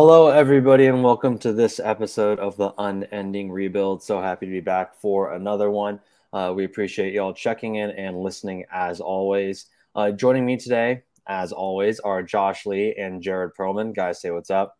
Hello, 0.00 0.28
everybody, 0.28 0.86
and 0.86 1.02
welcome 1.02 1.36
to 1.38 1.52
this 1.52 1.80
episode 1.80 2.38
of 2.38 2.56
the 2.56 2.72
Unending 2.78 3.50
Rebuild. 3.50 4.00
So 4.00 4.20
happy 4.20 4.46
to 4.46 4.52
be 4.52 4.60
back 4.60 4.94
for 4.94 5.32
another 5.32 5.72
one. 5.72 5.98
Uh, 6.32 6.52
we 6.54 6.64
appreciate 6.66 7.12
y'all 7.12 7.34
checking 7.34 7.74
in 7.74 7.90
and 7.90 8.16
listening 8.16 8.64
as 8.70 9.00
always. 9.00 9.66
Uh, 9.96 10.12
joining 10.12 10.46
me 10.46 10.56
today, 10.56 11.02
as 11.26 11.50
always, 11.50 11.98
are 11.98 12.22
Josh 12.22 12.64
Lee 12.64 12.94
and 12.96 13.20
Jared 13.20 13.54
Perlman. 13.58 13.92
Guys, 13.92 14.20
say 14.20 14.30
what's 14.30 14.52
up. 14.52 14.78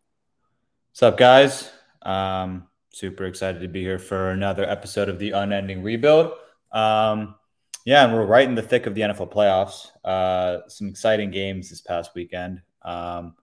What's 0.91 1.03
up, 1.03 1.17
guys? 1.17 1.69
Um, 2.03 2.69
super 2.93 3.25
excited 3.25 3.59
to 3.59 3.67
be 3.67 3.81
here 3.81 3.99
for 3.99 4.29
another 4.29 4.63
episode 4.63 5.09
of 5.09 5.19
the 5.19 5.31
Unending 5.31 5.83
Rebuild. 5.83 6.31
Um, 6.71 7.35
yeah, 7.83 8.05
and 8.05 8.13
we're 8.13 8.25
right 8.25 8.47
in 8.47 8.55
the 8.55 8.61
thick 8.61 8.85
of 8.85 8.95
the 8.95 9.01
NFL 9.01 9.33
playoffs. 9.33 9.87
Uh, 10.01 10.65
some 10.69 10.87
exciting 10.87 11.29
games 11.29 11.69
this 11.69 11.81
past 11.81 12.11
weekend. 12.15 12.61
Um, 12.83 13.35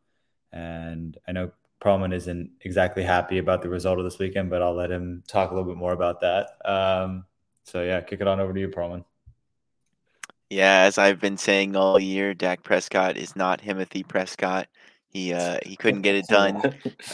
and 0.52 1.18
I 1.29 1.32
know 1.32 1.50
Perlman 1.80 2.14
isn't 2.14 2.50
exactly 2.62 3.02
happy 3.02 3.39
about 3.39 3.62
the 3.62 3.68
result 3.68 3.98
of 3.98 4.04
this 4.04 4.18
weekend, 4.18 4.50
but 4.50 4.62
I'll 4.62 4.75
let 4.75 4.90
him 4.90 5.22
talk 5.29 5.50
a 5.50 5.54
little 5.54 5.68
bit 5.68 5.79
more 5.79 5.93
about 5.93 6.21
that. 6.21 6.57
Um, 6.64 7.25
so 7.64 7.82
yeah, 7.82 8.00
kick 8.00 8.21
it 8.21 8.29
on 8.29 8.40
over 8.40 8.52
to 8.52 8.61
you, 8.61 8.68
Perlman. 8.68 9.04
Yeah, 10.49 10.82
as 10.82 10.96
I've 10.96 11.21
been 11.21 11.36
saying 11.36 11.75
all 11.75 11.99
year, 11.99 12.32
Dak 12.32 12.62
Prescott 12.62 13.16
is 13.16 13.35
not 13.35 13.61
Timothy 13.61 14.04
Prescott. 14.04 14.68
He 15.08 15.32
uh, 15.32 15.58
he 15.64 15.76
couldn't 15.76 16.02
get 16.02 16.14
it 16.14 16.26
done. 16.29 16.62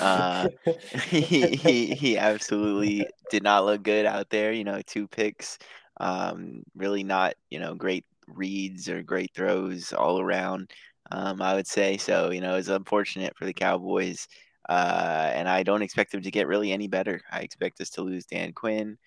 Uh, 0.01 0.49
he, 1.09 1.21
he 1.21 1.95
he 1.95 2.19
absolutely 2.19 3.07
did 3.31 3.43
not 3.43 3.65
look 3.65 3.83
good 3.83 4.07
out 4.07 4.29
there. 4.29 4.53
You 4.53 4.65
know, 4.65 4.83
two 4.87 5.09
picks, 5.09 5.59
um, 5.99 6.63
really 6.75 7.05
not 7.05 7.35
you 7.49 7.59
know 7.59 7.75
great 7.75 8.05
reads 8.27 8.89
or 8.89 9.03
great 9.03 9.33
throws 9.35 9.93
all 9.93 10.21
around. 10.21 10.71
Um, 11.11 11.41
I 11.41 11.55
would 11.55 11.67
say 11.67 11.97
so. 11.97 12.31
You 12.31 12.41
know, 12.41 12.57
it's 12.57 12.69
unfortunate 12.69 13.37
for 13.37 13.45
the 13.45 13.53
Cowboys, 13.53 14.29
uh, 14.69 15.31
and 15.35 15.49
I 15.49 15.63
don't 15.63 15.83
expect 15.83 16.13
them 16.13 16.23
to 16.23 16.31
get 16.31 16.47
really 16.47 16.73
any 16.73 16.89
better. 16.89 17.21
I 17.31 17.41
expect 17.41 17.81
us 17.81 17.91
to 17.91 18.03
lose 18.03 18.27
Dan 18.27 18.53
Quinn. 18.53 18.99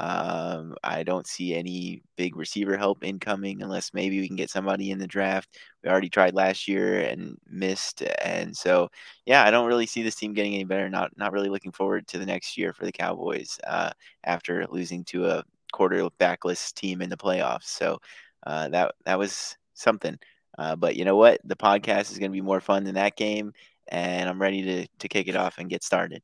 Um, 0.00 0.74
I 0.82 1.04
don't 1.04 1.26
see 1.26 1.54
any 1.54 2.02
big 2.16 2.36
receiver 2.36 2.76
help 2.76 3.04
incoming 3.04 3.62
unless 3.62 3.94
maybe 3.94 4.20
we 4.20 4.26
can 4.26 4.36
get 4.36 4.50
somebody 4.50 4.90
in 4.90 4.98
the 4.98 5.06
draft. 5.06 5.56
We 5.82 5.90
already 5.90 6.08
tried 6.08 6.34
last 6.34 6.66
year 6.66 7.00
and 7.00 7.38
missed, 7.48 8.02
and 8.24 8.56
so 8.56 8.90
yeah, 9.24 9.44
I 9.44 9.52
don't 9.52 9.68
really 9.68 9.86
see 9.86 10.02
this 10.02 10.16
team 10.16 10.34
getting 10.34 10.54
any 10.54 10.64
better. 10.64 10.88
Not 10.88 11.16
not 11.16 11.32
really 11.32 11.48
looking 11.48 11.70
forward 11.72 12.08
to 12.08 12.18
the 12.18 12.26
next 12.26 12.58
year 12.58 12.72
for 12.72 12.84
the 12.84 12.92
Cowboys 12.92 13.58
uh, 13.68 13.90
after 14.24 14.66
losing 14.68 15.04
to 15.04 15.26
a 15.26 15.44
quarterbackless 15.72 16.74
team 16.74 17.00
in 17.00 17.10
the 17.10 17.16
playoffs. 17.16 17.64
So 17.64 18.00
uh, 18.46 18.68
that 18.70 18.94
that 19.04 19.18
was 19.18 19.56
something. 19.74 20.18
Uh, 20.58 20.76
but 20.76 20.96
you 20.96 21.04
know 21.04 21.16
what? 21.16 21.40
The 21.44 21.56
podcast 21.56 22.12
is 22.12 22.18
going 22.18 22.30
to 22.30 22.36
be 22.36 22.40
more 22.40 22.60
fun 22.60 22.84
than 22.84 22.94
that 22.94 23.16
game, 23.16 23.52
and 23.88 24.28
I'm 24.28 24.40
ready 24.40 24.62
to 24.62 24.86
to 24.98 25.08
kick 25.08 25.28
it 25.28 25.36
off 25.36 25.58
and 25.58 25.68
get 25.68 25.82
started. 25.82 26.22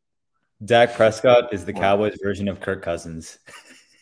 Dak 0.64 0.94
Prescott 0.94 1.52
is 1.52 1.64
the 1.64 1.72
Cowboys 1.72 2.18
version 2.22 2.48
of 2.48 2.60
Kirk 2.60 2.82
Cousins. 2.82 3.38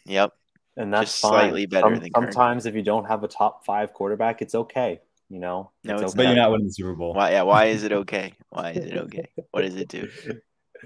Yep. 0.08 0.32
And 0.78 0.94
that's 0.94 1.10
Just 1.10 1.20
slightly 1.20 1.66
better 1.66 1.94
Some, 1.94 2.00
than 2.00 2.10
Sometimes 2.14 2.62
Kirk. 2.64 2.70
if 2.70 2.76
you 2.76 2.82
don't 2.82 3.04
have 3.04 3.24
a 3.24 3.28
top 3.28 3.66
five 3.66 3.92
quarterback, 3.92 4.40
it's 4.40 4.54
okay. 4.54 5.00
You 5.28 5.38
know, 5.38 5.70
no, 5.84 5.94
it's, 5.94 6.02
it's 6.02 6.14
but 6.14 6.24
you're 6.24 6.34
not 6.34 6.50
winning 6.50 6.68
the 6.68 6.72
Super 6.72 6.94
Bowl. 6.94 7.12
Why? 7.12 7.32
Yeah. 7.32 7.42
Why 7.42 7.66
is 7.66 7.82
it 7.82 7.92
okay? 8.04 8.32
Why 8.48 8.70
is 8.70 8.86
it 8.86 8.96
okay? 8.96 9.26
What 9.50 9.62
does 9.62 9.76
it 9.76 9.88
do? 9.88 10.08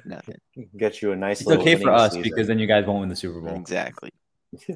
Nothing. 0.05 0.39
Get 0.77 1.03
you 1.03 1.12
a 1.12 1.17
nice. 1.17 1.42
It's 1.42 1.51
okay 1.51 1.77
for 1.77 1.91
us 1.92 2.14
season. 2.14 2.23
because 2.23 2.48
then 2.48 2.59
you 2.59 2.67
guys 2.67 2.84
won't 2.84 3.01
win 3.01 3.09
the 3.09 3.14
Super 3.14 3.41
Bowl. 3.41 3.55
Exactly. 3.55 4.11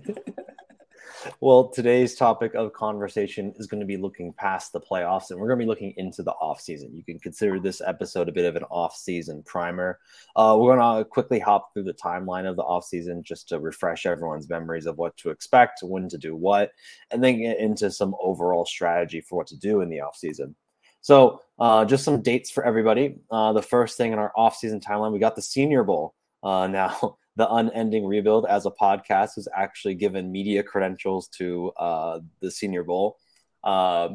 well, 1.41 1.69
today's 1.69 2.15
topic 2.15 2.55
of 2.55 2.73
conversation 2.73 3.53
is 3.57 3.67
going 3.67 3.81
to 3.81 3.87
be 3.87 3.97
looking 3.97 4.33
past 4.33 4.73
the 4.73 4.81
playoffs 4.81 5.31
and 5.31 5.39
we're 5.39 5.49
going 5.49 5.59
to 5.59 5.65
be 5.65 5.69
looking 5.69 5.95
into 5.97 6.23
the 6.23 6.35
offseason. 6.43 6.95
You 6.95 7.05
can 7.05 7.19
consider 7.19 7.61
this 7.61 7.81
episode 7.81 8.29
a 8.29 8.33
bit 8.33 8.45
of 8.45 8.57
an 8.57 8.65
off-season 8.65 9.43
primer. 9.45 9.99
Uh, 10.35 10.57
we're 10.59 10.77
going 10.77 10.99
to 10.99 11.05
quickly 11.05 11.39
hop 11.39 11.73
through 11.73 11.85
the 11.85 11.95
timeline 11.95 12.49
of 12.49 12.57
the 12.57 12.63
offseason 12.63 13.23
just 13.23 13.49
to 13.49 13.61
refresh 13.61 14.07
everyone's 14.07 14.49
memories 14.49 14.87
of 14.87 14.99
what 14.99 15.17
to 15.19 15.31
expect, 15.31 15.81
when 15.83 16.09
to 16.09 16.19
do 16.19 16.35
what, 16.35 16.71
and 17.11 17.23
then 17.23 17.39
get 17.39 17.59
into 17.59 17.91
some 17.91 18.15
overall 18.21 18.65
strategy 18.65 19.21
for 19.21 19.37
what 19.37 19.47
to 19.47 19.57
do 19.57 19.81
in 19.81 19.89
the 19.89 19.99
offseason. 19.99 20.55
So, 21.01 21.41
uh, 21.61 21.85
just 21.85 22.05
some 22.05 22.21
dates 22.21 22.51
for 22.51 22.65
everybody. 22.65 23.17
Uh, 23.31 23.53
the 23.53 23.63
first 23.63 23.97
thing 23.97 24.13
in 24.13 24.19
our 24.19 24.33
offseason 24.37 24.83
timeline, 24.83 25.13
we 25.13 25.21
got 25.21 25.37
the 25.37 25.43
Senior 25.43 25.85
Bowl. 25.85 26.15
Uh, 26.43 26.67
now, 26.71 27.19
the 27.37 27.51
unending 27.53 28.07
rebuild 28.07 28.47
as 28.47 28.67
a 28.67 28.71
podcast 28.71 29.37
has 29.37 29.47
actually 29.55 29.95
given 29.95 30.33
media 30.33 30.63
credentials 30.63 31.29
to 31.29 31.71
uh, 31.77 32.21
the 32.41 32.51
Senior 32.51 32.83
Bowl. 32.83 33.19
Uh, 33.63 34.11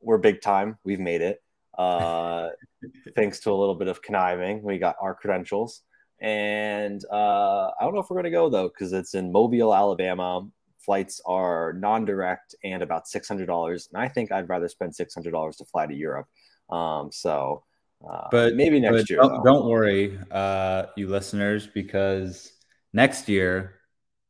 we're 0.00 0.18
big 0.18 0.40
time. 0.42 0.76
We've 0.84 1.00
made 1.00 1.22
it. 1.22 1.42
Uh, 1.78 2.50
thanks 3.14 3.40
to 3.40 3.50
a 3.50 3.54
little 3.54 3.74
bit 3.74 3.88
of 3.88 4.02
conniving, 4.02 4.62
we 4.62 4.78
got 4.78 4.96
our 5.00 5.14
credentials. 5.14 5.82
And 6.20 7.04
uh, 7.10 7.70
I 7.78 7.84
don't 7.84 7.94
know 7.94 8.00
if 8.00 8.10
we're 8.10 8.16
going 8.16 8.24
to 8.24 8.30
go 8.30 8.48
though, 8.48 8.68
because 8.68 8.92
it's 8.92 9.14
in 9.14 9.32
Mobile, 9.32 9.74
Alabama. 9.74 10.46
Flights 10.78 11.20
are 11.24 11.72
non-direct 11.74 12.54
and 12.62 12.82
about 12.82 13.08
six 13.08 13.26
hundred 13.26 13.46
dollars, 13.46 13.88
and 13.92 14.02
I 14.02 14.08
think 14.08 14.30
I'd 14.30 14.50
rather 14.50 14.68
spend 14.68 14.94
six 14.94 15.14
hundred 15.14 15.30
dollars 15.30 15.56
to 15.56 15.64
fly 15.64 15.86
to 15.86 15.94
Europe. 15.94 16.26
Um, 16.68 17.10
so, 17.10 17.64
uh, 18.06 18.28
but 18.30 18.54
maybe 18.54 18.80
next 18.80 18.92
but 18.92 19.10
year. 19.10 19.18
Don't, 19.20 19.44
don't 19.44 19.66
worry, 19.66 20.18
uh, 20.30 20.86
you 20.94 21.08
listeners, 21.08 21.66
because 21.66 22.53
next 22.94 23.28
year, 23.28 23.74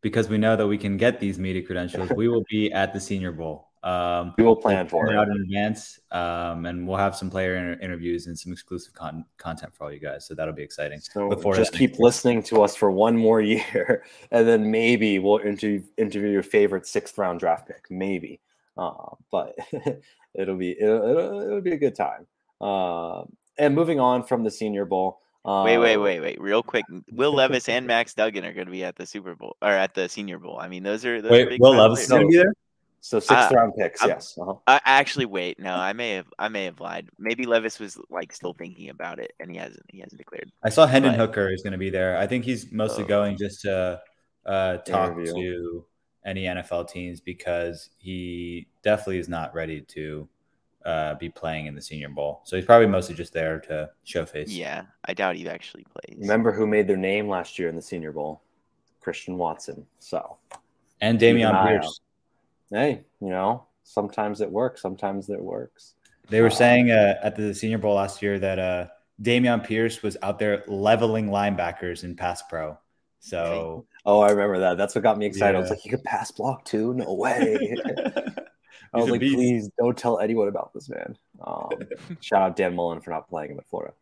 because 0.01 0.29
we 0.29 0.39
know 0.39 0.57
that 0.57 0.67
we 0.67 0.77
can 0.77 0.97
get 0.97 1.21
these 1.21 1.39
media 1.39 1.63
credentials, 1.63 2.11
we 2.17 2.29
will 2.29 2.45
be 2.51 2.73
at 2.73 2.93
the 2.93 3.01
Senior 3.01 3.33
Bowl. 3.33 3.69
Um, 3.85 4.33
we 4.39 4.45
will 4.45 4.57
plan 4.57 4.89
for 4.89 5.11
it 5.11 5.15
out 5.15 5.29
in 5.29 5.37
advance, 5.43 6.01
um, 6.11 6.65
and 6.65 6.89
we'll 6.89 6.97
have 6.97 7.15
some 7.15 7.29
player 7.29 7.57
inter- 7.57 7.85
interviews 7.85 8.27
and 8.27 8.39
some 8.39 8.51
exclusive 8.51 8.95
con- 8.95 9.27
content 9.37 9.75
for 9.75 9.85
all 9.85 9.93
you 9.93 10.01
guys. 10.01 10.27
So 10.27 10.35
that'll 10.35 10.55
be 10.55 10.63
exciting. 10.63 11.01
So 11.01 11.35
just 11.55 11.75
keep 11.75 11.99
listening 11.99 12.43
to 12.45 12.63
us 12.63 12.75
for 12.75 12.91
one 12.91 13.15
more 13.15 13.41
year, 13.43 14.05
and 14.31 14.49
then 14.49 14.71
maybe 14.71 15.19
we'll 15.19 15.39
interview 15.39 15.83
interview 15.99 16.31
your 16.31 16.43
favorite 16.43 16.87
sixth 16.87 17.19
round 17.19 17.41
draft 17.41 17.67
pick. 17.67 17.85
Maybe, 17.91 18.41
uh, 18.79 19.11
but 19.31 19.55
it'll 20.35 20.57
be 20.57 20.71
it'll, 20.81 21.07
it'll, 21.07 21.41
it'll, 21.43 21.61
be 21.61 21.73
a 21.73 21.79
good 21.79 21.95
time. 21.95 22.27
Uh, 22.63 23.25
and 23.59 23.75
moving 23.75 24.01
on 24.01 24.23
from 24.23 24.45
the 24.45 24.51
Senior 24.51 24.87
Bowl, 24.87 25.21
wait, 25.44 25.78
wait, 25.78 25.97
um, 25.97 26.03
wait, 26.03 26.21
wait. 26.21 26.41
Real 26.41 26.62
quick, 26.62 26.84
Will 27.12 27.32
Levis 27.34 27.69
and 27.69 27.87
Max 27.87 28.15
Duggan 28.15 28.44
are 28.44 28.53
going 28.53 28.66
to 28.66 28.72
be 28.72 28.84
at 28.84 28.97
the 28.97 29.06
Super 29.06 29.34
Bowl 29.34 29.56
or 29.62 29.71
at 29.71 29.94
the 29.94 30.09
Senior 30.09 30.38
Bowl. 30.38 30.59
I 30.59 30.69
mean, 30.69 30.82
those 30.82 31.05
are 31.05 31.21
those 31.21 31.31
wait. 31.31 31.53
Are 31.53 31.56
Will 31.59 31.77
Levis 31.77 32.03
is 32.03 32.09
going 32.09 32.22
to 32.22 32.28
be 32.28 32.37
there. 32.37 32.55
So 33.00 33.21
sixth 33.21 33.53
uh, 33.53 33.56
round 33.56 33.75
picks, 33.77 34.03
I'm, 34.03 34.09
yes. 34.09 34.38
Uh-huh. 34.41 34.54
I 34.66 34.81
actually 34.87 35.27
wait. 35.27 35.59
No, 35.59 35.75
I 35.75 35.93
may 35.93 36.12
have 36.12 36.33
I 36.38 36.49
may 36.49 36.65
have 36.65 36.81
lied. 36.81 37.10
Maybe 37.19 37.44
Levis 37.44 37.78
was 37.78 37.99
like 38.09 38.33
still 38.33 38.54
thinking 38.54 38.88
about 38.88 39.19
it, 39.19 39.34
and 39.38 39.50
he 39.50 39.59
hasn't 39.59 39.84
he 39.88 40.00
hasn't 40.00 40.16
declared. 40.16 40.50
I 40.62 40.71
saw 40.71 40.87
Hendon 40.87 41.12
but, 41.12 41.21
Hooker 41.21 41.53
is 41.53 41.60
going 41.60 41.72
to 41.72 41.78
be 41.78 41.91
there. 41.91 42.16
I 42.16 42.27
think 42.27 42.47
he's 42.47 42.72
mostly 42.72 43.04
oh. 43.04 43.06
going 43.06 43.37
just 43.37 43.60
to 43.62 44.00
uh, 44.47 44.78
talk 44.78 45.12
interview. 45.19 45.34
to 45.34 45.84
any 46.25 46.44
NFL 46.44 46.88
teams 46.88 47.21
because 47.21 47.91
he 47.99 48.69
definitely 48.83 49.19
is 49.19 49.28
not 49.28 49.53
ready 49.53 49.83
to 49.83 50.27
uh, 50.84 51.15
be 51.15 51.28
playing 51.28 51.67
in 51.67 51.75
the 51.75 51.83
Senior 51.83 52.11
Bowl. 52.11 52.43
So 52.45 52.56
he's 52.56 52.65
probably 52.65 52.87
mostly 52.87 53.15
just 53.15 53.33
there 53.33 53.61
to 53.61 53.91
show 54.05 54.27
face. 54.27 54.50
Yeah, 54.50 54.83
I 55.05 55.15
doubt 55.15 55.37
he 55.37 55.49
actually 55.49 55.84
plays. 55.84 56.19
Remember 56.21 56.53
who 56.53 56.67
made 56.67 56.87
their 56.87 56.97
name 56.97 57.28
last 57.28 57.59
year 57.59 57.69
in 57.69 57.77
the 57.77 57.83
Senior 57.83 58.12
Bowl? 58.12 58.43
Christian 59.00 59.37
Watson. 59.37 59.87
So 59.99 60.39
and 61.00 61.19
Dameon 61.19 61.67
Pierce. 61.67 62.00
Hey, 62.71 63.03
you 63.21 63.28
know, 63.28 63.67
sometimes 63.83 64.41
it 64.41 64.50
works, 64.50 64.81
sometimes 64.81 65.28
it 65.28 65.41
works. 65.41 65.95
They 66.31 66.41
were 66.41 66.49
uh, 66.49 66.50
saying 66.50 66.91
uh, 66.91 67.16
at 67.22 67.37
the 67.37 67.55
Senior 67.55 67.78
Bowl 67.78 67.95
last 67.95 68.22
year 68.22 68.39
that 68.39 68.59
uh, 68.59 68.87
Dameon 69.22 69.62
Pierce 69.65 70.03
was 70.03 70.16
out 70.22 70.39
there 70.39 70.65
leveling 70.66 71.28
linebackers 71.28 72.03
in 72.03 72.16
pass 72.16 72.43
pro. 72.49 72.78
So, 73.21 73.87
oh, 74.05 74.21
I 74.21 74.31
remember 74.31 74.59
that. 74.61 74.77
That's 74.77 74.95
what 74.95 75.03
got 75.03 75.16
me 75.16 75.27
excited. 75.27 75.53
Yeah. 75.53 75.59
I 75.59 75.61
was 75.61 75.71
like, 75.71 75.78
he 75.78 75.89
could 75.89 76.05
pass 76.05 76.31
block 76.31 76.65
too. 76.65 76.93
No 76.95 77.15
way. 77.15 77.75
I 78.94 78.99
was 78.99 79.10
like, 79.10 79.21
beast. 79.21 79.34
please 79.34 79.71
don't 79.78 79.97
tell 79.97 80.19
anyone 80.19 80.49
about 80.49 80.72
this 80.72 80.88
man. 80.88 81.16
Um, 81.44 81.69
shout 82.21 82.43
out 82.43 82.56
Dan 82.56 82.75
Mullen 82.75 83.00
for 83.00 83.10
not 83.10 83.28
playing 83.28 83.53
him 83.53 83.59
at 83.59 83.66
Florida. 83.66 83.93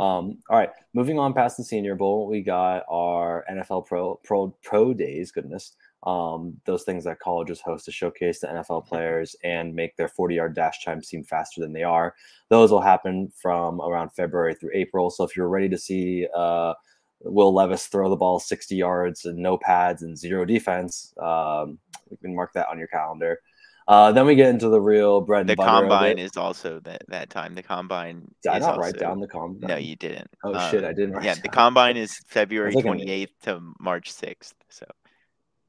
Um, 0.00 0.38
all 0.48 0.58
right, 0.58 0.70
moving 0.94 1.18
on 1.18 1.34
past 1.34 1.56
the 1.56 1.64
Senior 1.64 1.94
Bowl, 1.94 2.26
we 2.26 2.42
got 2.42 2.84
our 2.88 3.44
NFL 3.50 3.86
Pro 3.86 4.20
Pro 4.24 4.54
Pro 4.62 4.94
Days. 4.94 5.30
Goodness, 5.30 5.76
um, 6.04 6.54
those 6.64 6.84
things 6.84 7.04
that 7.04 7.18
colleges 7.18 7.60
host 7.60 7.86
to 7.86 7.92
showcase 7.92 8.40
the 8.40 8.48
NFL 8.48 8.86
players 8.86 9.36
and 9.44 9.74
make 9.74 9.96
their 9.96 10.08
40 10.08 10.34
yard 10.34 10.54
dash 10.54 10.84
time 10.84 11.02
seem 11.02 11.24
faster 11.24 11.60
than 11.60 11.72
they 11.72 11.82
are. 11.82 12.14
Those 12.50 12.70
will 12.70 12.80
happen 12.80 13.32
from 13.40 13.80
around 13.80 14.10
February 14.10 14.54
through 14.54 14.70
April. 14.74 15.10
So 15.10 15.24
if 15.24 15.36
you're 15.36 15.48
ready 15.48 15.68
to 15.68 15.78
see 15.78 16.26
uh, 16.34 16.74
Will 17.20 17.54
Levis 17.54 17.86
throw 17.86 18.10
the 18.10 18.16
ball 18.16 18.38
60 18.38 18.76
yards 18.76 19.24
and 19.24 19.38
no 19.38 19.56
pads 19.56 20.02
and 20.02 20.16
zero 20.16 20.44
defense, 20.44 21.14
um, 21.22 21.78
you 22.10 22.18
can 22.18 22.34
mark 22.34 22.52
that 22.52 22.68
on 22.68 22.78
your 22.78 22.88
calendar. 22.88 23.40
Uh, 23.86 24.12
then 24.12 24.24
we 24.24 24.34
get 24.34 24.48
into 24.48 24.68
the 24.68 24.80
real 24.80 25.20
bread 25.20 25.42
and 25.42 25.48
the 25.50 25.56
butter. 25.56 25.86
combine 25.86 26.18
is 26.18 26.36
also 26.36 26.80
that 26.80 27.02
that 27.08 27.28
time. 27.28 27.54
The 27.54 27.62
combine. 27.62 28.26
Did 28.42 28.52
I 28.52 28.58
not 28.58 28.70
also, 28.70 28.80
write 28.80 28.98
down 28.98 29.20
the 29.20 29.28
combine? 29.28 29.68
No, 29.68 29.76
you 29.76 29.94
didn't. 29.96 30.30
Oh 30.42 30.54
um, 30.54 30.70
shit, 30.70 30.84
I 30.84 30.92
didn't. 30.92 31.22
yeah, 31.22 31.34
the 31.34 31.48
combine 31.48 31.96
is 31.96 32.18
February 32.26 32.72
twenty 32.72 33.10
eighth 33.10 33.32
to 33.42 33.60
March 33.78 34.10
sixth. 34.10 34.54
So. 34.70 34.86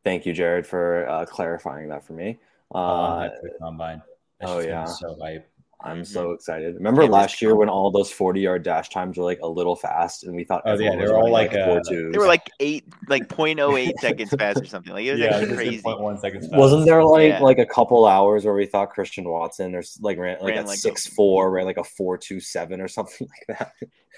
Thank 0.06 0.25
you, 0.25 0.33
Jared, 0.33 0.65
for 0.67 1.09
uh, 1.09 1.25
clarifying 1.25 1.89
that 1.89 2.06
for 2.06 2.13
me. 2.13 2.38
Uh, 2.73 2.77
oh, 2.77 3.29
combine. 3.59 4.01
oh 4.41 4.59
yeah, 4.59 4.85
so 4.85 5.17
hype. 5.21 5.50
I'm 5.85 6.03
so 6.03 6.31
excited. 6.31 6.75
Remember 6.75 7.01
Can't 7.03 7.13
last 7.13 7.41
year 7.41 7.55
when 7.55 7.69
all 7.69 7.91
those 7.91 8.11
40 8.11 8.41
yard 8.41 8.63
dash 8.63 8.89
times 8.89 9.17
were 9.17 9.23
like 9.23 9.39
a 9.41 9.47
little 9.47 9.75
fast 9.75 10.23
and 10.23 10.35
we 10.35 10.43
thought 10.43 10.63
Oh, 10.65 10.73
yeah, 10.77 10.91
they 10.91 10.97
was 10.97 11.11
were 11.11 11.15
all 11.17 11.31
running, 11.31 11.33
like, 11.33 11.53
uh. 11.53 11.79
They 11.89 12.17
were 12.17 12.27
like 12.27 12.49
eight, 12.59 12.85
like 13.07 13.27
0.08 13.29 13.93
seconds 13.99 14.31
fast 14.37 14.61
or 14.61 14.65
something. 14.65 14.93
Like 14.93 15.05
it 15.05 15.11
was 15.11 15.19
yeah, 15.19 15.25
actually 15.27 15.45
this 15.45 15.51
is 15.51 15.55
crazy. 15.57 15.81
0.1 15.83 16.19
seconds. 16.19 16.47
fast. 16.47 16.57
Wasn't 16.59 16.85
there 16.85 17.03
like 17.03 17.29
Yeah. 17.29 17.39
like 17.39 17.59
a 17.59 17.65
couple 17.65 18.05
hours 18.05 18.45
where 18.45 18.53
we 18.55 18.65
thought 18.65 18.89
Christian 18.89 19.29
Watson 19.29 19.75
or 19.75 19.83
like 20.01 20.17
ran 20.17 20.37
like 20.39 20.49
Ran 20.49 20.57
at 20.59 20.65
like 20.67 20.77
a- 20.77 20.81
six 20.81 21.05
four 21.07 21.51
ran 21.51 21.65
like 21.65 21.77
a 21.77 21.83
four 21.83 22.17
two 22.17 22.39
seven 22.39 22.81
or 22.81 22.88
something 22.88 23.27
like 23.49 23.59
that? 23.59 23.73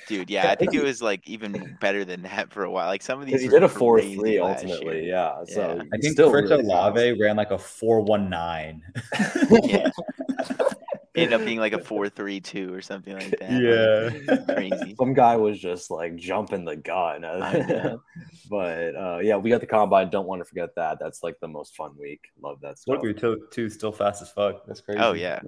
Dude, 0.07 0.29
yeah, 0.29 0.51
I 0.51 0.55
think 0.55 0.73
it 0.75 0.83
was 0.83 1.01
like 1.01 1.27
even 1.27 1.75
better 1.81 2.05
than 2.05 2.21
that 2.21 2.53
for 2.53 2.63
a 2.63 2.71
while. 2.71 2.87
Like 2.87 3.01
some 3.01 3.19
of 3.19 3.25
these 3.25 3.33
Because 3.33 3.43
he 3.43 3.49
did 3.49 3.63
a 3.63 3.67
four 3.69 3.99
three 3.99 4.39
ultimately, 4.39 5.01
year. 5.05 5.15
yeah. 5.15 5.43
So 5.45 5.75
Yeah. 5.75 5.83
I 5.91 5.97
think 5.97 6.13
still 6.13 6.29
Chris 6.31 6.49
really 6.49 6.63
Olave 6.63 7.19
ran 7.19 7.35
like 7.35 7.51
a 7.51 7.57
419. 7.57 8.81
Yeah. 9.63 9.89
Ended 11.17 11.33
up 11.33 11.45
being 11.45 11.59
like 11.59 11.73
a 11.73 11.79
four 11.83 12.09
three 12.09 12.39
two 12.39 12.73
or 12.73 12.81
something 12.81 13.13
like 13.13 13.29
that. 13.39 13.51
Yeah. 13.51 14.33
Like, 14.35 14.47
crazy. 14.55 14.95
Some 14.97 15.13
guy 15.13 15.35
was 15.35 15.59
just 15.59 15.91
like 15.91 16.15
jumping 16.15 16.65
the 16.65 16.75
gun. 16.75 17.21
But 18.49 18.95
uh, 18.95 19.19
yeah, 19.21 19.37
we 19.37 19.49
got 19.49 19.61
the 19.61 19.67
combine. 19.67 20.09
Don't 20.09 20.27
want 20.27 20.41
to 20.41 20.45
forget 20.45 20.75
that. 20.75 20.99
That's 20.99 21.23
like 21.23 21.39
the 21.39 21.47
most 21.47 21.75
fun 21.75 21.91
week. 21.99 22.29
Love 22.41 22.61
that 22.61 22.79
stuff. 22.79 22.95
Look, 22.95 23.03
your 23.03 23.13
two, 23.13 23.47
two 23.51 23.69
still 23.69 23.91
fast 23.91 24.21
as 24.21 24.29
fuck. 24.29 24.65
That's 24.65 24.81
crazy. 24.81 24.99
Oh 24.99 25.13
yeah. 25.13 25.41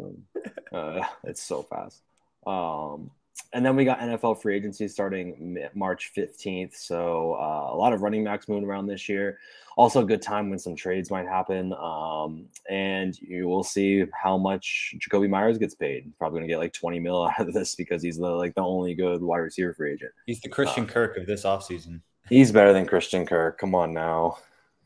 Uh, 0.72 1.02
it's 1.24 1.42
so 1.42 1.64
fast. 1.64 2.02
Um, 2.46 3.12
and 3.54 3.66
then 3.66 3.76
we 3.76 3.86
got 3.86 4.00
NFL 4.00 4.42
free 4.42 4.56
agency 4.56 4.88
starting 4.88 5.58
March 5.74 6.12
15th. 6.16 6.76
So 6.76 7.34
uh, 7.34 7.74
a 7.74 7.76
lot 7.76 7.94
of 7.94 8.02
running 8.02 8.24
backs 8.24 8.48
moving 8.48 8.66
around 8.66 8.88
this 8.88 9.10
year. 9.10 9.40
Also, 9.76 10.02
a 10.02 10.06
good 10.06 10.22
time 10.22 10.50
when 10.50 10.60
some 10.60 10.76
trades 10.76 11.10
might 11.10 11.26
happen. 11.26 11.74
Um, 11.74 12.48
and 12.70 13.18
you 13.22 13.48
will 13.48 13.64
see 13.64 14.06
how 14.12 14.38
much 14.38 14.94
Jakobi 15.00 15.30
Meyers 15.30 15.58
gets 15.58 15.74
paid. 15.74 16.12
Probably 16.18 16.40
going 16.40 16.48
to 16.48 16.54
get 16.54 16.60
like 16.60 16.74
20 16.74 17.00
mil 17.00 17.24
out 17.40 17.48
of 17.48 17.54
this 17.54 17.76
because 17.76 18.04
he's 18.04 18.18
the 18.18 18.28
like 18.28 18.54
the 18.56 18.62
only 18.62 18.94
good 18.94 19.22
wide 19.22 19.38
receiver 19.38 19.74
free 19.74 19.94
agent. 19.94 20.12
He's 20.26 20.42
the 20.42 20.50
Christian 20.50 20.86
Kirk 20.86 21.18
of 21.18 21.26
this 21.26 21.44
offseason. 21.44 22.02
He's 22.28 22.52
better 22.52 22.74
than 22.74 22.86
Christian 22.86 23.26
Kirk. 23.26 23.58
Come 23.58 23.74
on 23.74 23.94
now. 23.94 24.38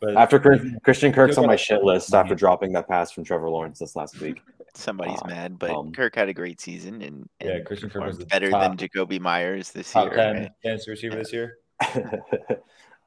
But 0.04 0.18
After 0.18 0.38
Chris- 0.38 0.62
Christian 0.84 1.14
Kirk's 1.14 1.38
on 1.38 1.48
my 1.48 1.56
shit 1.56 1.82
list 1.82 2.14
after 2.14 2.36
dropping 2.36 2.74
that 2.74 2.90
pass 2.90 3.12
from 3.12 3.24
Trevor 3.24 3.50
Lawrence 3.50 3.80
this 3.80 3.96
last 3.96 4.20
week. 4.20 4.42
Somebody's 4.76 5.22
Uh, 5.22 5.28
mad, 5.28 5.58
but 5.58 5.70
um, 5.72 5.94
Kirk 5.94 6.16
had 6.16 6.28
a 6.28 6.34
great 6.34 6.60
season 6.60 7.02
and, 7.02 7.30
and 7.40 7.50
Yeah, 7.50 7.60
Christian 7.62 7.90
Kirk 7.90 8.04
was 8.04 8.18
performed 8.18 8.22
the 8.22 8.26
better 8.26 8.50
than 8.50 8.76
top- 8.76 8.90
Jakobi 8.90 9.22
Meyers 9.22 9.72
this 9.72 9.90
top 9.94 10.08
year. 10.08 10.16
10 10.16 10.36
right? 10.36 10.52
fantasy 10.62 10.92
receiver 10.92 11.16
this 11.16 11.32
year. 11.32 11.58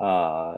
uh, 0.00 0.56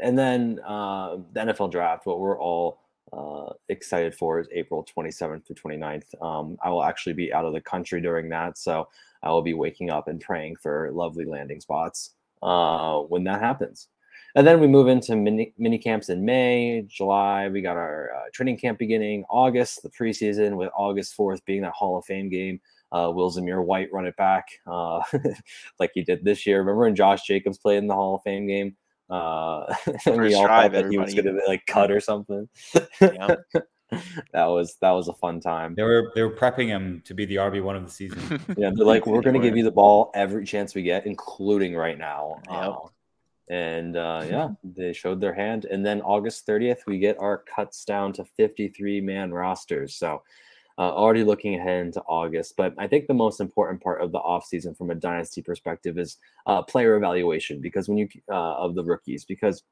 and 0.00 0.16
then 0.16 0.60
uh, 0.64 1.16
the 1.32 1.40
NFL 1.40 1.72
draft, 1.72 2.06
what 2.06 2.20
we're 2.20 2.38
all 2.40 2.78
uh, 3.12 3.52
excited 3.68 4.14
for 4.14 4.38
is 4.38 4.46
April 4.52 4.86
27th 4.96 5.44
through 5.46 5.56
29th. 5.56 6.22
Um, 6.22 6.56
I 6.62 6.70
will 6.70 6.84
actually 6.84 7.14
be 7.14 7.32
out 7.32 7.44
of 7.44 7.52
the 7.52 7.60
country 7.60 8.00
during 8.00 8.28
that. 8.28 8.58
So 8.58 8.86
I 9.24 9.30
will 9.30 9.42
be 9.42 9.54
waking 9.54 9.90
up 9.90 10.06
and 10.06 10.20
praying 10.20 10.56
for 10.56 10.90
lovely 10.92 11.24
landing 11.24 11.60
spots 11.60 12.10
uh, 12.42 12.98
when 13.00 13.24
that 13.24 13.40
happens. 13.40 13.88
And 14.34 14.46
then 14.46 14.60
we 14.60 14.66
move 14.66 14.88
into 14.88 15.16
mini, 15.16 15.52
mini 15.58 15.78
camps 15.78 16.08
in 16.08 16.24
May, 16.24 16.84
July. 16.86 17.48
We 17.48 17.62
got 17.62 17.76
our 17.76 18.10
uh, 18.14 18.28
training 18.32 18.58
camp 18.58 18.78
beginning, 18.78 19.24
August, 19.28 19.82
the 19.82 19.90
preseason, 19.90 20.56
with 20.56 20.70
August 20.76 21.16
4th 21.16 21.44
being 21.44 21.62
that 21.62 21.72
Hall 21.72 21.98
of 21.98 22.04
Fame 22.04 22.28
game. 22.28 22.60
Uh, 22.92 23.10
will 23.14 23.30
Zamir 23.30 23.64
White 23.64 23.88
run 23.92 24.06
it 24.06 24.16
back 24.16 24.48
uh, 24.66 25.00
like 25.78 25.92
he 25.94 26.02
did 26.02 26.24
this 26.24 26.44
year? 26.46 26.58
Remember 26.58 26.82
when 26.82 26.96
Josh 26.96 27.24
Jacobs 27.26 27.58
played 27.58 27.78
in 27.78 27.86
the 27.86 27.94
Hall 27.94 28.16
of 28.16 28.22
Fame 28.22 28.46
game? 28.46 28.76
Uh, 29.08 29.72
and 30.06 30.20
we 30.20 30.34
all 30.34 30.46
thought 30.46 30.72
that 30.72 30.90
he 30.90 30.98
was 30.98 31.14
going 31.14 31.26
to 31.26 31.32
be 31.32 31.40
like 31.46 31.66
cut 31.66 31.90
or 31.90 32.00
something. 32.00 32.48
Yep. 33.00 33.40
that 34.32 34.44
was 34.46 34.76
that 34.80 34.90
was 34.90 35.08
a 35.08 35.12
fun 35.14 35.40
time. 35.40 35.74
They 35.74 35.82
were 35.82 36.12
they 36.14 36.22
were 36.22 36.34
prepping 36.34 36.68
him 36.68 37.02
to 37.06 37.14
be 37.14 37.24
the 37.24 37.36
RB 37.36 37.62
one 37.62 37.74
of 37.74 37.84
the 37.84 37.90
season. 37.90 38.40
Yeah, 38.56 38.70
they're 38.74 38.86
like, 38.86 39.06
we're 39.06 39.22
going 39.22 39.34
to 39.34 39.40
give 39.40 39.56
you 39.56 39.64
the 39.64 39.72
ball 39.72 40.12
every 40.14 40.44
chance 40.44 40.74
we 40.74 40.82
get, 40.82 41.06
including 41.06 41.74
right 41.74 41.98
now. 41.98 42.40
Yep. 42.48 42.56
Uh, 42.60 42.76
and 43.50 43.96
uh, 43.96 44.24
yeah, 44.28 44.48
they 44.64 44.94
showed 44.94 45.20
their 45.20 45.34
hand. 45.34 45.66
And 45.66 45.84
then 45.84 46.00
August 46.00 46.46
30th, 46.46 46.86
we 46.86 46.98
get 46.98 47.18
our 47.18 47.38
cuts 47.38 47.84
down 47.84 48.14
to 48.14 48.24
53 48.24 49.00
man 49.02 49.32
rosters. 49.32 49.96
So 49.96 50.22
uh, 50.78 50.94
already 50.94 51.24
looking 51.24 51.56
ahead 51.56 51.84
into 51.84 52.00
August. 52.02 52.54
But 52.56 52.74
I 52.78 52.86
think 52.86 53.06
the 53.06 53.12
most 53.12 53.40
important 53.40 53.82
part 53.82 54.00
of 54.00 54.12
the 54.12 54.20
offseason 54.20 54.76
from 54.78 54.90
a 54.90 54.94
dynasty 54.94 55.42
perspective 55.42 55.98
is 55.98 56.16
uh, 56.46 56.62
player 56.62 56.96
evaluation 56.96 57.60
because 57.60 57.88
when 57.88 57.98
you 57.98 58.08
uh, 58.30 58.54
of 58.54 58.74
the 58.74 58.84
rookies, 58.84 59.26
because 59.26 59.62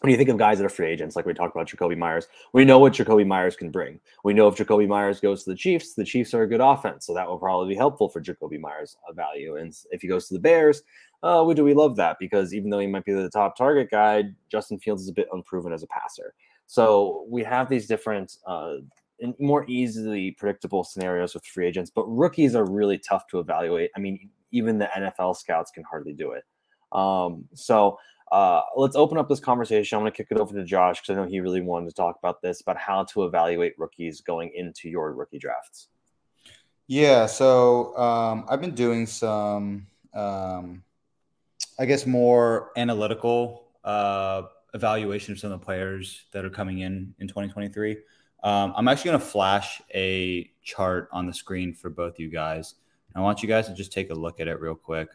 when 0.00 0.10
you 0.10 0.16
think 0.16 0.30
of 0.30 0.38
guys 0.38 0.58
that 0.58 0.64
are 0.64 0.70
free 0.70 0.90
agents, 0.90 1.14
like 1.14 1.26
we 1.26 1.34
talked 1.34 1.54
about 1.54 1.68
Jakobi 1.68 1.96
Meyers, 1.96 2.26
we 2.54 2.64
know 2.64 2.78
what 2.78 2.94
Jakobi 2.94 3.26
Meyers 3.26 3.54
can 3.54 3.70
bring. 3.70 4.00
We 4.24 4.32
know 4.32 4.48
if 4.48 4.56
Jakobi 4.56 4.88
Meyers 4.88 5.20
goes 5.20 5.44
to 5.44 5.50
the 5.50 5.56
Chiefs, 5.56 5.94
the 5.94 6.04
Chiefs 6.04 6.32
are 6.32 6.42
a 6.42 6.48
good 6.48 6.60
offense, 6.60 7.06
so 7.06 7.12
that 7.14 7.28
will 7.28 7.38
probably 7.38 7.74
be 7.74 7.76
helpful 7.76 8.08
for 8.08 8.20
Jakobi 8.20 8.58
Meyers' 8.58 8.96
uh, 9.08 9.12
value. 9.12 9.56
And 9.56 9.76
if 9.90 10.00
he 10.00 10.08
goes 10.08 10.26
to 10.28 10.34
the 10.34 10.40
Bears, 10.40 10.82
uh, 11.22 11.44
we 11.46 11.54
do 11.54 11.64
we 11.64 11.74
love 11.74 11.96
that 11.96 12.16
because 12.18 12.54
even 12.54 12.70
though 12.70 12.78
he 12.78 12.86
might 12.86 13.04
be 13.04 13.12
the 13.12 13.28
top 13.28 13.56
target 13.56 13.90
guy, 13.90 14.24
Justin 14.50 14.78
Fields 14.78 15.02
is 15.02 15.08
a 15.08 15.12
bit 15.12 15.28
unproven 15.32 15.72
as 15.72 15.82
a 15.82 15.86
passer. 15.88 16.34
So 16.66 17.26
we 17.28 17.44
have 17.44 17.68
these 17.68 17.86
different, 17.86 18.38
uh, 18.46 18.76
more 19.38 19.66
easily 19.68 20.30
predictable 20.30 20.82
scenarios 20.82 21.34
with 21.34 21.44
free 21.44 21.66
agents, 21.66 21.90
but 21.94 22.06
rookies 22.06 22.54
are 22.54 22.64
really 22.64 22.96
tough 22.96 23.26
to 23.26 23.38
evaluate. 23.38 23.90
I 23.94 24.00
mean, 24.00 24.30
even 24.50 24.78
the 24.78 24.88
NFL 24.96 25.36
scouts 25.36 25.70
can 25.70 25.84
hardly 25.84 26.14
do 26.14 26.32
it. 26.32 26.44
Um, 26.92 27.44
so 27.54 27.98
uh, 28.30 28.62
let's 28.76 28.96
open 28.96 29.18
up 29.18 29.28
this 29.28 29.40
conversation. 29.40 29.96
I'm 29.96 30.02
going 30.02 30.12
to 30.12 30.16
kick 30.16 30.28
it 30.30 30.38
over 30.38 30.54
to 30.54 30.64
Josh 30.64 31.00
because 31.00 31.16
I 31.16 31.20
know 31.20 31.28
he 31.28 31.40
really 31.40 31.60
wanted 31.60 31.88
to 31.88 31.94
talk 31.94 32.16
about 32.18 32.40
this 32.42 32.60
about 32.60 32.76
how 32.76 33.04
to 33.04 33.24
evaluate 33.24 33.74
rookies 33.78 34.20
going 34.20 34.52
into 34.54 34.88
your 34.88 35.12
rookie 35.12 35.38
drafts. 35.38 35.88
Yeah, 36.86 37.26
so 37.26 37.96
um, 37.96 38.46
I've 38.48 38.60
been 38.60 38.74
doing 38.74 39.06
some, 39.06 39.86
um, 40.14 40.82
I 41.78 41.86
guess 41.86 42.06
more 42.06 42.70
analytical 42.76 43.68
uh, 43.84 44.42
evaluation 44.74 45.32
of 45.32 45.38
some 45.38 45.52
of 45.52 45.60
the 45.60 45.64
players 45.64 46.24
that 46.32 46.44
are 46.44 46.50
coming 46.50 46.80
in 46.80 47.14
in 47.18 47.28
2023. 47.28 47.96
Um, 48.42 48.72
I'm 48.76 48.88
actually 48.88 49.10
going 49.10 49.20
to 49.20 49.26
flash 49.26 49.82
a 49.94 50.50
chart 50.62 51.08
on 51.12 51.26
the 51.26 51.34
screen 51.34 51.74
for 51.74 51.90
both 51.90 52.18
you 52.18 52.28
guys. 52.28 52.74
I 53.14 53.20
want 53.20 53.42
you 53.42 53.48
guys 53.48 53.66
to 53.66 53.74
just 53.74 53.92
take 53.92 54.10
a 54.10 54.14
look 54.14 54.40
at 54.40 54.48
it 54.48 54.60
real 54.60 54.74
quick. 54.76 55.08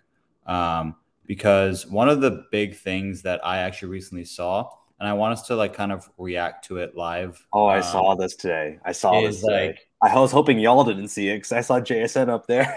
Um, 0.46 0.96
because 1.28 1.88
one 1.88 2.10
of 2.10 2.22
the 2.22 2.46
big 2.52 2.76
things 2.76 3.22
that 3.24 3.46
I 3.46 3.60
actually 3.60 3.90
recently 3.90 4.26
saw, 4.26 4.70
and 5.00 5.10
I 5.10 5.14
want 5.14 5.34
us 5.34 5.48
to 5.48 5.56
like 5.56 5.74
kind 5.74 5.92
of 5.92 6.10
react 6.18 6.66
to 6.66 6.78
it 6.78 6.96
live. 6.96 7.46
Oh, 7.54 7.66
I 7.66 7.78
um, 7.78 7.84
saw 7.84 8.16
this 8.16 8.36
today. 8.36 8.80
I 8.86 8.92
saw 8.92 9.20
is 9.22 9.36
this 9.36 9.46
today. 9.46 9.68
like 10.02 10.12
I 10.12 10.20
was 10.20 10.32
hoping 10.32 10.60
y'all 10.60 10.84
didn't 10.84 11.10
see 11.10 11.30
it 11.30 11.38
because 11.38 11.52
I 11.52 11.62
saw 11.62 11.80
JSN 11.80 12.30
up 12.30 12.48
there. 12.48 12.72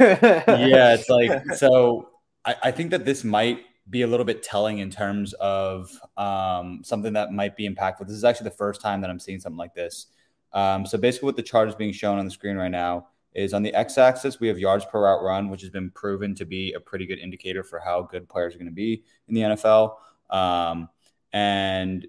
yeah, 0.49 0.95
it's 0.95 1.09
like 1.11 1.45
so. 1.57 2.11
I, 2.45 2.57
I 2.65 2.71
think 2.71 2.91
that 2.91 3.05
this 3.05 3.25
might 3.25 3.61
be 3.91 4.03
a 4.03 4.07
little 4.07 4.27
bit 4.27 4.43
telling 4.43 4.79
in 4.79 4.91
terms 4.91 5.33
of 5.35 5.91
um, 6.17 6.81
something 6.83 7.13
that 7.15 7.33
might 7.33 7.57
be 7.57 7.69
impactful. 7.69 8.07
This 8.07 8.17
is 8.17 8.25
actually 8.25 8.51
the 8.51 8.57
first 8.57 8.81
time 8.81 9.01
that 9.01 9.11
I'm 9.11 9.19
seeing 9.19 9.41
something 9.41 9.59
like 9.59 9.75
this. 9.75 10.07
Um, 10.53 10.87
so 10.87 10.99
basically, 10.99 11.27
what 11.27 11.37
the 11.37 11.43
chart 11.43 11.69
is 11.69 11.75
being 11.75 11.93
shown 11.93 12.19
on 12.19 12.25
the 12.25 12.31
screen 12.31 12.57
right 12.57 12.71
now 12.71 13.09
is 13.35 13.53
on 13.55 13.63
the 13.63 13.75
x-axis 13.75 14.41
we 14.41 14.49
have 14.49 14.59
yards 14.59 14.85
per 14.85 15.03
route 15.03 15.23
run, 15.23 15.49
which 15.49 15.61
has 15.61 15.71
been 15.71 15.91
proven 15.91 16.35
to 16.35 16.45
be 16.45 16.73
a 16.73 16.81
pretty 16.81 17.07
good 17.07 17.19
indicator 17.19 17.63
for 17.63 17.79
how 17.79 18.03
good 18.03 18.29
players 18.29 18.55
are 18.55 18.59
going 18.59 18.67
to 18.67 18.75
be 18.75 19.05
in 19.29 19.35
the 19.35 19.41
NFL. 19.43 19.97
Um, 20.31 20.89
and 21.33 22.07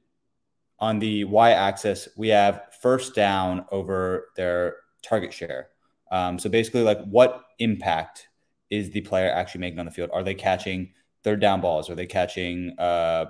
on 0.80 1.00
the 1.00 1.26
y-axis 1.26 2.10
we 2.16 2.30
have 2.30 2.64
first 2.82 3.16
down 3.16 3.66
over 3.72 4.30
their 4.36 4.78
target 5.02 5.34
share. 5.34 5.70
Um, 6.12 6.40
so 6.40 6.50
basically, 6.50 6.82
like 6.82 7.04
what 7.06 7.44
impact 7.60 8.30
is 8.70 8.90
the 8.92 9.02
player 9.02 9.30
actually 9.30 9.62
making 9.62 9.80
on 9.80 9.86
the 9.86 9.92
field? 9.92 10.10
Are 10.14 10.24
they 10.24 10.34
catching 10.34 10.94
third 11.24 11.40
down 11.40 11.62
balls? 11.62 11.90
Are 11.90 11.96
they 11.96 12.06
catching 12.06 12.78
uh, 12.80 13.26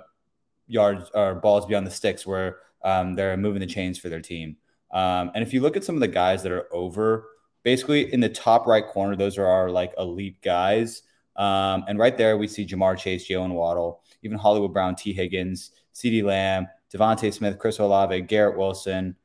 yards 0.66 1.10
or 1.14 1.34
balls 1.34 1.66
beyond 1.66 1.86
the 1.86 1.90
sticks 1.90 2.26
where 2.26 2.58
um, 2.84 3.14
they're 3.14 3.36
moving 3.36 3.60
the 3.60 3.66
chains 3.66 3.98
for 3.98 4.08
their 4.08 4.20
team? 4.20 4.56
Um, 4.90 5.30
and 5.34 5.42
if 5.42 5.52
you 5.52 5.60
look 5.60 5.76
at 5.76 5.84
some 5.84 5.94
of 5.94 6.00
the 6.00 6.08
guys 6.08 6.42
that 6.42 6.52
are 6.52 6.72
over, 6.72 7.26
basically 7.62 8.12
in 8.12 8.20
the 8.20 8.28
top 8.28 8.66
right 8.66 8.86
corner, 8.86 9.16
those 9.16 9.38
are 9.38 9.46
our 9.46 9.70
like 9.70 9.92
elite 9.98 10.40
guys. 10.42 11.02
Um, 11.36 11.84
and 11.88 11.98
right 11.98 12.16
there, 12.16 12.36
we 12.36 12.48
see 12.48 12.66
Ja'Marr 12.66 12.98
Chase, 12.98 13.28
Jaylen 13.28 13.52
Waddle, 13.52 14.02
even 14.22 14.36
Hollywood 14.36 14.72
Brown, 14.72 14.94
Tee 14.94 15.12
Higgins, 15.12 15.70
CeeDee 15.94 16.24
Lamb, 16.24 16.66
DeVonta 16.92 17.32
Smith, 17.32 17.58
Chris 17.58 17.78
Olave, 17.78 18.20
Garrett 18.22 18.58
Wilson. 18.58 19.16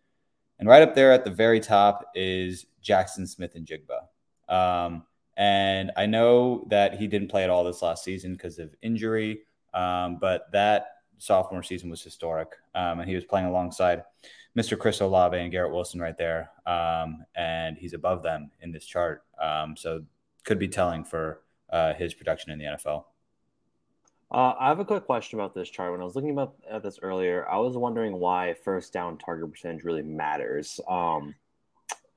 And 0.59 0.69
right 0.69 0.81
up 0.81 0.95
there 0.95 1.11
at 1.11 1.25
the 1.25 1.31
very 1.31 1.59
top 1.59 2.05
is 2.15 2.65
Jaxon 2.83 3.27
Smith-Njigba. 3.27 4.53
Um, 4.53 5.03
and 5.35 5.91
I 5.97 6.05
know 6.05 6.65
that 6.69 6.95
he 6.95 7.07
didn't 7.07 7.27
play 7.27 7.43
at 7.43 7.49
all 7.49 7.63
this 7.63 7.81
last 7.81 8.03
season 8.03 8.33
because 8.33 8.59
of 8.59 8.73
injury, 8.81 9.41
um, 9.73 10.17
but 10.21 10.49
that 10.53 10.87
sophomore 11.17 11.63
season 11.63 11.89
was 11.89 12.01
historic. 12.01 12.53
Um, 12.73 12.99
and 13.01 13.09
he 13.09 13.15
was 13.15 13.25
playing 13.25 13.47
alongside 13.47 14.03
Mr. 14.57 14.77
Chris 14.77 15.01
Olave 15.01 15.37
and 15.37 15.51
Garrett 15.51 15.73
Wilson 15.73 15.99
right 15.99 16.17
there. 16.17 16.49
Um, 16.65 17.25
and 17.35 17.77
he's 17.77 17.93
above 17.93 18.23
them 18.23 18.51
in 18.61 18.71
this 18.71 18.85
chart. 18.85 19.23
Um, 19.41 19.75
so 19.75 20.03
could 20.43 20.59
be 20.59 20.67
telling 20.67 21.03
for 21.03 21.41
uh, 21.69 21.93
his 21.93 22.13
production 22.13 22.51
in 22.51 22.59
the 22.59 22.65
NFL. 22.65 23.05
Uh, 24.31 24.53
I 24.59 24.69
have 24.69 24.79
a 24.79 24.85
quick 24.85 25.05
question 25.05 25.39
about 25.39 25.53
this 25.53 25.69
chart. 25.69 25.91
When 25.91 26.01
I 26.01 26.03
was 26.03 26.15
looking 26.15 26.31
about 26.31 26.55
at 26.69 26.83
this 26.83 26.99
earlier, 27.01 27.47
I 27.49 27.57
was 27.57 27.77
wondering 27.77 28.17
why 28.19 28.55
first 28.63 28.91
down 28.93 29.17
target 29.17 29.51
percentage 29.51 29.83
really 29.83 30.01
matters. 30.01 30.79
Um, 30.89 31.35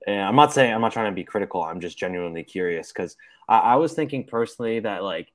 And 0.06 0.20
I'm 0.20 0.36
not 0.36 0.52
saying 0.52 0.72
I'm 0.72 0.80
not 0.80 0.92
trying 0.92 1.10
to 1.10 1.14
be 1.14 1.24
critical. 1.24 1.62
I'm 1.62 1.80
just 1.80 1.98
genuinely 1.98 2.44
curious 2.44 2.92
because 2.92 3.16
I, 3.48 3.58
I 3.58 3.76
was 3.76 3.92
thinking 3.92 4.24
personally 4.24 4.80
that 4.80 5.02
like, 5.02 5.32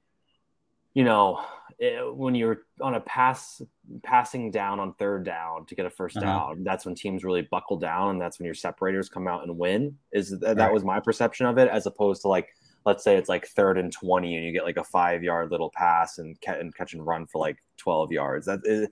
you 0.93 1.03
know, 1.03 1.43
it, 1.79 1.99
eh, 1.99 2.01
when 2.01 2.35
you're 2.35 2.61
on 2.81 2.95
a 2.95 2.99
pass 2.99 3.61
passing 4.03 4.51
down 4.51 4.79
on 4.79 4.93
third 4.93 5.25
down 5.25 5.65
to 5.65 5.75
get 5.75 5.85
a 5.85 5.89
1st 5.89 6.17
uh-huh. 6.17 6.25
down, 6.25 6.63
that's 6.63 6.85
when 6.85 6.95
teams 6.95 7.23
really 7.23 7.47
buckle 7.49 7.77
down, 7.77 8.11
and 8.11 8.21
that's 8.21 8.39
when 8.39 8.45
your 8.45 8.55
separators 8.55 9.09
come 9.09 9.27
out 9.27 9.43
and 9.43 9.57
win. 9.57 9.97
Is 10.11 10.37
that 10.39 10.57
right. 10.57 10.73
was 10.73 10.83
my 10.83 10.99
perception 10.99 11.45
of 11.45 11.57
it, 11.57 11.67
as 11.69 11.85
opposed 11.85 12.21
to 12.23 12.27
like 12.27 12.49
let's 12.85 13.03
say 13.03 13.15
it's 13.15 13.29
like 13.29 13.47
third 13.47 13.77
and 13.77 13.93
20 13.93 14.35
and 14.35 14.45
you 14.45 14.51
get 14.51 14.65
like 14.65 14.75
a 14.75 14.83
five 14.83 15.23
yard 15.23 15.51
little 15.51 15.71
pass 15.73 16.17
and, 16.17 16.37
ca- 16.41 16.59
and 16.59 16.75
catch 16.75 16.93
and 16.93 17.05
run 17.05 17.25
for 17.25 17.39
like 17.39 17.57
12 17.77 18.11
yards 18.11 18.45
that 18.45 18.59
is, 18.65 18.89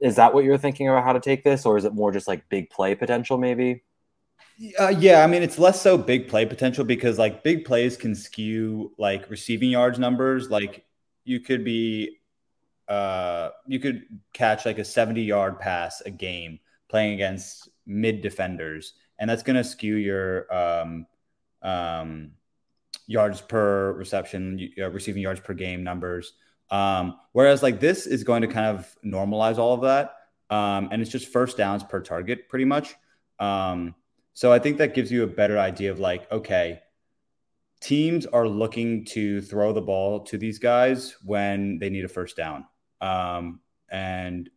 is 0.00 0.16
that 0.16 0.32
what 0.32 0.42
you're 0.42 0.56
thinking 0.56 0.88
about 0.88 1.04
how 1.04 1.12
to 1.12 1.20
take 1.20 1.44
this 1.44 1.66
or 1.66 1.76
is 1.76 1.84
it 1.84 1.92
more 1.92 2.12
just 2.12 2.26
like 2.26 2.48
big 2.48 2.70
play 2.70 2.94
potential 2.94 3.36
maybe 3.36 3.82
uh, 4.78 4.94
yeah, 4.98 5.24
I 5.24 5.26
mean 5.26 5.42
it's 5.42 5.58
less 5.58 5.80
so 5.80 5.98
big 5.98 6.28
play 6.28 6.46
potential 6.46 6.84
because 6.84 7.18
like 7.18 7.42
big 7.42 7.64
plays 7.64 7.96
can 7.96 8.14
skew 8.14 8.92
like 8.98 9.28
receiving 9.30 9.70
yards 9.70 9.98
numbers. 9.98 10.50
Like 10.50 10.84
you 11.24 11.40
could 11.40 11.64
be, 11.64 12.18
uh, 12.88 13.50
you 13.66 13.78
could 13.78 14.02
catch 14.32 14.66
like 14.66 14.78
a 14.78 14.84
seventy 14.84 15.22
yard 15.22 15.58
pass 15.58 16.00
a 16.02 16.10
game 16.10 16.58
playing 16.88 17.14
against 17.14 17.68
mid 17.86 18.20
defenders, 18.20 18.94
and 19.18 19.28
that's 19.28 19.42
going 19.42 19.56
to 19.56 19.64
skew 19.64 19.96
your 19.96 20.52
um, 20.54 21.06
um, 21.62 22.32
yards 23.06 23.40
per 23.40 23.92
reception, 23.92 24.70
uh, 24.78 24.90
receiving 24.90 25.22
yards 25.22 25.40
per 25.40 25.54
game 25.54 25.82
numbers. 25.82 26.34
Um, 26.70 27.18
whereas 27.32 27.62
like 27.62 27.80
this 27.80 28.06
is 28.06 28.24
going 28.24 28.42
to 28.42 28.48
kind 28.48 28.66
of 28.66 28.94
normalize 29.04 29.58
all 29.58 29.74
of 29.74 29.82
that, 29.82 30.14
um, 30.54 30.88
and 30.90 31.02
it's 31.02 31.10
just 31.10 31.28
first 31.28 31.56
downs 31.56 31.82
per 31.82 32.00
target 32.00 32.48
pretty 32.48 32.64
much. 32.64 32.94
Um, 33.38 33.94
so 34.34 34.52
I 34.52 34.58
think 34.58 34.78
that 34.78 34.94
gives 34.94 35.12
you 35.12 35.24
a 35.24 35.26
better 35.26 35.58
idea 35.58 35.90
of 35.90 35.98
like, 35.98 36.30
okay, 36.32 36.80
teams 37.82 38.26
are 38.26 38.48
looking 38.48 39.04
to 39.04 39.42
throw 39.42 39.72
the 39.72 39.82
ball 39.82 40.20
to 40.20 40.38
these 40.38 40.58
guys 40.58 41.16
when 41.24 41.78
they 41.78 41.90
need 41.90 42.04
a 42.04 42.08
first 42.08 42.36
down. 42.36 42.64
Um, 43.00 43.60
and 43.90 44.48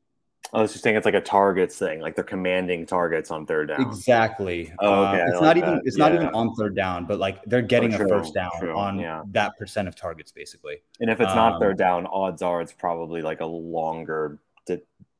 I 0.53 0.61
was 0.61 0.71
just 0.71 0.83
saying 0.83 0.95
it's 0.95 1.05
like 1.05 1.15
a 1.15 1.21
targets 1.21 1.77
thing, 1.77 1.99
like 1.99 2.15
they're 2.15 2.23
commanding 2.23 2.85
targets 2.85 3.31
on 3.31 3.45
third 3.45 3.69
down. 3.69 3.81
Exactly. 3.81 4.71
Oh, 4.79 5.05
okay. 5.05 5.21
Uh, 5.21 5.25
it's 5.25 5.33
like 5.33 5.41
not 5.41 5.57
even 5.57 5.81
it's 5.83 5.97
yeah. 5.97 6.05
not 6.05 6.15
even 6.15 6.27
on 6.29 6.53
third 6.55 6.75
down, 6.75 7.05
but 7.05 7.19
like 7.19 7.43
they're 7.45 7.63
getting 7.63 7.93
oh, 7.95 7.97
true, 7.97 8.05
a 8.05 8.09
first 8.09 8.33
down 8.33 8.51
true. 8.59 8.77
on 8.77 8.99
yeah. 8.99 9.23
that 9.31 9.57
percent 9.57 9.87
of 9.87 9.95
targets, 9.95 10.31
basically. 10.31 10.77
And 10.99 11.09
if 11.09 11.19
it's 11.19 11.31
um, 11.31 11.35
not 11.35 11.59
third 11.59 11.77
down, 11.77 12.05
odds 12.05 12.43
are 12.43 12.61
it's 12.61 12.73
probably 12.73 13.21
like 13.21 13.41
a 13.41 13.45
longer 13.45 14.39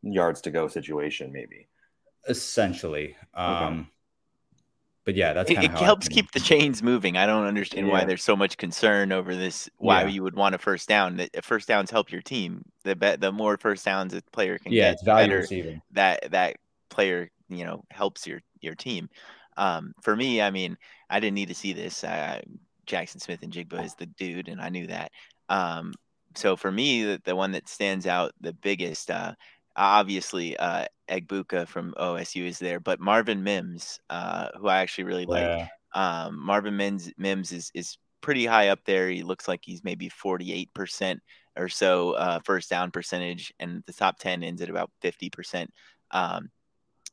yards 0.04 0.42
to 0.42 0.52
go 0.52 0.68
situation, 0.68 1.34
maybe. 1.34 1.68
Essentially. 2.30 3.16
Um, 3.34 3.80
okay 3.80 3.90
but 5.06 5.16
yeah, 5.16 5.34
that's 5.34 5.52
it, 5.52 5.64
it 5.64 5.72
helps 5.72 6.08
keep 6.08 6.32
the 6.32 6.40
chains 6.40 6.82
moving. 6.82 7.16
I 7.16 7.26
don't 7.28 7.46
understand 7.46 7.88
yeah. 7.88 7.94
why 7.94 8.06
there's 8.06 8.24
so 8.24 8.36
much 8.36 8.58
concern 8.58 9.12
over 9.12 9.36
this. 9.36 9.70
Why 9.78 10.02
yeah. 10.02 10.08
you 10.08 10.24
would 10.24 10.36
want 10.36 10.56
a 10.56 10.58
first 10.58 10.90
down? 10.90 11.18
That 11.18 11.46
first 11.46 11.68
downs 11.68 11.92
help 11.92 12.12
your 12.12 12.24
team. 12.24 12.66
The 12.84 12.96
bet 12.96 13.22
the 13.22 13.32
more 13.32 13.58
first 13.58 13.86
downs 13.86 14.14
a 14.16 14.22
player 14.32 14.58
can 14.58 14.72
yeah, 14.72 14.86
get, 14.86 14.94
it's 14.94 15.04
value 15.04 15.28
better, 15.28 15.40
receiving. 15.42 15.82
That 15.92 16.32
that 16.32 16.58
player 16.90 17.30
you 17.50 17.64
know 17.64 17.86
helps 17.92 18.26
your 18.26 18.42
your 18.62 18.76
team. 18.76 19.10
Um, 19.58 19.94
for 20.02 20.16
me, 20.16 20.42
I 20.42 20.50
mean, 20.50 20.76
I 21.10 21.20
didn't 21.20 21.36
need 21.36 21.50
to 21.50 21.56
see 21.56 21.72
this. 21.72 22.04
Uh, 22.04 22.42
Jaxon 22.88 23.22
Smith-Njigba 23.22 23.84
is 23.86 23.96
the 23.96 24.06
dude, 24.06 24.48
and 24.48 24.60
I 24.60 24.70
knew 24.70 24.88
that. 24.88 25.12
Um, 25.50 25.94
so 26.36 26.56
for 26.56 26.72
me, 26.72 27.04
the, 27.04 27.22
the 27.24 27.36
one 27.36 27.52
that 27.54 27.70
stands 27.70 28.06
out 28.06 28.34
the 28.42 28.54
biggest, 28.54 29.10
uh, 29.10 29.34
obviously 29.76 30.58
uh, 30.58 30.86
Egbuka 31.10 31.68
from 31.68 31.94
OSU 31.98 32.48
is 32.48 32.60
there, 32.60 32.80
but 32.80 33.00
Marvin 33.00 33.44
Mims, 33.44 34.00
uh, 34.10 34.50
who 34.58 34.68
I 34.68 34.78
actually 34.78 35.06
really 35.06 35.28
yeah. 35.30 35.56
like. 35.58 35.70
Um, 35.94 36.38
Marvin 36.40 36.76
Mims, 36.76 37.12
Mims 37.18 37.52
is 37.52 37.72
is 37.74 37.98
pretty 38.22 38.46
high 38.46 38.70
up 38.70 38.80
there. 38.86 39.10
He 39.10 39.24
looks 39.24 39.48
like 39.48 39.62
he's 39.64 39.84
maybe 39.84 40.10
48% 40.10 41.20
or 41.56 41.70
so 41.70 42.12
uh, 42.14 42.40
first 42.44 42.70
down 42.70 42.92
percentage, 42.92 43.54
and 43.60 43.84
the 43.86 43.94
top 43.94 44.18
10 44.20 44.44
ends 44.44 44.62
at 44.62 44.70
about 44.70 44.92
50%. 45.04 45.68
Um, 46.12 46.50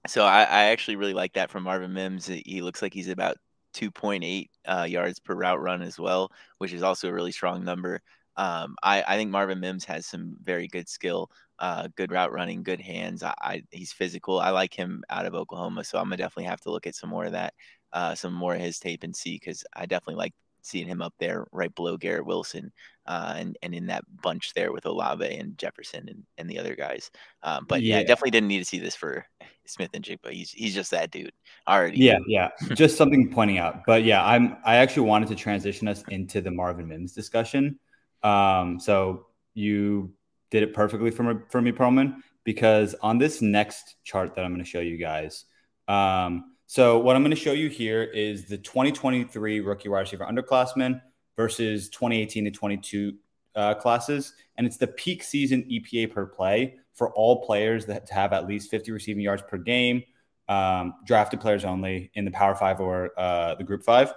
so 0.07 0.25
I, 0.25 0.43
I, 0.43 0.65
actually 0.65 0.97
really 0.97 1.15
like 1.15 1.35
that 1.35 1.51
from 1.51 1.63
Marvin 1.63 1.93
Mims. 1.93 2.27
He 2.27 2.61
looks 2.61 2.83
like 2.83 2.93
he's 2.93 3.09
about 3.09 3.37
2.8 3.75 4.49
uh, 4.67 4.85
yards 4.85 5.21
per 5.21 5.35
route 5.35 5.61
run 5.61 5.83
as 5.83 5.99
well, 5.99 6.33
which 6.59 6.73
is 6.73 6.83
also 6.83 7.09
a 7.09 7.13
really 7.13 7.33
strong 7.33 7.65
number. 7.65 8.01
Um, 8.37 8.77
I, 8.83 9.05
I 9.07 9.17
think 9.17 9.31
Marvin 9.31 9.61
Mims 9.61 9.85
has 9.85 10.07
some 10.07 10.37
very 10.43 10.69
good 10.69 10.89
skill 10.89 11.31
uh, 11.63 11.87
good 11.97 12.11
route 12.11 12.33
running, 12.33 12.65
good 12.65 12.81
hands. 12.81 13.23
I, 13.23 13.35
I, 13.41 13.63
he's 13.71 13.93
physical. 13.93 14.41
I 14.41 14.51
like 14.51 14.75
him 14.75 15.05
out 15.09 15.27
of 15.27 15.35
Oklahoma, 15.35 15.85
so 15.85 15.97
I'm 15.97 16.07
gonna 16.07 16.17
definitely 16.17 16.51
have 16.51 16.61
to 16.63 16.73
look 16.73 16.89
at 16.89 16.97
some 16.97 17.09
more 17.09 17.25
of 17.25 17.33
that, 17.33 17.55
uh, 17.93 18.17
some 18.17 18.35
more 18.35 18.55
of 18.55 18.61
his 18.61 18.81
tape 18.81 19.05
and 19.05 19.15
see 19.15 19.37
because 19.37 19.65
I 19.75 19.87
definitely 19.87 20.17
like 20.17 20.35
seeing 20.63 20.89
him 20.89 21.01
up 21.01 21.15
there 21.19 21.47
right 21.53 21.73
below 21.77 21.97
Garrett 21.97 22.27
Wilson, 22.27 22.73
uh, 23.07 23.35
and 23.37 23.57
and 23.63 23.77
in 23.77 23.87
that 23.87 24.03
bunch 24.23 24.55
there 24.55 24.73
with 24.73 24.87
Olave 24.87 25.25
and 25.25 25.57
Jefferson 25.57 26.09
and, 26.09 26.25
and 26.37 26.51
the 26.51 26.59
other 26.59 26.75
guys. 26.75 27.13
Um, 27.45 27.65
but 27.69 27.81
yeah. 27.81 27.99
yeah, 27.99 28.03
definitely 28.03 28.33
didn't 28.33 28.49
need 28.49 28.59
to 28.59 28.65
see 28.65 28.81
this 28.81 28.97
for 28.97 29.25
Smith-Njigba. 29.65 30.33
He's 30.33 30.51
he's 30.51 30.75
just 30.75 30.91
that 30.91 31.13
dude 31.13 31.33
already. 31.69 31.99
Yeah, 31.99 32.19
yeah, 32.27 32.49
just 32.75 32.97
something 32.97 33.31
pointing 33.31 33.59
out. 33.59 33.85
But 33.87 34.03
yeah, 34.03 34.25
I'm 34.25 34.57
I 34.65 34.77
actually 34.77 35.07
wanted 35.07 35.29
to 35.29 35.37
transition 35.37 35.87
us 35.87 36.03
into 36.09 36.41
the 36.41 36.51
Marvin 36.51 36.89
Mims 36.89 37.13
discussion. 37.13 37.79
Um, 38.23 38.79
so 38.81 39.27
you 39.55 40.13
did 40.51 40.63
it 40.63 40.75
perfectly 40.75 41.11
for 41.11 41.45
for 41.49 41.61
me 41.61 41.73
Perlman, 41.73 42.17
because 42.45 42.95
on 43.03 43.19
this 43.19 43.43
next 43.43 43.97
chart 44.05 44.35
that 44.35 44.45
I'm 44.45 44.53
going 44.53 44.65
to 44.65 44.71
show 44.71 44.81
you 44.81 44.97
guys, 44.97 45.45
um, 45.89 46.53
so 46.67 46.99
what 46.99 47.17
I'm 47.17 47.23
going 47.23 47.31
to 47.31 47.37
show 47.37 47.53
you 47.53 47.69
here 47.69 48.03
is 48.03 48.47
the 48.47 48.57
2023 48.57 49.61
rookie 49.61 49.89
wide 49.89 50.01
receiver 50.01 50.25
underclassmen 50.25 51.01
versus 51.37 51.89
2018 51.91 52.45
to 52.45 52.51
22 52.51 53.15
uh, 53.55 53.75
classes, 53.75 54.35
and 54.57 54.67
it's 54.67 54.77
the 54.77 54.87
peak 54.87 55.23
season 55.23 55.65
EPA 55.71 56.13
per 56.13 56.27
play 56.27 56.77
for 56.95 57.13
all 57.15 57.45
players 57.45 57.87
that 57.87 58.09
have 58.11 58.33
at 58.33 58.47
least 58.47 58.71
50 58.71 58.93
receiving 58.93 59.23
yards 59.23 59.43
per 59.49 59.59
game, 59.59 60.03
um, 60.49 60.95
drafted 61.07 61.41
players 61.41 61.65
only 61.65 62.11
in 62.15 62.25
the 62.25 62.31
Power 62.31 62.55
Five 62.55 62.81
or 62.81 63.11
uh, 63.19 63.55
the 63.55 63.65
Group 63.65 63.83
Five, 63.83 64.13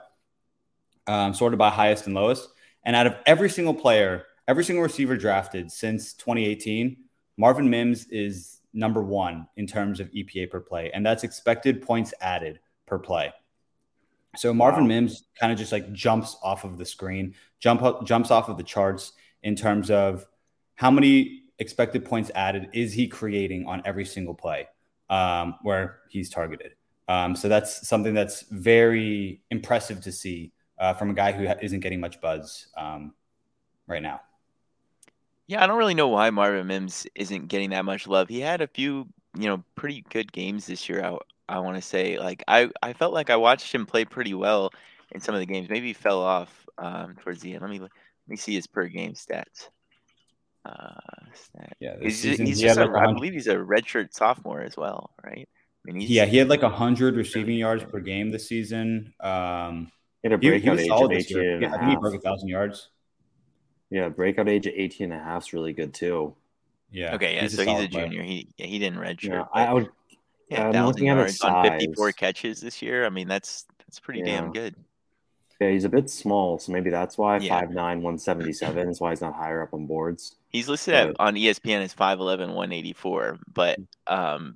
um, 1.07 1.33
sorted 1.33 1.57
by 1.57 1.69
highest 1.69 2.05
and 2.05 2.15
lowest. 2.15 2.47
And 2.85 2.95
out 2.95 3.07
of 3.07 3.15
every 3.25 3.49
single 3.49 3.73
player 3.73 4.25
every 4.47 4.63
single 4.63 4.83
receiver 4.83 5.17
drafted 5.17 5.71
since 5.71 6.13
2018, 6.13 6.97
Marvin 7.37 7.69
Mims 7.69 8.07
is 8.07 8.61
number 8.73 9.01
one 9.01 9.47
in 9.57 9.67
terms 9.67 9.99
of 9.99 10.11
EPA 10.11 10.49
per 10.49 10.59
play, 10.59 10.91
and 10.93 11.05
that's 11.05 11.23
expected 11.23 11.81
points 11.81 12.13
added 12.21 12.59
per 12.85 12.99
play. 12.99 13.33
So 14.37 14.53
Marvin 14.53 14.83
wow. 14.83 14.89
Mims 14.89 15.23
kind 15.39 15.51
of 15.51 15.57
just 15.57 15.71
like 15.71 15.91
jumps 15.93 16.37
off 16.43 16.63
of 16.63 16.77
the 16.77 16.85
screen, 16.85 17.35
jump 17.59 17.81
up, 17.81 18.05
jumps 18.05 18.31
off 18.31 18.49
of 18.49 18.57
the 18.57 18.63
charts 18.63 19.13
in 19.43 19.55
terms 19.55 19.89
of 19.89 20.25
how 20.75 20.91
many 20.91 21.43
expected 21.57 22.03
points 22.03 22.31
added 22.35 22.69
is 22.73 22.91
he 22.91 23.07
creating 23.07 23.65
on 23.65 23.81
every 23.85 24.03
single 24.03 24.33
play 24.33 24.67
um, 25.09 25.55
where 25.61 25.99
he's 26.09 26.29
targeted. 26.29 26.73
Um, 27.07 27.35
so 27.35 27.47
that's 27.47 27.87
something 27.87 28.13
that's 28.13 28.41
very 28.49 29.41
impressive 29.51 30.01
to 30.01 30.11
see 30.11 30.51
uh, 30.77 30.93
from 30.93 31.09
a 31.09 31.13
guy 31.13 31.31
who 31.31 31.47
isn't 31.61 31.79
getting 31.79 31.99
much 31.99 32.19
buzz 32.21 32.67
um, 32.77 33.13
right 33.87 34.01
now. 34.01 34.21
Yeah, 35.47 35.63
I 35.63 35.67
don't 35.67 35.77
really 35.77 35.93
know 35.93 36.07
why 36.07 36.29
Marvin 36.31 36.67
Mims 36.67 37.05
isn't 37.15 37.47
getting 37.47 37.69
that 37.69 37.85
much 37.85 38.07
love. 38.07 38.29
He 38.29 38.39
had 38.39 38.61
a 38.61 38.67
few, 38.67 39.07
you 39.37 39.47
know, 39.47 39.63
pretty 39.75 40.03
good 40.09 40.31
games 40.31 40.65
this 40.65 40.89
year. 40.89 41.03
I 41.03 41.17
I 41.47 41.59
want 41.59 41.75
to 41.75 41.81
say, 41.81 42.17
like 42.17 42.43
I 42.47 42.69
I 42.81 42.93
felt 42.93 43.13
like 43.13 43.29
I 43.29 43.35
watched 43.35 43.73
him 43.73 43.85
play 43.85 44.05
pretty 44.05 44.33
well 44.33 44.71
in 45.11 45.21
some 45.21 45.35
of 45.35 45.39
the 45.39 45.45
games. 45.45 45.69
Maybe 45.69 45.87
he 45.87 45.93
fell 45.93 46.19
off 46.19 46.65
um, 46.77 47.15
towards 47.21 47.41
the 47.41 47.53
end. 47.53 47.61
Let 47.61 47.69
me 47.69 47.79
let 47.79 47.91
me 48.27 48.35
see 48.35 48.55
his 48.55 48.65
per 48.65 48.87
game 48.87 49.13
stats. 49.13 49.69
Uh, 50.65 50.95
stat. 51.33 51.77
Yeah, 51.79 51.95
he's, 52.01 52.19
season, 52.19 52.47
he's 52.47 52.57
he 52.57 52.65
just 52.65 52.79
a, 52.79 52.85
like 52.85 53.07
I 53.07 53.13
believe 53.13 53.33
he's 53.33 53.47
a 53.47 53.55
redshirt 53.55 54.13
sophomore 54.13 54.61
as 54.61 54.75
well, 54.75 55.11
right? 55.23 55.47
I 55.87 55.91
mean, 55.91 56.01
yeah, 56.01 56.25
he 56.25 56.37
had 56.37 56.49
like 56.49 56.63
hundred 56.63 57.15
receiving 57.15 57.57
yards 57.57 57.83
per 57.83 57.99
game 57.99 58.31
this 58.31 58.49
season. 58.49 59.13
Um, 59.19 59.91
he 60.25 60.31
had 60.31 60.33
a 60.33 60.37
breakout 60.39 60.79
age 60.79 60.89
of 60.89 61.11
18 61.11 61.61
Yeah, 61.61 61.73
I 61.75 61.77
think 61.77 61.89
he 61.91 61.95
broke 61.97 62.15
a 62.15 62.19
thousand 62.19 62.47
yards. 62.47 62.89
Yeah, 63.91 64.09
breakout 64.09 64.49
age 64.49 64.65
of 64.65 64.73
18 64.75 65.11
and 65.11 65.21
a 65.21 65.23
half 65.23 65.43
is 65.43 65.53
really 65.53 65.71
good 65.71 65.93
too. 65.93 66.35
Yeah. 66.89 67.13
Okay, 67.13 67.35
yeah, 67.35 67.41
he's 67.41 67.55
so 67.55 67.61
a 67.61 67.65
he's 67.65 67.83
a 67.83 67.87
junior. 67.87 68.07
Player. 68.07 68.23
He 68.23 68.47
yeah, 68.57 68.65
he 68.65 68.79
didn't 68.79 68.97
redshirt. 68.97 69.29
Yeah, 69.29 69.45
I 69.53 69.71
would 69.71 69.89
yeah, 70.49 70.69
I'm 70.69 70.85
looking 70.87 71.09
at 71.09 71.17
his 71.17 71.39
on 71.41 71.63
54 71.63 72.11
catches 72.13 72.59
this 72.59 72.81
year. 72.81 73.05
I 73.05 73.09
mean, 73.09 73.27
that's 73.27 73.65
that's 73.79 73.99
pretty 73.99 74.21
yeah. 74.21 74.41
damn 74.41 74.51
good. 74.51 74.75
Yeah, 75.61 75.69
he's 75.69 75.85
a 75.85 75.89
bit 75.89 76.09
small, 76.09 76.57
so 76.57 76.71
maybe 76.71 76.89
that's 76.89 77.19
why 77.19 77.37
yeah. 77.37 77.61
5'9", 77.61 77.75
177 77.75 78.89
is 78.89 78.99
why 78.99 79.11
he's 79.11 79.21
not 79.21 79.35
higher 79.35 79.61
up 79.61 79.75
on 79.75 79.85
boards. 79.85 80.37
He's 80.49 80.67
listed 80.67 80.93
but, 80.93 81.09
at, 81.09 81.15
on 81.19 81.35
ESPN 81.35 81.81
as 81.81 81.93
5'11", 81.93 82.47
184, 82.47 83.37
but 83.53 83.79
um, 84.07 84.55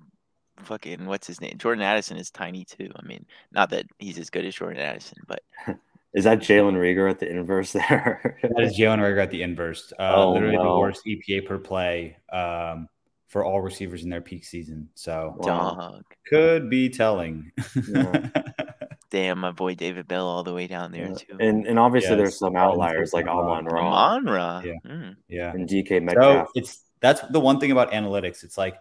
fucking 0.64 1.06
what's 1.06 1.28
his 1.28 1.42
name? 1.42 1.56
Jordan 1.58 1.84
Addison 1.84 2.18
is 2.18 2.30
tiny 2.32 2.66
too. 2.66 2.90
I 2.96 3.06
mean, 3.06 3.26
not 3.52 3.70
that 3.72 3.86
he's 4.00 4.18
as 4.18 4.30
good 4.30 4.46
as 4.46 4.56
Jordan 4.56 4.82
Addison, 4.82 5.18
but 5.28 5.42
Is 6.14 6.24
that 6.24 6.40
Jalen 6.40 6.74
Reagor 6.74 7.10
at 7.10 7.20
the 7.20 7.30
inverse 7.30 7.72
there? 7.74 8.36
that 8.42 8.64
is 8.64 8.78
Jalen 8.78 8.98
Reagor 9.00 9.22
at 9.22 9.30
the 9.30 9.44
inverse. 9.44 9.94
Uh, 10.00 10.14
oh, 10.16 10.32
literally 10.34 10.56
no. 10.56 10.64
the 10.74 10.80
worst 10.80 11.04
EPA 11.06 11.46
per 11.46 11.60
play 11.60 12.18
um, 12.34 12.88
for 13.28 13.46
all 13.46 13.62
receivers 13.62 14.04
in 14.04 14.10
their 14.10 14.22
peak 14.22 14.44
season. 14.44 14.90
So 14.96 15.38
Dog. 15.44 16.04
could 16.28 16.68
be 16.70 16.90
telling. 16.90 17.52
yeah. 17.88 18.30
Damn, 19.12 19.40
my 19.40 19.52
boy 19.52 19.74
David 19.76 20.08
Bell 20.08 20.28
all 20.28 20.44
the 20.44 20.54
way 20.54 20.68
down 20.68 20.92
there 20.92 21.08
Yeah. 21.10 21.14
too. 21.14 21.38
And 21.40 21.66
and 21.68 21.80
obviously 21.80 22.12
Yeah, 22.12 22.18
there's 22.18 22.38
some 22.38 22.56
outliers 22.56 23.12
like 23.14 23.26
Ra. 23.26 23.40
Amon 23.40 23.66
Ra 23.66 23.82
Amon 24.16 24.34
Ra. 24.34 24.62
Yeah. 24.64 24.74
Mm. 24.86 25.16
Yeah. 25.28 25.52
and 25.52 25.68
DK 25.68 26.02
Metcalf. 26.04 26.48
So 26.48 26.52
it's 26.56 26.84
that's 27.02 27.22
the 27.30 27.40
one 27.40 27.60
thing 27.60 27.72
about 27.72 27.92
analytics. 27.92 28.44
It's 28.44 28.58
like 28.58 28.76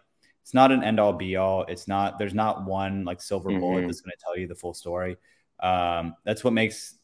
it's 0.48 0.54
not 0.54 0.72
an 0.72 0.82
end 0.82 0.98
all 0.98 1.12
be 1.12 1.36
all. 1.36 1.64
It's 1.64 1.86
not 1.86 2.18
there's 2.18 2.32
not 2.32 2.64
one 2.64 3.04
like 3.04 3.20
silver 3.20 3.50
bullet 3.50 3.82
Mhm. 3.82 3.86
that's 3.86 4.00
going 4.00 4.12
to 4.16 4.24
tell 4.24 4.34
you 4.34 4.46
the 4.48 4.54
full 4.54 4.72
story. 4.72 5.18
Um, 5.60 6.16
that's 6.24 6.42
what 6.42 6.54
makes 6.54 6.94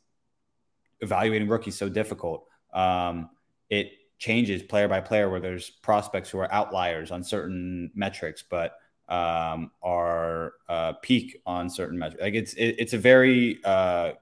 evaluating 1.03 1.47
rookies 1.49 1.77
so 1.77 1.91
difficult. 1.91 2.47
Um, 2.73 3.29
it 3.69 3.93
changes 4.19 4.63
player 4.63 4.89
by 4.89 5.03
player 5.03 5.29
where 5.29 5.41
there's 5.41 5.69
prospects 5.69 6.31
who 6.31 6.39
are 6.39 6.51
outliers 6.51 7.11
on 7.11 7.23
certain 7.23 7.91
metrics, 7.95 8.43
but 8.43 8.79
um, 9.11 9.73
are 9.83 10.55
uh, 10.71 10.95
peak 11.03 11.43
on 11.45 11.69
certain 11.69 11.99
metrics. 11.99 12.23
Like 12.23 12.33
it's 12.33 12.55
it, 12.55 12.77
it's 12.79 12.95
a 12.95 12.99
very 12.99 13.61
uh, 13.63 14.13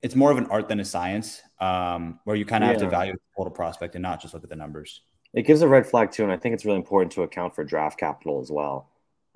it's 0.00 0.14
more 0.14 0.30
of 0.30 0.38
an 0.38 0.46
art 0.46 0.68
than 0.68 0.80
a 0.80 0.86
science, 0.86 1.42
um, 1.60 2.18
where 2.24 2.34
you 2.36 2.46
kind 2.46 2.64
of 2.64 2.68
have 2.68 2.78
to 2.78 2.84
Yeah. 2.84 2.88
evaluate 2.88 3.18
the 3.20 3.36
total 3.42 3.52
prospect 3.52 3.94
and 3.94 4.02
not 4.02 4.22
just 4.22 4.32
look 4.32 4.42
at 4.42 4.48
the 4.48 4.56
numbers. 4.56 5.02
It 5.32 5.42
gives 5.42 5.62
a 5.62 5.68
red 5.68 5.86
flag 5.86 6.12
too, 6.12 6.22
and 6.22 6.32
I 6.32 6.36
think 6.36 6.54
it's 6.54 6.64
really 6.64 6.78
important 6.78 7.12
to 7.12 7.22
account 7.22 7.54
for 7.54 7.64
draft 7.64 7.98
capital 7.98 8.40
as 8.40 8.50
well. 8.50 8.88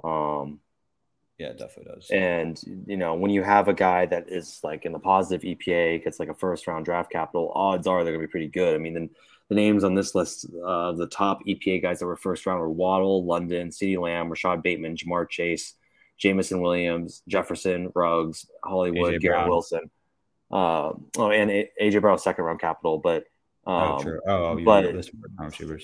Um, 0.02 0.60
Yeah, 1.38 1.48
it 1.48 1.58
definitely 1.58 1.94
does. 1.94 2.10
and 2.10 2.60
you 2.86 2.96
know, 2.96 3.14
when 3.14 3.30
you 3.30 3.42
have 3.42 3.68
a 3.68 3.74
guy 3.74 4.06
that 4.06 4.30
is 4.30 4.60
like 4.62 4.84
in 4.84 4.92
the 4.92 4.98
positive 4.98 5.42
EPA, 5.42 6.02
gets 6.04 6.18
like 6.18 6.28
a 6.28 6.34
first 6.34 6.66
round 6.66 6.84
draft 6.84 7.10
capital, 7.10 7.52
odds 7.54 7.86
are 7.86 8.02
they're 8.04 8.12
gonna 8.12 8.26
be 8.26 8.30
pretty 8.30 8.48
good. 8.48 8.74
I 8.74 8.78
mean, 8.78 8.94
then 8.94 9.10
the 9.48 9.56
names 9.56 9.84
on 9.84 9.94
this 9.94 10.14
list, 10.14 10.46
uh, 10.64 10.92
the 10.92 11.08
top 11.08 11.44
EPA 11.46 11.82
guys 11.82 11.98
that 11.98 12.06
were 12.06 12.16
first 12.16 12.46
round 12.46 12.60
were 12.60 12.70
Waddle, 12.70 13.24
London, 13.24 13.68
CeeDee 13.68 14.00
Lamb, 14.00 14.30
Rashod 14.30 14.62
Bateman, 14.62 14.96
Ja'Marr 14.96 15.28
Chase, 15.28 15.74
Jameson 16.18 16.60
Williams, 16.60 17.22
Jefferson, 17.26 17.90
Ruggs, 17.94 18.46
Hollywood, 18.64 19.14
A.J. 19.14 19.18
Garrett 19.18 19.38
Brown. 19.38 19.48
Wilson. 19.48 19.90
Uh, 20.52 20.92
oh, 21.18 21.30
and 21.30 21.50
AJ 21.80 22.00
Brown 22.00 22.18
second 22.18 22.44
round 22.44 22.60
capital, 22.60 22.98
but 22.98 23.24
um, 23.70 23.92
oh, 23.92 24.02
true. 24.02 24.20
Oh, 24.26 24.56
you 24.56 24.64
but- 24.64 24.82
but, 24.84 24.94
this 24.94 25.10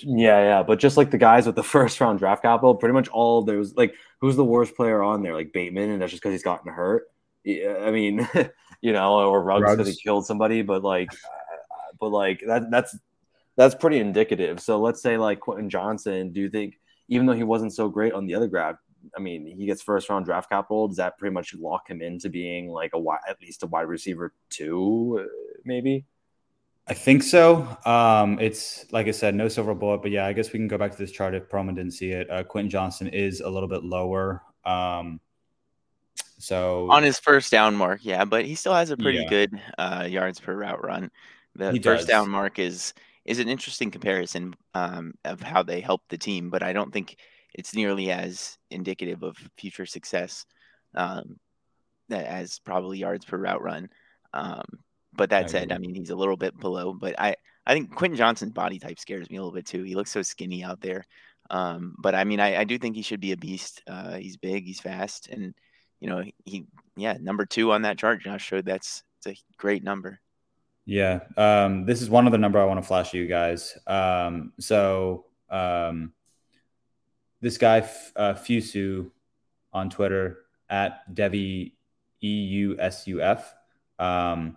yeah, 0.04 0.42
yeah, 0.42 0.62
but 0.62 0.78
just 0.78 0.96
like 0.96 1.10
the 1.10 1.18
guys 1.18 1.46
with 1.46 1.54
the 1.54 1.62
first 1.76 2.00
round 2.00 2.18
draft 2.18 2.42
capital, 2.42 2.74
pretty 2.74 2.92
much 2.92 3.08
all 3.08 3.42
there 3.42 3.58
was 3.58 3.74
like 3.76 3.94
who's 4.20 4.36
the 4.36 4.44
worst 4.44 4.74
player 4.74 5.02
on 5.02 5.22
there? 5.22 5.34
Like 5.34 5.52
Bateman, 5.52 5.90
and 5.90 6.02
that's 6.02 6.10
just 6.10 6.22
because 6.22 6.34
he's 6.34 6.42
gotten 6.42 6.72
hurt. 6.72 7.04
Yeah, 7.44 7.76
I 7.82 7.90
mean, 7.92 8.28
you 8.80 8.92
know, 8.92 9.18
or 9.20 9.42
Ruggs 9.42 9.70
because 9.70 9.88
he 9.88 9.94
killed 10.02 10.26
somebody, 10.26 10.62
but 10.62 10.82
like, 10.82 11.12
uh, 11.12 11.92
but 12.00 12.08
like 12.08 12.42
that 12.46 12.70
that's 12.70 12.96
that's 13.56 13.74
pretty 13.74 14.00
indicative. 14.00 14.60
So 14.60 14.80
let's 14.80 15.00
say 15.00 15.16
like 15.16 15.40
Quentin 15.40 15.70
Johnston. 15.70 16.32
Do 16.32 16.40
you 16.40 16.50
think 16.50 16.78
even 17.08 17.26
though 17.26 17.34
he 17.34 17.44
wasn't 17.44 17.72
so 17.72 17.88
great 17.88 18.12
on 18.12 18.26
the 18.26 18.34
other 18.34 18.48
grab, 18.48 18.76
I 19.16 19.20
mean, 19.20 19.46
he 19.46 19.66
gets 19.66 19.80
first 19.80 20.08
round 20.08 20.24
draft 20.24 20.50
capital. 20.50 20.88
Does 20.88 20.96
that 20.96 21.18
pretty 21.18 21.32
much 21.32 21.54
lock 21.54 21.88
him 21.88 22.02
into 22.02 22.28
being 22.28 22.68
like 22.68 22.90
a 22.94 22.98
wide, 22.98 23.20
at 23.28 23.40
least 23.40 23.62
a 23.62 23.66
wide 23.66 23.82
receiver 23.82 24.32
two, 24.50 25.20
uh, 25.22 25.58
maybe? 25.64 26.04
I 26.88 26.94
think 26.94 27.22
so. 27.24 27.76
Um, 27.84 28.38
it's 28.38 28.90
like 28.92 29.08
I 29.08 29.10
said, 29.10 29.34
no 29.34 29.48
silver 29.48 29.74
bullet, 29.74 30.02
but 30.02 30.12
yeah, 30.12 30.26
I 30.26 30.32
guess 30.32 30.52
we 30.52 30.58
can 30.60 30.68
go 30.68 30.78
back 30.78 30.92
to 30.92 30.96
this 30.98 31.10
chart 31.10 31.34
if 31.34 31.48
Perlman 31.48 31.74
didn't 31.74 31.92
see 31.92 32.10
it. 32.12 32.30
Uh, 32.30 32.44
Quentin 32.44 32.70
Johnston 32.70 33.08
is 33.08 33.40
a 33.40 33.48
little 33.48 33.68
bit 33.68 33.82
lower. 33.82 34.42
Um, 34.64 35.20
so 36.38 36.88
On 36.90 37.02
his 37.02 37.18
first 37.18 37.50
down 37.50 37.74
mark, 37.74 38.00
yeah, 38.04 38.24
but 38.24 38.44
he 38.44 38.54
still 38.54 38.74
has 38.74 38.90
a 38.90 38.96
pretty 38.96 39.18
Yeah. 39.18 39.28
good 39.28 39.60
uh, 39.78 40.06
yards 40.08 40.38
per 40.38 40.54
route 40.54 40.84
run. 40.84 41.10
The 41.56 41.72
He 41.72 41.80
first 41.80 42.02
does. 42.02 42.08
down 42.08 42.30
mark 42.30 42.58
is 42.58 42.94
is 43.24 43.40
an 43.40 43.48
interesting 43.48 43.90
comparison 43.90 44.54
um, 44.74 45.12
of 45.24 45.40
how 45.42 45.60
they 45.64 45.80
help 45.80 46.02
the 46.08 46.18
team, 46.18 46.48
but 46.50 46.62
I 46.62 46.72
don't 46.72 46.92
think 46.92 47.16
it's 47.54 47.74
nearly 47.74 48.12
as 48.12 48.56
indicative 48.70 49.24
of 49.24 49.36
future 49.56 49.86
success 49.86 50.46
um, 50.94 51.40
that- 52.08 52.26
as 52.26 52.60
probably 52.60 52.98
yards 52.98 53.24
per 53.24 53.36
route 53.38 53.62
run. 53.62 53.88
Um, 54.32 54.62
but 55.16 55.30
that 55.30 55.44
I 55.44 55.48
said, 55.48 55.64
agree. 55.64 55.74
I 55.74 55.78
mean 55.78 55.94
he's 55.94 56.10
a 56.10 56.16
little 56.16 56.36
bit 56.36 56.58
below, 56.58 56.92
but 56.92 57.14
I 57.18 57.36
I 57.66 57.74
think 57.74 57.94
Quentin 57.94 58.16
Johnston's 58.16 58.52
body 58.52 58.78
type 58.78 58.98
scares 58.98 59.30
me 59.30 59.36
a 59.36 59.40
little 59.40 59.54
bit 59.54 59.66
too. 59.66 59.82
He 59.82 59.94
looks 59.94 60.10
so 60.10 60.22
skinny 60.22 60.62
out 60.62 60.80
there. 60.80 61.04
Um, 61.50 61.94
but 61.98 62.14
I 62.14 62.24
mean, 62.24 62.40
I, 62.40 62.60
I 62.60 62.64
do 62.64 62.78
think 62.78 62.96
he 62.96 63.02
should 63.02 63.20
be 63.20 63.32
a 63.32 63.36
beast. 63.36 63.82
Uh, 63.86 64.16
he's 64.16 64.36
big, 64.36 64.64
he's 64.64 64.80
fast, 64.80 65.28
and 65.28 65.54
you 66.00 66.08
know, 66.08 66.24
he, 66.44 66.66
yeah, 66.96 67.16
number 67.20 67.46
two 67.46 67.72
on 67.72 67.82
that 67.82 67.98
chart, 67.98 68.22
Josh 68.22 68.44
showed 68.44 68.66
that's 68.66 69.02
it's 69.18 69.38
a 69.38 69.56
great 69.56 69.82
number. 69.82 70.20
Yeah. 70.84 71.20
Um, 71.36 71.84
this 71.84 72.00
is 72.00 72.08
one 72.08 72.26
other 72.26 72.38
number 72.38 72.60
I 72.60 72.64
want 72.64 72.80
to 72.80 72.86
flash 72.86 73.12
you 73.12 73.26
guys. 73.26 73.76
Um, 73.86 74.52
so 74.60 75.26
um, 75.50 76.12
this 77.40 77.58
guy, 77.58 77.78
F- 77.78 78.12
uh, 78.14 78.34
Fusu 78.34 79.10
on 79.72 79.90
Twitter 79.90 80.44
at 80.70 81.12
Devi 81.12 81.74
EUSUF, 82.22 83.42
um, 83.98 84.56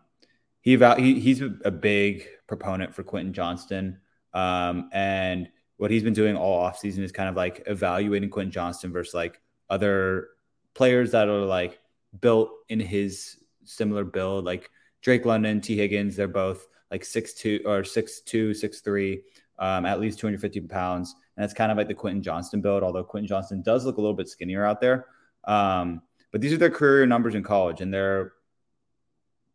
he, 0.77 1.13
he 1.13 1.19
he's 1.19 1.41
a 1.41 1.71
big 1.71 2.27
proponent 2.47 2.93
for 2.93 3.03
Quentin 3.03 3.33
Johnston. 3.33 3.99
Um, 4.33 4.89
and 4.93 5.49
what 5.77 5.91
he's 5.91 6.03
been 6.03 6.13
doing 6.13 6.35
all 6.35 6.63
offseason 6.63 6.99
is 6.99 7.11
kind 7.11 7.29
of 7.29 7.35
like 7.35 7.63
evaluating 7.67 8.29
Quentin 8.29 8.51
Johnston 8.51 8.91
versus 8.91 9.13
like 9.13 9.39
other 9.69 10.29
players 10.73 11.11
that 11.11 11.27
are 11.27 11.45
like 11.45 11.79
built 12.19 12.51
in 12.67 12.79
his 12.79 13.37
similar 13.63 14.03
build, 14.03 14.45
like 14.45 14.69
Drake 15.01 15.25
London, 15.25 15.61
Tee 15.61 15.77
Higgins, 15.77 16.15
they're 16.15 16.27
both 16.27 16.67
like 16.91 17.05
six 17.05 17.33
two 17.33 17.61
or 17.65 17.83
six 17.83 18.21
two, 18.21 18.53
six 18.53 18.81
three, 18.81 19.23
um, 19.57 19.85
at 19.85 19.99
least 19.99 20.19
250 20.19 20.61
pounds. 20.61 21.15
And 21.37 21.45
it's 21.45 21.53
kind 21.53 21.71
of 21.71 21.77
like 21.77 21.87
the 21.87 21.93
Quentin 21.93 22.21
Johnston 22.21 22.61
build, 22.61 22.83
although 22.83 23.03
Quentin 23.03 23.27
Johnston 23.27 23.61
does 23.61 23.85
look 23.85 23.97
a 23.97 24.01
little 24.01 24.15
bit 24.15 24.27
skinnier 24.27 24.65
out 24.65 24.81
there. 24.81 25.05
Um, 25.45 26.01
but 26.31 26.41
these 26.41 26.53
are 26.53 26.57
their 26.57 26.69
career 26.69 27.05
numbers 27.05 27.35
in 27.35 27.43
college, 27.43 27.81
and 27.81 27.93
they're 27.93 28.33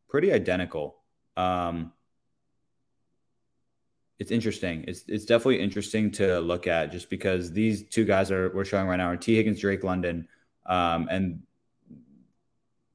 pretty 0.08 0.32
identical. 0.32 0.96
Um, 1.36 1.92
it's 4.18 4.30
interesting. 4.30 4.84
It's 4.86 5.04
it's 5.08 5.24
definitely 5.24 5.60
interesting 5.60 6.10
to 6.12 6.38
look 6.40 6.66
at 6.66 6.92
just 6.92 7.10
because 7.10 7.52
these 7.52 7.88
two 7.88 8.04
guys 8.04 8.30
are 8.30 8.50
we're 8.54 8.64
showing 8.64 8.86
right 8.86 8.96
now 8.96 9.08
are 9.08 9.16
Tee 9.16 9.36
Higgins, 9.36 9.60
Drake 9.60 9.82
London, 9.82 10.28
um, 10.66 11.08
and 11.10 11.42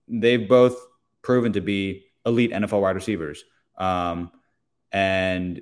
they've 0.08 0.48
both 0.48 0.78
proven 1.22 1.54
to 1.54 1.62
be 1.62 2.06
elite 2.26 2.52
NFL 2.52 2.82
wide 2.82 2.96
receivers. 2.96 3.44
Um, 3.78 4.32
and 4.92 5.62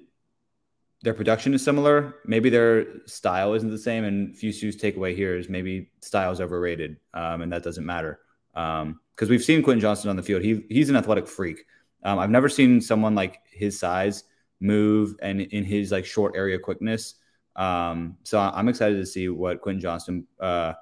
their 1.02 1.14
production 1.14 1.54
is 1.54 1.64
similar. 1.64 2.16
Maybe 2.26 2.50
their 2.50 3.06
style 3.08 3.54
isn't 3.54 3.70
the 3.70 3.78
same. 3.78 4.04
And 4.04 4.36
Fusu's 4.36 4.78
takeaway 4.78 5.16
here 5.16 5.38
is 5.38 5.50
maybe 5.50 5.92
style 6.02 6.32
is 6.32 6.42
overrated, 6.42 6.98
um, 7.14 7.42
and 7.42 7.52
that 7.52 7.64
doesn't 7.64 7.86
matter 7.86 8.20
because 8.54 9.30
we've 9.30 9.44
seen 9.44 9.62
Quentin 9.64 9.82
Johnston 9.82 10.10
on 10.10 10.16
the 10.16 10.24
field. 10.24 10.44
He 10.44 10.66
he's 10.70 10.90
an 10.90 10.96
athletic 10.96 11.28
freak. 11.28 11.66
Um, 12.04 12.20
I've 12.20 12.30
never 12.30 12.50
seen 12.50 12.82
someone 12.82 13.16
like 13.16 13.42
his 13.52 13.80
size 13.80 14.24
move 14.60 15.16
and 15.22 15.42
in 15.42 15.64
his 15.64 15.92
like 15.92 16.06
short 16.06 16.36
area 16.36 16.58
quickness. 16.60 17.16
Um, 17.56 18.18
so 18.24 18.40
I'm 18.40 18.70
excited 18.70 18.98
to 18.98 19.06
see 19.06 19.30
what 19.30 19.62
Quentin 19.62 19.82
Johnston 19.82 20.28
uh, 20.40 20.74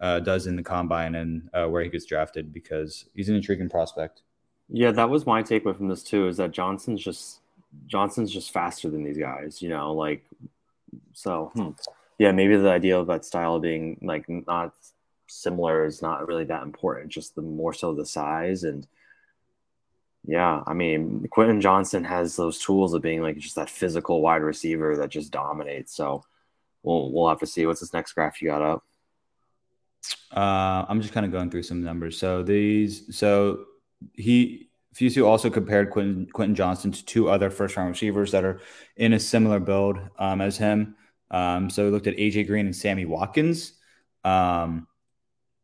uh, 0.00 0.20
does 0.20 0.46
in 0.46 0.56
the 0.56 0.62
combine 0.62 1.14
and 1.14 1.48
uh, 1.54 1.66
where 1.66 1.82
he 1.82 1.88
gets 1.88 2.04
drafted 2.04 2.52
because 2.52 3.06
he's 3.14 3.28
an 3.28 3.36
intriguing 3.36 3.68
prospect. 3.68 4.22
Yeah, 4.68 4.92
that 4.92 5.10
was 5.10 5.26
my 5.26 5.42
takeaway 5.42 5.76
from 5.76 5.88
this 5.88 6.02
too. 6.02 6.28
Is 6.28 6.36
that 6.38 6.52
Johnston's 6.52 7.02
just 7.02 7.40
Johnston's 7.86 8.32
just 8.32 8.52
faster 8.52 8.88
than 8.88 9.04
these 9.04 9.18
guys. 9.18 9.60
You 9.62 9.68
know, 9.68 9.92
like 9.92 10.24
so. 11.12 11.50
Hmm. 11.54 11.70
Yeah, 12.18 12.32
maybe 12.32 12.56
the 12.56 12.70
idea 12.70 12.98
of 12.98 13.06
that 13.06 13.24
style 13.24 13.58
being 13.60 13.98
like 14.02 14.26
not 14.28 14.74
similar 15.26 15.86
is 15.86 16.02
not 16.02 16.28
really 16.28 16.44
that 16.44 16.62
important. 16.62 17.08
Just 17.08 17.34
the 17.34 17.42
more 17.42 17.72
so 17.72 17.94
the 17.94 18.04
size 18.04 18.64
and 18.64 18.86
yeah, 20.24 20.62
I 20.66 20.74
mean 20.74 21.26
Quentin 21.30 21.60
Johnston 21.60 22.04
has 22.04 22.36
those 22.36 22.58
tools 22.58 22.94
of 22.94 23.02
being 23.02 23.22
like 23.22 23.38
just 23.38 23.56
that 23.56 23.70
physical 23.70 24.20
wide 24.20 24.42
receiver 24.42 24.96
that 24.96 25.10
just 25.10 25.32
dominates. 25.32 25.94
So 25.94 26.24
we'll 26.82 27.12
we'll 27.12 27.28
have 27.28 27.40
to 27.40 27.46
see 27.46 27.66
what's 27.66 27.80
this 27.80 27.92
next 27.92 28.12
graph 28.12 28.42
you 28.42 28.48
got 28.48 28.62
up. 28.62 28.84
Uh, 30.34 30.84
I'm 30.88 31.00
just 31.00 31.12
kind 31.12 31.26
of 31.26 31.32
going 31.32 31.50
through 31.50 31.64
some 31.64 31.82
numbers. 31.82 32.18
So 32.18 32.42
these, 32.42 33.16
so 33.16 33.64
he 34.14 34.70
Fusu 34.94 35.26
also 35.26 35.50
compared 35.50 35.90
Quentin, 35.90 36.26
Quentin 36.32 36.54
Johnston 36.54 36.92
to 36.92 37.04
two 37.04 37.28
other 37.28 37.50
first 37.50 37.76
round 37.76 37.90
receivers 37.90 38.32
that 38.32 38.44
are 38.44 38.60
in 38.96 39.12
a 39.12 39.20
similar 39.20 39.60
build 39.60 39.98
um, 40.18 40.40
as 40.40 40.56
him. 40.56 40.96
Um, 41.30 41.70
so 41.70 41.84
we 41.84 41.90
looked 41.90 42.06
at 42.06 42.16
AJ 42.16 42.46
Green 42.46 42.66
and 42.66 42.74
Sammy 42.74 43.04
Watkins. 43.04 43.74
Um, 44.24 44.86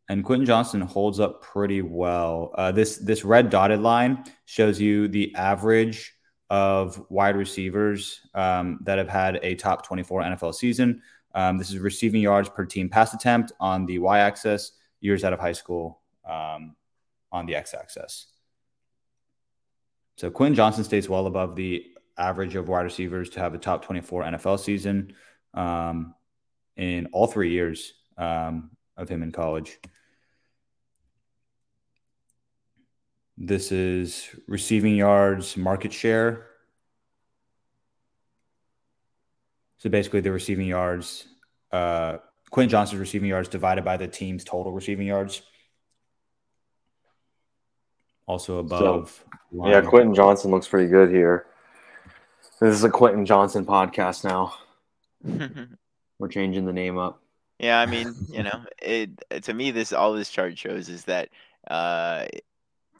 and 0.08 0.24
Quentin 0.24 0.46
Johnston 0.46 0.80
holds 0.80 1.18
up 1.18 1.42
pretty 1.42 1.82
well. 1.82 2.52
Uh, 2.54 2.72
this 2.72 2.98
this 2.98 3.24
red 3.24 3.50
dotted 3.50 3.80
line 3.80 4.24
shows 4.44 4.80
you 4.80 5.08
the 5.08 5.34
average 5.34 6.14
of 6.48 7.04
wide 7.10 7.36
receivers 7.36 8.20
um, 8.34 8.78
that 8.82 8.98
have 8.98 9.08
had 9.08 9.40
a 9.42 9.56
top 9.56 9.84
24 9.84 10.22
NFL 10.22 10.54
season. 10.54 11.02
Um, 11.34 11.58
this 11.58 11.70
is 11.70 11.78
receiving 11.78 12.22
yards 12.22 12.48
per 12.48 12.64
team 12.64 12.88
pass 12.88 13.14
attempt 13.14 13.52
on 13.58 13.84
the 13.84 13.98
y 13.98 14.20
axis, 14.20 14.72
years 15.00 15.24
out 15.24 15.32
of 15.32 15.40
high 15.40 15.52
school 15.52 16.00
um, 16.24 16.76
on 17.32 17.46
the 17.46 17.56
x 17.56 17.74
axis. 17.74 18.26
So 20.16 20.30
Quentin 20.30 20.54
Johnston 20.54 20.84
stays 20.84 21.08
well 21.08 21.26
above 21.26 21.56
the 21.56 21.84
average 22.16 22.54
of 22.54 22.68
wide 22.68 22.82
receivers 22.82 23.28
to 23.30 23.40
have 23.40 23.54
a 23.54 23.58
top 23.58 23.84
24 23.84 24.22
NFL 24.22 24.60
season 24.60 25.12
um, 25.52 26.14
in 26.76 27.06
all 27.12 27.26
three 27.26 27.50
years 27.50 27.92
um, 28.16 28.70
of 28.96 29.08
him 29.08 29.22
in 29.22 29.32
college. 29.32 29.78
This 33.38 33.70
is 33.70 34.28
receiving 34.48 34.96
yards 34.96 35.56
market 35.56 35.92
share. 35.92 36.46
So 39.78 39.90
basically, 39.90 40.20
the 40.20 40.32
receiving 40.32 40.66
yards, 40.66 41.26
uh, 41.70 42.18
Quentin 42.50 42.70
Johnston's 42.70 43.00
receiving 43.00 43.28
yards 43.28 43.48
divided 43.48 43.84
by 43.84 43.98
the 43.98 44.08
team's 44.08 44.42
total 44.42 44.72
receiving 44.72 45.06
yards. 45.06 45.42
Also 48.26 48.58
above. 48.58 49.22
So, 49.52 49.68
yeah, 49.68 49.82
Quentin 49.82 50.14
Johnston 50.14 50.50
looks 50.50 50.66
pretty 50.66 50.88
good 50.88 51.10
here. 51.10 51.46
This 52.58 52.74
is 52.74 52.84
a 52.84 52.90
Quentin 52.90 53.26
Johnston 53.26 53.66
podcast 53.66 54.24
now. 54.24 54.54
We're 56.18 56.28
changing 56.28 56.64
the 56.64 56.72
name 56.72 56.96
up. 56.96 57.20
Yeah, 57.58 57.78
I 57.80 57.86
mean, 57.86 58.16
you 58.30 58.42
know, 58.42 58.64
it 58.82 59.10
to 59.42 59.54
me 59.54 59.70
this 59.70 59.92
all 59.92 60.12
this 60.12 60.30
chart 60.30 60.58
shows 60.58 60.88
is 60.88 61.04
that 61.04 61.30
uh 61.70 62.26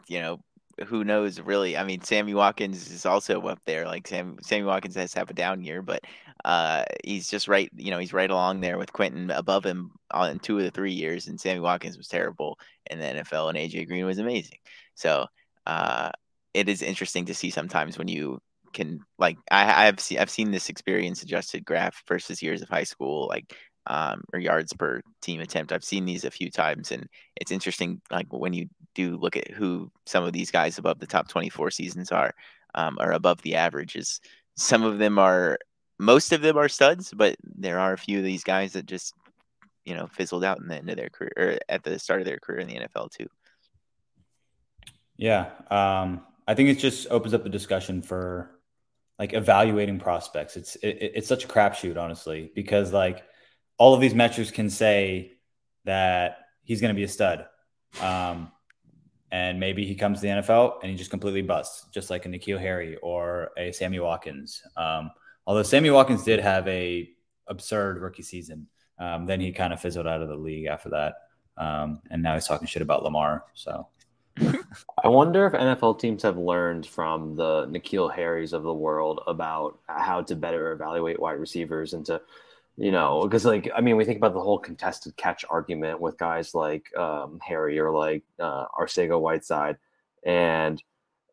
you 0.08 0.20
know, 0.20 0.40
who 0.86 1.04
knows 1.04 1.40
really? 1.40 1.76
I 1.76 1.84
mean, 1.84 2.02
Sammy 2.02 2.34
Watkins 2.34 2.90
is 2.90 3.06
also 3.06 3.42
up 3.42 3.60
there. 3.66 3.86
Like 3.86 4.08
Sam 4.08 4.38
Sammy 4.42 4.64
Watkins 4.66 4.96
has 4.96 5.12
to 5.12 5.20
have 5.20 5.30
a 5.30 5.34
down 5.34 5.62
year, 5.62 5.82
but 5.82 6.02
uh 6.44 6.84
he's 7.04 7.28
just 7.30 7.48
right, 7.48 7.70
you 7.76 7.90
know, 7.90 7.98
he's 7.98 8.12
right 8.12 8.30
along 8.30 8.60
there 8.60 8.78
with 8.78 8.92
Quentin 8.92 9.30
above 9.30 9.64
him 9.66 9.92
on 10.12 10.38
two 10.40 10.58
of 10.58 10.64
the 10.64 10.70
three 10.70 10.92
years 10.92 11.28
and 11.28 11.40
Sammy 11.40 11.60
Watkins 11.60 11.96
was 11.98 12.08
terrible 12.08 12.58
in 12.90 12.98
the 12.98 13.06
NFL 13.06 13.48
and 13.50 13.58
AJ 13.58 13.88
Green 13.88 14.06
was 14.06 14.18
amazing. 14.18 14.58
So 14.94 15.26
uh 15.66 16.10
it 16.54 16.68
is 16.68 16.82
interesting 16.82 17.26
to 17.26 17.34
see 17.34 17.50
sometimes 17.50 17.98
when 17.98 18.08
you 18.08 18.40
can 18.72 19.00
like 19.18 19.38
I, 19.50 19.86
I've 19.88 20.00
seen 20.00 20.18
I've 20.18 20.30
seen 20.30 20.50
this 20.50 20.68
experience 20.68 21.22
adjusted 21.22 21.64
graph 21.64 22.02
versus 22.08 22.42
years 22.42 22.62
of 22.62 22.68
high 22.68 22.84
school 22.84 23.26
like 23.28 23.54
um, 23.86 24.24
or 24.32 24.38
yards 24.38 24.72
per 24.72 25.00
team 25.22 25.40
attempt. 25.40 25.72
I've 25.72 25.84
seen 25.84 26.04
these 26.04 26.24
a 26.24 26.30
few 26.30 26.50
times, 26.50 26.92
and 26.92 27.08
it's 27.36 27.52
interesting. 27.52 28.00
Like 28.10 28.26
when 28.30 28.52
you 28.52 28.68
do 28.94 29.16
look 29.16 29.36
at 29.36 29.50
who 29.50 29.90
some 30.06 30.24
of 30.24 30.32
these 30.32 30.50
guys 30.50 30.78
above 30.78 30.98
the 30.98 31.06
top 31.06 31.28
24 31.28 31.70
seasons 31.70 32.10
are, 32.10 32.34
um, 32.76 32.96
or 33.00 33.12
above 33.12 33.42
the 33.42 33.56
averages. 33.56 34.20
Some 34.56 34.82
of 34.82 34.98
them 34.98 35.18
are, 35.18 35.58
most 35.98 36.32
of 36.32 36.42
them 36.42 36.56
are 36.56 36.68
studs, 36.68 37.12
but 37.14 37.36
there 37.42 37.78
are 37.78 37.92
a 37.92 37.98
few 37.98 38.18
of 38.18 38.24
these 38.24 38.44
guys 38.44 38.74
that 38.74 38.86
just, 38.86 39.14
you 39.84 39.94
know, 39.94 40.06
fizzled 40.06 40.44
out 40.44 40.60
in 40.60 40.68
the 40.68 40.76
end 40.76 40.90
of 40.90 40.96
their 40.96 41.08
career 41.08 41.32
or 41.36 41.58
at 41.68 41.82
the 41.82 41.98
start 41.98 42.20
of 42.20 42.26
their 42.26 42.38
career 42.38 42.60
in 42.60 42.68
the 42.68 42.74
NFL 42.74 43.10
too. 43.10 43.28
Yeah, 45.16 45.50
um, 45.70 46.22
I 46.46 46.54
think 46.54 46.68
it 46.68 46.78
just 46.78 47.06
opens 47.10 47.32
up 47.32 47.42
the 47.42 47.48
discussion 47.48 48.02
for 48.02 48.50
like 49.18 49.32
evaluating 49.32 49.98
prospects. 49.98 50.56
It's 50.56 50.76
it, 50.76 50.98
it's 51.14 51.28
such 51.28 51.44
a 51.44 51.48
crapshoot, 51.48 51.96
honestly, 51.96 52.50
because 52.54 52.92
like 52.92 53.24
all 53.78 53.94
of 53.94 54.00
these 54.00 54.14
metrics 54.14 54.50
can 54.50 54.70
say 54.70 55.32
that 55.84 56.38
he's 56.62 56.80
going 56.80 56.94
to 56.94 56.96
be 56.96 57.04
a 57.04 57.08
stud. 57.08 57.46
Um, 58.00 58.50
and 59.30 59.58
maybe 59.58 59.84
he 59.84 59.94
comes 59.94 60.20
to 60.20 60.22
the 60.22 60.28
NFL 60.28 60.78
and 60.82 60.90
he 60.90 60.96
just 60.96 61.10
completely 61.10 61.42
busts, 61.42 61.86
just 61.92 62.10
like 62.10 62.26
a 62.26 62.28
N'Keal 62.28 62.60
Harry 62.60 62.96
or 63.02 63.50
a 63.56 63.72
Sammy 63.72 63.98
Watkins. 63.98 64.62
Um, 64.76 65.10
although 65.46 65.62
Sammy 65.62 65.90
Watkins 65.90 66.24
did 66.24 66.40
have 66.40 66.66
a 66.68 67.10
absurd 67.48 68.00
rookie 68.00 68.22
season, 68.22 68.66
um, 68.98 69.26
then 69.26 69.40
he 69.40 69.52
kind 69.52 69.72
of 69.72 69.80
fizzled 69.80 70.06
out 70.06 70.22
of 70.22 70.28
the 70.28 70.36
league 70.36 70.66
after 70.66 70.88
that, 70.90 71.14
um, 71.58 72.00
and 72.10 72.22
now 72.22 72.34
he's 72.34 72.46
talking 72.46 72.66
shit 72.66 72.82
about 72.82 73.02
Lamar. 73.02 73.44
So 73.54 73.88
I 75.04 75.08
wonder 75.08 75.46
if 75.46 75.52
NFL 75.52 75.98
teams 75.98 76.22
have 76.22 76.38
learned 76.38 76.86
from 76.86 77.36
the 77.36 77.66
N'Keal 77.66 78.14
Harrys 78.14 78.52
of 78.52 78.62
the 78.62 78.72
world 78.72 79.20
about 79.26 79.78
how 79.86 80.22
to 80.22 80.34
better 80.34 80.72
evaluate 80.72 81.20
wide 81.20 81.38
receivers 81.38 81.92
and 81.92 82.06
to, 82.06 82.20
you 82.76 82.90
know, 82.90 83.22
because 83.22 83.44
like 83.44 83.70
I 83.74 83.80
mean, 83.80 83.96
we 83.96 84.04
think 84.04 84.18
about 84.18 84.34
the 84.34 84.40
whole 84.40 84.58
contested 84.58 85.16
catch 85.16 85.44
argument 85.48 86.00
with 86.00 86.18
guys 86.18 86.54
like 86.54 86.94
um, 86.96 87.40
Harry 87.42 87.78
or 87.78 87.90
like 87.90 88.22
uh, 88.38 88.66
Arcega 88.78 89.18
Whiteside, 89.18 89.78
and 90.24 90.82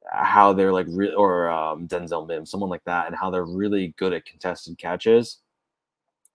how 0.09 0.53
they're 0.53 0.71
like 0.71 0.87
re- 0.89 1.13
or 1.13 1.49
um, 1.49 1.87
Denzel 1.87 2.27
Mims, 2.27 2.49
someone 2.49 2.69
like 2.69 2.83
that, 2.85 3.07
and 3.07 3.15
how 3.15 3.29
they're 3.29 3.45
really 3.45 3.93
good 3.97 4.13
at 4.13 4.25
contested 4.25 4.77
catches, 4.77 5.39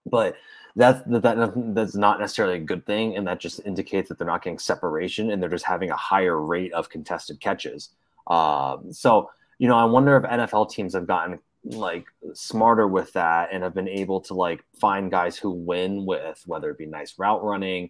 but 0.05 0.35
that's 0.75 1.01
that, 1.07 1.23
that 1.23 1.73
that's 1.73 1.95
not 1.95 2.19
necessarily 2.19 2.57
a 2.57 2.59
good 2.59 2.85
thing, 2.85 3.17
and 3.17 3.27
that 3.27 3.39
just 3.39 3.61
indicates 3.65 4.09
that 4.09 4.19
they're 4.19 4.27
not 4.27 4.43
getting 4.43 4.59
separation 4.59 5.31
and 5.31 5.41
they're 5.41 5.49
just 5.49 5.65
having 5.65 5.89
a 5.89 5.95
higher 5.95 6.39
rate 6.39 6.73
of 6.73 6.89
contested 6.89 7.39
catches. 7.39 7.89
Um, 8.27 8.93
so 8.93 9.31
you 9.57 9.67
know, 9.67 9.75
I 9.75 9.85
wonder 9.85 10.15
if 10.17 10.23
NFL 10.23 10.71
teams 10.71 10.93
have 10.93 11.07
gotten 11.07 11.39
like 11.63 12.05
smarter 12.33 12.87
with 12.87 13.11
that 13.13 13.49
and 13.51 13.63
have 13.63 13.73
been 13.73 13.89
able 13.89 14.21
to 14.21 14.33
like 14.33 14.63
find 14.79 15.11
guys 15.11 15.37
who 15.37 15.51
win 15.51 16.05
with 16.05 16.41
whether 16.45 16.69
it 16.69 16.77
be 16.77 16.85
nice 16.85 17.15
route 17.17 17.43
running 17.43 17.89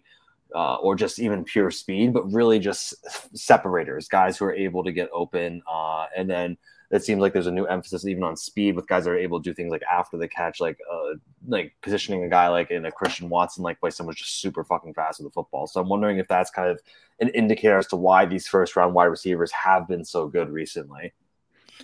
uh, 0.54 0.76
or 0.76 0.96
just 0.96 1.20
even 1.20 1.44
pure 1.44 1.70
speed, 1.70 2.12
but 2.12 2.30
really 2.32 2.58
just 2.58 2.94
separators, 3.36 4.08
guys 4.08 4.36
who 4.36 4.44
are 4.44 4.54
able 4.54 4.82
to 4.82 4.92
get 4.92 5.08
open 5.12 5.62
uh, 5.70 6.06
and 6.16 6.28
then 6.28 6.56
it 6.90 7.04
seems 7.04 7.20
like 7.20 7.32
there's 7.32 7.46
a 7.46 7.52
new 7.52 7.66
emphasis 7.66 8.04
even 8.04 8.24
on 8.24 8.36
speed 8.36 8.74
with 8.74 8.88
guys 8.88 9.04
that 9.04 9.10
are 9.10 9.18
able 9.18 9.40
to 9.40 9.48
do 9.48 9.54
things 9.54 9.70
like 9.70 9.82
after 9.82 10.16
the 10.16 10.26
catch, 10.26 10.60
like 10.60 10.76
uh, 10.92 11.14
like 11.46 11.72
positioning 11.82 12.24
a 12.24 12.28
guy 12.28 12.48
like 12.48 12.72
in 12.72 12.84
a 12.84 12.90
Christian 12.90 13.28
Watson 13.28 13.62
like 13.62 13.80
way 13.80 13.90
someone's 13.90 14.18
just 14.18 14.40
super 14.40 14.64
fucking 14.64 14.94
fast 14.94 15.20
with 15.20 15.28
the 15.28 15.32
football. 15.32 15.68
So 15.68 15.80
I'm 15.80 15.88
wondering 15.88 16.18
if 16.18 16.26
that's 16.26 16.50
kind 16.50 16.68
of 16.68 16.80
an 17.20 17.28
indicator 17.28 17.78
as 17.78 17.86
to 17.88 17.96
why 17.96 18.26
these 18.26 18.48
first 18.48 18.74
round 18.74 18.92
wide 18.92 19.04
receivers 19.04 19.52
have 19.52 19.86
been 19.86 20.04
so 20.04 20.26
good 20.26 20.50
recently. 20.50 21.12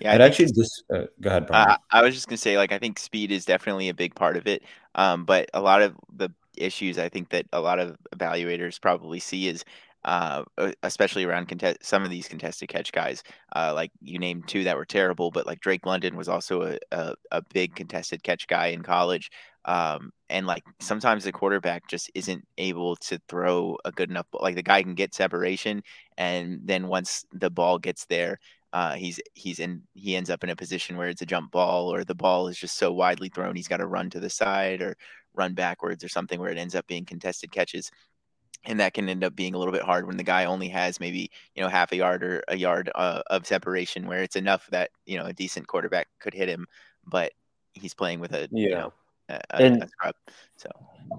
Yeah, 0.01 0.15
it 0.15 0.21
actually 0.21 0.47
just 0.47 0.85
uh, 0.93 1.05
go 1.21 1.31
ahead. 1.31 1.47
Uh, 1.51 1.77
I 1.91 2.03
was 2.03 2.15
just 2.15 2.29
gonna 2.29 2.37
say, 2.37 2.57
like, 2.57 2.73
I 2.73 2.79
think 2.79 2.99
speed 2.99 3.33
is 3.33 3.45
definitely 3.45 3.89
a 3.89 3.95
big 3.95 4.15
part 4.15 4.37
of 4.37 4.47
it. 4.47 4.63
Um, 4.95 5.25
but 5.25 5.51
a 5.55 5.61
lot 5.61 5.83
of 5.83 5.95
the 6.15 6.31
issues 6.57 6.99
I 6.99 7.09
think 7.09 7.29
that 7.31 7.47
a 7.53 7.61
lot 7.61 7.79
of 7.79 7.97
evaluators 8.15 8.81
probably 8.81 9.21
see 9.21 9.49
is 9.49 9.65
uh, 10.07 10.45
especially 10.85 11.25
around 11.25 11.49
contest- 11.49 11.85
some 11.85 12.05
of 12.05 12.11
these 12.11 12.29
contested 12.29 12.69
catch 12.69 12.93
guys. 12.93 13.25
Uh, 13.57 13.73
like 13.75 13.91
you 14.01 14.19
named 14.21 14.47
two 14.47 14.63
that 14.65 14.77
were 14.77 14.85
terrible, 14.85 15.33
but 15.33 15.47
like 15.47 15.61
Drake 15.61 15.85
London 15.85 16.17
was 16.17 16.29
also 16.29 16.63
a, 16.63 16.79
a, 16.93 17.15
a 17.33 17.43
big 17.53 17.75
contested 17.75 18.23
catch 18.23 18.47
guy 18.47 18.69
in 18.69 18.83
college. 18.83 19.31
Um, 19.65 20.13
and 20.31 20.47
like 20.47 20.63
sometimes 20.79 21.25
the 21.25 21.33
quarterback 21.33 21.89
just 21.89 22.09
isn't 22.15 22.47
able 22.57 22.95
to 22.97 23.21
throw 23.29 23.77
a 23.85 23.91
good 23.91 24.09
enough. 24.09 24.27
Like 24.33 24.55
the 24.55 24.63
guy 24.63 24.81
can 24.85 24.95
get 24.95 25.13
separation, 25.13 25.83
and 26.17 26.61
then 26.65 26.87
once 26.87 27.25
the 27.33 27.51
ball 27.51 27.81
gets 27.81 28.07
there, 28.07 28.39
uh, 28.77 28.93
he's 28.93 29.19
he's 29.33 29.59
in 29.59 29.81
he 29.95 30.15
ends 30.15 30.29
up 30.29 30.45
in 30.45 30.51
a 30.51 30.57
position 30.57 30.99
where 30.99 31.09
it's 31.09 31.23
a 31.23 31.27
jump 31.27 31.51
ball 31.51 31.91
or 31.91 32.05
the 32.05 32.15
ball 32.15 32.47
is 32.47 32.59
just 32.59 32.77
so 32.77 32.93
widely 32.93 33.31
thrown 33.31 33.57
he's 33.57 33.69
got 33.69 33.79
to 33.79 33.87
run 33.87 34.11
to 34.11 34.21
the 34.21 34.29
side 34.29 34.83
or 34.83 34.95
run 35.35 35.55
backwards 35.55 36.05
or 36.05 36.11
something 36.11 36.39
where 36.39 36.51
it 36.51 36.59
ends 36.59 36.75
up 36.75 36.87
being 36.87 37.07
contested 37.07 37.51
catches. 37.51 37.91
And 38.67 38.79
that 38.79 38.93
can 38.93 39.09
end 39.09 39.25
up 39.25 39.35
being 39.35 39.55
a 39.55 39.59
little 39.59 39.73
bit 39.73 39.81
hard 39.81 40.07
when 40.07 40.19
the 40.19 40.23
guy 40.23 40.45
only 40.45 40.69
has 40.69 41.01
maybe 41.01 41.31
you 41.55 41.63
know 41.63 41.71
half 41.71 41.91
a 41.93 41.97
yard 41.97 42.23
or 42.23 42.43
a 42.49 42.57
yard 42.57 42.91
uh, 42.95 43.23
of 43.29 43.47
separation 43.47 44.07
where 44.07 44.23
it's 44.23 44.37
enough 44.37 44.67
that 44.67 44.91
you 45.07 45.17
know 45.17 45.25
a 45.25 45.33
decent 45.33 45.67
quarterback 45.67 46.09
could 46.21 46.35
hit 46.35 46.49
him 46.49 46.67
but 47.07 47.33
he's 47.73 47.95
playing 47.95 48.21
with 48.21 48.35
a 48.35 48.47
yeah. 48.51 48.69
you 48.69 48.75
know, 48.75 48.93
a, 49.31 49.63
and, 49.63 49.83
a 49.85 49.89
scrub 49.89 50.15
so. 50.57 50.69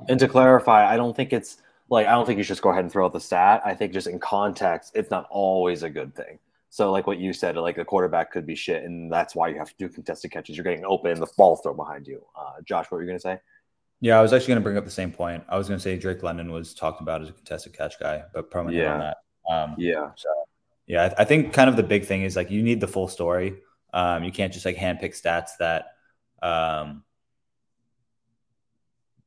and 0.09 0.19
to 0.19 0.27
clarify 0.27 0.91
i 0.91 0.97
don't 0.97 1.15
think 1.15 1.31
it's 1.31 1.57
like 1.89 2.05
i 2.05 2.11
don't 2.11 2.25
think 2.25 2.37
you 2.37 2.43
should 2.43 2.49
just 2.49 2.61
go 2.61 2.69
ahead 2.69 2.83
and 2.83 2.91
throw 2.91 3.05
out 3.05 3.13
the 3.13 3.19
stat. 3.19 3.61
I 3.63 3.73
think 3.73 3.93
just 3.93 4.07
in 4.07 4.19
context 4.19 4.91
it's 4.93 5.09
not 5.09 5.25
always 5.29 5.83
a 5.83 5.89
good 5.89 6.13
thing 6.13 6.39
so 6.69 6.91
like 6.91 7.07
what 7.07 7.19
you 7.19 7.33
said 7.33 7.55
like 7.55 7.77
a 7.77 7.85
quarterback 7.85 8.31
could 8.31 8.45
be 8.45 8.55
shit 8.55 8.83
and 8.83 9.11
that's 9.11 9.35
why 9.35 9.47
you 9.47 9.57
have 9.57 9.69
to 9.69 9.75
do 9.77 9.89
contested 9.89 10.31
catches 10.31 10.55
you're 10.55 10.63
getting 10.63 10.85
open 10.85 11.19
the 11.19 11.27
ball 11.37 11.55
thrown 11.55 11.75
behind 11.75 12.07
you 12.07 12.21
uh, 12.37 12.53
josh 12.65 12.85
what 12.85 12.97
were 12.97 13.03
you 13.03 13.07
going 13.07 13.17
to 13.17 13.21
say 13.21 13.39
yeah, 13.99 14.19
I 14.19 14.21
was 14.21 14.31
actually 14.31 14.49
going 14.49 14.59
to 14.59 14.63
bring 14.63 14.77
up 14.77 14.85
the 14.85 14.91
same 14.91 15.11
point. 15.11 15.43
I 15.49 15.57
was 15.57 15.67
going 15.67 15.79
to 15.79 15.83
say 15.83 15.97
Drake 15.97 16.21
London 16.21 16.51
was 16.51 16.73
talked 16.73 17.01
about 17.01 17.21
as 17.21 17.29
a 17.29 17.33
contested 17.33 17.73
catch 17.73 17.99
guy, 17.99 18.23
but 18.33 18.51
permanent 18.51 18.83
yeah. 18.83 18.93
on 18.93 18.99
that. 18.99 19.17
Um, 19.51 19.75
yeah. 19.77 20.11
So, 20.15 20.29
yeah, 20.85 21.13
I, 21.17 21.21
I, 21.21 21.25
think 21.25 21.53
kind 21.53 21.69
of 21.69 21.75
the 21.75 21.83
big 21.83 22.05
thing 22.05 22.21
is 22.21 22.35
like 22.35 22.51
you 22.51 22.61
need 22.61 22.79
the 22.79 22.87
full 22.87 23.07
story. 23.07 23.55
Um, 23.93 24.23
you 24.23 24.31
can't 24.31 24.53
just 24.53 24.65
like 24.65 24.75
handpick 24.75 25.19
stats 25.19 25.51
that 25.59 25.93
um, 26.43 27.03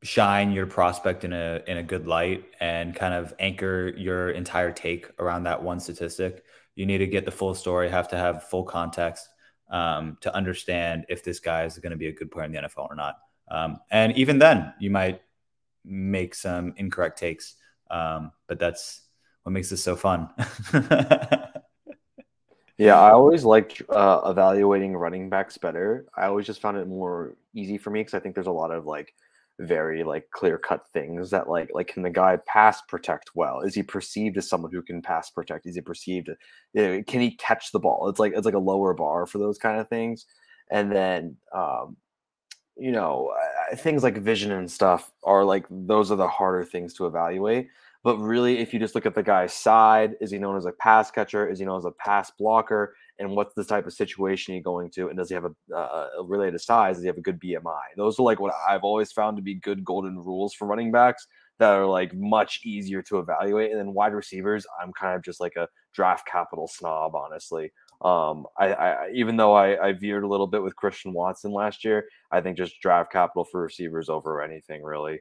shine 0.03 0.53
your 0.53 0.66
prospect 0.66 1.24
in 1.24 1.33
a 1.33 1.62
in 1.66 1.79
a 1.79 1.83
good 1.83 2.07
light 2.07 2.44
and 2.61 2.94
kind 2.94 3.14
of 3.14 3.35
anchor 3.38 3.92
your 3.96 4.31
entire 4.31 4.70
take 4.70 5.11
around 5.18 5.44
that 5.44 5.62
one 5.62 5.81
statistic. 5.81 6.44
You 6.81 6.87
need 6.87 6.99
to 6.99 7.07
get 7.07 7.27
the 7.27 7.31
full 7.31 7.55
story. 7.55 7.90
Have 7.90 8.09
to 8.09 8.16
have 8.16 8.45
full 8.45 8.64
context 8.64 9.29
um, 9.71 10.16
to 10.23 10.35
understand 10.35 11.05
if 11.11 11.23
this 11.23 11.38
guy 11.38 11.64
is 11.64 11.79
going 11.79 11.90
to 11.90 11.97
be 11.99 12.07
a 12.07 12.12
good 12.12 12.31
player 12.31 12.47
in 12.47 12.53
the 12.53 12.59
NFL 12.61 12.88
or 12.88 12.95
not. 12.95 13.19
Um, 13.51 13.81
and 13.90 14.16
even 14.16 14.38
then, 14.38 14.73
you 14.81 14.88
might 14.88 15.21
make 15.85 16.35
some 16.35 16.73
incorrect 16.79 17.19
takes. 17.19 17.57
Um, 17.90 18.33
but 18.47 18.59
that's 18.59 19.03
what 19.43 19.53
makes 19.53 19.69
this 19.69 19.85
so 19.85 19.95
fun. 19.95 20.31
yeah, 22.79 22.99
I 22.99 23.11
always 23.11 23.45
liked 23.45 23.83
uh, 23.90 24.23
evaluating 24.25 24.97
running 24.97 25.29
backs 25.29 25.59
better. 25.59 26.07
I 26.16 26.29
always 26.29 26.47
just 26.47 26.62
found 26.62 26.79
it 26.79 26.88
more 26.88 27.37
easy 27.53 27.77
for 27.77 27.90
me 27.90 28.01
because 28.01 28.14
I 28.14 28.21
think 28.21 28.35
there's 28.35 28.47
a 28.47 28.53
lot 28.53 28.71
of 28.71 28.87
like 28.87 29.12
very 29.61 30.03
like 30.05 30.31
clear 30.33 30.57
cut 30.57 30.88
things 30.92 31.31
that 31.31 31.49
like 31.49 31.70
like 31.75 31.88
can 31.88 32.03
the 32.03 32.11
guy 32.11 32.38
pass 32.46 32.81
protect 32.88 33.31
well? 33.35 33.61
Is 33.61 33.75
he 33.75 33.83
perceived 33.83 34.37
as 34.38 34.49
someone 34.49 34.73
who 34.73 34.83
can 34.83 35.03
pass 35.03 35.31
protect? 35.31 35.66
Is 35.66 35.75
he 35.75 35.81
perceived 35.81 36.31
you 36.73 36.83
know, 36.83 37.03
can 37.07 37.20
he 37.20 37.33
catch 37.37 37.70
the 37.73 37.79
ball? 37.79 38.09
It's 38.09 38.18
like 38.18 38.33
it's 38.35 38.46
like 38.46 38.55
a 38.55 38.59
lower 38.59 38.94
bar 38.94 39.27
for 39.27 39.38
those 39.38 39.59
kind 39.59 39.81
of 39.81 39.88
things. 39.88 40.27
And 40.70 40.90
then 40.90 41.37
um 41.55 41.96
you 42.77 42.92
know, 42.92 43.31
things 43.77 44.03
like 44.03 44.16
vision 44.18 44.53
and 44.53 44.70
stuff 44.70 45.12
are 45.25 45.44
like 45.44 45.66
those 45.70 46.11
are 46.11 46.16
the 46.16 46.29
harder 46.29 46.64
things 46.64 46.94
to 46.94 47.07
evaluate. 47.07 47.68
But 48.02 48.16
really, 48.18 48.58
if 48.58 48.72
you 48.72 48.80
just 48.80 48.94
look 48.94 49.04
at 49.04 49.14
the 49.14 49.22
guy's 49.22 49.52
side, 49.52 50.14
is 50.20 50.30
he 50.30 50.38
known 50.38 50.56
as 50.56 50.64
a 50.64 50.72
pass 50.72 51.10
catcher? 51.10 51.48
Is 51.48 51.58
he 51.58 51.66
known 51.66 51.78
as 51.78 51.84
a 51.84 51.92
pass 51.92 52.30
blocker? 52.38 52.94
And 53.18 53.32
what's 53.32 53.54
the 53.54 53.64
type 53.64 53.86
of 53.86 53.92
situation 53.92 54.54
he's 54.54 54.64
going 54.64 54.90
to? 54.92 55.08
And 55.08 55.18
does 55.18 55.28
he 55.28 55.34
have 55.34 55.44
a, 55.44 55.74
uh, 55.76 56.08
related 56.24 56.58
size? 56.60 56.96
Does 56.96 57.02
he 57.02 57.08
have 57.08 57.18
a 57.18 57.22
good 57.22 57.38
BMI? 57.38 57.80
Those 57.96 58.18
are 58.18 58.22
like 58.22 58.40
what 58.40 58.54
I've 58.66 58.84
always 58.84 59.12
found 59.12 59.36
to 59.36 59.42
be 59.42 59.56
good 59.56 59.84
golden 59.84 60.16
rules 60.18 60.54
for 60.54 60.66
running 60.66 60.90
backs 60.90 61.26
that 61.58 61.74
are 61.74 61.84
like 61.84 62.14
much 62.14 62.60
easier 62.64 63.02
to 63.02 63.18
evaluate. 63.18 63.70
And 63.70 63.78
then 63.78 63.92
wide 63.92 64.14
receivers, 64.14 64.66
I'm 64.82 64.92
kind 64.94 65.14
of 65.14 65.22
just 65.22 65.40
like 65.40 65.56
a 65.56 65.68
draft 65.92 66.26
capital 66.26 66.66
snob, 66.68 67.14
honestly. 67.14 67.70
Um, 68.00 68.46
I, 68.58 68.72
I 68.72 69.10
even 69.14 69.36
though 69.36 69.52
I, 69.52 69.88
I 69.88 69.92
veered 69.92 70.24
a 70.24 70.28
little 70.28 70.46
bit 70.46 70.62
with 70.62 70.74
Christian 70.74 71.12
Watson 71.12 71.52
last 71.52 71.84
year, 71.84 72.06
I 72.32 72.40
think 72.40 72.56
just 72.56 72.80
draft 72.80 73.12
capital 73.12 73.44
for 73.44 73.60
receivers 73.60 74.08
over 74.08 74.40
anything 74.40 74.82
really. 74.82 75.20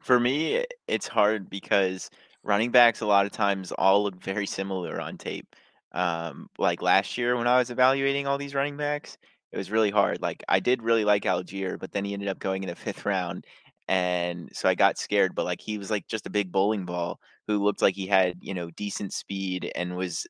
For 0.00 0.20
me, 0.20 0.64
it's 0.88 1.08
hard 1.08 1.50
because 1.50 2.10
running 2.42 2.70
backs 2.70 3.00
a 3.00 3.06
lot 3.06 3.26
of 3.26 3.32
times 3.32 3.72
all 3.72 4.02
look 4.04 4.22
very 4.22 4.46
similar 4.46 5.00
on 5.00 5.18
tape. 5.18 5.54
Um, 5.92 6.48
like 6.58 6.82
last 6.82 7.16
year 7.18 7.36
when 7.36 7.46
I 7.46 7.58
was 7.58 7.70
evaluating 7.70 8.26
all 8.26 8.38
these 8.38 8.54
running 8.54 8.76
backs, 8.76 9.16
it 9.52 9.56
was 9.56 9.70
really 9.70 9.90
hard. 9.90 10.20
Like 10.22 10.42
I 10.48 10.60
did 10.60 10.82
really 10.82 11.04
like 11.04 11.24
Allgeier, 11.24 11.78
but 11.78 11.92
then 11.92 12.04
he 12.04 12.12
ended 12.12 12.28
up 12.28 12.38
going 12.38 12.62
in 12.62 12.68
the 12.68 12.76
fifth 12.76 13.04
round, 13.06 13.46
and 13.88 14.50
so 14.52 14.68
I 14.68 14.74
got 14.74 14.98
scared. 14.98 15.34
But 15.34 15.44
like 15.46 15.60
he 15.60 15.78
was 15.78 15.90
like 15.90 16.06
just 16.08 16.26
a 16.26 16.30
big 16.30 16.52
bowling 16.52 16.84
ball 16.84 17.18
who 17.46 17.62
looked 17.64 17.82
like 17.82 17.94
he 17.94 18.06
had 18.06 18.36
you 18.40 18.54
know 18.54 18.70
decent 18.72 19.12
speed 19.12 19.72
and 19.74 19.96
was 19.96 20.26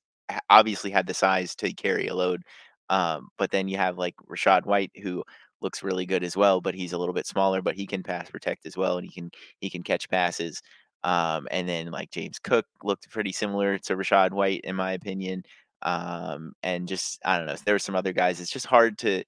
obviously 0.50 0.90
had 0.90 1.06
the 1.06 1.14
size 1.14 1.54
to 1.56 1.72
carry 1.72 2.06
a 2.08 2.14
load. 2.14 2.42
Um, 2.88 3.28
but 3.38 3.50
then 3.50 3.68
you 3.68 3.76
have 3.78 3.98
like 3.98 4.14
Rachaad 4.30 4.64
White 4.66 4.92
who 5.02 5.24
looks 5.60 5.82
really 5.82 6.06
good 6.06 6.24
as 6.24 6.36
well, 6.36 6.60
but 6.60 6.74
he's 6.74 6.92
a 6.92 6.98
little 6.98 7.14
bit 7.14 7.26
smaller, 7.26 7.62
but 7.62 7.74
he 7.76 7.86
can 7.86 8.02
pass 8.02 8.30
protect 8.30 8.66
as 8.66 8.76
well, 8.76 8.98
and 8.98 9.06
he 9.06 9.12
can 9.12 9.30
he 9.60 9.70
can 9.70 9.82
catch 9.82 10.08
passes. 10.08 10.62
Um, 11.04 11.46
and 11.50 11.68
then 11.68 11.90
like 11.90 12.10
James 12.10 12.38
Cook 12.38 12.66
looked 12.82 13.10
pretty 13.10 13.32
similar 13.32 13.78
to 13.78 13.96
Rachaad 13.96 14.32
White 14.32 14.62
in 14.64 14.76
my 14.76 14.92
opinion. 14.92 15.44
Um, 15.82 16.52
and 16.62 16.88
just 16.88 17.20
I 17.24 17.38
don't 17.38 17.46
know, 17.46 17.56
there 17.64 17.74
were 17.74 17.78
some 17.78 17.96
other 17.96 18.12
guys. 18.12 18.40
It's 18.40 18.50
just 18.50 18.66
hard 18.66 18.98
to 18.98 19.24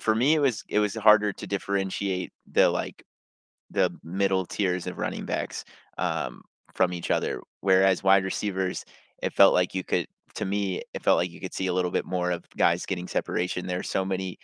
for 0.00 0.14
me 0.14 0.34
it 0.34 0.40
was 0.40 0.64
it 0.68 0.78
was 0.80 0.94
harder 0.94 1.32
to 1.32 1.46
differentiate 1.46 2.32
the 2.50 2.68
like 2.68 3.04
the 3.70 3.90
middle 4.04 4.46
tiers 4.46 4.86
of 4.86 4.98
running 4.98 5.24
backs 5.26 5.64
um, 5.98 6.42
from 6.74 6.92
each 6.92 7.10
other. 7.10 7.40
Whereas 7.60 8.02
wide 8.04 8.24
receivers, 8.24 8.84
it 9.22 9.32
felt 9.32 9.54
like 9.54 9.74
you 9.74 9.84
could 9.84 10.06
to 10.36 10.44
me, 10.44 10.82
it 10.94 11.02
felt 11.02 11.16
like 11.18 11.30
you 11.30 11.40
could 11.40 11.54
see 11.54 11.68
a 11.68 11.72
little 11.74 11.90
bit 11.92 12.04
more 12.06 12.30
of 12.32 12.44
guys 12.56 12.86
getting 12.86 13.08
separation. 13.08 13.66
There's 13.66 13.88
so 13.90 14.04
many 14.04 14.38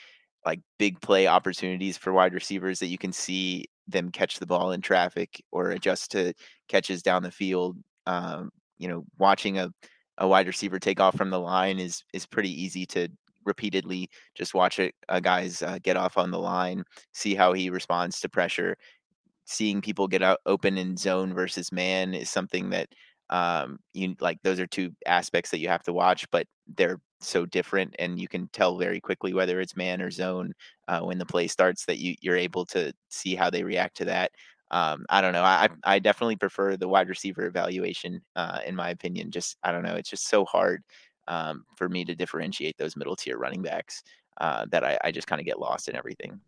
like 0.45 0.61
big 0.79 1.01
play 1.01 1.27
opportunities 1.27 1.99
for 1.99 2.13
wide 2.13 2.35
receivers 2.35 2.79
that 2.79 2.87
you 2.87 2.99
can 2.99 3.13
see 3.13 3.67
them 3.89 4.11
catch 4.11 4.39
the 4.39 4.47
ball 4.47 4.73
in 4.73 4.81
traffic 4.81 5.43
or 5.53 5.71
adjust 5.71 6.11
to 6.13 6.33
catches 6.69 7.03
down 7.03 7.23
the 7.23 7.31
field. 7.31 7.77
Um, 8.07 8.51
you 8.79 8.89
know, 8.89 9.05
watching 9.19 9.59
a, 9.59 9.71
a 10.19 10.27
wide 10.27 10.47
receiver 10.47 10.79
take 10.79 11.01
off 11.01 11.17
from 11.17 11.31
the 11.31 11.41
line 11.41 11.79
is 11.79 12.03
is 12.15 12.27
pretty 12.27 12.51
easy 12.51 12.87
to 12.87 13.09
repeatedly 13.45 14.09
just 14.35 14.55
watch 14.55 14.79
a, 14.79 14.91
a 15.09 15.21
guy's 15.21 15.63
uh, 15.63 15.79
get 15.83 15.97
off 15.97 16.19
on 16.19 16.31
the 16.31 16.39
line, 16.39 16.85
see 17.13 17.35
how 17.35 17.53
he 17.53 17.71
responds 17.71 18.21
to 18.21 18.29
pressure. 18.29 18.77
Seeing 19.45 19.81
people 19.81 20.07
get 20.07 20.23
out 20.23 20.39
open 20.47 20.79
in 20.79 20.97
zone 20.97 21.35
versus 21.35 21.73
man 21.73 22.15
is 22.15 22.31
something 22.31 22.71
that 22.71 22.89
um, 23.31 23.79
you 23.95 24.15
like. 24.21 24.39
Those 24.43 24.61
are 24.61 24.67
two 24.67 24.91
aspects 25.07 25.51
that 25.51 25.59
you 25.59 25.69
have 25.69 25.83
to 25.85 25.93
watch, 25.93 26.27
but 26.31 26.47
they're 26.77 27.01
so 27.21 27.45
different 27.45 27.95
and 27.99 28.19
you 28.19 28.27
can 28.27 28.49
tell 28.49 28.79
very 28.79 29.01
quickly 29.01 29.35
whether 29.35 29.61
it's 29.61 29.77
man 29.77 30.01
or 30.01 30.11
zone 30.11 30.53
uh, 30.89 31.01
when 31.01 31.19
the 31.19 31.27
play 31.27 31.47
starts 31.47 31.85
that 31.85 31.99
you 31.99 32.15
you're 32.21 32.37
able 32.37 32.65
to 32.65 32.93
see 33.11 33.35
how 33.35 33.51
they 33.51 33.63
react 33.63 33.97
to 33.97 34.05
that 34.07 34.31
um, 34.71 35.05
I 35.09 35.21
don't 35.21 35.33
know. 35.33 35.43
I 35.43 35.69
I 35.83 35.99
definitely 35.99 36.37
prefer 36.37 36.77
the 36.77 36.89
wide 36.89 37.09
receiver 37.09 37.47
evaluation, 37.47 38.23
uh, 38.37 38.61
in 38.65 38.77
my 38.77 38.91
opinion. 38.91 39.31
Just 39.31 39.57
I 39.63 39.73
don't 39.73 39.83
know. 39.83 39.97
It's 39.97 40.11
just 40.11 40.29
so 40.29 40.45
hard 40.45 40.85
um, 41.27 41.65
for 41.77 41.89
me 41.89 42.05
to 42.05 42.15
differentiate 42.15 42.77
those 42.79 42.97
middle 42.97 43.17
tier 43.17 43.37
running 43.37 43.63
backs 43.63 44.03
uh, 44.41 44.67
that 44.71 44.85
I, 44.85 44.99
I 45.03 45.11
just 45.11 45.27
kind 45.27 45.41
of 45.41 45.47
get 45.47 45.59
lost 45.59 45.89
in 45.89 45.97
everything. 45.97 46.41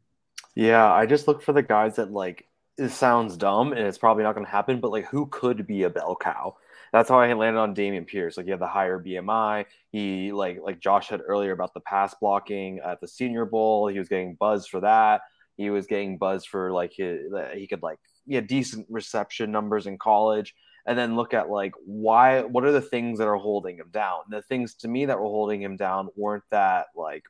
Yeah, 0.55 0.93
I 0.93 1.07
just 1.07 1.27
look 1.27 1.43
for 1.43 1.53
the 1.53 1.63
guys 1.63 1.97
that 1.97 2.13
like 2.13 2.47
it 2.79 2.91
sounds 2.91 3.37
dumb 3.37 3.73
and 3.73 3.87
it's 3.87 3.99
probably 3.99 4.23
not 4.23 4.35
going 4.35 4.47
to 4.47 4.53
happen, 4.53 4.81
but 4.81 4.93
like 4.93 5.07
who 5.07 5.27
could 5.27 5.67
be 5.67 5.83
a 5.83 5.91
bell 5.91 6.17
cow? 6.17 6.57
That's 6.93 7.09
how 7.09 7.19
I 7.19 7.33
landed 7.33 7.59
on 7.59 7.75
Dameon 7.75 8.07
Pierce. 8.07 8.37
Like 8.37 8.45
he 8.45 8.51
had 8.51 8.61
the 8.61 8.67
higher 8.67 9.03
BMI. 9.03 9.65
He 9.91 10.31
like 10.31 10.59
like 10.63 10.79
Josh 10.79 11.09
said 11.09 11.23
earlier 11.27 11.53
about 11.53 11.73
the 11.73 11.81
pass 11.81 12.15
blocking 12.21 12.81
at 12.81 13.01
the 13.01 13.09
Senior 13.09 13.47
Bowl. 13.47 13.89
He 13.89 13.99
was 13.99 14.09
getting 14.09 14.35
buzz 14.35 14.67
for 14.67 14.81
that. 14.81 15.23
He 15.57 15.71
was 15.71 15.87
getting 15.87 16.19
buzz 16.19 16.45
for 16.45 16.71
like 16.71 16.93
he, 16.93 17.19
he 17.55 17.67
could 17.67 17.83
like 17.83 17.99
yeah 18.27 18.41
decent 18.41 18.87
reception 18.91 19.51
numbers 19.51 19.87
in 19.87 19.97
college. 19.97 20.55
And 20.85 20.99
then 20.99 21.17
look 21.17 21.33
at 21.33 21.49
like 21.49 21.73
why 21.87 22.43
what 22.43 22.65
are 22.65 22.73
the 22.73 22.81
things 22.81 23.19
that 23.19 23.29
are 23.29 23.37
holding 23.37 23.79
him 23.79 23.89
down? 23.91 24.21
the 24.29 24.43
things 24.43 24.75
to 24.75 24.89
me 24.89 25.07
that 25.07 25.19
were 25.19 25.25
holding 25.25 25.63
him 25.63 25.77
down 25.77 26.09
weren't 26.15 26.45
that 26.51 26.87
like 26.95 27.25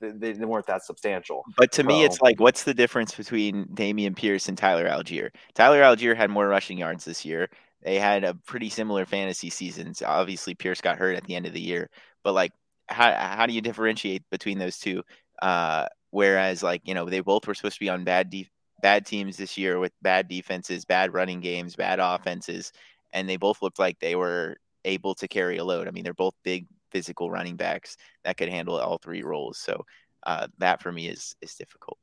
they, 0.00 0.32
they 0.32 0.44
weren't 0.44 0.66
that 0.66 0.84
substantial. 0.84 1.44
But 1.56 1.72
to 1.72 1.82
so, 1.82 1.86
me, 1.86 2.04
it's 2.04 2.20
like, 2.20 2.40
what's 2.40 2.64
the 2.64 2.74
difference 2.74 3.14
between 3.14 3.66
Dameon 3.66 4.16
Pierce 4.16 4.48
and 4.48 4.56
Tyler 4.56 4.88
Allgeier? 4.88 5.30
Tyler 5.54 5.80
Allgeier 5.80 6.16
had 6.16 6.30
more 6.30 6.48
rushing 6.48 6.78
yards 6.78 7.04
this 7.04 7.24
year. 7.24 7.48
They 7.84 7.98
had 7.98 8.24
a 8.24 8.34
pretty 8.34 8.70
similar 8.70 9.04
fantasy 9.04 9.50
seasons. 9.50 10.02
Obviously, 10.02 10.54
Pierce 10.54 10.80
got 10.80 10.98
hurt 10.98 11.16
at 11.16 11.24
the 11.24 11.36
end 11.36 11.46
of 11.46 11.52
the 11.52 11.60
year, 11.60 11.90
but 12.22 12.32
like, 12.32 12.52
how 12.88 13.12
how 13.12 13.46
do 13.46 13.52
you 13.52 13.60
differentiate 13.60 14.22
between 14.30 14.58
those 14.58 14.78
two? 14.78 15.02
Uh, 15.40 15.86
whereas, 16.10 16.62
like, 16.62 16.82
you 16.84 16.94
know, 16.94 17.04
they 17.04 17.20
both 17.20 17.46
were 17.46 17.54
supposed 17.54 17.76
to 17.76 17.80
be 17.80 17.90
on 17.90 18.04
bad 18.04 18.30
de- 18.30 18.50
bad 18.82 19.04
teams 19.04 19.36
this 19.36 19.58
year 19.58 19.78
with 19.78 19.92
bad 20.02 20.28
defenses, 20.28 20.84
bad 20.84 21.12
running 21.12 21.40
games, 21.40 21.76
bad 21.76 22.00
offenses, 22.00 22.72
and 23.12 23.28
they 23.28 23.36
both 23.36 23.62
looked 23.62 23.78
like 23.78 23.98
they 24.00 24.16
were 24.16 24.56
able 24.84 25.14
to 25.14 25.28
carry 25.28 25.58
a 25.58 25.64
load. 25.64 25.88
I 25.88 25.90
mean, 25.90 26.04
they're 26.04 26.14
both 26.14 26.34
big 26.42 26.66
physical 26.90 27.30
running 27.30 27.56
backs 27.56 27.96
that 28.24 28.36
could 28.36 28.48
handle 28.48 28.78
all 28.78 28.98
three 28.98 29.22
roles. 29.22 29.58
So 29.58 29.84
uh, 30.26 30.46
that 30.58 30.82
for 30.82 30.92
me 30.92 31.08
is 31.08 31.36
is 31.42 31.54
difficult. 31.54 31.98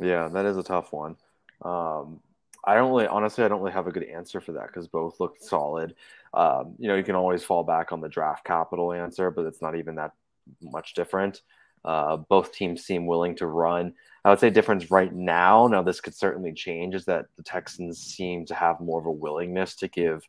Yeah, 0.00 0.28
that 0.28 0.46
is 0.46 0.56
a 0.56 0.62
tough 0.62 0.92
one. 0.92 1.16
Um, 1.62 2.20
I 2.68 2.74
don't 2.74 2.90
really, 2.90 3.06
honestly, 3.06 3.44
I 3.44 3.48
don't 3.48 3.60
really 3.60 3.72
have 3.72 3.86
a 3.86 3.92
good 3.92 4.04
answer 4.04 4.42
for 4.42 4.52
that 4.52 4.66
because 4.66 4.86
both 4.86 5.20
look 5.20 5.36
solid. 5.40 5.94
Um, 6.34 6.74
you 6.78 6.86
know, 6.86 6.96
you 6.96 7.02
can 7.02 7.14
always 7.14 7.42
fall 7.42 7.64
back 7.64 7.92
on 7.92 8.02
the 8.02 8.10
draft 8.10 8.44
capital 8.44 8.92
answer, 8.92 9.30
but 9.30 9.46
it's 9.46 9.62
not 9.62 9.74
even 9.74 9.94
that 9.94 10.12
much 10.60 10.92
different. 10.92 11.40
Uh, 11.82 12.16
both 12.16 12.52
teams 12.52 12.84
seem 12.84 13.06
willing 13.06 13.34
to 13.36 13.46
run. 13.46 13.94
I 14.22 14.28
would 14.28 14.38
say 14.38 14.50
difference 14.50 14.90
right 14.90 15.14
now. 15.14 15.66
Now 15.66 15.82
this 15.82 16.02
could 16.02 16.14
certainly 16.14 16.52
change. 16.52 16.94
Is 16.94 17.06
that 17.06 17.26
the 17.38 17.42
Texans 17.42 17.98
seem 17.98 18.44
to 18.46 18.54
have 18.54 18.80
more 18.80 19.00
of 19.00 19.06
a 19.06 19.10
willingness 19.10 19.74
to 19.76 19.88
give 19.88 20.28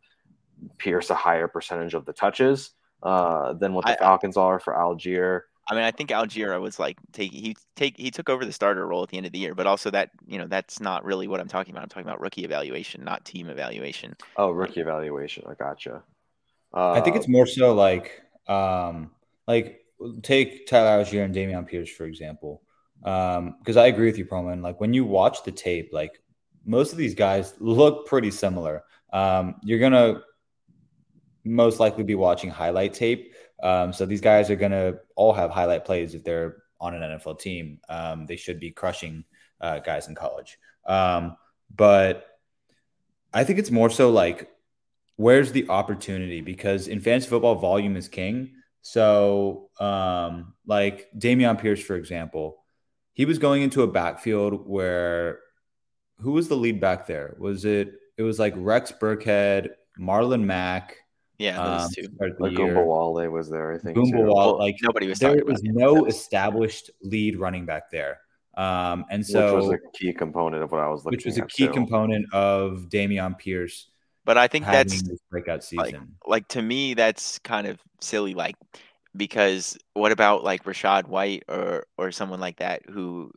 Pierce 0.78 1.10
a 1.10 1.16
higher 1.16 1.50
percentage 1.50 1.94
of 1.94 2.06
the 2.06 2.14
touches 2.14 2.72
uh, 3.04 3.52
than 3.52 3.74
what 3.74 3.86
the 3.86 3.94
I, 3.94 3.98
Falcons 3.98 4.38
are 4.38 4.62
for 4.62 4.74
Allgeier. 4.74 5.42
I 5.70 5.76
mean, 5.76 5.84
I 5.84 5.92
think 5.92 6.10
Allgeier 6.10 6.60
was 6.60 6.80
like 6.80 6.98
take 7.14 7.32
he 7.32 7.56
take 7.76 7.96
he 7.96 8.10
took 8.10 8.28
over 8.28 8.44
the 8.44 8.52
starter 8.52 8.88
role 8.88 9.04
at 9.04 9.10
the 9.10 9.18
end 9.18 9.28
of 9.28 9.32
the 9.32 9.38
year, 9.38 9.54
but 9.54 9.68
also 9.68 9.92
that 9.92 10.10
you 10.26 10.40
know 10.40 10.48
that's 10.48 10.80
not 10.80 11.06
really 11.06 11.28
what 11.28 11.40
I'm 11.40 11.48
talking 11.48 11.74
about. 11.74 11.84
I'm 11.84 11.90
talking 11.90 12.08
about 12.08 12.20
rookie 12.20 12.44
evaluation, 12.44 13.04
not 13.04 13.24
team 13.24 13.50
evaluation. 13.50 14.16
Oh, 14.36 14.50
rookie 14.50 14.82
evaluation. 14.82 15.44
I 15.48 15.54
gotcha. 15.54 16.04
Uh, 16.74 16.92
I 16.92 17.02
think 17.02 17.16
it's 17.16 17.28
more 17.28 17.46
so 17.46 17.74
like 17.74 18.22
um 18.48 19.12
like 19.48 19.82
take 20.24 20.66
Tyler 20.66 21.04
Allgeier 21.04 21.24
and 21.24 21.36
Dameon 21.36 21.68
Pierce 21.68 21.90
for 21.90 22.06
example, 22.06 22.64
because 23.02 23.38
um, 23.38 23.78
I 23.78 23.88
agree 23.88 24.08
with 24.08 24.18
you, 24.18 24.26
Perlman. 24.26 24.64
Like 24.64 24.80
when 24.80 24.94
you 24.94 25.06
watch 25.06 25.44
the 25.44 25.52
tape, 25.52 25.90
like 25.94 26.20
most 26.66 26.92
of 26.92 26.98
these 26.98 27.14
guys 27.14 27.54
look 27.60 28.08
pretty 28.08 28.32
similar. 28.32 28.84
Um, 29.14 29.56
you're 29.64 29.80
gonna 29.80 30.22
most 31.44 31.80
likely 31.80 32.04
be 32.04 32.16
watching 32.16 32.50
highlight 32.50 32.96
tape 32.96 33.34
um, 33.62 33.94
so 33.94 34.06
these 34.06 34.22
guys 34.22 34.50
are 34.50 34.56
going 34.56 34.72
to 34.72 35.00
all 35.16 35.34
have 35.34 35.52
highlight 35.52 35.86
plays 35.86 36.16
if 36.16 36.24
they're 36.24 36.58
on 36.80 36.94
an 36.94 37.02
NFL 37.02 37.40
team. 37.40 37.80
Um, 37.90 38.26
they 38.26 38.36
should 38.36 38.60
be 38.60 38.72
crushing 38.72 39.26
uh, 39.62 39.80
guys 39.80 40.08
in 40.08 40.16
college. 40.16 40.58
Um, 40.86 41.36
but 41.76 42.26
I 43.34 43.44
think 43.44 43.60
it's 43.60 43.72
more 43.72 43.90
so 43.90 44.10
like, 44.10 44.50
where's 45.18 45.52
the 45.52 45.70
opportunity? 45.70 46.42
Because 46.42 46.88
in 46.88 47.02
fantasy 47.02 47.30
football, 47.30 47.56
volume 47.56 47.96
is 47.96 48.08
king. 48.08 48.54
So, 48.82 49.70
um, 49.80 50.54
like 50.66 51.10
Dameon 51.18 51.60
Pierce, 51.60 51.82
for 51.82 51.96
example, 51.96 52.64
he 53.14 53.26
was 53.26 53.38
going 53.38 53.62
into 53.62 53.84
a 53.84 53.88
backfield 53.88 54.68
where 54.68 55.40
who 56.20 56.32
was 56.32 56.48
the 56.48 56.56
lead 56.56 56.80
back 56.80 57.06
there? 57.06 57.36
Was 57.40 57.66
it? 57.66 57.94
It 58.18 58.24
was 58.24 58.40
like 58.40 58.54
Rex 58.58 58.92
Burkhead, 58.92 59.70
Marlon 60.00 60.44
Mack, 60.44 60.98
yeah, 61.40 61.64
those 61.64 61.82
um, 61.84 61.90
two. 61.96 62.10
Like 62.40 62.58
Wale 62.58 63.32
was 63.32 63.50
there, 63.50 63.74
I 63.74 63.78
think. 63.80 63.98
Wale, 63.98 64.60
like 64.60 64.76
nobody 64.82 65.08
was. 65.08 65.20
There 65.20 65.36
There 65.36 65.46
was 65.46 65.64
no 65.64 66.06
established 66.06 66.92
lead 67.02 67.38
running 67.38 67.66
back 67.66 67.90
there, 67.90 68.20
um, 68.56 69.06
and 69.10 69.26
so 69.26 69.56
which 69.56 69.64
was 69.64 69.74
a 69.74 69.98
key 69.98 70.14
component 70.14 70.64
of 70.64 70.72
what 70.72 70.82
I 70.82 70.90
was 70.90 71.06
looking. 71.06 71.18
Which 71.18 71.26
was 71.26 71.38
a 71.38 71.46
key 71.46 71.68
too. 71.68 71.74
component 71.74 72.32
of 72.34 72.88
Dameon 72.90 73.38
Pierce. 73.38 73.90
But 74.26 74.38
I 74.38 74.48
think 74.48 74.66
that's 74.66 75.02
breakout 75.32 75.64
season. 75.64 75.80
Like, 75.82 76.28
like 76.28 76.48
to 76.50 76.62
me, 76.62 76.94
that's 76.94 77.40
kind 77.40 77.66
of 77.66 77.80
silly. 78.00 78.36
Like 78.36 78.56
because 79.16 79.78
what 79.94 80.12
about 80.12 80.44
like 80.44 80.64
Rachaad 80.64 81.08
White 81.08 81.44
or 81.48 81.86
or 81.98 82.12
someone 82.12 82.40
like 82.40 82.58
that 82.58 82.84
who 82.88 83.32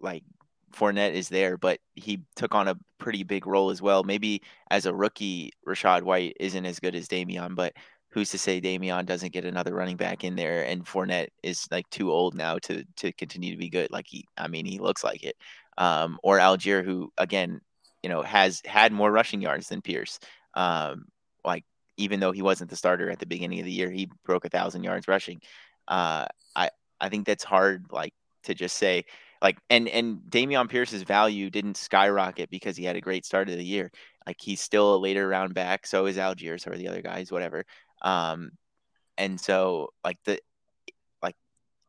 like 0.00 0.24
Fournette 0.72 1.12
is 1.12 1.28
there, 1.28 1.56
but 1.56 1.78
he 1.94 2.22
took 2.36 2.54
on 2.54 2.68
a 2.68 2.76
pretty 2.98 3.22
big 3.22 3.46
role 3.46 3.70
as 3.70 3.82
well. 3.82 4.02
Maybe 4.04 4.42
as 4.70 4.86
a 4.86 4.94
rookie, 4.94 5.52
Rachaad 5.66 6.02
White 6.02 6.36
isn't 6.40 6.66
as 6.66 6.80
good 6.80 6.94
as 6.94 7.08
Dameon, 7.08 7.54
but 7.54 7.74
who's 8.12 8.30
to 8.30 8.38
say 8.38 8.60
Dameon 8.60 9.06
doesn't 9.06 9.32
get 9.32 9.44
another 9.44 9.74
running 9.74 9.96
back 9.96 10.22
in 10.22 10.36
there 10.36 10.64
and 10.64 10.84
Fournette 10.84 11.28
is 11.42 11.66
like 11.70 11.88
too 11.90 12.12
old 12.12 12.34
now 12.34 12.58
to 12.58 12.84
to 12.96 13.12
continue 13.12 13.52
to 13.52 13.58
be 13.58 13.70
good. 13.70 13.90
Like 13.90 14.06
he 14.08 14.26
I 14.36 14.48
mean 14.48 14.66
he 14.66 14.78
looks 14.78 15.02
like 15.02 15.24
it. 15.24 15.36
Um, 15.78 16.18
or 16.22 16.38
Allgeier, 16.38 16.84
who 16.84 17.10
again, 17.16 17.60
you 18.02 18.10
know, 18.10 18.22
has 18.22 18.60
had 18.66 18.92
more 18.92 19.10
rushing 19.10 19.40
yards 19.40 19.68
than 19.68 19.80
Pierce. 19.80 20.18
Um, 20.54 21.06
like 21.44 21.64
even 21.96 22.20
though 22.20 22.32
he 22.32 22.42
wasn't 22.42 22.70
the 22.70 22.76
starter 22.76 23.10
at 23.10 23.18
the 23.18 23.26
beginning 23.26 23.60
of 23.60 23.64
the 23.64 23.72
year, 23.72 23.90
he 23.90 24.10
broke 24.24 24.44
a 24.44 24.50
thousand 24.50 24.84
yards 24.84 25.08
rushing. 25.08 25.40
Uh, 25.88 26.26
I 26.54 26.70
I 27.00 27.08
think 27.08 27.26
that's 27.26 27.44
hard 27.44 27.86
like 27.90 28.12
to 28.44 28.54
just 28.54 28.76
say 28.76 29.04
like 29.42 29.58
and 29.68 29.88
and 29.88 30.20
Dameon 30.28 30.70
Pierce's 30.70 31.02
value 31.02 31.50
didn't 31.50 31.76
skyrocket 31.76 32.48
because 32.48 32.76
he 32.76 32.84
had 32.84 32.96
a 32.96 33.00
great 33.00 33.26
start 33.26 33.50
of 33.50 33.58
the 33.58 33.64
year. 33.64 33.90
Like 34.26 34.36
he's 34.40 34.60
still 34.60 34.94
a 34.94 34.98
later 34.98 35.26
round 35.26 35.52
back, 35.52 35.86
so 35.86 36.06
is 36.06 36.16
Allgeier, 36.16 36.60
so 36.60 36.70
are 36.70 36.76
the 36.76 36.88
other 36.88 37.02
guys, 37.02 37.32
whatever. 37.32 37.64
Um, 38.02 38.52
and 39.18 39.40
so 39.40 39.88
like 40.04 40.18
the 40.24 40.38
like 41.22 41.34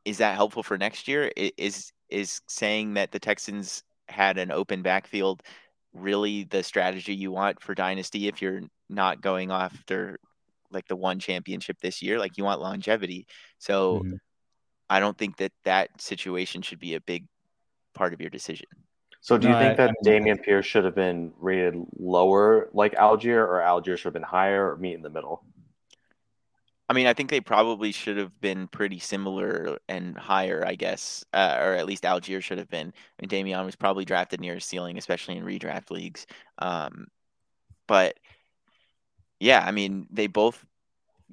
is 0.04 0.18
that 0.18 0.36
helpful 0.36 0.64
for 0.64 0.78
next 0.78 1.08
year? 1.08 1.32
Is 1.36 1.94
is 2.10 2.42
saying 2.48 2.96
that 2.96 3.12
the 3.12 3.20
Texans 3.20 3.84
had 4.10 4.38
an 4.38 4.52
open 4.52 4.82
backfield 4.82 5.44
really 5.94 6.44
the 6.46 6.64
strategy 6.64 7.16
you 7.16 7.32
want 7.32 7.62
for 7.62 7.76
dynasty 7.76 8.28
if 8.28 8.42
you're 8.42 8.62
not 8.90 9.22
going 9.22 9.52
after 9.52 10.20
like 10.72 10.88
the 10.88 10.96
one 10.96 11.20
championship 11.20 11.78
this 11.82 12.02
year 12.02 12.18
like 12.18 12.36
you 12.36 12.44
want 12.44 12.60
longevity 12.60 13.28
so 13.60 14.00
mm-hmm. 14.00 14.16
i 14.90 15.00
don't 15.00 15.18
think 15.18 15.38
that 15.38 15.52
that 15.64 15.90
situation 16.02 16.64
should 16.64 16.80
be 16.80 16.96
a 16.96 17.02
big 17.02 17.26
part 17.94 18.14
of 18.14 18.22
your 18.22 18.30
decision 18.30 18.68
so 19.22 19.38
do 19.38 19.48
you 19.48 19.54
no, 19.54 19.60
think 19.60 19.80
I, 19.80 19.88
that 19.88 19.90
I 19.92 20.08
Dameon 20.08 20.42
Pierce 20.44 20.66
should 20.66 20.86
have 20.86 20.96
been 20.96 21.32
rated 21.40 21.76
lower 21.98 22.70
like 22.74 22.94
Allgeier 22.96 23.48
or 23.48 23.62
Allgeier 23.66 23.98
should 23.98 24.06
have 24.06 24.14
been 24.14 24.24
higher 24.24 24.72
or 24.72 24.78
meet 24.78 24.94
in 24.94 25.02
the 25.02 25.10
middle 25.10 25.44
I 26.90 26.94
mean, 26.94 27.08
I 27.08 27.14
think 27.14 27.30
they 27.30 27.40
probably 27.40 27.92
should 27.92 28.18
have 28.18 28.40
been 28.42 28.68
pretty 28.68 29.00
similar 29.00 29.80
and 29.88 30.18
higher, 30.18 30.64
I 30.68 30.76
guess, 30.76 31.24
uh, 31.34 31.58
or 31.60 31.74
at 31.74 31.86
least 31.86 32.04
Allgeier 32.04 32.42
should 32.42 32.58
have 32.58 32.70
been. 32.70 32.88
I 32.88 33.26
mean, 33.26 33.30
Dameon 33.30 33.66
was 33.66 33.76
probably 33.76 34.04
drafted 34.06 34.42
near 34.42 34.56
his 34.56 34.66
ceiling, 34.66 34.98
especially 34.98 35.38
in 35.38 35.46
redraft 35.46 35.92
leagues. 35.92 36.28
Um, 36.60 37.08
but 37.88 38.20
yeah, 39.40 39.64
I 39.66 39.72
mean, 39.72 40.08
they 40.12 40.28
both 40.28 40.66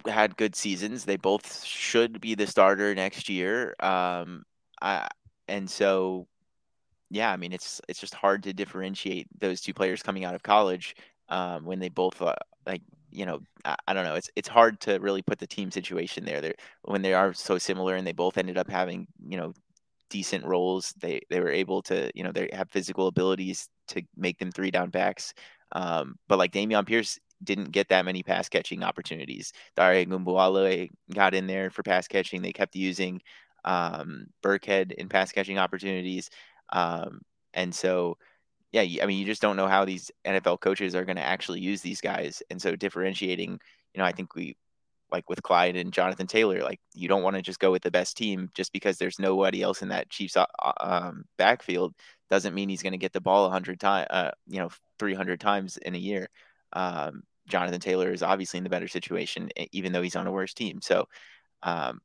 had 0.07 0.37
good 0.37 0.55
seasons. 0.55 1.05
They 1.05 1.17
both 1.17 1.65
should 1.65 2.21
be 2.21 2.35
the 2.35 2.47
starter 2.47 2.95
next 2.95 3.29
year. 3.29 3.75
Um, 3.81 4.45
I, 4.81 5.09
and 5.49 5.69
so, 5.69 6.29
yeah, 7.11 7.33
I 7.33 7.37
mean, 7.37 7.53
it's 7.53 7.81
it's 7.89 8.01
just 8.01 8.15
hard 8.15 8.43
to 8.45 8.53
differentiate 8.53 9.27
those 9.41 9.61
two 9.61 9.75
players 9.75 10.03
coming 10.03 10.25
out 10.25 10.35
of 10.35 10.43
college 10.43 10.95
um, 11.29 11.65
when 11.65 11.81
they 11.81 11.89
both 11.89 12.21
uh, 12.23 12.35
like 12.67 12.83
you 13.11 13.27
know, 13.27 13.41
I, 13.65 13.77
I, 13.89 13.95
don't 13.95 14.05
know. 14.05 14.15
It's 14.15 14.31
it's 14.37 14.49
hard 14.49 14.81
to 14.83 14.99
really 14.99 15.23
put 15.23 15.39
the 15.39 15.47
team 15.47 15.71
situation 15.71 16.25
there. 16.25 16.41
There 16.41 16.55
when 16.83 17.03
they 17.03 17.15
are 17.15 17.33
so 17.35 17.59
similar 17.59 17.97
and 17.97 18.07
they 18.07 18.13
both 18.13 18.39
ended 18.39 18.57
up 18.57 18.71
having 18.71 19.07
you 19.27 19.37
know 19.37 19.53
decent 20.09 20.45
roles. 20.45 20.95
They 21.01 21.21
they 21.31 21.41
were 21.41 21.51
able 21.51 21.83
to 21.83 22.11
you 22.15 22.23
know 22.25 22.33
they 22.33 22.49
have 22.53 22.71
physical 22.71 23.09
abilities 23.09 23.69
to 23.89 24.03
make 24.17 24.39
them 24.39 24.53
three 24.53 24.71
down 24.71 24.91
backs. 24.91 25.35
Um, 25.73 26.17
but 26.29 26.39
like 26.39 26.53
Dameon 26.53 26.87
Pierce 26.87 27.19
didn't 27.43 27.73
get 27.73 27.89
that 27.89 28.05
many 28.05 28.23
pass 28.23 28.49
catching 28.49 28.83
opportunities. 28.83 29.53
Dare 29.77 30.05
Ogunbowale 30.05 30.91
got 31.15 31.35
in 31.35 31.47
there 31.47 31.71
for 31.71 31.83
pass 31.83 32.07
catching. 32.07 32.43
They 32.43 32.53
kept 32.53 32.77
using 32.77 33.21
um, 33.65 34.27
Burkhead 34.43 34.93
in 34.93 35.09
pass 35.09 35.33
catching 35.33 35.59
opportunities. 35.59 36.31
Um, 36.73 37.23
and 37.55 37.75
so 37.75 38.17
yeah, 38.73 38.83
I 39.03 39.07
mean, 39.07 39.19
you 39.19 39.25
just 39.25 39.43
don't 39.43 39.57
know 39.57 39.67
how 39.67 39.85
these 39.85 40.11
NFL 40.25 40.61
coaches 40.61 40.95
are 40.95 41.05
going 41.05 41.17
to 41.17 41.23
actually 41.23 41.61
use 41.61 41.81
these 41.81 42.01
guys. 42.01 42.43
And 42.51 42.63
so 42.63 42.77
differentiating, 42.77 43.61
you 43.95 43.99
know, 43.99 44.05
I 44.05 44.13
think 44.13 44.35
we 44.35 44.57
like 45.11 45.29
with 45.29 45.43
Clyde 45.43 45.75
and 45.75 45.93
Jonathan 45.93 46.29
Taylor, 46.29 46.63
like 46.63 46.79
you 46.95 47.09
don't 47.09 47.25
want 47.25 47.35
to 47.35 47.43
just 47.43 47.59
go 47.59 47.73
with 47.73 47.83
the 47.83 47.91
best 47.91 48.17
team 48.17 48.49
just 48.55 48.73
because 48.73 48.97
there's 48.97 49.19
nobody 49.19 49.61
else 49.63 49.83
in 49.83 49.89
that 49.89 50.09
Chiefs 50.09 50.37
uh, 50.37 50.47
um, 50.79 51.25
backfield 51.37 51.95
doesn't 52.29 52.55
mean 52.55 52.69
he's 52.69 52.83
going 52.83 52.93
to 52.93 52.99
get 52.99 53.13
the 53.13 53.21
ball 53.21 53.43
100 53.45 53.81
times, 53.81 54.07
uh, 54.11 54.31
you 54.47 54.61
know, 54.61 54.71
300 55.01 55.41
times 55.41 55.77
in 55.79 55.97
a 55.97 55.99
year. 55.99 56.29
Um, 56.73 57.25
Jonathan 57.49 57.81
Taylor 57.81 58.13
is 58.13 58.23
obviously 58.23 58.59
in 58.59 58.65
the 58.65 58.71
better 58.71 58.87
situation, 58.87 59.51
even 59.73 59.91
though 59.91 60.03
he's 60.03 60.15
on 60.15 60.29
a 60.29 60.33
worse 60.33 60.55
team. 60.55 60.81
So, 60.81 61.09
um, 61.65 62.01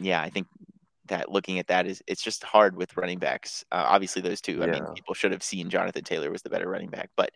yeah, 0.00 0.22
I 0.22 0.30
think 0.30 0.46
that 1.08 1.30
looking 1.30 1.58
at 1.58 1.66
that 1.68 1.86
is 1.86 2.02
it's 2.06 2.22
just 2.22 2.44
hard 2.44 2.76
with 2.76 2.96
running 2.96 3.18
backs. 3.18 3.64
Uh, 3.72 3.84
obviously, 3.86 4.22
those 4.22 4.40
two. 4.40 4.58
Yeah. 4.58 4.64
I 4.64 4.66
mean, 4.66 4.84
people 4.94 5.14
should 5.14 5.32
have 5.32 5.42
seen 5.42 5.70
Jonathan 5.70 6.04
Taylor 6.04 6.30
was 6.30 6.42
the 6.42 6.50
better 6.50 6.68
running 6.68 6.90
back, 6.90 7.10
but 7.16 7.30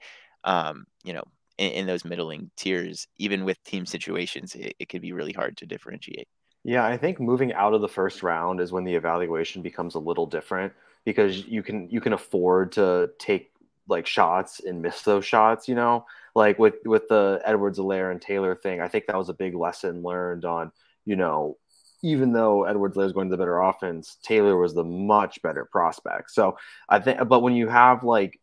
um, 0.45 0.87
you 1.05 1.13
know, 1.13 1.25
in, 1.59 1.73
in, 1.73 1.87
those 1.87 2.05
middling 2.05 2.51
tiers, 2.57 3.07
even 3.19 3.45
with 3.45 3.63
team 3.65 3.85
situations, 3.85 4.55
it, 4.55 4.75
it 4.79 4.89
could 4.89 5.03
be 5.03 5.13
really 5.13 5.33
hard 5.33 5.57
to 5.59 5.67
differentiate. 5.67 6.29
Yeah, 6.65 6.85
I 6.85 6.97
think 6.97 7.21
moving 7.21 7.53
out 7.53 7.75
of 7.75 7.81
the 7.81 7.89
first 7.89 8.23
round 8.23 8.61
is 8.61 8.73
when 8.73 8.85
the 8.85 8.95
evaluation 8.95 9.63
becomes 9.63 9.95
a 9.95 9.99
little 9.99 10.27
different 10.27 10.73
because 11.05 11.47
you 11.47 11.63
can 11.63 11.89
you 11.89 12.01
can 12.01 12.13
afford 12.13 12.73
to 12.73 13.11
take 13.19 13.53
like 13.89 14.07
shots 14.07 14.61
and 14.61 14.83
miss 14.83 15.03
those 15.03 15.25
shots. 15.25 15.69
You 15.69 15.75
know, 15.75 16.05
like 16.35 16.59
with 16.59 16.75
with 16.85 17.09
the 17.09 17.41
Edwards-Helaire 17.45 18.11
and 18.11 18.21
Taylor 18.21 18.55
thing, 18.55 18.81
I 18.81 18.89
think 18.89 19.07
that 19.07 19.17
was 19.17 19.29
a 19.29 19.35
big 19.35 19.55
lesson 19.55 20.03
learned 20.03 20.45
on 20.45 20.73
you 21.07 21.17
know 21.17 21.57
even 22.03 22.33
though 22.33 22.65
Edwards-Helaire 22.65 23.07
is 23.07 23.13
going 23.13 23.29
to 23.29 23.33
the 23.33 23.39
better 23.39 23.61
offense, 23.61 24.17
Taylor 24.23 24.57
was 24.57 24.75
the 24.75 24.85
much 24.85 25.43
better 25.43 25.67
prospect. 25.71 26.31
So 26.31 26.57
I 26.89 26.99
think, 26.99 27.27
but 27.29 27.41
when 27.41 27.55
you 27.55 27.69
have 27.69 28.05
like, 28.05 28.41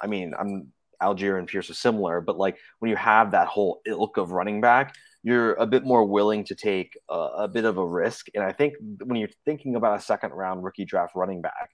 I 0.00 0.06
mean, 0.06 0.34
I'm 0.38 0.72
Allgeier 1.02 1.38
and 1.38 1.48
Pierce 1.48 1.70
are 1.70 1.74
similar, 1.74 2.20
but 2.20 2.38
like 2.38 2.58
when 2.78 2.90
you 2.90 2.96
have 2.96 3.30
that 3.32 3.48
whole 3.48 3.80
ilk 3.86 4.16
of 4.16 4.32
running 4.32 4.60
back, 4.60 4.94
you're 5.22 5.54
a 5.54 5.66
bit 5.66 5.84
more 5.84 6.04
willing 6.04 6.44
to 6.44 6.54
take 6.54 6.98
a, 7.08 7.14
a 7.14 7.48
bit 7.48 7.64
of 7.64 7.78
a 7.78 7.86
risk. 7.86 8.28
And 8.34 8.44
I 8.44 8.52
think 8.52 8.74
when 9.04 9.18
you're 9.18 9.28
thinking 9.44 9.76
about 9.76 9.98
a 9.98 10.02
second 10.02 10.32
round 10.32 10.62
rookie 10.64 10.84
draft 10.84 11.14
running 11.14 11.42
back, 11.42 11.70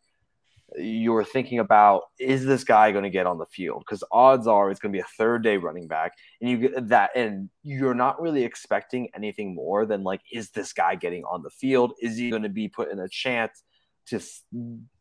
you're 0.76 1.24
thinking 1.24 1.58
about 1.58 2.02
is 2.18 2.44
this 2.44 2.64
guy 2.64 2.92
going 2.92 3.04
to 3.04 3.10
get 3.10 3.26
on 3.26 3.38
the 3.38 3.46
field? 3.46 3.82
Because 3.86 4.04
odds 4.10 4.46
are 4.46 4.70
it's 4.70 4.80
going 4.80 4.92
to 4.92 4.96
be 4.96 5.00
a 5.00 5.16
third 5.18 5.42
day 5.42 5.56
running 5.56 5.86
back 5.86 6.12
and 6.40 6.50
you 6.50 6.56
get 6.56 6.88
that 6.88 7.10
and 7.16 7.50
you're 7.62 7.94
not 7.94 8.20
really 8.20 8.44
expecting 8.44 9.08
anything 9.14 9.54
more 9.54 9.86
than 9.86 10.02
like 10.02 10.20
is 10.32 10.50
this 10.50 10.72
guy 10.72 10.94
getting 10.94 11.24
on 11.24 11.42
the 11.42 11.50
field? 11.50 11.92
Is 12.00 12.16
he 12.16 12.30
going 12.30 12.42
to 12.42 12.48
be 12.48 12.68
put 12.68 12.90
in 12.90 12.98
a 12.98 13.08
chance 13.08 13.62
to 14.06 14.20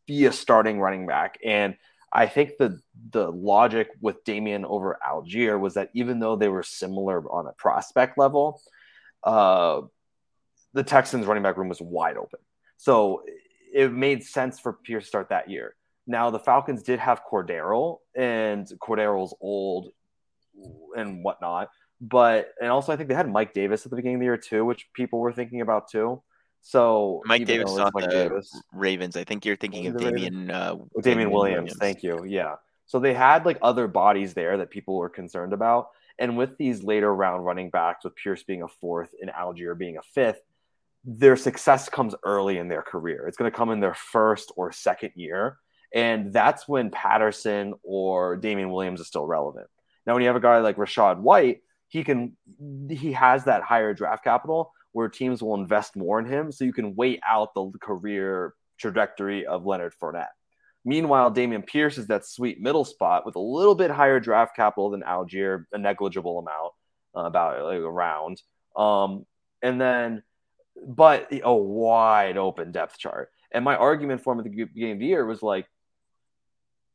be 0.06 0.26
a 0.26 0.32
starting 0.32 0.80
running 0.80 1.06
back? 1.06 1.38
And 1.44 1.76
I 2.12 2.26
think 2.26 2.58
the 2.58 2.80
the 3.10 3.30
logic 3.30 3.88
with 4.00 4.22
Dameon 4.24 4.64
over 4.64 4.98
Allgeier 5.06 5.58
was 5.58 5.74
that 5.74 5.90
even 5.94 6.20
though 6.20 6.36
they 6.36 6.48
were 6.48 6.62
similar 6.62 7.20
on 7.32 7.46
a 7.46 7.52
prospect 7.52 8.18
level, 8.18 8.60
uh, 9.24 9.80
the 10.74 10.82
Texans 10.82 11.26
running 11.26 11.42
back 11.42 11.56
room 11.56 11.68
was 11.68 11.80
wide 11.80 12.18
open. 12.18 12.40
So 12.76 13.22
it 13.72 13.92
made 13.92 14.24
sense 14.24 14.60
for 14.60 14.72
Pierce 14.72 15.04
to 15.04 15.08
start 15.08 15.28
that 15.30 15.50
year. 15.50 15.74
Now 16.06 16.30
the 16.30 16.38
Falcons 16.38 16.82
did 16.82 16.98
have 16.98 17.22
Cordarrelle, 17.30 17.98
and 18.14 18.66
Cordarrelle's 18.80 19.34
old 19.40 19.90
and 20.96 21.24
whatnot. 21.24 21.70
But 22.00 22.48
and 22.60 22.70
also 22.70 22.92
I 22.92 22.96
think 22.96 23.08
they 23.08 23.14
had 23.14 23.30
Mike 23.30 23.54
Davis 23.54 23.84
at 23.86 23.90
the 23.90 23.96
beginning 23.96 24.16
of 24.16 24.20
the 24.20 24.26
year 24.26 24.36
too, 24.36 24.64
which 24.64 24.88
people 24.94 25.20
were 25.20 25.32
thinking 25.32 25.60
about 25.60 25.90
too. 25.90 26.22
So 26.62 27.22
Mike 27.24 27.46
Davis 27.46 27.72
on 27.72 27.90
Mike 27.94 28.04
the 28.04 28.10
Davis, 28.10 28.62
Ravens. 28.72 29.16
I 29.16 29.24
think 29.24 29.44
you're 29.44 29.56
thinking 29.56 29.86
of 29.88 29.96
Damien 29.96 30.50
uh, 30.50 30.76
Damien 31.00 31.30
Williams. 31.30 31.56
Williams. 31.56 31.76
Thank 31.78 32.02
you. 32.02 32.24
Yeah. 32.24 32.56
So 32.86 32.98
they 32.98 33.14
had 33.14 33.46
like 33.46 33.58
other 33.62 33.88
bodies 33.88 34.34
there 34.34 34.58
that 34.58 34.70
people 34.70 34.96
were 34.96 35.08
concerned 35.08 35.52
about. 35.52 35.88
And 36.18 36.36
with 36.36 36.58
these 36.58 36.82
later 36.82 37.12
round 37.14 37.44
running 37.44 37.70
backs, 37.70 38.04
with 38.04 38.14
Pierce 38.16 38.42
being 38.42 38.62
a 38.62 38.68
fourth 38.68 39.10
and 39.20 39.30
Allgeier 39.30 39.76
being 39.76 39.96
a 39.96 40.02
fifth, 40.02 40.40
their 41.04 41.36
success 41.36 41.88
comes 41.88 42.14
early 42.24 42.58
in 42.58 42.68
their 42.68 42.82
career. 42.82 43.26
It's 43.26 43.36
going 43.36 43.50
to 43.50 43.56
come 43.56 43.70
in 43.70 43.80
their 43.80 43.94
first 43.94 44.52
or 44.56 44.72
second 44.72 45.12
year. 45.16 45.58
And 45.94 46.32
that's 46.32 46.66
when 46.66 46.90
Patterson 46.90 47.74
or 47.82 48.36
Damien 48.36 48.70
Williams 48.70 49.00
is 49.00 49.08
still 49.08 49.26
relevant. 49.26 49.66
Now, 50.06 50.14
when 50.14 50.22
you 50.22 50.28
have 50.28 50.36
a 50.36 50.40
guy 50.40 50.58
like 50.58 50.76
Rachaad 50.76 51.20
White, 51.20 51.60
he 51.88 52.04
can 52.04 52.36
he 52.88 53.12
has 53.12 53.44
that 53.44 53.62
higher 53.62 53.92
draft 53.92 54.24
capital 54.24 54.72
where 54.92 55.08
teams 55.08 55.42
will 55.42 55.54
invest 55.54 55.96
more 55.96 56.18
in 56.18 56.26
him. 56.26 56.50
So 56.50 56.64
you 56.64 56.72
can 56.72 56.94
wait 56.94 57.20
out 57.26 57.52
the 57.54 57.70
career 57.80 58.54
trajectory 58.78 59.46
of 59.46 59.66
Leonard 59.66 59.92
Fournette. 60.00 60.32
Meanwhile, 60.84 61.32
Dameon 61.32 61.66
Pierce 61.66 61.98
is 61.98 62.08
that 62.08 62.26
sweet 62.26 62.60
middle 62.60 62.84
spot 62.84 63.24
with 63.24 63.36
a 63.36 63.40
little 63.40 63.74
bit 63.74 63.90
higher 63.90 64.18
draft 64.18 64.56
capital 64.56 64.90
than 64.90 65.02
Allgeier, 65.02 65.64
a 65.72 65.78
negligible 65.78 66.38
amount, 66.38 66.72
uh, 67.14 67.26
about 67.28 67.62
like 67.64 67.78
a 67.78 67.90
round. 67.90 68.42
Um, 68.74 69.26
and 69.62 69.80
then 69.80 70.22
but 70.86 71.28
a 71.42 71.54
wide 71.54 72.36
open 72.36 72.72
depth 72.72 72.98
chart. 72.98 73.30
And 73.52 73.64
my 73.64 73.76
argument 73.76 74.22
for 74.22 74.32
him 74.32 74.40
at 74.40 74.44
the 74.44 74.50
beginning 74.50 74.92
of 74.92 74.98
the 74.98 75.06
year 75.06 75.26
was 75.26 75.42
like, 75.42 75.66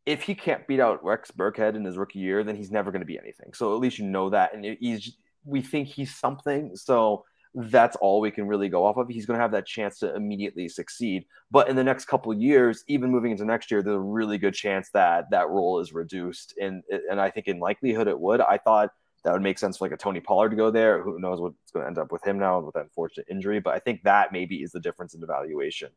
if 0.05 0.23
he 0.23 0.35
can't 0.35 0.65
beat 0.67 0.79
out 0.79 1.03
Rex 1.03 1.31
Burkhead 1.31 1.75
in 1.75 1.83
his 1.83 1.97
rookie 1.97 2.19
year, 2.19 2.43
then 2.43 2.55
he's 2.55 2.71
never 2.71 2.91
going 2.91 3.01
to 3.01 3.05
be 3.05 3.19
anything. 3.19 3.53
So 3.53 3.73
at 3.73 3.79
least 3.79 3.99
you 3.99 4.05
know 4.05 4.29
that, 4.29 4.53
and 4.53 4.63
he's 4.79 5.17
we 5.43 5.61
think 5.61 5.88
he's 5.88 6.15
something. 6.15 6.75
So 6.75 7.25
that's 7.53 7.95
all 7.97 8.21
we 8.21 8.31
can 8.31 8.47
really 8.47 8.69
go 8.69 8.85
off 8.85 8.97
of. 8.97 9.09
He's 9.09 9.25
going 9.25 9.38
to 9.38 9.41
have 9.41 9.51
that 9.51 9.65
chance 9.65 9.99
to 9.99 10.15
immediately 10.15 10.69
succeed. 10.69 11.25
But 11.49 11.69
in 11.69 11.75
the 11.75 11.83
next 11.83 12.05
couple 12.05 12.33
years, 12.33 12.83
even 12.88 13.11
moving 13.11 13.31
into 13.31 13.45
next 13.45 13.71
year, 13.71 13.81
there's 13.81 13.95
a 13.95 13.99
really 13.99 14.38
good 14.38 14.53
chance 14.53 14.89
that 14.93 15.29
that 15.31 15.49
role 15.49 15.79
is 15.79 15.93
reduced. 15.93 16.53
And 16.61 16.83
and 17.09 17.19
I 17.19 17.29
think 17.29 17.47
in 17.47 17.59
likelihood 17.59 18.07
it 18.07 18.19
would. 18.19 18.41
I 18.41 18.57
thought 18.57 18.91
that 19.28 19.34
would 19.34 19.41
make 19.41 19.59
sense 19.59 19.75
for 19.75 19.84
like 19.84 19.91
a 19.91 19.97
Tony 19.97 20.21
Pollard 20.21 20.51
to 20.51 20.55
go 20.55 20.71
there. 20.71 21.03
Who 21.03 21.19
knows 21.19 21.41
what's 21.41 21.71
going 21.73 21.84
to 21.84 21.88
end 21.88 21.97
up 21.97 22.13
with 22.13 22.25
him 22.25 22.39
now 22.39 22.61
with 22.61 22.75
that 22.75 22.84
unfortunate 22.84 23.28
injury? 23.30 23.59
But 23.59 23.73
I 23.73 23.80
think 23.80 24.03
that 24.03 24.32
maybe 24.32 24.63
is 24.63 24.71
the 24.71 24.80
difference 24.80 25.15
in 25.15 25.21
evaluation. 25.21 25.89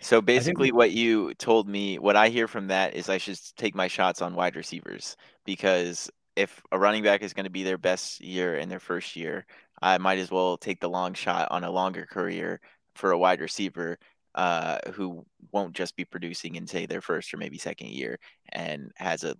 So 0.00 0.22
basically, 0.22 0.72
what 0.72 0.90
you 0.90 1.34
told 1.34 1.68
me, 1.68 1.98
what 1.98 2.16
I 2.16 2.30
hear 2.30 2.48
from 2.48 2.68
that 2.68 2.94
is 2.94 3.10
I 3.10 3.18
should 3.18 3.38
take 3.58 3.74
my 3.74 3.86
shots 3.86 4.22
on 4.22 4.34
wide 4.34 4.56
receivers 4.56 5.14
because 5.44 6.10
if 6.36 6.62
a 6.72 6.78
running 6.78 7.02
back 7.02 7.22
is 7.22 7.34
going 7.34 7.44
to 7.44 7.50
be 7.50 7.64
their 7.64 7.76
best 7.76 8.22
year 8.22 8.56
in 8.56 8.70
their 8.70 8.80
first 8.80 9.14
year, 9.14 9.44
I 9.82 9.98
might 9.98 10.18
as 10.18 10.30
well 10.30 10.56
take 10.56 10.80
the 10.80 10.88
long 10.88 11.12
shot 11.12 11.48
on 11.50 11.64
a 11.64 11.70
longer 11.70 12.06
career 12.06 12.62
for 12.94 13.10
a 13.10 13.18
wide 13.18 13.42
receiver 13.42 13.98
uh, 14.34 14.78
who 14.94 15.26
won't 15.52 15.74
just 15.74 15.96
be 15.96 16.06
producing 16.06 16.54
in 16.54 16.66
say 16.66 16.86
their 16.86 17.02
first 17.02 17.34
or 17.34 17.36
maybe 17.36 17.58
second 17.58 17.88
year 17.88 18.18
and 18.52 18.90
has 18.96 19.22
a 19.22 19.36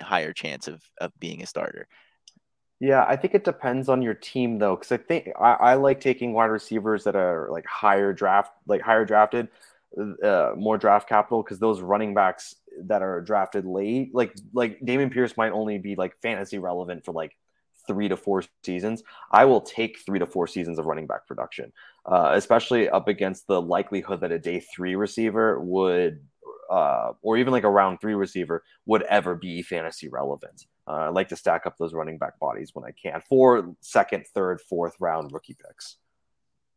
higher 0.00 0.32
chance 0.32 0.68
of 0.68 0.80
of 1.00 1.10
being 1.18 1.42
a 1.42 1.46
starter. 1.46 1.88
Yeah, 2.80 3.04
I 3.06 3.16
think 3.16 3.34
it 3.34 3.44
depends 3.44 3.90
on 3.90 4.00
your 4.00 4.14
team 4.14 4.58
though, 4.58 4.74
because 4.74 4.90
I 4.90 4.96
think 4.96 5.28
I, 5.38 5.52
I, 5.52 5.74
like 5.74 6.00
taking 6.00 6.32
wide 6.32 6.46
receivers 6.46 7.04
that 7.04 7.14
are 7.14 7.48
like 7.50 7.66
higher 7.66 8.12
draft, 8.14 8.52
like 8.66 8.80
higher 8.80 9.04
drafted, 9.04 9.48
uh, 10.24 10.52
more 10.56 10.78
draft 10.78 11.06
capital, 11.06 11.42
because 11.42 11.58
those 11.58 11.82
running 11.82 12.14
backs 12.14 12.56
that 12.84 13.02
are 13.02 13.20
drafted 13.20 13.66
late, 13.66 14.14
like 14.14 14.34
like 14.54 14.80
Dameon 14.80 15.12
Pierce 15.12 15.36
might 15.36 15.52
only 15.52 15.76
be 15.76 15.94
like 15.94 16.16
fantasy 16.22 16.58
relevant 16.58 17.04
for 17.04 17.12
like 17.12 17.36
three 17.86 18.08
to 18.08 18.16
four 18.16 18.44
seasons. 18.64 19.02
I 19.30 19.44
will 19.44 19.60
take 19.60 19.98
three 20.06 20.18
to 20.18 20.26
four 20.26 20.46
seasons 20.46 20.78
of 20.78 20.86
running 20.86 21.06
back 21.06 21.26
production, 21.26 21.72
uh, 22.06 22.32
especially 22.34 22.88
up 22.88 23.08
against 23.08 23.46
the 23.46 23.60
likelihood 23.60 24.22
that 24.22 24.32
a 24.32 24.38
day 24.38 24.60
three 24.60 24.94
receiver 24.94 25.60
would, 25.60 26.20
uh, 26.70 27.12
or 27.20 27.36
even 27.36 27.52
like 27.52 27.64
a 27.64 27.70
round 27.70 28.00
three 28.00 28.14
receiver 28.14 28.62
would 28.86 29.02
ever 29.02 29.34
be 29.34 29.60
fantasy 29.60 30.08
relevant. 30.08 30.64
Uh, 30.90 31.04
I 31.04 31.08
like 31.10 31.28
to 31.28 31.36
stack 31.36 31.66
up 31.66 31.78
those 31.78 31.94
running 31.94 32.18
back 32.18 32.40
bodies 32.40 32.70
when 32.74 32.84
I 32.84 32.90
can 32.90 33.22
for 33.28 33.76
second, 33.80 34.26
third, 34.34 34.60
fourth 34.60 34.94
round 34.98 35.30
rookie 35.32 35.54
picks. 35.54 35.96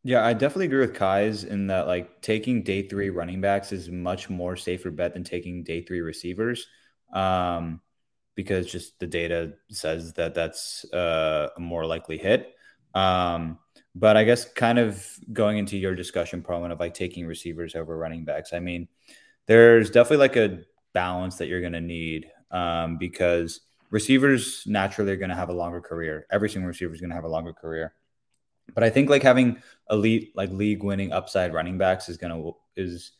Yeah, 0.04 0.24
I 0.24 0.34
definitely 0.34 0.66
agree 0.66 0.82
with 0.82 0.94
Kai's 0.94 1.46
in 1.46 1.68
that 1.68 1.88
like 1.88 2.22
taking 2.22 2.62
day 2.62 2.88
three 2.88 3.10
running 3.10 3.42
backs 3.42 3.72
is 3.72 3.90
much 3.90 4.30
more 4.30 4.56
safer 4.56 4.92
bet 4.92 5.14
than 5.14 5.24
taking 5.24 5.64
day 5.64 5.82
three 5.82 6.02
receivers. 6.02 6.68
Um, 7.12 7.82
because 8.36 8.72
just 8.72 9.00
the 9.00 9.08
data 9.08 9.54
says 9.70 10.14
that 10.14 10.36
that's 10.36 10.86
uh, 10.94 11.50
a 11.56 11.60
more 11.60 11.86
likely 11.86 12.18
hit. 12.18 12.54
Um, 12.94 13.58
but 13.96 14.18
I 14.18 14.24
guess 14.24 14.46
kind 14.46 14.78
of 14.78 15.08
going 15.32 15.58
into 15.58 15.78
your 15.78 15.96
discussion, 15.96 16.42
Perlman, 16.44 16.72
of 16.72 16.80
like 16.80 16.94
taking 16.94 17.26
receivers 17.26 17.76
over 17.76 17.98
running 17.98 18.26
backs. 18.26 18.54
I 18.54 18.60
mean, 18.60 18.88
there's 19.48 19.90
definitely 19.90 20.18
like 20.18 20.36
a 20.36 20.60
balance 20.94 21.38
that 21.38 21.48
you're 21.48 21.62
going 21.62 21.74
to 21.74 21.82
need 21.82 22.28
um, 22.52 22.98
because 22.98 23.62
receivers 23.94 24.64
naturally 24.66 25.12
are 25.12 25.18
going 25.18 25.30
to 25.30 25.36
have 25.36 25.50
a 25.50 25.54
longer 25.54 25.80
career. 25.80 26.26
Every 26.32 26.50
single 26.50 26.68
receiver 26.68 26.96
is 26.96 27.00
going 27.00 27.12
to 27.12 27.16
have 27.16 27.26
a 27.26 27.30
longer 27.30 27.54
career. 27.54 27.94
But 28.74 28.84
I 28.84 28.90
think 28.90 29.08
like 29.08 29.22
having 29.22 29.62
elite, 29.92 30.32
like 30.36 30.50
league 30.50 30.84
winning 30.84 31.14
upside 31.14 31.54
running 31.54 31.78
backs 31.78 32.10
is 32.10 32.18
going 32.18 32.34
to, 32.34 32.56
is 32.76 33.12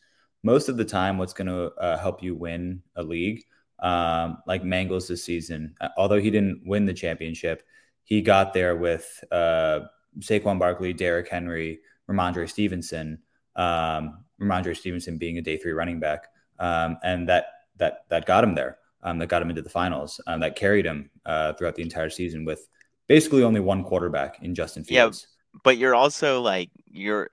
most 0.42 0.68
of 0.68 0.76
the 0.76 0.84
time 0.84 1.16
what's 1.16 1.32
going 1.32 1.46
to 1.46 1.72
uh, 1.76 1.96
help 1.96 2.24
you 2.24 2.34
win 2.34 2.82
a 2.96 3.04
league 3.04 3.44
um, 3.78 4.38
like 4.48 4.64
Mangles 4.64 5.06
this 5.06 5.22
season. 5.22 5.76
Uh, 5.80 5.90
although 5.96 6.20
he 6.20 6.30
didn't 6.30 6.62
win 6.66 6.86
the 6.86 6.92
championship, 6.92 7.62
he 8.02 8.20
got 8.20 8.52
there 8.52 8.74
with 8.74 9.22
uh, 9.30 9.80
Saquon 10.18 10.58
Barkley, 10.58 10.92
Derrick 10.92 11.28
Henry, 11.28 11.80
Rhamondre 12.10 12.50
Stevenson, 12.50 13.20
um, 13.54 14.24
Rhamondre 14.40 14.76
Stevenson 14.76 15.18
being 15.18 15.38
a 15.38 15.42
day 15.42 15.56
three 15.56 15.72
running 15.72 16.00
back, 16.00 16.26
um, 16.58 16.98
and 17.04 17.28
that 17.28 17.46
that 17.76 18.06
that 18.08 18.26
got 18.26 18.42
him 18.42 18.56
there. 18.56 18.78
Um, 19.04 19.18
that 19.18 19.28
got 19.28 19.42
him 19.42 19.50
into 19.50 19.62
the 19.62 19.70
finals. 19.70 20.20
Um, 20.26 20.40
that 20.40 20.56
carried 20.56 20.86
him 20.86 21.10
uh, 21.26 21.52
throughout 21.52 21.74
the 21.74 21.82
entire 21.82 22.10
season 22.10 22.44
with 22.44 22.66
basically 23.06 23.42
only 23.42 23.60
one 23.60 23.84
quarterback 23.84 24.42
in 24.42 24.54
Justin 24.54 24.82
Fields. 24.82 25.26
Yeah, 25.28 25.60
but 25.62 25.76
you're 25.76 25.94
also 25.94 26.40
like 26.40 26.70
you're 26.90 27.28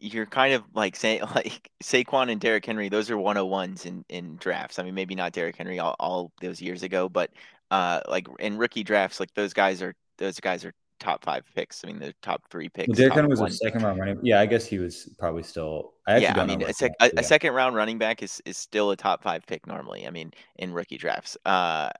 you're 0.00 0.26
kind 0.26 0.54
of 0.54 0.64
like 0.74 0.96
saying 0.96 1.20
like 1.34 1.70
Saquon 1.84 2.30
and 2.30 2.40
Derrick 2.40 2.64
Henry, 2.64 2.88
those 2.88 3.10
are 3.10 3.16
101s 3.16 3.86
in, 3.86 4.04
in 4.08 4.36
drafts. 4.36 4.78
I 4.78 4.82
mean, 4.82 4.94
maybe 4.94 5.14
not 5.14 5.32
Derrick 5.32 5.56
Henry 5.56 5.78
all, 5.78 5.94
all 6.00 6.32
those 6.40 6.60
years 6.60 6.82
ago, 6.82 7.08
but 7.08 7.30
uh, 7.70 8.00
like 8.08 8.26
in 8.38 8.56
rookie 8.56 8.82
drafts, 8.82 9.20
like 9.20 9.32
those 9.34 9.52
guys 9.52 9.82
are 9.82 9.94
those 10.18 10.40
guys 10.40 10.64
are 10.64 10.72
top 11.00 11.24
five 11.24 11.44
picks. 11.54 11.82
I 11.84 11.88
mean, 11.88 11.98
the 11.98 12.14
top 12.22 12.42
three 12.50 12.68
picks. 12.68 12.88
Well, 12.88 12.96
Derrick 12.96 13.14
Henry 13.14 13.30
was 13.30 13.40
a 13.40 13.50
second 13.50 13.82
round 13.82 13.98
running. 13.98 14.20
Yeah, 14.22 14.40
I 14.40 14.46
guess 14.46 14.66
he 14.66 14.78
was 14.78 15.08
probably 15.18 15.42
still. 15.42 15.94
I 16.06 16.18
yeah, 16.18 16.40
I 16.40 16.46
mean, 16.46 16.62
a, 16.62 16.72
sec, 16.72 16.92
a, 17.00 17.10
a, 17.16 17.22
second 17.22 17.54
round 17.54 17.74
running 17.74 17.98
back 17.98 18.22
is 18.22 18.40
is 18.44 18.56
still 18.56 18.90
a 18.90 18.96
top 18.96 19.22
five 19.22 19.46
pick 19.46 19.66
normally. 19.66 20.06
I 20.06 20.10
mean, 20.10 20.32
in 20.56 20.72
rookie 20.72 20.98
drafts. 20.98 21.36
Uh, 21.44 21.90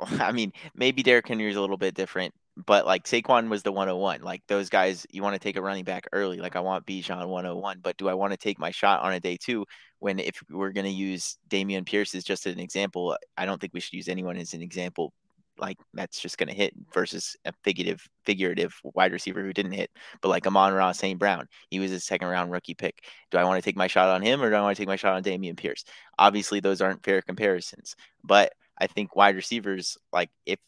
I 0.00 0.32
mean, 0.32 0.52
maybe 0.74 1.02
Derrick 1.02 1.26
Henry 1.26 1.50
is 1.50 1.56
a 1.56 1.60
little 1.60 1.76
bit 1.76 1.94
different 1.94 2.34
but 2.66 2.86
like 2.86 3.04
Saquon 3.04 3.48
was 3.48 3.62
the 3.62 3.70
101. 3.70 4.22
Like 4.22 4.42
those 4.48 4.68
guys, 4.68 5.06
you 5.10 5.22
want 5.22 5.34
to 5.34 5.38
take 5.38 5.56
a 5.56 5.62
running 5.62 5.84
back 5.84 6.08
early. 6.12 6.38
Like 6.38 6.56
I 6.56 6.60
want 6.60 6.86
Bijan 6.86 7.28
101, 7.28 7.80
but 7.82 7.96
do 7.96 8.08
I 8.08 8.14
want 8.14 8.32
to 8.32 8.36
take 8.36 8.58
my 8.58 8.70
shot 8.70 9.00
on 9.02 9.12
a 9.12 9.20
day 9.20 9.36
two 9.36 9.64
when 10.00 10.18
if 10.18 10.42
we're 10.50 10.72
going 10.72 10.86
to 10.86 10.90
use 10.90 11.38
Dameon 11.48 11.86
Pierce 11.86 12.14
as 12.14 12.24
just 12.24 12.46
an 12.46 12.58
example, 12.58 13.16
I 13.36 13.46
don't 13.46 13.60
think 13.60 13.74
we 13.74 13.80
should 13.80 13.94
use 13.94 14.08
anyone 14.08 14.36
as 14.36 14.54
an 14.54 14.62
example. 14.62 15.12
Like 15.58 15.78
that's 15.94 16.20
just 16.20 16.38
going 16.38 16.48
to 16.48 16.54
hit 16.54 16.72
versus 16.92 17.36
a 17.44 17.52
figurative 17.64 18.06
figurative 18.24 18.74
wide 18.82 19.12
receiver 19.12 19.42
who 19.42 19.52
didn't 19.52 19.72
hit. 19.72 19.90
But 20.20 20.28
like 20.28 20.46
Amon-Ra 20.46 20.92
St. 20.92 21.18
Brown, 21.18 21.48
he 21.70 21.80
was 21.80 21.92
a 21.92 22.00
second 22.00 22.28
round 22.28 22.50
rookie 22.50 22.74
pick. 22.74 23.04
Do 23.30 23.38
I 23.38 23.44
want 23.44 23.62
to 23.62 23.68
take 23.68 23.76
my 23.76 23.86
shot 23.86 24.08
on 24.08 24.22
him 24.22 24.42
or 24.42 24.50
do 24.50 24.56
I 24.56 24.60
want 24.60 24.76
to 24.76 24.80
take 24.80 24.88
my 24.88 24.96
shot 24.96 25.14
on 25.14 25.22
Dameon 25.22 25.56
Pierce? 25.56 25.84
Obviously, 26.18 26.60
those 26.60 26.80
aren't 26.80 27.04
fair 27.04 27.22
comparisons, 27.22 27.96
but 28.22 28.52
I 28.78 28.86
think 28.86 29.16
wide 29.16 29.36
receivers, 29.36 29.98
like 30.12 30.30
if 30.46 30.58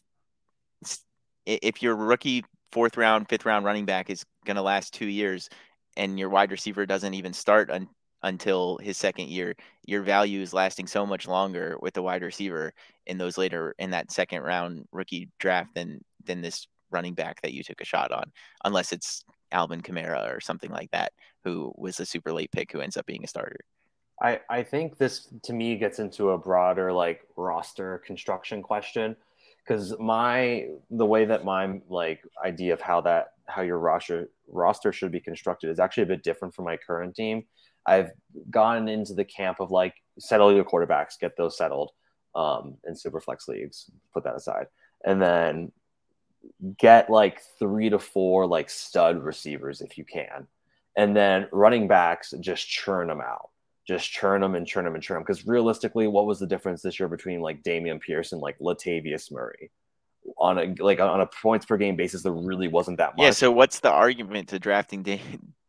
if 1.45 1.81
your 1.81 1.95
rookie 1.95 2.43
fourth 2.71 2.97
round, 2.97 3.27
fifth 3.29 3.45
round 3.45 3.65
running 3.65 3.85
back 3.85 4.09
is 4.09 4.25
going 4.45 4.55
to 4.55 4.61
last 4.61 4.93
two 4.93 5.07
years 5.07 5.49
and 5.97 6.17
your 6.17 6.29
wide 6.29 6.51
receiver 6.51 6.85
doesn't 6.85 7.13
even 7.13 7.33
start 7.33 7.69
until 8.23 8.77
his 8.77 8.97
second 8.97 9.29
year, 9.29 9.55
your 9.85 10.01
value 10.01 10.41
is 10.41 10.53
lasting 10.53 10.87
so 10.87 11.05
much 11.05 11.27
longer 11.27 11.77
with 11.81 11.93
the 11.93 12.01
wide 12.01 12.21
receiver 12.21 12.73
in 13.07 13.17
those 13.17 13.37
later 13.37 13.75
in 13.79 13.91
that 13.91 14.11
second 14.11 14.41
round 14.41 14.87
rookie 14.91 15.29
draft 15.39 15.73
than 15.75 16.03
than 16.25 16.41
this 16.41 16.67
running 16.91 17.13
back 17.13 17.41
that 17.41 17.53
you 17.53 17.63
took 17.63 17.81
a 17.81 17.85
shot 17.85 18.11
on, 18.11 18.31
unless 18.65 18.91
it's 18.91 19.23
Alvin 19.51 19.81
Kamara 19.81 20.35
or 20.35 20.39
something 20.39 20.69
like 20.69 20.91
that, 20.91 21.13
who 21.43 21.73
was 21.77 21.99
a 21.99 22.05
super 22.05 22.31
late 22.31 22.51
pick 22.51 22.71
who 22.71 22.81
ends 22.81 22.97
up 22.97 23.05
being 23.05 23.23
a 23.23 23.27
starter. 23.27 23.59
I, 24.21 24.39
I 24.49 24.63
think 24.63 24.97
this 24.97 25.29
to 25.43 25.53
me 25.53 25.75
gets 25.77 25.99
into 25.99 26.29
a 26.29 26.37
broader 26.37 26.93
like 26.93 27.21
roster 27.35 28.03
construction 28.05 28.61
question 28.61 29.15
because 29.63 29.97
my 29.99 30.67
the 30.91 31.05
way 31.05 31.25
that 31.25 31.43
my 31.43 31.81
like 31.89 32.21
idea 32.43 32.73
of 32.73 32.81
how 32.81 33.01
that 33.01 33.33
how 33.47 33.63
your 33.63 33.79
roster 33.79 34.29
roster 34.47 34.93
should 34.93 35.11
be 35.11 35.19
constructed 35.19 35.69
is 35.69 35.79
actually 35.79 36.03
a 36.03 36.07
bit 36.07 36.23
different 36.23 36.53
from 36.53 36.65
my 36.65 36.77
current 36.77 37.15
team. 37.15 37.43
I've 37.85 38.11
gone 38.49 38.87
into 38.87 39.13
the 39.13 39.25
camp 39.25 39.59
of 39.59 39.71
like 39.71 39.95
settle 40.19 40.53
your 40.53 40.63
quarterbacks, 40.63 41.19
get 41.19 41.35
those 41.37 41.57
settled 41.57 41.91
um, 42.35 42.77
in 42.87 42.95
super 42.95 43.19
flex 43.19 43.47
leagues, 43.47 43.89
put 44.13 44.23
that 44.23 44.35
aside, 44.35 44.67
and 45.05 45.21
then 45.21 45.71
get 46.77 47.09
like 47.09 47.41
three 47.59 47.89
to 47.89 47.99
four 47.99 48.45
like 48.45 48.69
stud 48.69 49.23
receivers 49.23 49.81
if 49.81 49.97
you 49.97 50.05
can, 50.05 50.47
and 50.95 51.15
then 51.15 51.47
running 51.51 51.87
backs 51.87 52.33
just 52.39 52.67
churn 52.67 53.07
them 53.07 53.21
out 53.21 53.49
just 53.87 54.11
churn 54.11 54.41
them 54.41 54.55
and 54.55 54.65
churn 54.65 54.85
them 54.85 54.95
and 54.95 55.03
churn 55.03 55.15
them. 55.15 55.23
Because 55.23 55.45
realistically, 55.45 56.07
what 56.07 56.25
was 56.25 56.39
the 56.39 56.47
difference 56.47 56.81
this 56.81 56.99
year 56.99 57.09
between 57.09 57.41
like 57.41 57.63
Dameon 57.63 57.99
Pierce 57.99 58.31
and 58.31 58.41
like 58.41 58.57
Latavius 58.59 59.31
Murray? 59.31 59.71
On 60.37 60.57
a 60.57 60.73
like 60.81 60.99
on 60.99 61.21
a 61.21 61.25
points 61.25 61.65
per 61.65 61.77
game 61.77 61.95
basis, 61.95 62.23
there 62.23 62.31
really 62.31 62.67
wasn't 62.67 62.97
that 62.97 63.17
much. 63.17 63.23
Yeah. 63.23 63.31
So 63.31 63.51
what's 63.51 63.79
the 63.79 63.91
argument 63.91 64.49
to 64.49 64.59
drafting 64.59 65.03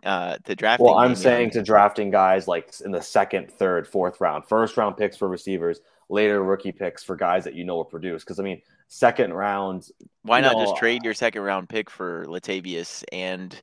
uh 0.05 0.37
to 0.45 0.55
drafting? 0.55 0.87
Well, 0.87 0.97
I'm 0.97 1.15
saying 1.15 1.51
to 1.51 1.63
drafting 1.63 2.11
guys 2.11 2.49
like 2.49 2.73
in 2.85 2.91
the 2.91 3.03
second, 3.03 3.51
third, 3.51 3.87
fourth 3.87 4.21
round, 4.21 4.45
first 4.45 4.77
round 4.77 4.97
picks 4.97 5.17
for 5.17 5.29
receivers, 5.29 5.81
later 6.09 6.43
rookie 6.43 6.73
picks 6.73 7.03
for 7.03 7.17
guys 7.17 7.45
that 7.45 7.55
you 7.55 7.65
know 7.65 7.77
will 7.77 7.85
produce. 7.85 8.23
Because 8.23 8.39
I 8.39 8.43
mean, 8.43 8.61
second 8.89 9.33
round. 9.33 9.89
Why 10.23 10.41
not 10.41 10.57
know, 10.57 10.65
just 10.65 10.77
trade 10.77 11.05
your 11.05 11.15
second 11.15 11.43
round 11.43 11.69
pick 11.69 11.91
for 11.91 12.27
Latavius 12.27 13.05
and 13.13 13.61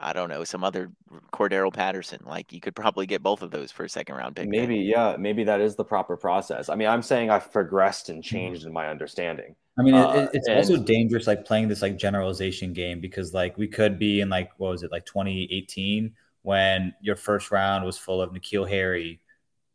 I 0.00 0.12
don't 0.12 0.28
know, 0.28 0.44
some 0.44 0.64
other 0.64 0.90
Cordarrelle 1.32 1.72
Patterson. 1.72 2.20
Like 2.24 2.52
you 2.52 2.60
could 2.60 2.74
probably 2.74 3.06
get 3.06 3.22
both 3.22 3.42
of 3.42 3.50
those 3.50 3.70
for 3.70 3.84
a 3.84 3.88
second 3.88 4.16
round 4.16 4.36
pick. 4.36 4.48
Maybe, 4.48 4.76
yeah, 4.76 5.16
maybe 5.18 5.44
that 5.44 5.60
is 5.60 5.76
the 5.76 5.84
proper 5.84 6.16
process. 6.16 6.68
I 6.68 6.74
mean, 6.74 6.88
I'm 6.88 7.02
saying 7.02 7.30
I've 7.30 7.52
progressed 7.52 8.08
and 8.08 8.22
mm-hmm. 8.22 8.34
changed 8.36 8.66
in 8.66 8.72
my 8.72 8.88
understanding. 8.88 9.54
I 9.78 9.82
mean, 9.82 9.94
uh, 9.94 10.10
it, 10.10 10.30
it's 10.34 10.48
and, 10.48 10.56
also 10.58 10.76
dangerous, 10.76 11.26
like 11.26 11.44
playing 11.44 11.68
this 11.68 11.82
like 11.82 11.96
generalization 11.96 12.72
game 12.72 13.00
because 13.00 13.32
like 13.32 13.56
we 13.56 13.68
could 13.68 13.98
be 13.98 14.20
in 14.20 14.28
like 14.28 14.50
what 14.58 14.70
was 14.70 14.82
it 14.82 14.90
like 14.90 15.06
2018 15.06 16.12
when 16.42 16.94
your 17.00 17.16
first 17.16 17.50
round 17.50 17.84
was 17.84 17.98
full 17.98 18.20
of 18.22 18.30
N'Keal 18.32 18.68
Harry, 18.68 19.20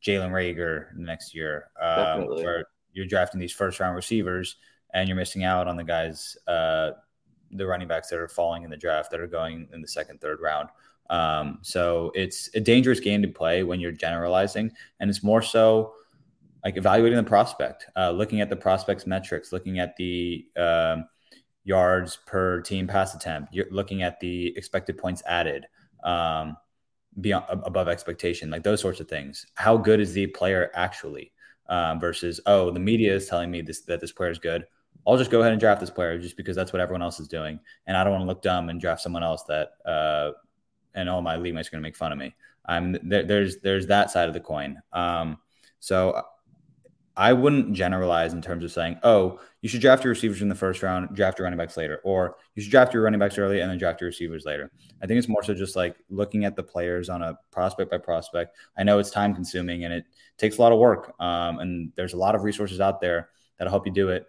Jalen 0.04 0.32
Reagor 0.32 0.96
next 0.96 1.36
year, 1.36 1.70
um, 1.82 2.26
where 2.28 2.66
you're 2.94 3.06
drafting 3.06 3.40
these 3.40 3.54
first 3.54 3.80
round 3.80 3.96
receivers 3.96 4.56
and 4.94 5.08
you're 5.08 5.18
missing 5.18 5.44
out 5.44 5.68
on 5.68 5.76
the 5.76 5.84
guys 5.84 6.38
uh, 6.48 6.92
the 7.52 7.66
running 7.66 7.88
backs 7.88 8.10
that 8.10 8.20
are 8.20 8.28
falling 8.28 8.64
in 8.64 8.70
the 8.70 8.78
draft 8.78 9.12
that 9.12 9.20
are 9.20 9.28
going 9.28 9.68
in 9.74 9.82
the 9.82 9.88
second, 9.88 10.20
third 10.22 10.39
round. 10.41 10.70
Um, 11.10 11.60
so 11.62 12.12
it's 12.16 12.50
a 12.56 12.60
dangerous 12.60 13.00
game 13.00 13.22
to 13.22 13.28
play 13.28 13.64
when 13.64 13.80
you're 13.80 13.91
generalizing, 13.91 14.72
and 15.00 15.10
it's 15.10 15.24
more 15.24 15.41
so 15.41 15.93
like 16.64 16.78
evaluating 16.78 17.18
the 17.18 17.24
prospect, 17.24 17.88
uh, 17.96 18.10
looking 18.10 18.41
at 18.41 18.50
the 18.50 18.56
prospect's 18.56 19.06
metrics, 19.06 19.54
looking 19.54 19.78
at 19.78 19.96
the 19.98 20.48
um, 20.58 21.06
yards 21.64 22.18
per 22.26 22.62
team 22.62 22.88
pass 22.88 23.14
attempt, 23.14 23.54
you're 23.54 23.68
looking 23.70 24.02
at 24.02 24.20
the 24.20 24.56
expected 24.58 24.98
points 24.98 25.22
added 25.28 25.68
um, 26.04 26.58
beyond 27.22 27.46
above 27.50 27.88
expectation, 27.88 28.50
like 28.50 28.64
those 28.64 28.82
sorts 28.82 29.00
of 29.00 29.08
things. 29.08 29.46
How 29.54 29.78
good 29.78 30.00
is 30.00 30.14
the 30.14 30.28
player 30.28 30.72
actually? 30.74 31.32
Um, 31.68 32.00
versus 32.00 32.39
oh, 32.46 32.70
the 32.70 32.80
media 32.80 33.16
is 33.16 33.28
telling 33.28 33.50
me 33.50 33.62
this 33.64 33.82
that 33.82 34.00
this 34.00 34.12
player 34.12 34.30
is 34.30 34.38
good. 34.38 34.66
I'll 35.06 35.18
just 35.18 35.32
go 35.32 35.41
ahead 35.41 35.51
and 35.51 35.60
draft 35.60 35.82
this 35.82 35.89
player 35.89 36.18
just 36.18 36.38
because 36.38 36.56
that's 36.56 36.74
what 36.74 36.82
everyone 36.82 37.01
else 37.01 37.20
is 37.20 37.28
doing, 37.28 37.60
and 37.88 37.95
I 37.95 38.03
don't 38.03 38.14
want 38.14 38.24
to 38.24 38.28
look 38.28 38.41
dumb 38.41 38.70
and 38.70 38.82
draft 38.82 39.01
someone 39.01 39.24
else 39.24 39.43
that 39.43 39.70
uh, 39.86 40.32
and 40.93 41.10
all 41.10 41.22
my 41.22 41.36
league 41.36 41.53
mates 41.53 41.68
are 41.68 41.72
going 41.72 41.82
to 41.82 41.88
make 41.88 41.95
fun 41.95 42.12
of 42.12 42.18
me. 42.18 42.36
I'm 42.66 42.97
there, 43.03 43.24
there's 43.24 43.58
there's 43.58 43.88
that 43.88 44.10
side 44.10 44.28
of 44.28 44.34
the 44.34 44.39
coin. 44.39 44.82
Um, 44.93 45.38
so 45.80 46.24
I 47.18 47.32
wouldn't 47.32 47.74
generalize 47.74 48.34
in 48.34 48.41
terms 48.41 48.64
of 48.64 48.72
saying, 48.72 48.99
oh, 49.03 49.39
you 49.62 49.70
should 49.70 49.80
draft 49.80 50.03
your 50.03 50.12
receivers 50.12 50.41
in 50.41 50.49
the 50.49 50.56
first 50.56 50.84
round, 50.84 51.16
draft 51.16 51.39
your 51.39 51.45
running 51.45 51.58
backs 51.58 51.78
later, 51.78 52.01
or 52.03 52.36
you 52.56 52.62
should 52.62 52.72
draft 52.72 52.93
your 52.93 53.03
running 53.03 53.20
backs 53.20 53.38
early 53.38 53.62
and 53.62 53.72
then 53.72 53.78
draft 53.78 54.01
your 54.01 54.10
receivers 54.10 54.43
later. 54.45 54.70
I 55.01 55.08
think 55.08 55.18
it's 55.18 55.30
more 55.30 55.41
so 55.41 55.53
just 55.53 55.78
like 55.78 55.95
looking 56.10 56.43
at 56.43 56.58
the 56.58 56.64
players 56.64 57.08
on 57.08 57.22
a 57.22 57.38
prospect 57.51 57.89
by 57.89 57.99
prospect. 57.99 58.58
I 58.78 58.84
know 58.84 58.99
it's 58.99 59.12
time 59.12 59.34
consuming 59.34 59.86
and 59.86 59.93
it 59.93 60.06
takes 60.38 60.58
a 60.58 60.62
lot 60.62 60.74
of 60.74 60.80
work, 60.80 61.14
um, 61.20 61.60
and 61.60 61.91
there's 61.95 62.14
a 62.14 62.18
lot 62.18 62.36
of 62.36 62.43
resources 62.43 62.82
out 62.82 62.99
there 62.99 63.30
that'll 63.58 63.72
help 63.72 63.86
you 63.86 63.93
do 63.93 64.10
it. 64.10 64.28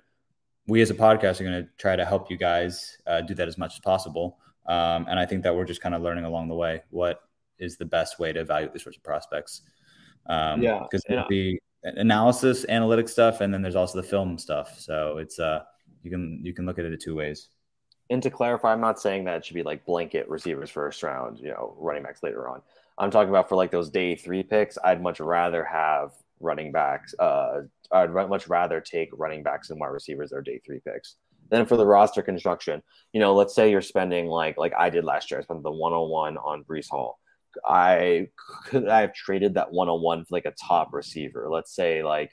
We 0.67 0.81
as 0.83 0.91
a 0.91 0.95
podcast 0.95 1.41
are 1.41 1.45
going 1.45 1.65
to 1.65 1.69
try 1.79 1.97
to 1.97 2.05
help 2.05 2.31
you 2.31 2.37
guys 2.37 2.99
uh, 3.07 3.21
do 3.21 3.35
that 3.35 3.49
as 3.49 3.57
much 3.57 3.75
as 3.75 3.81
possible. 3.81 4.39
Um, 4.67 5.07
and 5.09 5.19
I 5.19 5.27
think 5.27 5.43
that 5.45 5.55
we're 5.55 5.65
just 5.65 5.81
kind 5.81 5.95
of 5.95 6.03
learning 6.03 6.25
along 6.25 6.49
the 6.49 6.55
way 6.55 6.83
what 6.91 7.21
is 7.59 7.77
the 7.77 7.85
best 7.85 8.19
way 8.19 8.33
to 8.33 8.41
evaluate 8.41 8.73
these 8.73 8.83
sorts 8.83 8.97
of 8.99 9.05
prospects. 9.05 9.63
Um, 10.29 10.61
yeah, 10.61 10.81
because 10.83 11.03
yeah. 11.09 11.25
the 11.29 11.61
analysis, 11.85 12.67
analytic 12.69 13.09
stuff, 13.09 13.41
and 13.41 13.55
then 13.55 13.63
there's 13.63 13.77
also 13.77 14.01
the 14.01 14.07
film 14.07 14.39
stuff. 14.39 14.79
So 14.79 15.19
it's 15.19 15.39
uh, 15.39 15.61
you 16.03 16.11
can 16.11 16.41
you 16.43 16.53
can 16.53 16.67
look 16.67 16.79
at 16.79 16.85
it 16.85 16.93
in 16.93 16.99
two 16.99 17.15
ways. 17.15 17.49
And 18.11 18.23
to 18.23 18.31
clarify, 18.31 18.73
I'm 18.73 18.81
not 18.81 19.01
saying 19.01 19.25
that 19.25 19.39
it 19.39 19.45
should 19.45 19.55
be 19.55 19.65
like 19.65 19.85
blanket 19.85 20.29
receivers 20.29 20.71
first 20.71 21.03
round, 21.03 21.39
you 21.39 21.49
know, 21.49 21.75
running 21.79 22.05
backs 22.05 22.23
later 22.23 22.49
on. 22.49 22.63
I'm 22.99 23.11
talking 23.11 23.29
about 23.29 23.49
for 23.49 23.57
like 23.57 23.71
those 23.71 23.91
day 23.91 24.15
three 24.15 24.43
picks. 24.43 24.79
I'd 24.83 25.03
much 25.03 25.21
rather 25.21 25.65
have 25.65 26.13
running 26.41 26.73
backs. 26.73 27.15
Uh, 27.19 27.63
I'd 27.93 28.13
much 28.13 28.49
rather 28.49 28.81
take 28.81 29.11
running 29.13 29.43
backs 29.43 29.71
and 29.71 29.81
wide 29.81 29.89
receivers 29.89 30.31
that 30.31 30.37
are 30.37 30.43
day 30.43 30.61
three 30.65 30.81
picks. 30.81 31.17
Then 31.51 31.67
for 31.67 31.77
the 31.77 31.87
roster 31.87 32.23
construction, 32.23 32.83
you 33.13 33.21
know, 33.21 33.35
let's 33.35 33.55
say 33.55 33.71
you're 33.71 33.83
spending 33.83 34.27
like 34.27 34.57
like 34.57 34.73
I 34.77 34.91
did 34.91 35.05
last 35.05 35.31
year. 35.31 35.41
I 35.41 35.43
spent 35.45 35.63
the 35.63 35.71
101 35.71 36.37
on 36.39 36.65
Breece 36.65 36.89
Hall. 36.91 37.19
I 37.65 38.29
could 38.65 38.89
I 38.89 39.01
have 39.03 39.15
traded 39.15 39.55
that 39.55 39.73
101 39.73 40.25
for 40.25 40.35
like 40.35 40.47
a 40.47 40.55
top 40.67 40.93
receiver. 40.93 41.49
Let's 41.49 41.75
say 41.75 42.03
like 42.03 42.33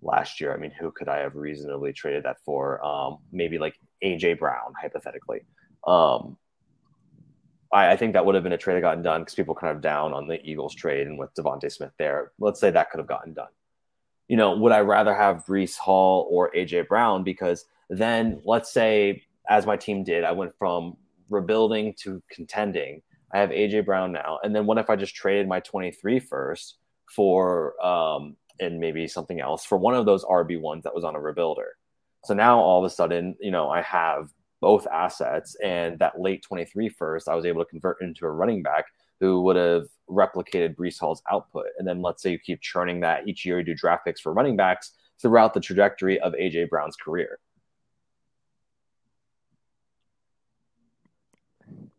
last 0.00 0.40
year. 0.40 0.54
I 0.54 0.56
mean, 0.58 0.70
who 0.70 0.92
could 0.92 1.08
I 1.08 1.18
have 1.18 1.34
reasonably 1.34 1.92
traded 1.92 2.24
that 2.24 2.38
for? 2.44 2.84
Um, 2.84 3.18
maybe 3.32 3.58
like 3.58 3.74
AJ 4.04 4.38
Brown, 4.38 4.72
hypothetically. 4.80 5.40
Um, 5.86 6.36
I, 7.72 7.92
I, 7.92 7.96
think 7.96 8.12
that 8.12 8.24
would 8.24 8.34
have 8.34 8.44
been 8.44 8.52
a 8.52 8.58
trade 8.58 8.76
that 8.76 8.82
gotten 8.82 9.02
done 9.02 9.22
because 9.22 9.34
people 9.34 9.54
kind 9.54 9.74
of 9.74 9.82
down 9.82 10.12
on 10.12 10.28
the 10.28 10.40
Eagles 10.44 10.74
trade 10.74 11.06
and 11.06 11.18
with 11.18 11.34
DeVonta 11.34 11.70
Smith 11.72 11.92
there. 11.98 12.32
Let's 12.38 12.60
say 12.60 12.70
that 12.70 12.90
could 12.90 12.98
have 12.98 13.06
gotten 13.06 13.32
done. 13.32 13.48
You 14.28 14.36
know, 14.36 14.56
would 14.56 14.72
I 14.72 14.80
rather 14.80 15.14
have 15.14 15.44
Breece 15.46 15.76
Hall 15.76 16.28
or 16.30 16.50
AJ 16.52 16.88
Brown? 16.88 17.24
Because 17.24 17.64
then 17.88 18.40
let's 18.44 18.72
say, 18.72 19.22
as 19.48 19.66
my 19.66 19.76
team 19.76 20.04
did, 20.04 20.24
I 20.24 20.32
went 20.32 20.56
from 20.58 20.96
rebuilding 21.28 21.94
to 22.00 22.22
contending. 22.30 23.02
I 23.32 23.38
have 23.38 23.50
AJ 23.50 23.86
Brown 23.86 24.12
now. 24.12 24.38
And 24.42 24.54
then 24.54 24.66
what 24.66 24.78
if 24.78 24.90
I 24.90 24.96
just 24.96 25.14
traded 25.14 25.48
my 25.48 25.60
23 25.60 26.20
first 26.20 26.76
for 27.08 27.82
um 27.84 28.36
and 28.60 28.78
maybe 28.78 29.08
something 29.08 29.40
else 29.40 29.64
for 29.64 29.76
one 29.76 29.94
of 29.94 30.06
those 30.06 30.24
RB 30.24 30.60
ones 30.60 30.84
that 30.84 30.94
was 30.94 31.04
on 31.04 31.16
a 31.16 31.18
rebuilder? 31.18 31.70
So 32.24 32.34
now 32.34 32.60
all 32.60 32.84
of 32.84 32.90
a 32.90 32.94
sudden, 32.94 33.36
you 33.40 33.50
know, 33.50 33.68
I 33.68 33.82
have 33.82 34.30
both 34.62 34.86
assets 34.86 35.56
and 35.62 35.98
that 35.98 36.20
late 36.20 36.42
23 36.42 36.88
first, 36.88 37.28
I 37.28 37.34
was 37.34 37.44
able 37.44 37.62
to 37.62 37.68
convert 37.68 38.00
into 38.00 38.24
a 38.24 38.30
running 38.30 38.62
back 38.62 38.86
who 39.20 39.42
would 39.42 39.56
have 39.56 39.88
replicated 40.08 40.76
Breece 40.76 40.98
Hall's 41.00 41.20
output. 41.30 41.66
And 41.78 41.86
then 41.86 42.00
let's 42.00 42.22
say 42.22 42.30
you 42.30 42.38
keep 42.38 42.62
churning 42.62 43.00
that 43.00 43.26
each 43.28 43.44
year 43.44 43.58
you 43.58 43.64
do 43.64 43.74
draft 43.74 44.06
picks 44.06 44.20
for 44.20 44.32
running 44.32 44.56
backs 44.56 44.92
throughout 45.20 45.52
the 45.52 45.60
trajectory 45.60 46.18
of 46.20 46.32
AJ 46.34 46.70
Brown's 46.70 46.96
career. 46.96 47.40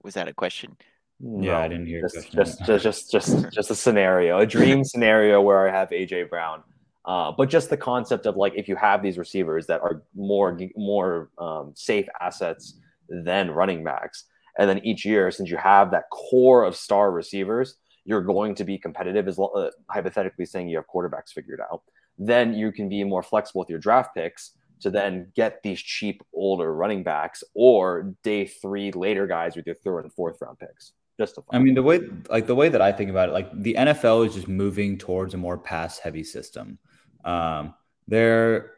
Was 0.02 0.14
that 0.14 0.30
a 0.30 0.34
question? 0.34 0.78
No, 1.20 1.52
yeah, 1.52 1.60
I 1.60 1.68
didn't 1.68 1.88
hear. 1.88 2.02
Just, 2.02 2.32
just, 2.32 2.66
just, 2.66 2.84
just, 2.84 3.12
just, 3.12 3.52
just 3.52 3.72
a 3.72 3.76
scenario, 3.76 4.40
a 4.40 4.46
dream 4.46 4.84
scenario 4.86 5.42
where 5.42 5.68
I 5.68 5.72
have 5.72 5.90
AJ 5.90 6.30
Brown. 6.30 6.64
Uh, 7.06 7.32
but 7.38 7.50
just 7.50 7.70
the 7.70 7.78
concept 7.78 8.26
of 8.26 8.38
like 8.38 8.54
if 8.56 8.68
you 8.68 8.76
have 8.76 9.04
these 9.04 9.18
receivers 9.18 9.68
that 9.68 9.82
are 9.82 10.04
more 10.16 10.58
more 10.76 11.30
um, 11.38 11.74
safe 11.76 12.08
assets 12.22 12.80
than 13.10 13.52
running 13.52 13.84
backs, 13.84 14.26
and 14.58 14.70
then 14.70 14.80
each 14.86 15.06
year, 15.06 15.32
since 15.32 15.50
you 15.50 15.58
have 15.58 15.92
that 15.92 16.10
core 16.12 16.64
of 16.64 16.76
star 16.76 17.12
receivers, 17.12 17.76
you're 18.06 18.22
going 18.22 18.56
to 18.56 18.64
be 18.64 18.78
competitive. 18.78 19.28
As 19.28 19.38
uh, 19.38 19.70
hypothetically 19.90 20.46
saying 20.46 20.70
you 20.70 20.78
have 20.78 20.88
quarterbacks 20.88 21.32
figured 21.34 21.60
out, 21.60 21.82
then 22.18 22.54
you 22.54 22.72
can 22.72 22.88
be 22.88 23.04
more 23.04 23.24
flexible 23.24 23.60
with 23.60 23.70
your 23.70 23.80
draft 23.80 24.16
picks 24.16 24.52
to 24.84 24.90
then 24.90 25.32
get 25.36 25.64
these 25.64 25.82
cheap 25.82 26.22
older 26.34 26.74
running 26.74 27.04
backs 27.04 27.44
or 27.54 28.14
day 28.24 28.46
three 28.46 28.92
later 28.92 29.26
guys 29.26 29.56
with 29.56 29.66
your 29.66 29.76
third 29.76 30.02
and 30.02 30.14
fourth 30.14 30.38
round 30.42 30.60
picks. 30.60 30.92
Just 31.20 31.38
I 31.52 31.60
mean, 31.60 31.76
the 31.76 31.84
way 31.84 32.02
like 32.30 32.48
the 32.48 32.56
way 32.56 32.70
that 32.70 32.82
I 32.82 32.92
think 32.92 33.10
about 33.10 33.30
it, 33.30 33.34
like 33.34 33.50
the 33.62 33.76
NFL 33.76 34.28
is 34.28 34.34
just 34.34 34.48
moving 34.48 34.98
towards 34.98 35.34
a 35.34 35.38
more 35.38 35.58
pass 35.58 36.00
heavy 36.00 36.24
system. 36.24 36.80
Um, 37.24 37.74
there 38.08 38.74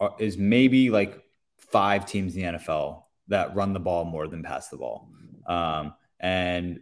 are, 0.00 0.14
is 0.18 0.38
maybe 0.38 0.90
like 0.90 1.22
five 1.58 2.06
teams 2.06 2.34
in 2.36 2.42
the 2.42 2.58
NFL 2.58 3.02
that 3.28 3.54
run 3.54 3.72
the 3.72 3.80
ball 3.80 4.04
more 4.04 4.26
than 4.26 4.42
pass 4.42 4.68
the 4.68 4.76
ball. 4.76 5.08
Um, 5.46 5.94
and 6.18 6.80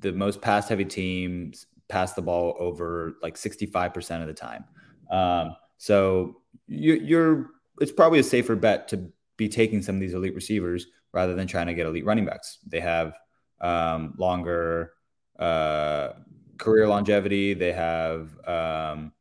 the 0.00 0.12
most 0.12 0.40
pass 0.40 0.68
heavy 0.68 0.84
teams 0.84 1.66
pass 1.88 2.14
the 2.14 2.22
ball 2.22 2.56
over 2.58 3.16
like 3.22 3.36
65% 3.36 4.20
of 4.20 4.26
the 4.26 4.34
time. 4.34 4.64
Um, 5.10 5.56
so 5.76 6.42
you, 6.66 6.94
you're 6.94 7.50
it's 7.80 7.92
probably 7.92 8.18
a 8.18 8.24
safer 8.24 8.54
bet 8.54 8.88
to 8.88 9.10
be 9.36 9.48
taking 9.48 9.82
some 9.82 9.94
of 9.96 10.00
these 10.00 10.14
elite 10.14 10.34
receivers 10.34 10.86
rather 11.12 11.34
than 11.34 11.46
trying 11.46 11.66
to 11.66 11.74
get 11.74 11.86
elite 11.86 12.04
running 12.04 12.26
backs. 12.26 12.58
They 12.66 12.80
have 12.80 13.14
um, 13.60 14.14
longer 14.18 14.92
uh, 15.38 16.10
career 16.58 16.86
longevity. 16.86 17.54
They 17.54 17.72
have 17.72 18.28
um, 18.46 19.12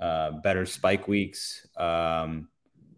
uh, 0.00 0.32
better 0.42 0.66
spike 0.66 1.08
weeks. 1.08 1.66
Um, 1.76 2.48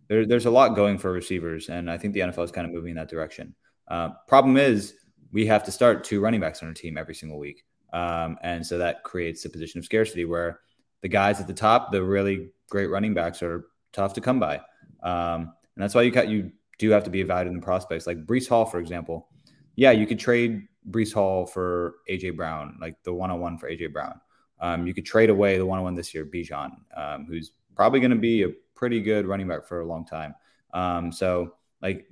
there, 0.08 0.26
there's 0.26 0.46
a 0.46 0.50
lot 0.50 0.76
going 0.76 0.98
for 0.98 1.12
receivers, 1.12 1.68
and 1.68 1.90
I 1.90 1.98
think 1.98 2.14
the 2.14 2.20
NFL 2.20 2.44
is 2.44 2.52
kind 2.52 2.66
of 2.66 2.72
moving 2.72 2.90
in 2.90 2.96
that 2.96 3.08
direction. 3.08 3.54
Uh, 3.88 4.10
problem 4.28 4.56
is, 4.56 4.94
we 5.32 5.46
have 5.46 5.64
to 5.64 5.72
start 5.72 6.04
two 6.04 6.20
running 6.20 6.40
backs 6.40 6.62
on 6.62 6.68
our 6.68 6.74
team 6.74 6.96
every 6.96 7.14
single 7.14 7.38
week, 7.38 7.64
um, 7.92 8.38
and 8.42 8.64
so 8.64 8.78
that 8.78 9.02
creates 9.02 9.44
a 9.44 9.50
position 9.50 9.78
of 9.78 9.84
scarcity 9.84 10.24
where 10.24 10.60
the 11.02 11.08
guys 11.08 11.40
at 11.40 11.46
the 11.46 11.54
top, 11.54 11.92
the 11.92 12.02
really 12.02 12.50
great 12.70 12.90
running 12.90 13.14
backs, 13.14 13.42
are 13.42 13.66
tough 13.92 14.14
to 14.14 14.20
come 14.20 14.40
by. 14.40 14.56
Um, 15.02 15.52
and 15.74 15.82
that's 15.82 15.94
why 15.94 16.02
you 16.02 16.10
got 16.10 16.28
you 16.28 16.52
do 16.78 16.90
have 16.90 17.04
to 17.04 17.10
be 17.10 17.20
evaluated 17.20 17.52
in 17.52 17.60
prospects. 17.60 18.06
Like 18.06 18.26
Breece 18.26 18.48
Hall, 18.48 18.64
for 18.64 18.78
example. 18.78 19.28
Yeah, 19.76 19.90
you 19.90 20.06
could 20.06 20.18
trade 20.18 20.66
Breece 20.90 21.12
Hall 21.12 21.46
for 21.46 21.96
AJ 22.08 22.36
Brown, 22.36 22.78
like 22.80 22.96
the 23.02 23.12
one 23.12 23.30
on 23.30 23.40
one 23.40 23.58
for 23.58 23.70
AJ 23.70 23.92
Brown. 23.92 24.20
Um, 24.60 24.86
you 24.86 24.94
could 24.94 25.06
trade 25.06 25.30
away 25.30 25.58
the 25.58 25.66
one 25.66 25.78
on 25.78 25.84
one 25.84 25.94
this 25.94 26.14
year, 26.14 26.24
Bijan, 26.24 26.72
um, 26.96 27.26
who's 27.26 27.52
probably 27.74 28.00
going 28.00 28.10
to 28.10 28.16
be 28.16 28.42
a 28.42 28.48
pretty 28.74 29.00
good 29.00 29.26
running 29.26 29.48
back 29.48 29.66
for 29.66 29.80
a 29.80 29.86
long 29.86 30.04
time. 30.06 30.34
Um, 30.72 31.12
so 31.12 31.54
like 31.82 32.06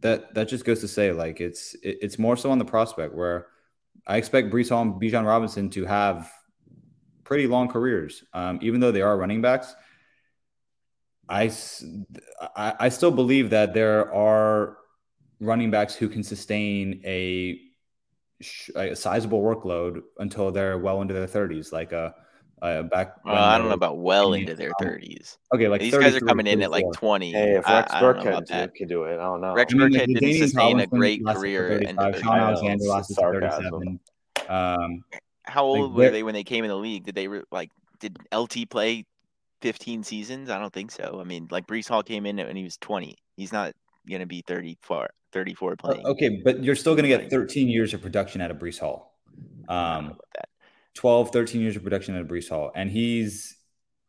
that 0.00 0.34
that 0.34 0.48
just 0.48 0.64
goes 0.64 0.80
to 0.80 0.88
say 0.88 1.12
like 1.12 1.40
it's 1.40 1.74
it, 1.82 1.98
it's 2.02 2.18
more 2.18 2.36
so 2.36 2.50
on 2.50 2.58
the 2.58 2.64
prospect 2.64 3.14
where 3.14 3.46
I 4.06 4.16
expect 4.16 4.50
Breece 4.50 4.70
Hall 4.70 4.82
and 4.82 4.94
Bijan 4.94 5.26
Robinson 5.26 5.70
to 5.70 5.84
have 5.84 6.30
pretty 7.24 7.46
long 7.46 7.68
careers, 7.68 8.24
um, 8.32 8.58
even 8.62 8.80
though 8.80 8.92
they 8.92 9.02
are 9.02 9.16
running 9.16 9.42
backs. 9.42 9.74
I, 11.28 11.52
I 12.56 12.88
still 12.88 13.10
believe 13.10 13.50
that 13.50 13.74
there 13.74 14.12
are 14.14 14.78
running 15.40 15.70
backs 15.70 15.94
who 15.94 16.08
can 16.08 16.22
sustain 16.22 17.02
a, 17.04 17.60
a 18.74 18.94
sizable 18.94 19.42
workload 19.42 20.02
until 20.18 20.50
they're 20.50 20.78
well 20.78 21.02
into 21.02 21.14
their 21.14 21.26
30s, 21.26 21.72
like 21.72 21.92
a, 21.92 22.14
a 22.62 22.82
back. 22.84 23.24
Well, 23.24 23.34
I 23.34 23.58
don't 23.58 23.68
know 23.68 23.74
about 23.74 23.98
well 23.98 24.34
into 24.34 24.54
their 24.54 24.72
30s. 24.80 25.38
Okay, 25.52 25.68
like 25.68 25.80
these 25.80 25.96
guys 25.96 26.14
are 26.14 26.20
coming 26.20 26.46
in 26.46 26.62
at 26.62 26.70
like 26.70 26.84
20. 26.94 27.32
Hey, 27.32 27.56
if 27.56 27.66
Rex 27.66 27.92
I, 27.92 28.00
Burkhead 28.00 28.50
I 28.50 28.66
could 28.68 28.88
do 28.88 29.04
it, 29.04 29.14
I 29.14 29.22
don't 29.22 29.40
know. 29.40 29.54
Rex 29.54 29.74
I 29.74 29.76
mean, 29.76 29.88
Burkhead 29.88 30.08
like, 30.08 30.20
didn't 30.20 30.38
sustain 30.38 30.80
a 30.80 30.86
great 30.86 31.24
career. 31.24 31.80
Shaun 32.20 32.38
Alexander 32.38 32.84
lasted 32.84 33.16
37. 33.16 34.00
Um, 34.48 35.04
How 35.44 35.64
old 35.64 35.92
like, 35.92 35.98
were 35.98 36.10
they 36.10 36.22
when 36.22 36.34
they 36.34 36.44
came 36.44 36.64
in 36.64 36.70
the 36.70 36.76
league? 36.76 37.04
Did 37.04 37.14
they 37.14 37.28
like? 37.50 37.70
Did 38.00 38.16
LT 38.32 38.70
play 38.70 39.04
15 39.62 40.04
seasons? 40.04 40.50
I 40.50 40.58
don't 40.58 40.72
think 40.72 40.92
so. 40.92 41.18
I 41.20 41.24
mean, 41.24 41.48
like 41.50 41.66
Breece 41.66 41.88
Hall 41.88 42.02
came 42.02 42.26
in 42.26 42.36
when 42.36 42.54
he 42.54 42.62
was 42.62 42.76
20. 42.76 43.16
He's 43.36 43.52
not 43.52 43.72
going 44.08 44.20
to 44.20 44.26
be 44.26 44.42
34, 44.46 45.08
34 45.38 45.76
playing. 45.76 46.04
Okay, 46.04 46.40
but 46.44 46.64
you're 46.64 46.74
still 46.74 46.94
going 46.96 47.08
to 47.08 47.16
get 47.16 47.30
13 47.30 47.68
years 47.68 47.94
of 47.94 48.02
production 48.02 48.40
out 48.40 48.50
of 48.50 48.58
Breece 48.58 48.80
Hall. 48.80 49.16
Um, 49.68 50.16
12, 50.94 51.30
13 51.30 51.60
years 51.60 51.76
of 51.76 51.84
production 51.84 52.16
out 52.16 52.22
of 52.22 52.26
Breece 52.26 52.48
Hall, 52.48 52.72
and 52.74 52.90
he's 52.90 53.56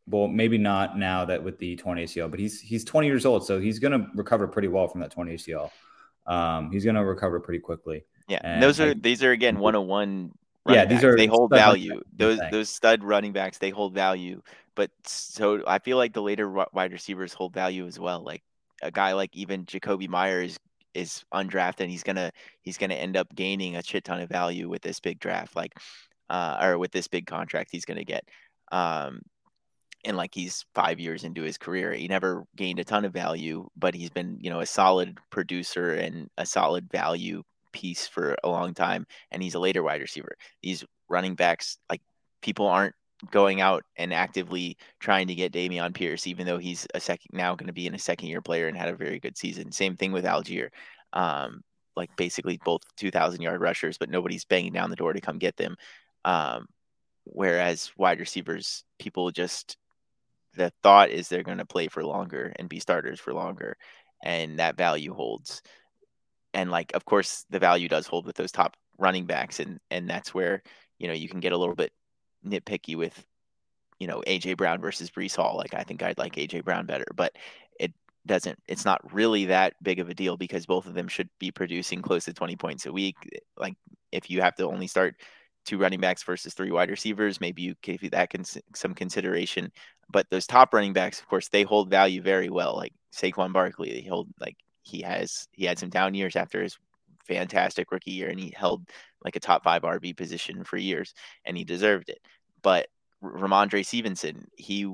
well, 0.07 0.27
maybe 0.27 0.57
not 0.57 0.97
now 0.97 1.25
that 1.25 1.43
with 1.43 1.59
the 1.59 1.75
20 1.75 2.05
ACL, 2.05 2.31
but 2.31 2.39
he's 2.39 2.59
he's 2.59 2.83
20 2.83 3.05
years 3.05 3.27
old, 3.27 3.45
so 3.45 3.59
he's 3.59 3.77
going 3.77 3.91
to 3.91 4.07
recover 4.15 4.47
pretty 4.47 4.67
well 4.67 4.87
from 4.87 5.01
that 5.01 5.11
20 5.11 5.35
ACL. 5.35 5.69
Um, 6.25 6.71
he's 6.71 6.83
going 6.83 6.95
to 6.95 7.05
recover 7.05 7.39
pretty 7.39 7.59
quickly. 7.59 8.05
Yeah, 8.27 8.39
and 8.43 8.63
those 8.63 8.79
are 8.79 8.95
these 8.95 9.23
are 9.23 9.31
again 9.31 9.59
101 9.59 10.31
yeah, 10.67 10.85
these 10.85 11.03
are 11.03 11.15
they 11.15 11.27
hold 11.27 11.51
value. 11.51 12.01
Those 12.15 12.39
those 12.51 12.69
stud 12.69 13.03
running 13.03 13.33
backs 13.33 13.57
they 13.57 13.69
hold 13.69 13.93
value. 13.93 14.41
But 14.75 14.91
so 15.03 15.63
I 15.67 15.79
feel 15.79 15.97
like 15.97 16.13
the 16.13 16.21
later 16.21 16.49
wide 16.49 16.91
receivers 16.91 17.33
hold 17.33 17.53
value 17.53 17.85
as 17.85 17.99
well. 17.99 18.23
Like 18.23 18.43
a 18.81 18.91
guy 18.91 19.13
like 19.13 19.35
even 19.35 19.65
Jakobi 19.65 20.07
Meyers 20.07 20.57
is 20.93 21.23
undrafted. 21.33 21.81
And 21.81 21.91
he's 21.91 22.03
gonna 22.03 22.31
he's 22.61 22.77
gonna 22.77 22.95
end 22.95 23.17
up 23.17 23.33
gaining 23.35 23.75
a 23.75 23.83
shit 23.83 24.03
ton 24.03 24.21
of 24.21 24.29
value 24.29 24.69
with 24.69 24.81
this 24.81 24.99
big 24.99 25.19
draft, 25.19 25.55
like 25.55 25.73
uh, 26.29 26.57
or 26.61 26.77
with 26.77 26.91
this 26.91 27.07
big 27.07 27.25
contract 27.25 27.69
he's 27.71 27.85
gonna 27.85 28.03
get. 28.03 28.23
Um, 28.71 29.21
and 30.05 30.15
like 30.15 30.33
he's 30.33 30.65
five 30.73 30.99
years 30.99 31.23
into 31.23 31.41
his 31.41 31.57
career, 31.57 31.93
he 31.93 32.07
never 32.07 32.45
gained 32.55 32.79
a 32.79 32.85
ton 32.85 33.05
of 33.05 33.13
value, 33.13 33.67
but 33.75 33.93
he's 33.93 34.09
been 34.09 34.37
you 34.39 34.49
know 34.49 34.61
a 34.61 34.65
solid 34.65 35.17
producer 35.29 35.93
and 35.93 36.29
a 36.37 36.45
solid 36.45 36.89
value 36.91 37.43
piece 37.71 38.07
for 38.07 38.35
a 38.43 38.49
long 38.49 38.73
time, 38.73 39.05
and 39.31 39.43
he's 39.43 39.55
a 39.55 39.59
later 39.59 39.83
wide 39.83 40.01
receiver. 40.01 40.35
These 40.63 40.85
running 41.09 41.35
backs, 41.35 41.77
like 41.89 42.01
people 42.41 42.67
aren't 42.67 42.95
going 43.31 43.61
out 43.61 43.83
and 43.97 44.13
actively 44.13 44.77
trying 44.99 45.27
to 45.27 45.35
get 45.35 45.53
Dameon 45.53 45.93
Pierce, 45.93 46.27
even 46.27 46.45
though 46.45 46.57
he's 46.57 46.87
a 46.93 46.99
second 46.99 47.31
now 47.33 47.55
going 47.55 47.67
to 47.67 47.73
be 47.73 47.87
in 47.87 47.95
a 47.95 47.99
second 47.99 48.29
year 48.29 48.41
player 48.41 48.67
and 48.67 48.77
had 48.77 48.89
a 48.89 48.95
very 48.95 49.19
good 49.19 49.37
season. 49.37 49.71
Same 49.71 49.95
thing 49.95 50.11
with 50.11 50.25
Allgeier. 50.25 50.69
Um, 51.13 51.61
like 51.95 52.15
basically 52.15 52.59
both 52.63 52.83
2,000 52.97 53.41
yard 53.41 53.61
rushers, 53.61 53.97
but 53.97 54.09
nobody's 54.09 54.45
banging 54.45 54.73
down 54.73 54.89
the 54.89 54.95
door 54.95 55.13
to 55.13 55.21
come 55.21 55.37
get 55.37 55.57
them. 55.57 55.75
Um, 56.23 56.67
whereas 57.25 57.91
wide 57.97 58.19
receivers, 58.19 58.83
people 58.99 59.31
just 59.31 59.77
the 60.55 60.71
thought 60.81 61.09
is 61.09 61.27
they're 61.27 61.43
going 61.43 61.57
to 61.57 61.65
play 61.65 61.87
for 61.87 62.03
longer 62.03 62.53
and 62.57 62.69
be 62.69 62.79
starters 62.79 63.19
for 63.19 63.33
longer, 63.33 63.77
and 64.23 64.59
that 64.59 64.77
value 64.77 65.13
holds 65.13 65.61
and 66.53 66.71
like 66.71 66.93
of 66.93 67.05
course 67.05 67.45
the 67.49 67.59
value 67.59 67.87
does 67.87 68.07
hold 68.07 68.25
with 68.25 68.35
those 68.35 68.51
top 68.51 68.75
running 68.97 69.25
backs 69.25 69.59
and 69.59 69.79
and 69.91 70.09
that's 70.09 70.33
where 70.33 70.61
you 70.97 71.07
know 71.07 71.13
you 71.13 71.29
can 71.29 71.39
get 71.39 71.53
a 71.53 71.57
little 71.57 71.75
bit 71.75 71.91
nitpicky 72.45 72.95
with 72.95 73.25
you 73.99 74.07
know 74.07 74.21
AJ 74.27 74.57
Brown 74.57 74.81
versus 74.81 75.09
Breece 75.09 75.35
Hall 75.35 75.57
like 75.57 75.73
I 75.73 75.83
think 75.83 76.01
I'd 76.01 76.17
like 76.17 76.35
AJ 76.35 76.63
Brown 76.63 76.85
better 76.85 77.05
but 77.15 77.33
it 77.79 77.93
doesn't 78.25 78.57
it's 78.67 78.85
not 78.85 79.13
really 79.13 79.45
that 79.45 79.73
big 79.83 79.99
of 79.99 80.09
a 80.09 80.13
deal 80.13 80.37
because 80.37 80.65
both 80.65 80.85
of 80.85 80.93
them 80.93 81.07
should 81.07 81.29
be 81.39 81.51
producing 81.51 82.01
close 82.01 82.25
to 82.25 82.33
20 82.33 82.55
points 82.55 82.85
a 82.85 82.91
week. 82.91 83.15
Like 83.57 83.75
if 84.11 84.29
you 84.29 84.41
have 84.41 84.55
to 84.55 84.67
only 84.67 84.87
start 84.87 85.15
two 85.65 85.77
running 85.77 85.99
backs 85.99 86.23
versus 86.23 86.53
three 86.53 86.71
wide 86.71 86.89
receivers 86.89 87.41
maybe 87.41 87.61
you 87.61 87.75
give 87.81 88.09
that 88.11 88.31
cons- 88.31 88.57
some 88.75 88.93
consideration. 88.93 89.71
But 90.11 90.27
those 90.29 90.47
top 90.47 90.73
running 90.73 90.93
backs 90.93 91.19
of 91.19 91.27
course 91.27 91.49
they 91.49 91.63
hold 91.63 91.89
value 91.89 92.21
very 92.21 92.49
well 92.49 92.75
like 92.75 92.93
Saquon 93.13 93.53
Barkley 93.53 93.91
they 93.91 94.07
hold 94.07 94.29
like 94.39 94.55
he 94.83 95.01
has 95.01 95.47
he 95.51 95.65
had 95.65 95.77
some 95.77 95.89
down 95.89 96.13
years 96.13 96.35
after 96.35 96.63
his 96.63 96.77
fantastic 97.29 97.91
rookie 97.91 98.11
year, 98.11 98.29
and 98.29 98.39
he 98.39 98.51
held 98.55 98.89
like 99.23 99.35
a 99.35 99.39
top 99.39 99.63
five 99.63 99.83
RB 99.83 100.15
position 100.15 100.63
for 100.63 100.77
years, 100.77 101.13
and 101.45 101.57
he 101.57 101.63
deserved 101.63 102.09
it. 102.09 102.19
But 102.61 102.87
Rhamondre 103.23 103.85
Stevenson, 103.85 104.47
he 104.55 104.93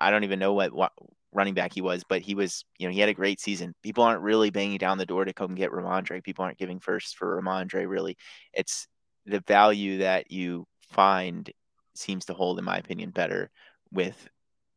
I 0.00 0.10
don't 0.10 0.24
even 0.24 0.38
know 0.38 0.52
what, 0.52 0.72
what 0.72 0.92
running 1.32 1.54
back 1.54 1.72
he 1.72 1.80
was, 1.80 2.04
but 2.04 2.20
he 2.20 2.34
was, 2.34 2.64
you 2.78 2.86
know, 2.86 2.92
he 2.92 3.00
had 3.00 3.08
a 3.08 3.14
great 3.14 3.40
season. 3.40 3.74
People 3.82 4.04
aren't 4.04 4.22
really 4.22 4.50
banging 4.50 4.78
down 4.78 4.98
the 4.98 5.06
door 5.06 5.24
to 5.24 5.32
come 5.32 5.54
get 5.54 5.70
Rhamondre. 5.70 6.22
People 6.22 6.44
aren't 6.44 6.58
giving 6.58 6.80
first 6.80 7.16
for 7.16 7.40
Rhamondre, 7.40 7.88
really. 7.88 8.16
It's 8.52 8.88
the 9.26 9.40
value 9.46 9.98
that 9.98 10.30
you 10.30 10.66
find 10.90 11.50
seems 11.94 12.24
to 12.26 12.34
hold, 12.34 12.58
in 12.58 12.64
my 12.64 12.78
opinion, 12.78 13.10
better 13.10 13.50
with 13.92 14.28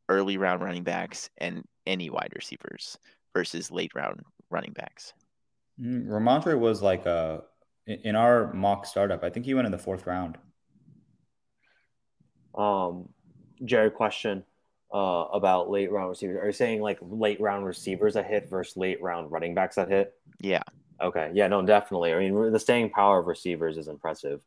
early 0.10 0.38
round 0.38 0.62
running 0.62 0.84
backs 0.84 1.30
and 1.38 1.64
any 1.88 2.10
wide 2.10 2.34
receivers 2.36 2.98
versus 3.34 3.72
late 3.72 3.94
round 3.96 4.22
running 4.50 4.74
backs. 4.74 5.14
Mm, 5.82 6.08
Rhamondre 6.08 6.58
was 6.58 6.82
like 6.82 7.06
a 7.06 7.44
in 7.88 8.16
our 8.16 8.52
mock 8.54 8.86
startup. 8.86 9.24
I 9.24 9.30
think 9.30 9.46
he 9.46 9.54
went 9.54 9.66
in 9.66 9.72
the 9.72 9.78
fourth 9.78 10.06
round. 10.08 10.38
Um, 12.56 13.10
Jared, 13.64 13.94
question 13.94 14.44
uh, 14.94 15.26
about 15.34 15.70
late 15.70 15.92
round 15.92 16.10
receivers. 16.10 16.38
Are 16.42 16.48
you 16.48 16.54
saying 16.54 16.82
like 16.82 16.98
late 17.02 17.40
round 17.40 17.66
receivers 17.66 18.14
that 18.16 18.26
hit 18.26 18.50
versus 18.50 18.78
late 18.78 19.02
round 19.02 19.32
running 19.32 19.54
backs 19.54 19.76
that 19.76 19.90
hit? 19.90 20.14
Yeah. 20.40 20.64
Okay. 21.02 21.32
Yeah. 21.34 21.48
No. 21.48 21.62
Definitely. 21.62 22.14
I 22.14 22.20
mean, 22.20 22.52
the 22.52 22.60
staying 22.60 22.90
power 22.92 23.20
of 23.20 23.28
receivers 23.28 23.78
is 23.78 23.88
impressive. 23.88 24.42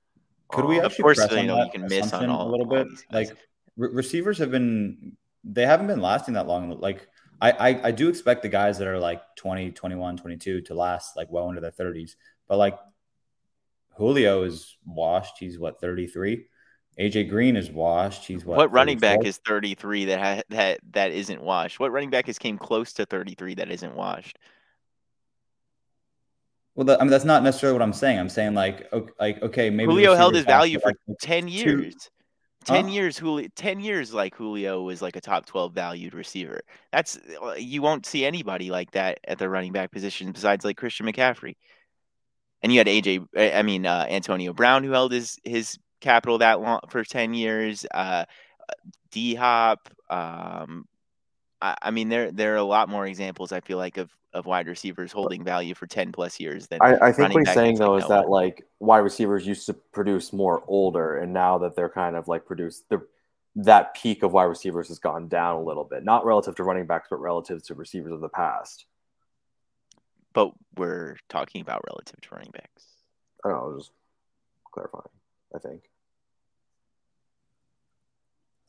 Could 0.49 0.65
we 0.65 0.79
um, 0.79 0.87
actually 0.87 1.11
of 1.11 1.17
course, 1.17 1.33
you 1.33 1.43
know, 1.47 1.63
you 1.63 1.71
can 1.71 1.87
miss 1.87 2.13
on 2.13 2.31
all, 2.31 2.49
a 2.49 2.51
little 2.51 2.67
bit? 2.67 2.87
Like 3.13 3.29
re- 3.77 3.91
receivers 3.93 4.39
have 4.39 4.51
been, 4.51 5.17
they 5.45 5.67
haven't 5.67 5.89
been 5.89 6.01
lasting 6.01 6.35
that 6.35 6.47
long. 6.47 6.71
Like 6.81 7.07
I, 7.41 7.51
I, 7.51 7.89
I 7.89 7.91
do 7.91 8.09
expect 8.09 8.43
the 8.43 8.49
guys 8.49 8.79
that 8.79 8.89
are 8.89 8.99
like 8.99 9.21
20, 9.37 9.73
21, 9.73 10.17
22 10.17 10.63
to 10.63 10.75
last 10.75 11.17
like 11.17 11.31
well 11.31 11.51
into 11.51 11.61
their 11.61 11.71
30s. 11.71 12.13
But 12.49 12.57
like 12.57 12.79
Julio 13.99 14.45
is 14.45 14.77
washed. 14.87 15.35
He's 15.39 15.59
what 15.59 15.81
33. 15.81 16.47
AJ 16.99 17.29
Green 17.29 17.57
is 17.57 17.71
washed. 17.71 18.25
He's 18.25 18.45
what? 18.45 18.57
What 18.57 18.73
running 18.73 18.99
back 18.99 19.25
is 19.25 19.39
33 19.47 20.07
that 20.07 20.21
ha- 20.21 20.43
that 20.51 20.81
that 20.93 21.13
isn't 21.13 21.43
washed? 21.43 21.79
What 21.79 21.93
running 21.93 22.11
back 22.11 22.27
has 22.27 22.39
came 22.39 22.59
close 22.59 22.93
to 22.95 23.07
33 23.07 23.55
that 23.57 23.71
isn't 23.71 23.95
washed? 23.95 24.39
Well, 26.75 26.97
I 26.99 27.03
mean 27.03 27.11
that's 27.11 27.25
not 27.25 27.43
necessarily 27.43 27.79
what 27.79 27.83
I'm 27.83 27.93
saying. 27.93 28.19
I'm 28.19 28.29
saying 28.29 28.55
like 28.55 28.93
okay, 28.93 29.13
like 29.21 29.43
okay, 29.43 29.71
maybe 29.71 29.93
Julio 29.93 30.15
held 30.15 30.35
his 30.35 30.45
value 30.45 30.79
for 30.81 30.89
like 30.89 31.19
10 31.21 31.49
years. 31.49 31.95
Two, 31.95 32.01
10 32.65 32.85
huh? 32.85 32.91
years 32.91 33.19
Julio 33.19 33.49
10 33.55 33.81
years 33.81 34.13
like 34.13 34.35
Julio 34.35 34.83
was 34.83 35.01
like 35.01 35.17
a 35.17 35.21
top 35.21 35.47
12 35.47 35.73
valued 35.73 36.15
receiver. 36.15 36.61
That's 36.93 37.19
uh, 37.43 37.55
you 37.57 37.83
won't 37.83 38.07
see 38.07 38.25
anybody 38.25 38.71
like 38.71 38.91
that 38.93 39.19
at 39.25 39.39
the 39.39 39.49
running 39.49 39.73
back 39.73 39.91
position 39.91 40.33
besides 40.33 40.65
like 40.65 40.77
Christian 40.77 41.07
McCaffrey. 41.07 41.55
And 42.63 42.73
you 42.73 42.79
had 42.79 42.87
AJ 42.87 43.27
I 43.37 43.63
mean 43.63 43.87
uh, 43.87 44.07
Antonio 44.09 44.53
Brown 44.53 44.85
who 44.85 44.91
held 44.91 45.13
his 45.13 45.39
his 45.45 45.79
capital 46.01 46.39
that 46.39 46.61
long 46.61 46.81
for 46.89 47.05
10 47.05 47.35
years. 47.35 47.87
Uh, 47.93 48.25
D 49.11 49.35
Hop 49.35 49.89
um, 50.11 50.87
I, 51.61 51.77
I 51.83 51.91
mean 51.91 52.09
there 52.09 52.31
there 52.31 52.55
are 52.55 52.59
a 52.59 52.65
lot 52.65 52.89
more 52.89 53.07
examples 53.07 53.53
I 53.53 53.61
feel 53.61 53.79
like 53.79 53.97
of 53.97 54.11
of 54.35 54.47
wide 54.47 54.67
receivers 54.67 55.11
holding 55.11 55.43
value 55.43 55.75
for 55.75 55.87
10 55.87 56.13
plus 56.13 56.39
years 56.39 56.67
than 56.67 56.81
I, 56.83 56.97
I 57.01 57.13
think 57.13 57.33
what 57.33 57.47
he's 57.47 57.55
saying 57.55 57.77
though 57.77 57.93
like 57.93 58.03
is 58.03 58.09
that 58.09 58.29
like 58.29 58.67
wide 58.79 58.99
receivers 58.99 59.47
used 59.47 59.67
to 59.67 59.75
produce 59.75 60.33
more 60.33 60.63
older 60.69 61.17
and 61.17 61.33
now 61.33 61.59
that 61.59 61.75
they're 61.75 61.89
kind 61.89 62.15
of 62.15 62.29
like 62.29 62.45
produced 62.45 62.89
the 62.91 63.07
that 63.57 63.95
peak 63.95 64.23
of 64.23 64.33
wide 64.33 64.45
receivers 64.45 64.89
has 64.89 64.99
gone 64.99 65.29
down 65.29 65.57
a 65.57 65.63
little 65.63 65.85
bit 65.85 66.05
not 66.05 66.27
relative 66.27 66.55
to 66.57 66.63
running 66.63 66.87
backs 66.87 67.09
but 67.11 67.21
relative 67.21 67.63
to 67.65 67.75
receivers 67.75 68.13
of 68.13 68.21
the 68.21 68.29
past 68.29 68.85
but 70.39 70.53
we're 70.77 71.17
talking 71.29 71.61
about 71.61 71.83
relative 71.89 72.21
to 72.21 72.29
running 72.33 72.53
backs 72.53 72.85
I 73.45 73.49
don't 73.49 73.59
know 73.59 73.79
just 73.79 73.91
clarifying 74.73 75.05
I 75.55 75.59
think 75.59 75.83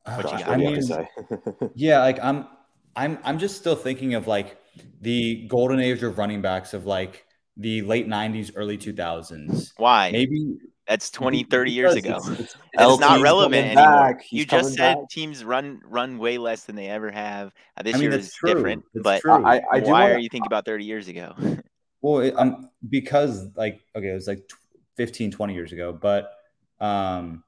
uh, 0.05 0.15
what 0.15 0.31
you 0.31 0.39
got? 0.39 0.49
I 0.49 0.57
mean, 0.57 1.71
yeah 1.75 1.99
like 1.99 2.17
I'm 2.23 2.47
I'm 2.95 3.19
I'm 3.23 3.37
just 3.37 3.57
still 3.57 3.75
thinking 3.75 4.15
of 4.15 4.27
like 4.27 4.57
the 5.01 5.47
golden 5.47 5.79
age 5.79 6.01
of 6.01 6.17
running 6.17 6.41
backs 6.41 6.73
of 6.73 6.85
like 6.85 7.25
the 7.57 7.81
late 7.81 8.07
90s, 8.07 8.51
early 8.55 8.77
2000s. 8.77 9.73
Why? 9.77 10.11
Maybe 10.11 10.55
that's 10.89 11.11
20, 11.11 11.43
30 11.43 11.71
years 11.71 11.95
ago. 11.95 12.19
It's, 12.29 12.39
it's, 12.39 12.55
it's 12.73 12.99
not 12.99 13.21
relevant 13.21 13.77
anymore. 13.77 14.19
You 14.31 14.45
just 14.45 14.73
said 14.73 14.95
back. 14.95 15.09
teams 15.09 15.43
run 15.43 15.81
run 15.85 16.17
way 16.17 16.37
less 16.37 16.63
than 16.63 16.75
they 16.75 16.87
ever 16.87 17.11
have. 17.11 17.53
Uh, 17.77 17.83
this 17.83 17.95
I 17.95 17.97
mean, 17.97 18.11
year 18.11 18.19
is 18.19 18.33
true. 18.33 18.53
different, 18.53 18.83
it's 18.93 19.03
but 19.03 19.21
true. 19.21 19.45
I, 19.45 19.57
I 19.71 19.79
why 19.79 19.89
wanna, 19.89 20.13
are 20.13 20.17
you 20.17 20.29
thinking 20.29 20.47
about 20.47 20.65
30 20.65 20.85
years 20.85 21.07
ago? 21.07 21.35
well, 22.01 22.19
it, 22.19 22.33
um, 22.37 22.69
because 22.87 23.47
like, 23.55 23.81
okay, 23.95 24.09
it 24.09 24.13
was 24.13 24.27
like 24.27 24.49
15, 24.97 25.31
20 25.31 25.53
years 25.53 25.71
ago, 25.71 25.91
but 25.91 26.31
um, 26.79 27.43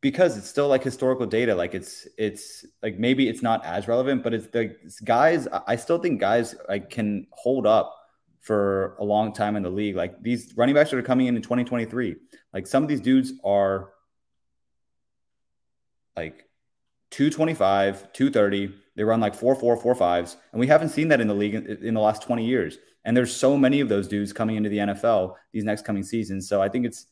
because 0.00 0.36
it's 0.36 0.48
still 0.48 0.68
like 0.68 0.82
historical 0.82 1.26
data 1.26 1.54
like 1.54 1.74
it's 1.74 2.08
it's 2.16 2.64
like 2.82 2.98
maybe 2.98 3.28
it's 3.28 3.42
not 3.42 3.64
as 3.66 3.86
relevant 3.86 4.22
but 4.22 4.32
it's 4.32 4.46
the 4.46 4.74
it's 4.82 4.98
guys 5.00 5.46
i 5.66 5.76
still 5.76 5.98
think 5.98 6.18
guys 6.18 6.54
like 6.70 6.88
can 6.88 7.26
hold 7.32 7.66
up 7.66 7.99
for 8.40 8.96
a 8.98 9.04
long 9.04 9.32
time 9.32 9.56
in 9.56 9.62
the 9.62 9.70
league. 9.70 9.96
Like 9.96 10.22
these 10.22 10.52
running 10.56 10.74
backs 10.74 10.90
that 10.90 10.98
are 10.98 11.02
coming 11.02 11.26
in 11.26 11.36
in 11.36 11.42
2023 11.42 12.16
like 12.52 12.66
some 12.66 12.82
of 12.82 12.88
these 12.88 13.00
dudes 13.00 13.32
are 13.44 13.90
like 16.16 16.46
225 17.10 18.12
230 18.12 18.74
they 18.96 19.04
run 19.04 19.20
like 19.20 19.34
4 19.34 19.54
4 19.54 19.76
4 19.76 19.94
5s 19.94 20.36
and 20.52 20.60
we 20.60 20.66
haven't 20.66 20.90
seen 20.90 21.08
that 21.08 21.20
in 21.20 21.28
the 21.28 21.34
league 21.34 21.54
in, 21.54 21.66
in 21.66 21.94
the 21.94 22.00
last 22.00 22.22
20 22.22 22.44
years. 22.44 22.78
And 23.04 23.16
there's 23.16 23.34
so 23.34 23.56
many 23.56 23.80
of 23.80 23.88
those 23.88 24.08
dudes 24.08 24.32
coming 24.32 24.56
into 24.56 24.68
the 24.68 24.78
nfl 24.78 25.34
these 25.52 25.64
next 25.64 25.84
coming 25.84 26.02
seasons. 26.02 26.48
So 26.48 26.60
i 26.60 26.68
think 26.68 26.86
it's 26.86 27.06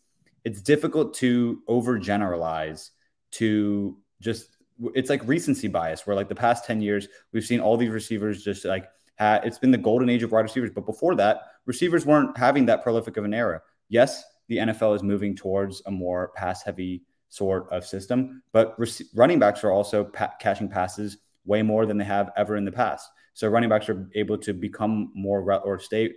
it's 0.44 0.60
difficult 0.60 1.14
to 1.14 1.62
overgeneralize 1.68 2.90
to 3.32 3.98
just 4.20 4.56
it's 4.94 5.10
like 5.10 5.20
recency 5.26 5.66
bias 5.66 6.06
where 6.06 6.14
like 6.14 6.28
the 6.28 6.34
past 6.34 6.64
10 6.64 6.80
years 6.80 7.08
we've 7.32 7.44
seen 7.44 7.60
all 7.60 7.76
these 7.76 7.90
receivers 7.90 8.44
just 8.44 8.64
like 8.64 8.88
ha- 9.18 9.40
it's 9.44 9.58
been 9.58 9.70
the 9.70 9.78
golden 9.78 10.08
age 10.08 10.22
of 10.22 10.32
wide 10.32 10.40
receivers 10.40 10.70
but 10.74 10.86
before 10.86 11.14
that 11.16 11.42
receivers 11.66 12.06
weren't 12.06 12.36
having 12.36 12.66
that 12.66 12.82
prolific 12.82 13.16
of 13.16 13.24
an 13.24 13.34
era. 13.34 13.60
Yes, 13.88 14.24
the 14.48 14.56
NFL 14.56 14.96
is 14.96 15.02
moving 15.02 15.36
towards 15.36 15.82
a 15.86 15.90
more 15.90 16.32
pass 16.34 16.62
heavy 16.62 17.02
sort 17.28 17.70
of 17.70 17.84
system, 17.84 18.42
but 18.52 18.76
running 19.14 19.38
backs 19.38 19.62
are 19.62 19.70
also 19.70 20.04
pa- 20.04 20.32
catching 20.40 20.68
passes 20.68 21.18
way 21.44 21.62
more 21.62 21.86
than 21.86 21.98
they 21.98 22.04
have 22.04 22.30
ever 22.36 22.56
in 22.56 22.64
the 22.64 22.72
past. 22.72 23.10
So 23.34 23.48
running 23.48 23.68
backs 23.68 23.88
are 23.88 24.08
able 24.14 24.38
to 24.38 24.52
become 24.52 25.12
more 25.14 25.42
re- 25.42 25.60
or 25.62 25.78
stay 25.78 26.14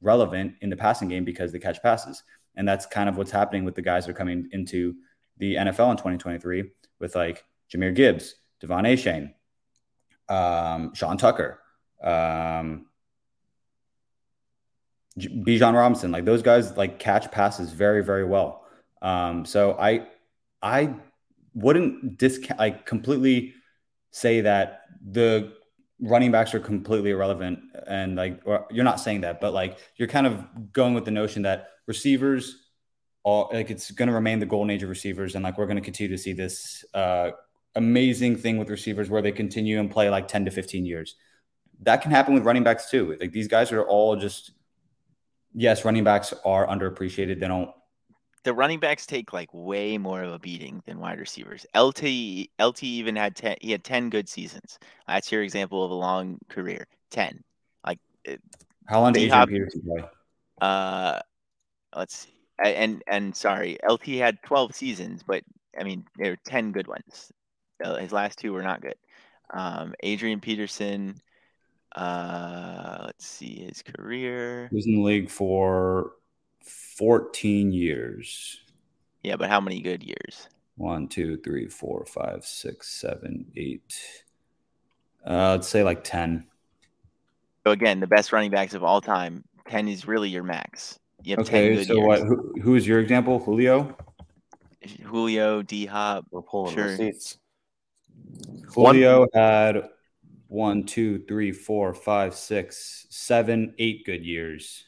relevant 0.00 0.54
in 0.60 0.70
the 0.70 0.76
passing 0.76 1.08
game 1.08 1.24
because 1.24 1.52
they 1.52 1.58
catch 1.58 1.82
passes. 1.82 2.22
And 2.56 2.66
that's 2.66 2.86
kind 2.86 3.08
of 3.08 3.16
what's 3.16 3.30
happening 3.30 3.64
with 3.64 3.74
the 3.74 3.82
guys 3.82 4.06
that 4.06 4.12
are 4.12 4.14
coming 4.14 4.48
into 4.52 4.94
the 5.38 5.56
NFL 5.56 5.90
in 5.90 5.96
2023 5.96 6.70
with 6.98 7.14
like 7.14 7.44
Jahmyr 7.72 7.94
Gibbs, 7.94 8.34
De'Von 8.62 8.86
Achane, 8.86 9.34
um, 10.34 10.94
Sean 10.94 11.16
Tucker, 11.16 11.59
um, 12.02 12.86
Bijan 15.18 15.74
Robinson. 15.74 16.10
Like 16.12 16.24
those 16.24 16.42
guys 16.42 16.76
like 16.76 16.98
catch 16.98 17.30
passes 17.30 17.72
very, 17.72 18.02
very 18.02 18.24
well. 18.24 18.64
Um, 19.02 19.44
so 19.44 19.76
I 19.78 20.06
I 20.62 20.94
wouldn't 21.54 22.18
discount 22.18 22.60
like 22.60 22.86
completely 22.86 23.54
say 24.10 24.42
that 24.42 24.82
the 25.04 25.52
running 26.00 26.30
backs 26.30 26.54
are 26.54 26.60
completely 26.60 27.10
irrelevant 27.10 27.58
and 27.86 28.16
like 28.16 28.40
you're 28.70 28.84
not 28.84 28.98
saying 28.98 29.20
that 29.20 29.40
but 29.40 29.52
like 29.52 29.78
you're 29.96 30.08
kind 30.08 30.26
of 30.26 30.72
going 30.72 30.94
with 30.94 31.04
the 31.04 31.10
notion 31.10 31.42
that 31.42 31.68
receivers 31.86 32.56
all 33.22 33.50
like 33.52 33.70
it's 33.70 33.90
going 33.90 34.08
to 34.08 34.14
remain 34.14 34.38
the 34.38 34.46
golden 34.46 34.70
age 34.70 34.82
of 34.82 34.88
receivers 34.88 35.34
and 35.34 35.44
like 35.44 35.58
we're 35.58 35.66
going 35.66 35.76
to 35.76 35.82
continue 35.82 36.10
to 36.10 36.20
see 36.20 36.32
this 36.32 36.84
uh 36.94 37.30
amazing 37.76 38.36
thing 38.36 38.56
with 38.56 38.70
receivers 38.70 39.10
where 39.10 39.22
they 39.22 39.32
continue 39.32 39.78
and 39.78 39.90
play 39.90 40.08
like 40.08 40.26
10 40.26 40.46
to 40.46 40.50
15 40.50 40.86
years 40.86 41.16
that 41.82 42.02
can 42.02 42.10
happen 42.10 42.34
with 42.34 42.44
running 42.44 42.62
backs 42.62 42.90
too 42.90 43.16
like 43.20 43.32
these 43.32 43.48
guys 43.48 43.72
are 43.72 43.82
all 43.82 44.16
just 44.16 44.52
yes 45.54 45.84
running 45.84 46.04
backs 46.04 46.32
are 46.44 46.66
underappreciated 46.66 47.40
they 47.40 47.48
don't 47.48 47.70
the 48.42 48.54
running 48.54 48.80
backs 48.80 49.06
take 49.06 49.32
like 49.32 49.48
way 49.52 49.98
more 49.98 50.22
of 50.22 50.32
a 50.32 50.38
beating 50.38 50.82
than 50.86 50.98
wide 50.98 51.18
receivers. 51.18 51.66
LT 51.76 52.48
LT 52.60 52.82
even 52.84 53.16
had 53.16 53.36
ten. 53.36 53.56
He 53.60 53.70
had 53.70 53.84
ten 53.84 54.08
good 54.08 54.28
seasons. 54.28 54.78
That's 55.06 55.30
your 55.30 55.42
example 55.42 55.84
of 55.84 55.90
a 55.90 55.94
long 55.94 56.38
career. 56.48 56.86
Ten. 57.10 57.42
Like 57.86 57.98
how 58.86 59.00
long 59.00 59.12
did 59.12 59.24
Adrian 59.24 59.46
Peterson 59.46 59.82
play? 59.82 60.04
Uh, 60.60 61.20
let's 61.94 62.16
see. 62.16 62.34
And 62.62 63.02
and 63.06 63.34
sorry, 63.34 63.78
LT 63.88 64.06
had 64.06 64.42
twelve 64.42 64.74
seasons, 64.74 65.22
but 65.22 65.42
I 65.78 65.84
mean 65.84 66.06
there 66.16 66.32
were 66.32 66.38
ten 66.44 66.72
good 66.72 66.86
ones. 66.86 67.32
His 67.98 68.12
last 68.12 68.38
two 68.38 68.52
were 68.52 68.62
not 68.62 68.82
good. 68.82 68.96
Um, 69.52 69.94
Adrian 70.02 70.40
Peterson. 70.40 71.20
Uh, 71.96 73.02
let's 73.06 73.26
see 73.26 73.66
his 73.66 73.82
career. 73.82 74.68
He 74.70 74.76
was 74.76 74.86
in 74.86 74.96
the 74.96 75.02
league 75.02 75.30
for 75.30 76.12
14 76.64 77.72
years. 77.72 78.60
Yeah, 79.22 79.36
but 79.36 79.48
how 79.48 79.60
many 79.60 79.80
good 79.80 80.02
years? 80.02 80.48
One, 80.76 81.08
two, 81.08 81.36
three, 81.38 81.68
four, 81.68 82.04
five, 82.06 82.44
six, 82.44 82.88
seven, 82.88 83.46
eight. 83.56 84.00
Uh, 85.26 85.54
I'd 85.54 85.64
say 85.64 85.82
like 85.82 86.04
10. 86.04 86.46
So 87.64 87.72
again, 87.72 88.00
the 88.00 88.06
best 88.06 88.32
running 88.32 88.50
backs 88.50 88.72
of 88.72 88.82
all 88.82 89.00
time, 89.00 89.44
10 89.68 89.88
is 89.88 90.06
really 90.06 90.30
your 90.30 90.42
max. 90.42 90.98
You 91.22 91.32
have 91.36 91.46
okay, 91.46 91.68
10 91.68 91.76
good 91.76 91.86
so 91.86 91.94
years. 91.94 92.06
what? 92.06 92.20
Who, 92.20 92.54
who 92.62 92.74
is 92.76 92.86
your 92.86 93.00
example? 93.00 93.38
Julio? 93.38 93.96
Julio, 95.04 95.62
D 95.62 95.84
Hop. 95.86 96.24
We're 96.30 96.42
pulling 96.42 96.74
sure. 96.74 96.84
receipts. 96.84 97.36
Julio 98.72 99.20
one. 99.20 99.28
had 99.34 99.88
one, 100.50 100.82
two, 100.82 101.20
three, 101.28 101.52
four, 101.52 101.94
five, 101.94 102.34
six, 102.34 103.06
seven, 103.08 103.72
eight 103.78 104.04
good 104.04 104.24
years. 104.24 104.84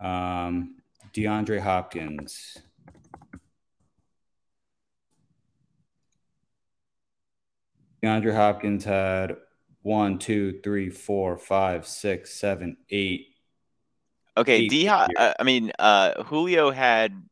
Um, 0.00 0.78
DeAndre 1.14 1.60
Hopkins. 1.60 2.58
DeAndre 8.02 8.34
Hopkins 8.34 8.84
had 8.84 9.36
one, 9.82 10.18
two, 10.18 10.58
three, 10.64 10.90
four, 10.90 11.38
five, 11.38 11.86
six, 11.86 12.34
seven, 12.34 12.76
eight. 12.90 13.28
Okay, 14.36 14.66
D. 14.66 14.88
Uh, 14.88 15.06
I 15.16 15.44
mean, 15.44 15.70
uh, 15.78 16.24
Julio 16.24 16.72
had 16.72 17.22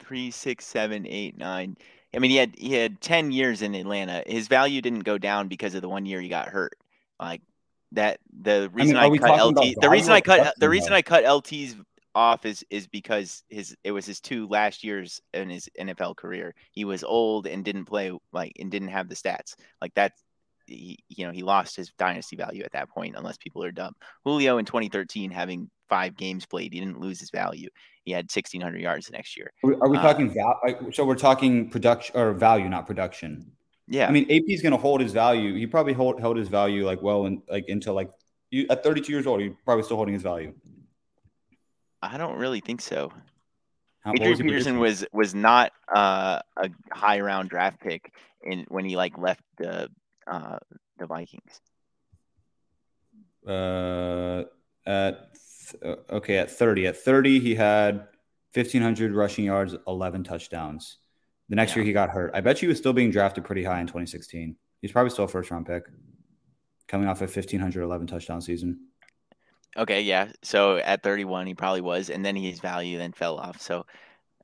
three, 0.00 0.30
six, 0.30 0.64
seven, 0.64 1.06
eight, 1.06 1.36
nine. 1.36 1.76
I 2.14 2.18
mean, 2.20 2.30
he 2.30 2.36
had 2.36 2.54
he 2.56 2.72
had 2.72 3.00
ten 3.00 3.30
years 3.30 3.62
in 3.62 3.74
Atlanta. 3.74 4.22
His 4.26 4.48
value 4.48 4.80
didn't 4.80 5.00
go 5.00 5.18
down 5.18 5.48
because 5.48 5.74
of 5.74 5.82
the 5.82 5.88
one 5.88 6.06
year 6.06 6.20
he 6.20 6.28
got 6.28 6.48
hurt. 6.48 6.76
Like 7.20 7.42
that, 7.92 8.20
the 8.42 8.70
reason 8.72 8.96
I, 8.96 9.10
mean, 9.10 9.22
I 9.22 9.36
cut 9.36 9.46
LT, 9.46 9.74
the 9.80 9.90
reason 9.90 10.12
I 10.12 10.20
cut 10.20 10.54
the 10.58 10.68
reason 10.68 10.92
I 10.92 11.02
cut 11.02 11.24
LT's 11.24 11.76
off 12.14 12.46
is 12.46 12.64
is 12.70 12.86
because 12.86 13.44
his 13.48 13.76
it 13.84 13.92
was 13.92 14.06
his 14.06 14.20
two 14.20 14.48
last 14.48 14.82
years 14.82 15.20
in 15.34 15.50
his 15.50 15.68
NFL 15.78 16.16
career. 16.16 16.54
He 16.72 16.84
was 16.84 17.04
old 17.04 17.46
and 17.46 17.64
didn't 17.64 17.84
play 17.84 18.12
like 18.32 18.52
and 18.58 18.70
didn't 18.70 18.88
have 18.88 19.08
the 19.08 19.14
stats 19.14 19.54
like 19.80 19.94
that. 19.94 20.12
He, 20.66 20.98
you 21.08 21.26
know, 21.26 21.32
he 21.32 21.42
lost 21.42 21.76
his 21.76 21.92
dynasty 21.98 22.36
value 22.36 22.62
at 22.62 22.72
that 22.72 22.90
point, 22.90 23.16
unless 23.16 23.38
people 23.38 23.64
are 23.64 23.72
dumb. 23.72 23.94
Julio 24.24 24.58
in 24.58 24.66
2013, 24.66 25.30
having 25.30 25.70
five 25.88 26.16
games 26.16 26.46
played, 26.46 26.72
he 26.72 26.80
didn't 26.80 27.00
lose 27.00 27.20
his 27.20 27.30
value. 27.30 27.68
He 28.04 28.12
had 28.12 28.24
1,600 28.24 28.80
yards 28.80 29.06
the 29.06 29.12
next 29.12 29.36
year. 29.36 29.52
Are 29.64 29.88
we 29.88 29.98
uh, 29.98 30.02
talking 30.02 30.32
val- 30.32 30.92
So 30.92 31.04
we're 31.04 31.14
talking 31.14 31.68
production 31.68 32.16
or 32.16 32.32
value, 32.32 32.68
not 32.68 32.86
production. 32.86 33.52
Yeah. 33.86 34.08
I 34.08 34.10
mean, 34.10 34.24
AP 34.24 34.44
is 34.48 34.62
going 34.62 34.72
to 34.72 34.78
hold 34.78 35.00
his 35.00 35.12
value. 35.12 35.54
He 35.54 35.66
probably 35.66 35.92
hold, 35.92 36.20
held 36.20 36.36
his 36.36 36.48
value 36.48 36.86
like 36.86 37.02
well 37.02 37.26
and 37.26 37.42
like 37.48 37.66
until 37.68 37.94
like 37.94 38.10
you 38.50 38.66
at 38.70 38.82
32 38.82 39.12
years 39.12 39.26
old, 39.26 39.40
he's 39.40 39.52
probably 39.64 39.84
still 39.84 39.96
holding 39.96 40.14
his 40.14 40.22
value. 40.22 40.54
I 42.02 42.16
don't 42.16 42.36
really 42.36 42.60
think 42.60 42.80
so. 42.80 43.12
How, 44.00 44.12
Adrian 44.12 44.38
Peterson 44.38 44.78
was 44.78 45.04
was 45.12 45.34
not 45.34 45.72
uh, 45.94 46.40
a 46.56 46.70
high 46.92 47.20
round 47.20 47.50
draft 47.50 47.80
pick 47.80 48.12
in 48.42 48.64
when 48.68 48.84
he 48.84 48.96
like 48.96 49.18
left 49.18 49.42
the 49.58 49.90
uh, 50.26 50.58
the 50.98 51.06
Vikings. 51.06 51.60
Uh, 53.46 54.44
at 54.86 55.14
uh, 55.14 55.16
Uh, 55.84 55.96
okay, 56.10 56.38
at 56.38 56.50
thirty, 56.50 56.86
at 56.86 56.96
thirty, 56.96 57.40
he 57.40 57.54
had 57.54 58.08
fifteen 58.52 58.82
hundred 58.82 59.14
rushing 59.14 59.44
yards, 59.44 59.74
eleven 59.86 60.24
touchdowns. 60.24 60.98
The 61.48 61.56
next 61.56 61.72
yeah. 61.72 61.76
year, 61.76 61.84
he 61.86 61.92
got 61.92 62.10
hurt. 62.10 62.30
I 62.34 62.40
bet 62.40 62.60
you 62.60 62.68
he 62.68 62.70
was 62.70 62.78
still 62.78 62.92
being 62.92 63.10
drafted 63.10 63.44
pretty 63.44 63.64
high 63.64 63.80
in 63.80 63.86
2016. 63.86 64.54
He's 64.82 64.92
probably 64.92 65.10
still 65.10 65.24
a 65.24 65.28
first 65.28 65.50
round 65.50 65.66
pick, 65.66 65.84
coming 66.88 67.08
off 67.08 67.20
a 67.20 67.24
1511 67.24 68.06
touchdown 68.06 68.42
season. 68.42 68.80
Okay, 69.76 70.02
yeah. 70.02 70.30
So 70.42 70.76
at 70.76 71.02
31, 71.02 71.46
he 71.46 71.54
probably 71.54 71.80
was, 71.80 72.10
and 72.10 72.24
then 72.24 72.36
his 72.36 72.60
value 72.60 72.98
then 72.98 73.12
fell 73.12 73.38
off. 73.38 73.60
So 73.60 73.86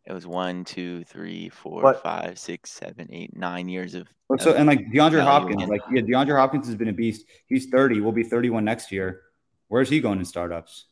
it 0.06 0.12
was 0.12 0.26
one, 0.26 0.64
two, 0.64 1.04
three, 1.04 1.48
four, 1.48 1.82
but, 1.82 2.02
five, 2.02 2.38
six, 2.38 2.70
seven, 2.70 3.08
eight, 3.10 3.36
nine 3.36 3.68
years 3.68 3.94
of. 3.94 4.08
So 4.38 4.50
of 4.50 4.56
and 4.56 4.66
like 4.66 4.80
DeAndre 4.92 5.22
Hopkins, 5.22 5.62
again. 5.62 5.68
like 5.68 5.82
yeah, 5.92 6.02
DeAndre 6.02 6.36
Hopkins 6.36 6.66
has 6.66 6.76
been 6.76 6.88
a 6.88 6.92
beast. 6.92 7.26
He's 7.46 7.66
30. 7.66 8.00
We'll 8.00 8.12
be 8.12 8.22
31 8.22 8.64
next 8.64 8.92
year. 8.92 9.22
Where's 9.68 9.88
he 9.88 10.00
going 10.00 10.18
in 10.18 10.24
startups? 10.24 10.86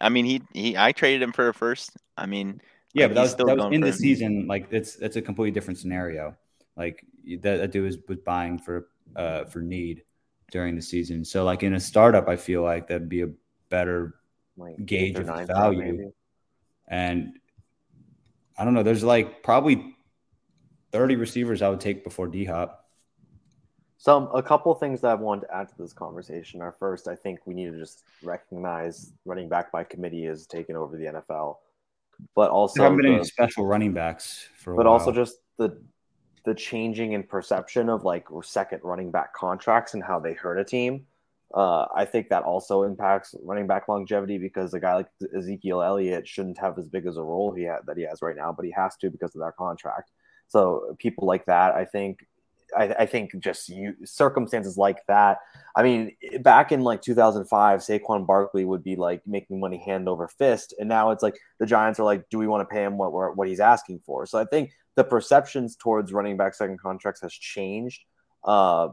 I 0.00 0.08
mean, 0.08 0.24
he 0.24 0.42
he. 0.52 0.76
I 0.76 0.92
traded 0.92 1.22
him 1.22 1.32
for 1.32 1.48
a 1.48 1.54
first. 1.54 1.92
I 2.16 2.26
mean, 2.26 2.60
yeah, 2.92 3.06
but 3.06 3.14
that 3.14 3.22
was, 3.22 3.34
that 3.36 3.46
was 3.46 3.74
in 3.74 3.80
the 3.80 3.92
season. 3.92 4.46
Like 4.46 4.68
it's 4.70 4.96
it's 4.96 5.16
a 5.16 5.22
completely 5.22 5.52
different 5.52 5.78
scenario. 5.78 6.36
Like 6.76 7.04
that, 7.40 7.58
that 7.58 7.72
dude 7.72 7.84
was, 7.84 7.98
was 8.08 8.18
buying 8.18 8.58
for 8.58 8.88
uh 9.16 9.44
for 9.44 9.60
need 9.60 10.02
during 10.50 10.74
the 10.74 10.82
season. 10.82 11.24
So 11.24 11.44
like 11.44 11.62
in 11.62 11.74
a 11.74 11.80
startup, 11.80 12.28
I 12.28 12.36
feel 12.36 12.62
like 12.62 12.88
that'd 12.88 13.08
be 13.08 13.22
a 13.22 13.30
better 13.68 14.14
like 14.56 14.84
gauge 14.84 15.18
of 15.18 15.26
value. 15.46 16.12
And 16.88 17.38
I 18.58 18.64
don't 18.64 18.74
know. 18.74 18.82
There's 18.82 19.04
like 19.04 19.42
probably 19.42 19.94
30 20.92 21.16
receivers 21.16 21.62
I 21.62 21.68
would 21.68 21.80
take 21.80 22.04
before 22.04 22.26
D 22.26 22.44
Hop. 22.44 22.89
Some 24.00 24.30
a 24.32 24.42
couple 24.42 24.74
things 24.74 25.02
that 25.02 25.10
I 25.10 25.14
wanted 25.14 25.42
to 25.42 25.54
add 25.54 25.68
to 25.68 25.74
this 25.76 25.92
conversation 25.92 26.62
are 26.62 26.72
first, 26.72 27.06
I 27.06 27.14
think 27.14 27.40
we 27.44 27.52
need 27.52 27.70
to 27.70 27.78
just 27.78 28.04
recognize 28.22 29.12
running 29.26 29.46
back 29.46 29.70
by 29.70 29.84
committee 29.84 30.24
has 30.24 30.46
taken 30.46 30.74
over 30.74 30.96
the 30.96 31.04
NFL, 31.04 31.56
but 32.34 32.50
also 32.50 32.78
there 32.78 32.84
haven't 32.84 33.02
been 33.02 33.12
the, 33.12 33.18
any 33.18 33.24
special 33.24 33.66
running 33.66 33.92
backs 33.92 34.48
for. 34.56 34.74
but 34.74 34.86
while. 34.86 34.94
also 34.94 35.12
just 35.12 35.36
the 35.58 35.78
the 36.46 36.54
changing 36.54 37.12
in 37.12 37.22
perception 37.24 37.90
of 37.90 38.02
like 38.02 38.26
second 38.42 38.80
running 38.84 39.10
back 39.10 39.34
contracts 39.34 39.92
and 39.92 40.02
how 40.02 40.18
they 40.18 40.32
hurt 40.32 40.58
a 40.58 40.64
team. 40.64 41.04
Uh, 41.52 41.84
I 41.94 42.06
think 42.06 42.30
that 42.30 42.42
also 42.44 42.84
impacts 42.84 43.34
running 43.42 43.66
back 43.66 43.86
longevity 43.86 44.38
because 44.38 44.72
a 44.72 44.80
guy 44.80 44.94
like 44.94 45.08
Ezekiel 45.36 45.82
Elliott 45.82 46.26
shouldn't 46.26 46.56
have 46.56 46.78
as 46.78 46.88
big 46.88 47.04
as 47.04 47.18
a 47.18 47.22
role 47.22 47.52
he 47.52 47.64
had 47.64 47.80
that 47.86 47.98
he 47.98 48.04
has 48.04 48.22
right 48.22 48.36
now, 48.36 48.50
but 48.50 48.64
he 48.64 48.70
has 48.74 48.96
to 48.96 49.10
because 49.10 49.34
of 49.34 49.42
that 49.42 49.56
contract. 49.58 50.10
So 50.48 50.96
people 50.98 51.26
like 51.26 51.44
that, 51.44 51.74
I 51.74 51.84
think, 51.84 52.26
I, 52.76 52.94
I 53.00 53.06
think 53.06 53.32
just 53.40 53.68
you, 53.68 53.94
circumstances 54.04 54.76
like 54.76 54.98
that. 55.06 55.38
I 55.76 55.82
mean, 55.82 56.16
back 56.40 56.72
in 56.72 56.82
like 56.82 57.02
2005, 57.02 57.80
Saquon 57.80 58.26
Barkley 58.26 58.64
would 58.64 58.82
be 58.82 58.96
like 58.96 59.22
making 59.26 59.60
money 59.60 59.82
hand 59.84 60.08
over 60.08 60.28
fist, 60.28 60.74
and 60.78 60.88
now 60.88 61.10
it's 61.10 61.22
like 61.22 61.36
the 61.58 61.66
Giants 61.66 62.00
are 62.00 62.04
like, 62.04 62.28
do 62.30 62.38
we 62.38 62.46
want 62.46 62.68
to 62.68 62.72
pay 62.72 62.84
him 62.84 62.98
what 62.98 63.36
what 63.36 63.48
he's 63.48 63.60
asking 63.60 64.00
for? 64.04 64.26
So 64.26 64.38
I 64.38 64.44
think 64.44 64.70
the 64.96 65.04
perceptions 65.04 65.76
towards 65.76 66.12
running 66.12 66.36
back 66.36 66.54
second 66.54 66.80
contracts 66.80 67.20
has 67.22 67.32
changed. 67.32 68.02
Uh, 68.44 68.88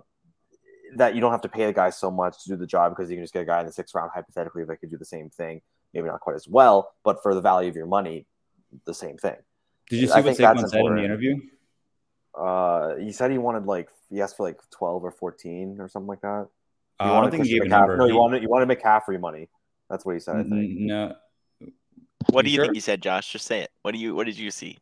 that 0.95 1.15
you 1.15 1.21
don't 1.21 1.31
have 1.31 1.41
to 1.41 1.49
pay 1.49 1.65
the 1.65 1.73
guy 1.73 1.89
so 1.89 2.09
much 2.09 2.43
to 2.43 2.49
do 2.49 2.55
the 2.55 2.65
job 2.65 2.91
because 2.91 3.09
you 3.09 3.17
can 3.17 3.23
just 3.23 3.33
get 3.33 3.41
a 3.41 3.45
guy 3.45 3.59
in 3.59 3.65
the 3.65 3.71
sixth 3.71 3.93
round 3.93 4.09
hypothetically 4.13 4.63
that 4.63 4.77
could 4.77 4.89
do 4.89 4.97
the 4.97 5.05
same 5.05 5.29
thing. 5.29 5.61
maybe 5.93 6.07
not 6.07 6.19
quite 6.19 6.35
as 6.35 6.47
well, 6.47 6.93
but 7.03 7.21
for 7.21 7.35
the 7.35 7.41
value 7.41 7.69
of 7.69 7.75
your 7.75 7.87
money, 7.87 8.25
the 8.85 8.93
same 8.93 9.17
thing. 9.17 9.35
Did 9.89 10.01
you 10.01 10.07
see 10.07 10.13
I 10.13 10.21
what 10.21 10.37
Saquon 10.37 10.69
said 10.69 10.81
in 10.81 10.95
the 10.95 11.03
interview? 11.03 11.35
Uh, 12.37 12.95
he 12.97 13.11
said 13.11 13.31
he 13.31 13.37
wanted 13.37 13.65
like 13.65 13.89
he 14.09 14.21
asked 14.21 14.37
for 14.37 14.45
like 14.45 14.59
twelve 14.69 15.03
or 15.03 15.11
fourteen 15.11 15.77
or 15.79 15.87
something 15.87 16.07
like 16.07 16.21
that. 16.21 16.47
He 16.99 17.05
uh, 17.05 17.13
I 17.13 17.21
don't 17.21 17.31
think 17.31 17.45
he 17.45 17.53
gave 17.53 17.63
a 17.63 17.67
number. 17.67 17.97
No, 17.97 18.05
he 18.05 18.13
wanted 18.13 18.41
he 18.41 18.47
wanted 18.47 18.69
McCaffrey 18.69 19.19
money. 19.19 19.49
That's 19.89 20.05
what 20.05 20.13
he 20.13 20.19
said. 20.19 20.35
I 20.35 20.43
think. 20.43 20.79
No. 20.79 21.15
What 22.29 22.43
do 22.43 22.51
you 22.51 22.57
sure? 22.57 22.65
think 22.65 22.75
he 22.75 22.81
said, 22.81 23.01
Josh? 23.01 23.31
Just 23.31 23.45
say 23.45 23.61
it. 23.61 23.71
What 23.81 23.93
do 23.93 23.97
you 23.97 24.13
What 24.13 24.25
did 24.25 24.37
you 24.37 24.51
see? 24.51 24.77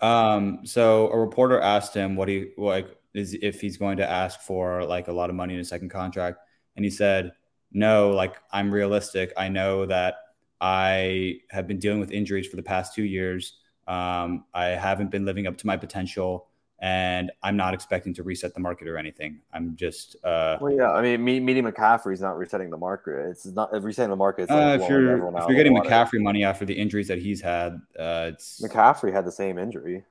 Um. 0.00 0.60
So 0.64 1.08
a 1.08 1.18
reporter 1.18 1.60
asked 1.60 1.94
him 1.94 2.16
what 2.16 2.28
he 2.28 2.52
like 2.56 2.88
is 3.12 3.36
if 3.42 3.60
he's 3.60 3.76
going 3.76 3.98
to 3.98 4.08
ask 4.08 4.40
for 4.40 4.84
like 4.84 5.08
a 5.08 5.12
lot 5.12 5.28
of 5.28 5.36
money 5.36 5.54
in 5.54 5.60
a 5.60 5.64
second 5.64 5.90
contract, 5.90 6.38
and 6.76 6.84
he 6.84 6.90
said, 6.90 7.32
"No. 7.72 8.12
Like 8.12 8.36
I'm 8.50 8.72
realistic. 8.72 9.32
I 9.36 9.48
know 9.48 9.84
that 9.86 10.14
I 10.60 11.40
have 11.50 11.66
been 11.66 11.78
dealing 11.78 12.00
with 12.00 12.12
injuries 12.12 12.46
for 12.46 12.56
the 12.56 12.62
past 12.62 12.94
two 12.94 13.04
years. 13.04 13.58
Um, 13.86 14.44
I 14.54 14.66
haven't 14.66 15.10
been 15.10 15.26
living 15.26 15.46
up 15.46 15.58
to 15.58 15.66
my 15.66 15.76
potential." 15.76 16.48
And 16.80 17.30
I'm 17.42 17.56
not 17.56 17.72
expecting 17.74 18.14
to 18.14 18.22
reset 18.22 18.54
the 18.54 18.60
market 18.60 18.88
or 18.88 18.98
anything. 18.98 19.40
I'm 19.52 19.76
just. 19.76 20.16
Uh, 20.24 20.58
well, 20.60 20.72
yeah, 20.72 20.90
I 20.92 21.02
mean, 21.02 21.24
me, 21.24 21.40
meeting 21.40 21.64
McCaffrey 21.64 22.12
is 22.12 22.20
not 22.20 22.36
resetting 22.36 22.70
the 22.70 22.76
market. 22.76 23.30
It's 23.30 23.46
not 23.46 23.70
resetting 23.82 24.10
the 24.10 24.16
market. 24.16 24.50
Like 24.50 24.80
uh, 24.80 24.82
if 24.82 24.88
you're 24.88 25.28
if 25.36 25.48
you're 25.48 25.56
getting 25.56 25.76
McCaffrey 25.76 26.20
money 26.20 26.44
after 26.44 26.64
the 26.64 26.74
injuries 26.74 27.08
that 27.08 27.18
he's 27.18 27.40
had, 27.40 27.80
uh, 27.98 28.30
it's 28.32 28.60
McCaffrey 28.60 29.12
had 29.12 29.24
the 29.24 29.32
same 29.32 29.58
injury, 29.58 30.04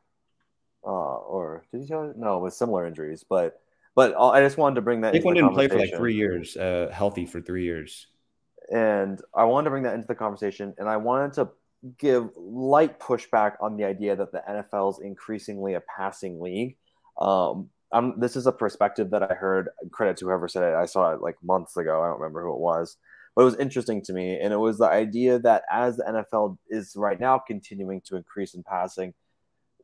uh, 0.86 0.90
or 0.90 1.66
did 1.72 1.82
he? 1.82 1.94
No, 2.16 2.40
with 2.40 2.54
similar 2.54 2.86
injuries, 2.88 3.24
but 3.28 3.62
but 3.96 4.16
I 4.18 4.42
just 4.42 4.58
wanted 4.58 4.76
to 4.76 4.82
bring 4.82 5.02
that. 5.02 5.14
Saquon 5.14 5.36
didn't 5.36 5.54
play 5.54 5.68
for 5.68 5.78
like 5.78 5.96
three 5.96 6.16
years, 6.16 6.58
uh, 6.58 6.90
healthy 6.94 7.26
for 7.26 7.42
three 7.42 7.66
years, 7.66 8.08
and 8.72 9.22
I 9.36 9.44
wanted 9.44 9.66
to 9.66 9.70
bring 9.70 9.84
that 9.84 9.96
into 9.96 10.08
the 10.08 10.16
conversation, 10.16 10.74
and 10.78 10.88
I 10.88 10.98
wanted 10.98 11.34
to 11.34 11.50
give 11.98 12.30
light 12.38 13.00
pushback 13.00 13.54
on 13.62 13.78
the 13.78 13.84
idea 13.84 14.16
that 14.16 14.32
the 14.32 14.42
NFL 14.50 14.94
is 14.94 15.00
increasingly 15.00 15.74
a 15.74 15.82
passing 15.82 16.40
league. 16.40 16.78
Um, 17.20 17.70
I'm, 17.92 18.20
this 18.20 18.36
is 18.36 18.48
a 18.48 18.52
perspective 18.52 19.12
that 19.12 19.30
I 19.30 19.34
heard. 19.34 19.70
Credit 19.92 20.18
to 20.18 20.26
whoever 20.26 20.48
said 20.48 20.64
it. 20.64 20.76
I 20.76 20.86
saw 20.86 21.14
it 21.14 21.22
like 21.22 21.36
months 21.44 21.78
ago. 21.78 22.02
I 22.02 22.08
don't 22.08 22.20
remember 22.20 22.44
who 22.44 22.54
it 22.54 22.60
was, 22.60 22.98
but 23.36 23.44
it 23.44 23.46
was 23.46 23.56
interesting 23.56 24.02
to 24.04 24.14
me. 24.14 24.40
And 24.40 24.54
it 24.54 24.58
was 24.58 24.78
the 24.78 24.88
idea 24.88 25.40
that 25.40 25.64
as 25.72 25.98
the 25.98 26.04
NFL 26.04 26.58
is 26.70 26.94
right 26.96 27.20
now 27.20 27.38
continuing 27.38 28.02
to 28.02 28.16
increase 28.16 28.56
in 28.56 28.64
passing, 28.64 29.14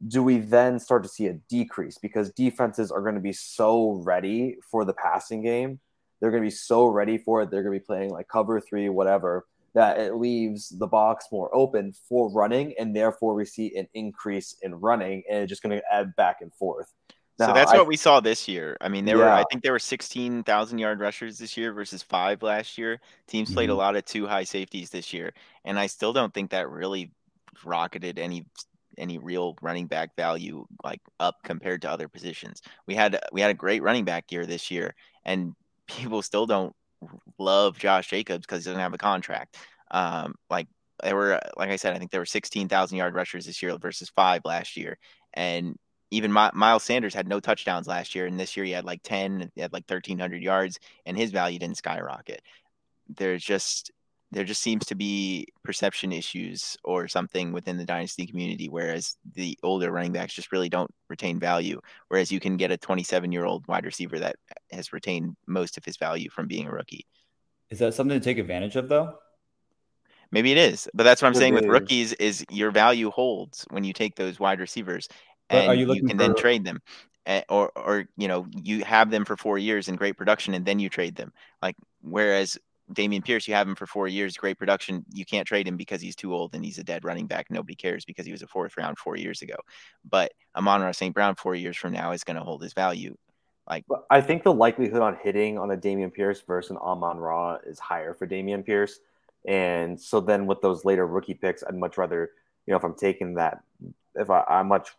do 0.07 0.23
we 0.23 0.37
then 0.37 0.79
start 0.79 1.03
to 1.03 1.09
see 1.09 1.27
a 1.27 1.33
decrease 1.33 1.97
because 1.97 2.31
defenses 2.31 2.89
are 2.89 3.01
going 3.01 3.15
to 3.15 3.21
be 3.21 3.33
so 3.33 4.01
ready 4.05 4.57
for 4.71 4.85
the 4.85 4.93
passing 4.93 5.43
game? 5.43 5.79
They're 6.19 6.31
going 6.31 6.43
to 6.43 6.47
be 6.47 6.55
so 6.55 6.85
ready 6.85 7.17
for 7.17 7.43
it. 7.43 7.51
They're 7.51 7.63
going 7.63 7.73
to 7.75 7.79
be 7.79 7.85
playing 7.85 8.11
like 8.11 8.27
cover 8.27 8.59
three, 8.59 8.89
whatever 8.89 9.45
that 9.73 9.99
it 9.99 10.15
leaves 10.15 10.69
the 10.69 10.87
box 10.87 11.27
more 11.31 11.53
open 11.55 11.93
for 12.07 12.31
running, 12.31 12.73
and 12.79 12.95
therefore 12.95 13.33
we 13.33 13.45
see 13.45 13.75
an 13.77 13.87
increase 13.93 14.55
in 14.61 14.75
running, 14.75 15.23
and 15.29 15.39
it's 15.39 15.49
just 15.49 15.63
going 15.63 15.77
to 15.77 15.83
add 15.91 16.15
back 16.15 16.37
and 16.41 16.53
forth. 16.53 16.93
Now, 17.37 17.47
so 17.47 17.53
that's 17.53 17.71
I, 17.71 17.77
what 17.77 17.87
we 17.87 17.95
saw 17.95 18.19
this 18.19 18.47
year. 18.47 18.75
I 18.81 18.89
mean, 18.89 19.05
there 19.05 19.17
yeah. 19.17 19.25
were 19.25 19.31
I 19.31 19.43
think 19.49 19.63
there 19.63 19.71
were 19.71 19.79
16,000 19.79 20.77
yard 20.77 20.99
rushers 20.99 21.37
this 21.37 21.55
year 21.55 21.71
versus 21.71 22.03
5 22.03 22.43
last 22.43 22.77
year. 22.77 22.99
Teams 23.27 23.53
played 23.53 23.69
mm-hmm. 23.69 23.75
a 23.75 23.77
lot 23.77 23.95
of 23.95 24.03
two 24.03 24.27
high 24.27 24.43
safeties 24.43 24.89
this 24.89 25.13
year, 25.13 25.33
and 25.63 25.79
I 25.79 25.87
still 25.87 26.11
don't 26.11 26.33
think 26.33 26.51
that 26.51 26.69
really 26.69 27.11
rocketed 27.63 28.19
any 28.19 28.45
any 28.97 29.17
real 29.17 29.55
running 29.61 29.87
back 29.87 30.15
value 30.15 30.65
like 30.83 31.01
up 31.19 31.37
compared 31.43 31.81
to 31.81 31.89
other 31.89 32.07
positions. 32.07 32.61
We 32.85 32.95
had 32.95 33.19
we 33.31 33.41
had 33.41 33.51
a 33.51 33.55
great 33.55 33.81
running 33.81 34.05
back 34.05 34.31
year 34.31 34.45
this 34.45 34.69
year 34.69 34.93
and 35.25 35.55
people 35.87 36.21
still 36.21 36.45
don't 36.45 36.75
love 37.37 37.77
Josh 37.77 38.09
Jacobs 38.09 38.45
because 38.45 38.63
he 38.63 38.69
doesn't 38.69 38.81
have 38.81 38.93
a 38.93 38.97
contract. 38.97 39.57
Um, 39.91 40.35
like 40.49 40.67
there 41.03 41.15
were, 41.15 41.39
like 41.57 41.69
I 41.69 41.75
said, 41.77 41.95
I 41.95 41.99
think 41.99 42.11
there 42.11 42.21
were 42.21 42.25
16,000 42.25 42.97
yard 42.97 43.15
rushers 43.15 43.45
this 43.45 43.61
year 43.61 43.77
versus 43.77 44.09
five 44.09 44.41
last 44.45 44.77
year. 44.77 44.97
And 45.33 45.77
even 46.11 46.31
Miles 46.31 46.83
Sanders 46.83 47.13
had 47.13 47.27
no 47.27 47.39
touchdowns 47.39 47.87
last 47.87 48.15
year. 48.15 48.25
And 48.25 48.39
this 48.39 48.57
year 48.57 48.65
he 48.65 48.71
had 48.71 48.85
like 48.85 49.01
10, 49.03 49.51
he 49.55 49.61
had 49.61 49.73
like 49.73 49.85
1,300 49.87 50.41
yards, 50.41 50.79
and 51.05 51.15
his 51.15 51.31
value 51.31 51.59
didn't 51.59 51.77
skyrocket. 51.77 52.41
There's 53.07 53.43
just, 53.43 53.91
there 54.31 54.43
just 54.43 54.61
seems 54.61 54.85
to 54.85 54.95
be 54.95 55.47
perception 55.63 56.11
issues 56.11 56.77
or 56.83 57.07
something 57.07 57.51
within 57.51 57.77
the 57.77 57.85
dynasty 57.85 58.27
community, 58.27 58.69
whereas 58.69 59.17
the 59.33 59.57
older 59.63 59.91
running 59.91 60.11
backs 60.11 60.33
just 60.33 60.51
really 60.51 60.69
don't 60.69 60.91
retain 61.09 61.39
value. 61.39 61.81
Whereas 62.09 62.31
you 62.31 62.39
can 62.39 62.55
get 62.55 62.71
a 62.71 62.77
27 62.77 63.31
year 63.31 63.45
old 63.45 63.67
wide 63.67 63.85
receiver 63.85 64.19
that 64.19 64.35
has 64.71 64.93
retained 64.93 65.35
most 65.47 65.77
of 65.77 65.85
his 65.85 65.97
value 65.97 66.29
from 66.29 66.47
being 66.47 66.67
a 66.67 66.71
rookie. 66.71 67.05
Is 67.69 67.79
that 67.79 67.93
something 67.93 68.19
to 68.19 68.23
take 68.23 68.37
advantage 68.37 68.75
of, 68.75 68.87
though? 68.87 69.15
Maybe 70.31 70.51
it 70.51 70.59
is, 70.59 70.87
but 70.93 71.03
that's 71.03 71.23
what 71.23 71.27
I'm 71.27 71.33
saying 71.33 71.55
with 71.55 71.65
rookies 71.65 72.13
is 72.13 72.45
your 72.51 72.69
value 72.69 73.09
holds 73.09 73.65
when 73.71 73.83
you 73.83 73.93
take 73.93 74.15
those 74.15 74.39
wide 74.39 74.59
receivers, 74.59 75.07
and 75.49 75.79
you, 75.79 75.91
you, 75.91 76.03
can 76.03 76.17
for... 76.19 76.23
then 76.23 76.35
trade 76.35 76.63
them, 76.63 76.81
or 77.49 77.71
or 77.75 78.05
you 78.15 78.27
know 78.27 78.45
you 78.51 78.83
have 78.83 79.09
them 79.09 79.25
for 79.25 79.35
four 79.35 79.57
years 79.57 79.87
in 79.87 79.95
great 79.95 80.17
production, 80.17 80.53
and 80.53 80.63
then 80.63 80.77
you 80.77 80.87
trade 80.87 81.15
them. 81.15 81.33
Like 81.63 81.75
whereas 82.03 82.59
Dameon 82.93 83.23
Pierce, 83.23 83.47
you 83.47 83.53
have 83.53 83.67
him 83.67 83.75
for 83.75 83.85
four 83.85 84.07
years, 84.07 84.35
great 84.35 84.57
production. 84.57 85.05
You 85.13 85.25
can't 85.25 85.47
trade 85.47 85.67
him 85.67 85.77
because 85.77 86.01
he's 86.01 86.15
too 86.15 86.33
old 86.33 86.55
and 86.55 86.65
he's 86.65 86.79
a 86.79 86.83
dead 86.83 87.03
running 87.03 87.27
back. 87.27 87.47
Nobody 87.49 87.75
cares 87.75 88.05
because 88.05 88.25
he 88.25 88.31
was 88.31 88.41
a 88.41 88.47
fourth 88.47 88.77
round 88.77 88.97
four 88.97 89.15
years 89.15 89.41
ago. 89.41 89.55
But 90.09 90.31
Amon-Ra 90.55 90.91
St. 90.91 91.13
Brown 91.13 91.35
four 91.35 91.55
years 91.55 91.77
from 91.77 91.93
now 91.93 92.11
is 92.11 92.23
going 92.23 92.37
to 92.37 92.43
hold 92.43 92.63
his 92.63 92.73
value. 92.73 93.15
Like 93.69 93.85
I 94.09 94.21
think 94.21 94.43
the 94.43 94.53
likelihood 94.53 95.01
on 95.01 95.17
hitting 95.21 95.59
on 95.59 95.69
a 95.69 95.77
Dameon 95.77 96.11
Pierce 96.11 96.41
versus 96.41 96.71
an 96.71 96.77
Amon 96.77 97.17
Ra 97.17 97.57
is 97.65 97.77
higher 97.77 98.15
for 98.15 98.25
Dameon 98.25 98.65
Pierce. 98.65 98.99
And 99.47 99.99
so 99.99 100.19
then 100.19 100.47
with 100.47 100.61
those 100.61 100.83
later 100.85 101.05
rookie 101.05 101.35
picks, 101.35 101.63
I'd 101.63 101.75
much 101.75 101.97
rather, 101.97 102.31
you 102.65 102.71
know, 102.71 102.77
if 102.77 102.83
I'm 102.83 102.95
taking 102.95 103.35
that, 103.35 103.61
if 104.15 104.29
I, 104.31 104.43
I 104.47 104.63
much, 104.63 104.89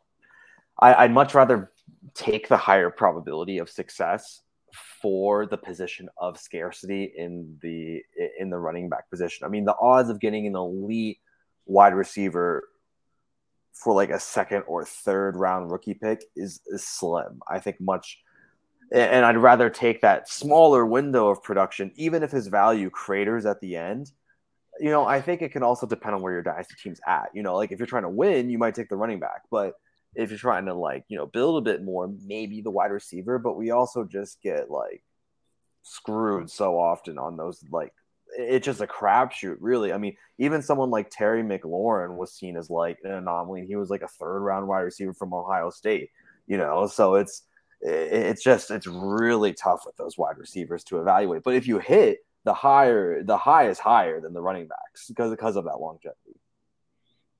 I, 0.78 0.94
I'd 0.94 1.12
much 1.12 1.34
rather 1.34 1.72
take 2.14 2.48
the 2.48 2.56
higher 2.56 2.90
probability 2.90 3.58
of 3.58 3.68
success 3.68 4.42
for 5.00 5.46
the 5.46 5.56
position 5.56 6.08
of 6.18 6.38
scarcity 6.38 7.12
in 7.16 7.58
the 7.62 8.02
in 8.38 8.50
the 8.50 8.58
running 8.58 8.88
back 8.88 9.08
position. 9.10 9.46
I 9.46 9.48
mean, 9.48 9.64
the 9.64 9.76
odds 9.80 10.10
of 10.10 10.20
getting 10.20 10.46
an 10.46 10.56
elite 10.56 11.18
wide 11.66 11.94
receiver 11.94 12.68
for 13.72 13.94
like 13.94 14.10
a 14.10 14.20
second 14.20 14.64
or 14.66 14.84
third 14.84 15.36
round 15.36 15.70
rookie 15.70 15.94
pick 15.94 16.24
is, 16.36 16.60
is 16.66 16.84
slim. 16.84 17.40
I 17.48 17.60
think 17.60 17.80
much 17.80 18.18
and 18.92 19.24
I'd 19.24 19.36
rather 19.36 19.70
take 19.70 20.00
that 20.00 20.28
smaller 20.28 20.84
window 20.84 21.28
of 21.28 21.42
production, 21.42 21.92
even 21.94 22.24
if 22.24 22.32
his 22.32 22.48
value 22.48 22.90
craters 22.90 23.46
at 23.46 23.60
the 23.60 23.76
end. 23.76 24.10
You 24.80 24.90
know, 24.90 25.06
I 25.06 25.20
think 25.20 25.42
it 25.42 25.52
can 25.52 25.62
also 25.62 25.86
depend 25.86 26.16
on 26.16 26.22
where 26.22 26.32
your 26.32 26.42
dynasty 26.42 26.74
team's 26.82 27.00
at. 27.06 27.28
You 27.32 27.42
know, 27.42 27.54
like 27.54 27.70
if 27.70 27.78
you're 27.78 27.86
trying 27.86 28.02
to 28.02 28.08
win, 28.08 28.50
you 28.50 28.58
might 28.58 28.74
take 28.74 28.88
the 28.88 28.96
running 28.96 29.20
back, 29.20 29.42
but 29.50 29.74
if 30.14 30.30
you're 30.30 30.38
trying 30.38 30.66
to 30.66 30.74
like 30.74 31.04
you 31.08 31.16
know 31.16 31.26
build 31.26 31.58
a 31.58 31.70
bit 31.70 31.82
more, 31.82 32.12
maybe 32.26 32.60
the 32.60 32.70
wide 32.70 32.90
receiver. 32.90 33.38
But 33.38 33.56
we 33.56 33.70
also 33.70 34.04
just 34.04 34.42
get 34.42 34.70
like 34.70 35.02
screwed 35.82 36.50
so 36.50 36.78
often 36.78 37.18
on 37.18 37.36
those 37.36 37.64
like 37.70 37.92
it's 38.36 38.64
just 38.64 38.80
a 38.80 38.86
crapshoot, 38.86 39.56
really. 39.60 39.92
I 39.92 39.98
mean, 39.98 40.16
even 40.38 40.62
someone 40.62 40.90
like 40.90 41.10
Terry 41.10 41.42
McLaurin 41.42 42.16
was 42.16 42.32
seen 42.32 42.56
as 42.56 42.70
like 42.70 42.98
an 43.04 43.12
anomaly. 43.12 43.66
He 43.66 43.76
was 43.76 43.90
like 43.90 44.02
a 44.02 44.08
third 44.08 44.40
round 44.40 44.68
wide 44.68 44.80
receiver 44.80 45.14
from 45.14 45.34
Ohio 45.34 45.70
State, 45.70 46.10
you 46.46 46.56
know. 46.56 46.86
So 46.86 47.16
it's 47.16 47.42
it's 47.80 48.42
just 48.42 48.70
it's 48.70 48.86
really 48.86 49.52
tough 49.52 49.82
with 49.86 49.96
those 49.96 50.18
wide 50.18 50.38
receivers 50.38 50.84
to 50.84 51.00
evaluate. 51.00 51.42
But 51.42 51.54
if 51.54 51.66
you 51.66 51.78
hit 51.78 52.18
the 52.44 52.54
higher, 52.54 53.22
the 53.22 53.36
high 53.36 53.68
is 53.68 53.78
higher 53.78 54.20
than 54.20 54.32
the 54.32 54.42
running 54.42 54.66
backs 54.66 55.08
because 55.08 55.30
because 55.30 55.56
of 55.56 55.64
that 55.64 55.80
longevity. 55.80 56.38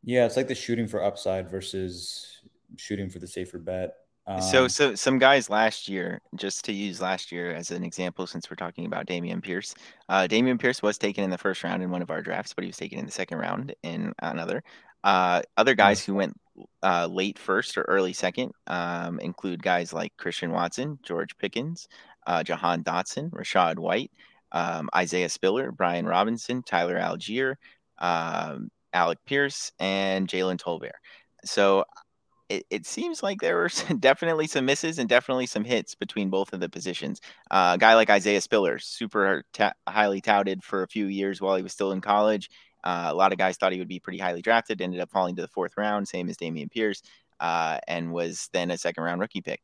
Yeah, 0.02 0.24
it's 0.24 0.36
like 0.36 0.48
the 0.48 0.54
shooting 0.54 0.88
for 0.88 1.04
upside 1.04 1.50
versus 1.50 2.39
shooting 2.76 3.10
for 3.10 3.18
the 3.18 3.26
safer 3.26 3.58
bet. 3.58 3.94
Um, 4.26 4.40
so, 4.40 4.68
so 4.68 4.94
some 4.94 5.18
guys 5.18 5.50
last 5.50 5.88
year, 5.88 6.20
just 6.36 6.64
to 6.66 6.72
use 6.72 7.00
last 7.00 7.32
year 7.32 7.52
as 7.52 7.70
an 7.70 7.82
example, 7.82 8.26
since 8.26 8.50
we're 8.50 8.56
talking 8.56 8.86
about 8.86 9.06
Dameon 9.06 9.42
Pierce, 9.42 9.74
uh, 10.08 10.28
Dameon 10.28 10.60
Pierce 10.60 10.82
was 10.82 10.98
taken 10.98 11.24
in 11.24 11.30
the 11.30 11.38
first 11.38 11.64
round 11.64 11.82
in 11.82 11.90
one 11.90 12.02
of 12.02 12.10
our 12.10 12.22
drafts, 12.22 12.54
but 12.54 12.62
he 12.62 12.68
was 12.68 12.76
taken 12.76 12.98
in 12.98 13.06
the 13.06 13.10
second 13.10 13.38
round 13.38 13.74
in 13.82 14.12
another. 14.20 14.62
Uh, 15.02 15.40
other 15.56 15.74
guys 15.74 16.04
who 16.04 16.14
went 16.14 16.34
uh, 16.82 17.06
late 17.06 17.38
first 17.38 17.78
or 17.78 17.82
early 17.82 18.12
second 18.12 18.52
um, 18.66 19.18
include 19.20 19.62
guys 19.62 19.92
like 19.92 20.16
Christian 20.18 20.50
Watson, 20.50 20.98
George 21.02 21.36
Pickens, 21.38 21.88
uh, 22.26 22.42
Jahan 22.42 22.84
Dotson, 22.84 23.30
Rachaad 23.30 23.78
White, 23.78 24.10
um, 24.52 24.90
Isaiah 24.94 25.28
Spiller, 25.28 25.72
Brian 25.72 26.06
Robinson, 26.06 26.62
Tyler 26.62 26.98
Allgeier, 26.98 27.56
um, 27.98 28.70
Alec 28.92 29.18
Pierce, 29.24 29.72
and 29.78 30.28
Jalen 30.28 30.58
Tolbert. 30.58 30.98
So 31.44 31.84
it, 32.50 32.66
it 32.68 32.86
seems 32.86 33.22
like 33.22 33.40
there 33.40 33.56
were 33.56 33.70
definitely 34.00 34.46
some 34.48 34.66
misses 34.66 34.98
and 34.98 35.08
definitely 35.08 35.46
some 35.46 35.64
hits 35.64 35.94
between 35.94 36.28
both 36.28 36.52
of 36.52 36.60
the 36.60 36.68
positions. 36.68 37.20
Uh, 37.50 37.72
a 37.76 37.78
guy 37.78 37.94
like 37.94 38.10
Isaiah 38.10 38.40
Spiller, 38.40 38.78
super 38.78 39.44
ta- 39.54 39.72
highly 39.88 40.20
touted 40.20 40.62
for 40.62 40.82
a 40.82 40.88
few 40.88 41.06
years 41.06 41.40
while 41.40 41.56
he 41.56 41.62
was 41.62 41.72
still 41.72 41.92
in 41.92 42.00
college. 42.00 42.50
Uh, 42.82 43.08
a 43.10 43.14
lot 43.14 43.32
of 43.32 43.38
guys 43.38 43.56
thought 43.56 43.72
he 43.72 43.78
would 43.78 43.88
be 43.88 44.00
pretty 44.00 44.18
highly 44.18 44.42
drafted, 44.42 44.82
ended 44.82 45.00
up 45.00 45.10
falling 45.10 45.36
to 45.36 45.42
the 45.42 45.48
fourth 45.48 45.72
round, 45.76 46.08
same 46.08 46.28
as 46.28 46.36
Dameon 46.36 46.70
Pierce, 46.70 47.02
uh, 47.38 47.78
and 47.86 48.12
was 48.12 48.48
then 48.52 48.70
a 48.70 48.78
second 48.78 49.04
round 49.04 49.20
rookie 49.20 49.42
pick. 49.42 49.60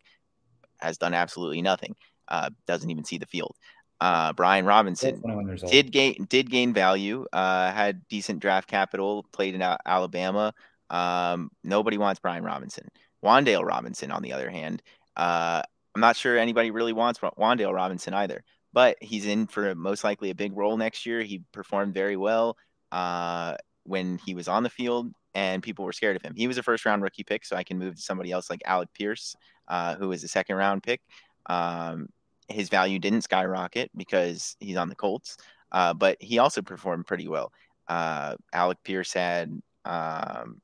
Has 0.79 0.99
done 0.99 1.15
absolutely 1.15 1.63
nothing, 1.63 1.97
uh, 2.29 2.51
doesn't 2.67 2.91
even 2.91 3.05
see 3.05 3.19
the 3.19 3.27
field. 3.27 3.57
Uh, 3.99 4.35
Brian 4.35 4.67
Robinson 4.67 5.19
21 5.21 5.47
years 5.47 5.63
old. 5.63 5.73
did 5.73 5.91
gain 5.91 6.27
did 6.29 6.51
gain 6.51 6.75
value. 6.75 7.25
Uh, 7.33 7.73
had 7.73 8.07
decent 8.09 8.41
draft 8.41 8.69
capital. 8.69 9.25
Played 9.33 9.55
in 9.55 9.63
Alabama. 9.87 10.53
Um, 10.91 11.51
nobody 11.65 11.99
wants 11.99 12.21
Brian 12.21 12.45
Robinson. 12.45 12.89
Wan'Dale 13.25 13.65
Robinson, 13.65 14.11
on 14.11 14.23
the 14.23 14.33
other 14.33 14.51
hand, 14.51 14.83
uh, 15.17 15.63
I'm 15.95 16.01
not 16.01 16.17
sure 16.17 16.39
anybody 16.39 16.71
really 16.71 16.93
wants 16.93 17.21
Wa- 17.23 17.31
Wan'Dale 17.39 17.75
Robinson 17.75 18.15
either. 18.15 18.45
But 18.73 18.99
he's 19.01 19.27
in 19.27 19.47
for 19.47 19.75
most 19.75 20.05
likely 20.05 20.31
a 20.31 20.35
big 20.35 20.55
role 20.55 20.77
next 20.77 21.07
year. 21.07 21.23
He 21.23 21.43
performed 21.53 21.95
very 21.95 22.17
well 22.17 22.59
uh, 22.93 23.57
when 23.85 24.19
he 24.25 24.35
was 24.35 24.49
on 24.49 24.63
the 24.63 24.71
field, 24.71 25.11
and 25.35 25.63
people 25.63 25.85
were 25.85 25.95
scared 25.95 26.17
of 26.17 26.23
him. 26.23 26.35
He 26.37 26.47
was 26.47 26.59
a 26.59 26.63
first 26.63 26.85
round 26.85 27.03
rookie 27.03 27.25
pick, 27.25 27.45
so 27.47 27.57
I 27.57 27.65
can 27.65 27.79
move 27.79 27.97
to 27.97 28.03
somebody 28.03 28.33
else 28.33 28.51
like 28.51 28.61
Alec 28.67 28.91
Pierce, 28.93 29.35
uh, 29.69 29.95
who 29.97 30.09
was 30.09 30.23
a 30.25 30.29
second 30.29 30.57
round 30.57 30.83
pick. 30.83 31.01
Um, 31.47 32.09
his 32.49 32.69
value 32.69 32.99
didn't 32.99 33.23
skyrocket 33.23 33.91
because 33.97 34.57
he's 34.61 34.77
on 34.77 34.89
the 34.89 34.95
Colts, 34.95 35.39
uh, 35.73 35.95
but 35.95 36.17
he 36.21 36.39
also 36.39 36.61
performed 36.61 37.07
pretty 37.07 37.29
well. 37.29 37.53
Uh, 37.89 38.37
Alec 38.53 38.79
Pierce 38.85 39.13
had 39.13 39.61
um, 39.85 40.61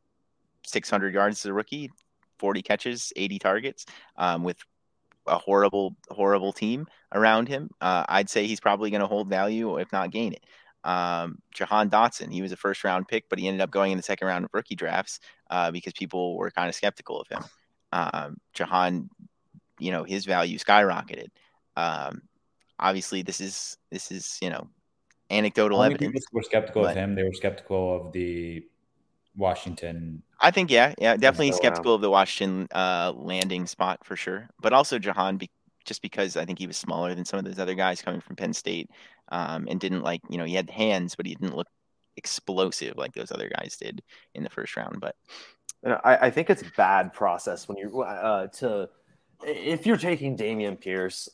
600 0.65 1.15
yards 1.15 1.41
as 1.41 1.47
a 1.47 1.53
rookie, 1.53 1.91
40 2.39 2.63
catches, 2.63 3.13
80 3.17 3.39
targets, 3.39 3.87
um, 4.17 4.43
with 4.43 4.57
a 5.27 5.39
horrible, 5.39 5.95
horrible 6.11 6.53
team 6.53 6.87
around 7.13 7.49
him. 7.49 7.71
Uh, 7.81 8.05
I'd 8.09 8.29
say 8.31 8.47
he's 8.47 8.61
probably 8.61 8.91
going 8.91 9.01
to 9.03 9.07
hold 9.07 9.29
value, 9.29 9.77
if 9.79 9.93
not 9.93 10.11
gain 10.11 10.33
it. 10.33 10.45
Um, 10.85 11.39
Jahan 11.55 11.91
Dotson, 11.91 12.33
he 12.33 12.43
was 12.43 12.51
a 12.51 12.57
first 12.57 12.83
round 12.83 13.07
pick, 13.07 13.29
but 13.29 13.39
he 13.39 13.47
ended 13.47 13.61
up 13.61 13.71
going 13.71 13.93
in 13.93 13.97
the 13.97 14.03
second 14.03 14.27
round 14.27 14.45
of 14.45 14.51
rookie 14.53 14.75
drafts 14.75 15.21
uh, 15.51 15.71
because 15.71 15.93
people 15.93 16.37
were 16.37 16.51
kind 16.51 16.69
of 16.69 16.75
skeptical 16.75 17.21
of 17.21 17.29
him. 17.29 17.45
Um, 17.93 18.37
Jahan, 18.53 19.09
you 19.79 19.93
know, 19.93 20.03
his 20.03 20.25
value 20.25 20.59
skyrocketed. 20.59 21.29
Um, 21.77 22.23
obviously, 22.81 23.23
this 23.23 23.41
is 23.41 23.77
this 23.93 24.11
is 24.11 24.39
you 24.43 24.51
know 24.51 24.67
anecdotal 25.31 25.79
Only 25.81 25.91
people 25.95 26.07
evidence. 26.07 26.25
were 26.33 26.43
skeptical 26.43 26.83
but- 26.83 26.91
of 26.93 26.97
him. 26.97 27.15
They 27.15 27.23
were 27.23 27.33
skeptical 27.35 27.95
of 27.95 28.13
the 28.13 28.65
Washington. 29.37 30.23
I 30.41 30.51
think 30.51 30.71
yeah, 30.71 30.95
yeah, 30.99 31.17
definitely 31.17 31.53
so, 31.53 31.59
skeptical 31.59 31.95
of 31.95 32.01
the 32.01 32.11
Washington 32.11 32.69
uh, 32.75 33.13
landing 33.15 33.67
spot 33.67 34.05
for 34.05 34.17
sure, 34.17 34.49
but 34.61 34.73
also 34.73 34.99
Jahan, 34.99 35.37
be- 35.37 35.51
just 35.85 36.03
because 36.03 36.37
I 36.37 36.45
think 36.45 36.59
he 36.59 36.67
was 36.67 36.77
smaller 36.77 37.15
than 37.15 37.25
some 37.25 37.39
of 37.39 37.45
those 37.45 37.59
other 37.59 37.75
guys 37.75 38.03
coming 38.03 38.21
from 38.21 38.37
Penn 38.37 38.53
State, 38.53 38.91
um, 39.31 39.67
and 39.69 39.81
didn't 39.81 40.03
like 40.03 40.21
you 40.29 40.39
know 40.39 40.45
he 40.45 40.55
had 40.55 40.69
hands, 40.71 41.15
but 41.15 41.27
he 41.27 41.35
didn't 41.35 41.57
look 41.57 41.69
explosive 42.17 42.97
like 42.97 43.15
those 43.15 43.33
other 43.33 43.51
guys 43.57 43.77
did 43.77 44.03
in 44.35 44.43
the 44.43 44.51
first 44.51 44.77
round. 44.77 45.01
But 45.01 45.17
And 45.83 45.95
I, 46.05 46.17
I 46.17 46.31
think 46.31 46.51
it's 46.51 46.65
bad 46.77 47.13
process 47.13 47.69
when 47.69 47.79
you 47.79 48.03
uh, 48.03 48.49
to 48.49 48.89
if 49.45 49.87
you're 49.87 49.97
taking 49.97 50.37
Dameon 50.37 50.81
Pierce 50.81 51.29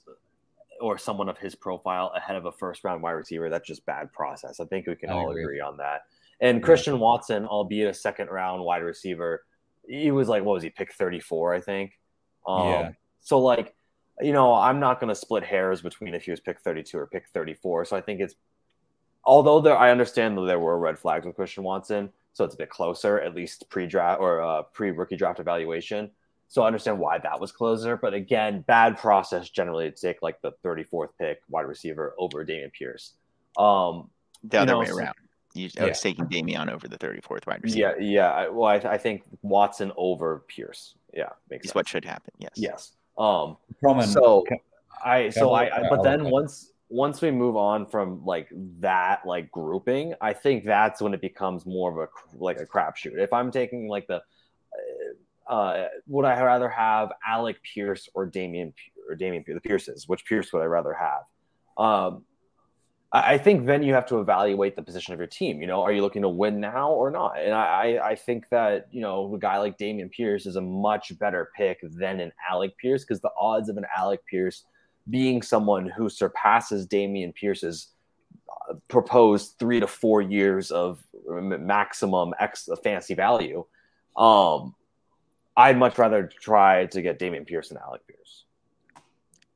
or 0.81 0.99
someone 0.99 1.29
of 1.29 1.39
his 1.39 1.55
profile 1.55 2.13
ahead 2.15 2.37
of 2.37 2.47
a 2.47 2.53
first 2.53 2.85
round 2.85 3.03
wide 3.03 3.13
receiver, 3.13 3.51
that's 3.51 3.67
just 3.67 3.85
bad 3.87 4.13
process. 4.13 4.61
I 4.61 4.65
think 4.67 4.87
we 4.87 4.95
can 4.95 5.11
I 5.11 5.15
all 5.15 5.31
agree. 5.31 5.43
agree 5.43 5.61
on 5.61 5.77
that. 5.79 6.03
And 6.41 6.63
Christian 6.63 7.01
Watson, 7.01 7.47
albeit 7.47 7.89
a 7.91 7.95
second 7.95 8.29
round 8.29 8.63
wide 8.65 8.83
receiver, 8.83 9.45
he 9.89 10.11
was 10.11 10.29
like, 10.29 10.45
what 10.45 10.55
was 10.55 10.63
he, 10.63 10.71
pick 10.71 10.93
34, 10.93 11.55
I 11.55 11.61
think. 11.61 11.99
Um, 12.47 12.69
Yeah. 12.69 12.91
So, 13.21 13.39
like, 13.41 13.75
you 14.21 14.33
know, 14.33 14.55
I'm 14.55 14.81
not 14.81 15.01
going 15.01 15.09
to 15.09 15.15
split 15.15 15.43
hairs 15.45 15.83
between 15.83 16.15
if 16.15 16.25
he 16.25 16.31
was 16.31 16.41
pick 16.41 16.61
32 16.61 16.97
or 16.99 17.07
pick 17.07 17.27
34. 17.35 17.85
So 17.87 17.97
I 17.97 18.01
think 18.01 18.21
it's, 18.21 18.35
although 19.25 19.61
there, 19.61 19.77
I 19.77 19.91
understand 19.91 20.37
that 20.39 20.43
there 20.47 20.59
were 20.59 20.79
red 20.79 20.99
flags 20.99 21.27
with 21.27 21.35
Christian 21.37 21.63
Watson, 21.65 22.11
so 22.33 22.45
it's 22.45 22.55
a 22.55 22.59
bit 22.59 22.71
closer, 22.71 23.21
at 23.21 23.35
least 23.35 23.69
pre 23.69 23.87
draft 23.87 24.21
or 24.21 24.41
uh, 24.41 24.63
pre 24.63 24.91
rookie 24.93 25.17
draft 25.17 25.41
evaluation. 25.41 26.11
So 26.49 26.63
I 26.63 26.67
understand 26.67 26.99
why 26.99 27.19
that 27.19 27.39
was 27.41 27.53
closer. 27.53 27.97
But 27.97 28.15
again, 28.15 28.63
bad 28.67 28.97
process 28.97 29.51
generally 29.51 29.91
to 29.91 29.97
take 29.97 30.23
like 30.23 30.41
the 30.41 30.53
34th 30.65 31.11
pick 31.19 31.41
wide 31.51 31.63
receiver 31.67 32.15
over 32.19 32.45
Dameon 32.45 32.73
Pierce. 32.73 33.15
Um, 33.59 34.09
the 34.45 34.57
You 34.59 34.63
other 34.63 34.73
know, 34.73 34.79
way 34.81 34.87
so- 34.87 34.97
around, 34.97 35.15
you, 35.59 35.71
I 35.79 35.83
Yeah. 35.85 35.89
was 35.91 36.01
taking 36.01 36.27
Dameon 36.27 36.71
over 36.73 36.89
the 36.89 36.99
34th 36.99 37.47
wide 37.47 37.63
receiver. 37.63 37.97
yeah, 37.99 38.05
yeah. 38.05 38.31
I, 38.33 38.49
well, 38.49 38.69
I, 38.69 38.77
I 38.77 38.99
think 38.99 39.25
Watson 39.43 39.93
over 39.97 40.45
Pierce. 40.49 40.95
Yeah, 41.13 41.31
makes 41.51 41.65
is 41.65 41.71
sense. 41.71 41.75
what 41.75 41.89
should 41.89 42.05
happen. 42.05 42.33
Yes. 42.39 42.53
Yes. 42.57 42.93
Um, 43.19 43.57
From 43.81 43.99
an, 43.99 44.07
so 44.07 44.45
I 45.05 45.31
so 45.31 45.53
I, 45.53 45.65
I 45.85 45.89
but 45.89 46.03
then 46.03 46.31
once 46.31 46.73
once 46.89 47.21
we 47.21 47.31
move 47.31 47.57
on 47.57 47.85
from 47.87 48.25
like 48.25 48.49
that 48.81 49.27
like 49.27 49.51
grouping, 49.51 50.15
I 50.21 50.33
think 50.33 50.65
that's 50.65 51.03
when 51.03 51.13
it 51.15 51.21
becomes 51.21 51.67
more 51.67 51.91
of 51.91 51.99
a 52.09 52.39
like 52.45 52.61
a 52.61 52.67
crapshoot. 52.67 53.19
If 53.19 53.33
I'm 53.33 53.51
taking 53.51 53.89
like 53.89 54.07
the 54.07 54.23
uh, 55.49 55.53
uh, 55.53 55.89
would 56.07 56.25
I 56.27 56.41
rather 56.43 56.69
have 56.69 57.11
Alec 57.27 57.57
Pierce 57.63 58.09
or 58.15 58.31
Dameon 58.31 58.73
P- 58.77 58.93
or 59.09 59.17
Dameon 59.17 59.45
Pierce, 59.45 59.57
the 59.57 59.69
Pierces? 59.69 60.07
Which 60.09 60.25
Pierce 60.27 60.53
would 60.53 60.61
I 60.63 60.67
rather 60.67 60.95
have? 60.95 61.23
Um, 61.77 62.25
I 63.11 63.39
think 63.39 63.65
then 63.65 63.83
you 63.83 63.95
have 63.95 64.05
to 64.07 64.21
evaluate 64.21 64.77
the 64.77 64.83
position 64.83 65.15
of 65.15 65.19
your 65.19 65.29
team. 65.29 65.63
You 65.63 65.67
know, 65.67 65.81
are 65.81 65.93
you 65.93 66.03
looking 66.03 66.21
to 66.23 66.29
win 66.29 66.61
now 66.61 66.91
or 66.91 67.11
not? 67.11 67.41
And 67.41 67.55
I, 67.55 67.99
I, 68.05 68.15
think 68.15 68.51
that 68.51 68.87
you 68.91 69.01
know 69.01 69.35
a 69.35 69.39
guy 69.39 69.57
like 69.57 69.79
Dameon 69.79 70.11
Pierce 70.11 70.45
is 70.45 70.57
a 70.57 70.61
much 70.61 71.19
better 71.19 71.51
pick 71.57 71.79
than 71.83 72.21
an 72.21 72.33
Alec 72.51 72.77
Pierce 72.77 73.05
because 73.05 73.23
the 73.23 73.31
odds 73.39 73.71
of 73.71 73.79
an 73.79 73.87
Alec 73.97 74.21
Pierce 74.27 74.65
being 75.09 75.41
someone 75.41 75.89
who 75.89 76.11
surpasses 76.11 76.87
Dameon 76.87 77.35
Pierce's 77.35 77.89
uh, 78.69 78.75
proposed 78.89 79.55
three 79.59 79.81
to 79.81 79.87
four 79.87 80.21
years 80.21 80.71
of 80.71 81.03
maximum 81.27 82.35
X 82.39 82.69
fantasy 82.83 83.15
value, 83.15 83.65
um, 84.19 84.75
I'd 85.57 85.79
much 85.79 85.97
rather 85.97 86.27
try 86.27 86.85
to 86.87 87.01
get 87.01 87.19
Dameon 87.19 87.47
Pierce 87.47 87.71
than 87.71 87.79
Alec 87.79 88.07
Pierce. 88.07 88.45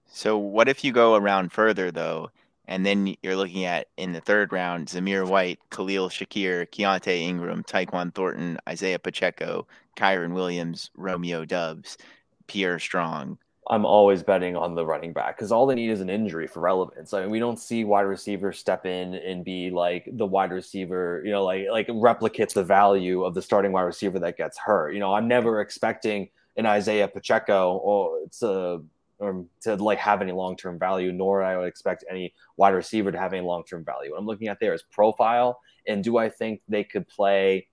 So 0.09 0.39
what 0.39 0.69
if 0.69 0.85
you 0.85 0.93
go 0.93 1.17
around 1.17 1.53
further 1.53 1.91
though, 1.91 2.31
and 2.67 2.87
then 2.87 3.15
you're 3.23 3.37
looking 3.37 3.65
at 3.65 3.89
in 3.97 4.13
the 4.13 4.21
third 4.21 4.53
round, 4.53 4.89
Zamir 4.89 5.29
White, 5.29 5.59
Khalil 5.71 6.09
Shakir, 6.09 6.67
Keaontay 6.69 7.21
Ingram, 7.21 7.65
Tyquan 7.65 8.15
Thornton, 8.15 8.59
Isaiah 8.69 8.99
Pacheco, 8.99 9.67
Kyren 9.97 10.33
Williams, 10.33 10.91
Romeo 10.97 11.45
Doubs, 11.45 11.99
Pierre 12.47 12.79
Strong. 12.79 13.39
I'm 13.71 13.85
always 13.85 14.23
betting 14.23 14.57
on 14.57 14.75
the 14.75 14.85
running 14.85 15.13
back 15.13 15.37
because 15.37 15.53
all 15.53 15.67
they 15.67 15.77
need 15.77 15.91
is 15.91 16.01
an 16.01 16.11
injury 16.11 16.49
for 16.49 16.61
relevance. 16.61 17.15
I 17.15 17.21
mean, 17.21 17.31
we 17.31 17.39
don't 17.39 17.59
see 17.59 17.85
wide 17.85 18.03
receivers 18.03 18.59
step 18.59 18.87
in 18.87 19.15
and 19.15 19.45
be 19.45 19.71
like 19.71 20.09
the 20.13 20.27
wide 20.27 20.51
receiver, 20.51 21.23
you 21.25 21.31
know, 21.31 21.45
like 21.45 21.67
like 21.71 21.87
replicate 21.89 22.53
the 22.53 22.65
value 22.65 23.23
of 23.23 23.35
the 23.35 23.43
starting 23.43 23.71
wide 23.71 23.83
receiver 23.83 24.19
that 24.19 24.37
gets 24.37 24.59
hurt. 24.59 24.93
You 24.93 25.01
know, 25.01 25.15
I'm 25.15 25.29
never 25.29 25.61
expecting 25.61 26.29
an 26.57 26.67
Isaiah 26.67 27.07
Pacheco 27.07 27.77
or 27.77 28.27
to 28.41 28.85
or 29.23 29.45
to 29.63 29.77
like 29.77 29.99
have 29.99 30.21
any 30.21 30.33
long 30.33 30.57
term 30.57 30.79
value, 30.79 31.13
nor 31.13 31.43
I 31.43 31.57
would 31.57 31.69
expect 31.69 32.05
any 32.11 32.35
wide 32.57 32.75
receiver 32.75 33.13
to 33.13 33.19
have 33.19 33.33
any 33.33 33.47
long 33.47 33.63
term 33.65 33.85
value. 33.85 34.11
What 34.11 34.19
I'm 34.19 34.27
looking 34.27 34.49
at 34.49 34.59
there 34.61 34.75
is 34.75 34.83
profile, 34.83 35.61
and 35.87 36.03
do 36.03 36.17
I 36.17 36.29
think 36.29 36.61
they 36.69 36.83
could 36.85 37.07
play 37.07 37.69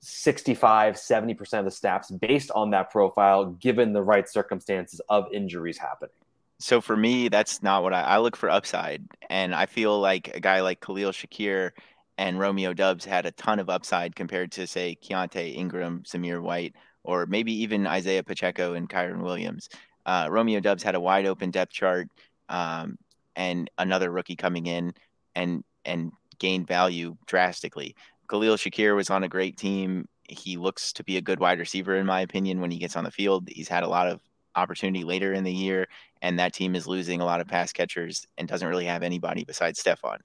65, 0.00 0.94
70% 0.94 1.58
of 1.58 1.64
the 1.66 1.70
snaps 1.70 2.10
based 2.10 2.50
on 2.52 2.70
that 2.70 2.90
profile, 2.90 3.46
given 3.46 3.92
the 3.92 4.02
right 4.02 4.26
circumstances 4.26 5.00
of 5.10 5.26
injuries 5.32 5.76
happening. 5.76 6.14
So 6.58 6.80
for 6.80 6.96
me, 6.96 7.28
that's 7.28 7.62
not 7.62 7.82
what 7.82 7.92
I, 7.92 8.02
I 8.02 8.18
look 8.18 8.36
for 8.36 8.48
upside. 8.50 9.04
And 9.28 9.54
I 9.54 9.66
feel 9.66 9.98
like 10.00 10.34
a 10.34 10.40
guy 10.40 10.62
like 10.62 10.80
Khalil 10.80 11.12
Shakir 11.12 11.72
and 12.16 12.38
Romeo 12.38 12.72
Doubs 12.72 13.04
had 13.04 13.26
a 13.26 13.30
ton 13.32 13.58
of 13.58 13.68
upside 13.68 14.16
compared 14.16 14.52
to, 14.52 14.66
say, 14.66 14.96
Keaontay 15.02 15.54
Ingram, 15.54 16.02
Zamir 16.06 16.40
White, 16.40 16.74
or 17.02 17.26
maybe 17.26 17.52
even 17.62 17.86
Isaiah 17.86 18.22
Pacheco 18.22 18.74
and 18.74 18.88
Kyren 18.88 19.22
Williams. 19.22 19.68
Uh, 20.10 20.26
Romeo 20.28 20.58
Doubs 20.58 20.82
had 20.82 20.96
a 20.96 21.00
wide 21.00 21.24
open 21.24 21.52
depth 21.52 21.70
chart 21.70 22.08
um, 22.48 22.98
and 23.36 23.70
another 23.78 24.10
rookie 24.10 24.34
coming 24.34 24.66
in 24.66 24.92
and 25.36 25.62
and 25.84 26.10
gained 26.40 26.66
value 26.66 27.16
drastically. 27.26 27.94
Khalil 28.28 28.56
Shakir 28.56 28.96
was 28.96 29.08
on 29.08 29.22
a 29.22 29.28
great 29.28 29.56
team. 29.56 30.08
He 30.28 30.56
looks 30.56 30.92
to 30.94 31.04
be 31.04 31.16
a 31.16 31.20
good 31.20 31.38
wide 31.38 31.60
receiver, 31.60 31.94
in 31.94 32.06
my 32.06 32.22
opinion, 32.22 32.60
when 32.60 32.72
he 32.72 32.78
gets 32.78 32.96
on 32.96 33.04
the 33.04 33.12
field. 33.12 33.48
He's 33.48 33.68
had 33.68 33.84
a 33.84 33.88
lot 33.88 34.08
of 34.08 34.20
opportunity 34.56 35.04
later 35.04 35.32
in 35.32 35.44
the 35.44 35.52
year, 35.52 35.86
and 36.22 36.40
that 36.40 36.54
team 36.54 36.74
is 36.74 36.88
losing 36.88 37.20
a 37.20 37.24
lot 37.24 37.40
of 37.40 37.46
pass 37.46 37.72
catchers 37.72 38.26
and 38.36 38.48
doesn't 38.48 38.66
really 38.66 38.86
have 38.86 39.04
anybody 39.04 39.44
besides 39.44 39.80
Stefon. 39.80 40.18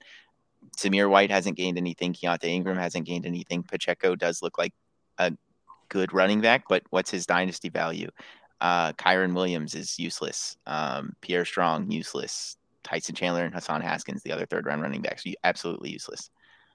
Zamir 0.76 1.08
White 1.08 1.30
hasn't 1.30 1.56
gained 1.56 1.78
anything. 1.78 2.12
Keaontay 2.12 2.48
Ingram 2.48 2.76
hasn't 2.76 3.06
gained 3.06 3.24
anything. 3.24 3.62
Pacheco 3.62 4.16
does 4.16 4.42
look 4.42 4.58
like 4.58 4.74
a 5.18 5.32
good 5.88 6.12
running 6.12 6.40
back, 6.40 6.64
but 6.68 6.82
what's 6.90 7.12
his 7.12 7.24
dynasty 7.24 7.68
value? 7.68 8.10
Uh, 8.60 8.92
Kyren 8.94 9.34
Williams 9.34 9.74
is 9.74 9.98
useless. 9.98 10.56
Um, 10.66 11.14
Pierre 11.20 11.44
Strong, 11.44 11.90
useless. 11.90 12.56
Tyson 12.82 13.16
Chandler 13.16 13.44
and 13.44 13.52
Hassan 13.52 13.80
Haskins, 13.80 14.22
the 14.22 14.30
other 14.30 14.46
third 14.46 14.64
round 14.64 14.80
running 14.80 15.02
backs, 15.02 15.24
absolutely 15.42 15.90
useless. 15.90 16.30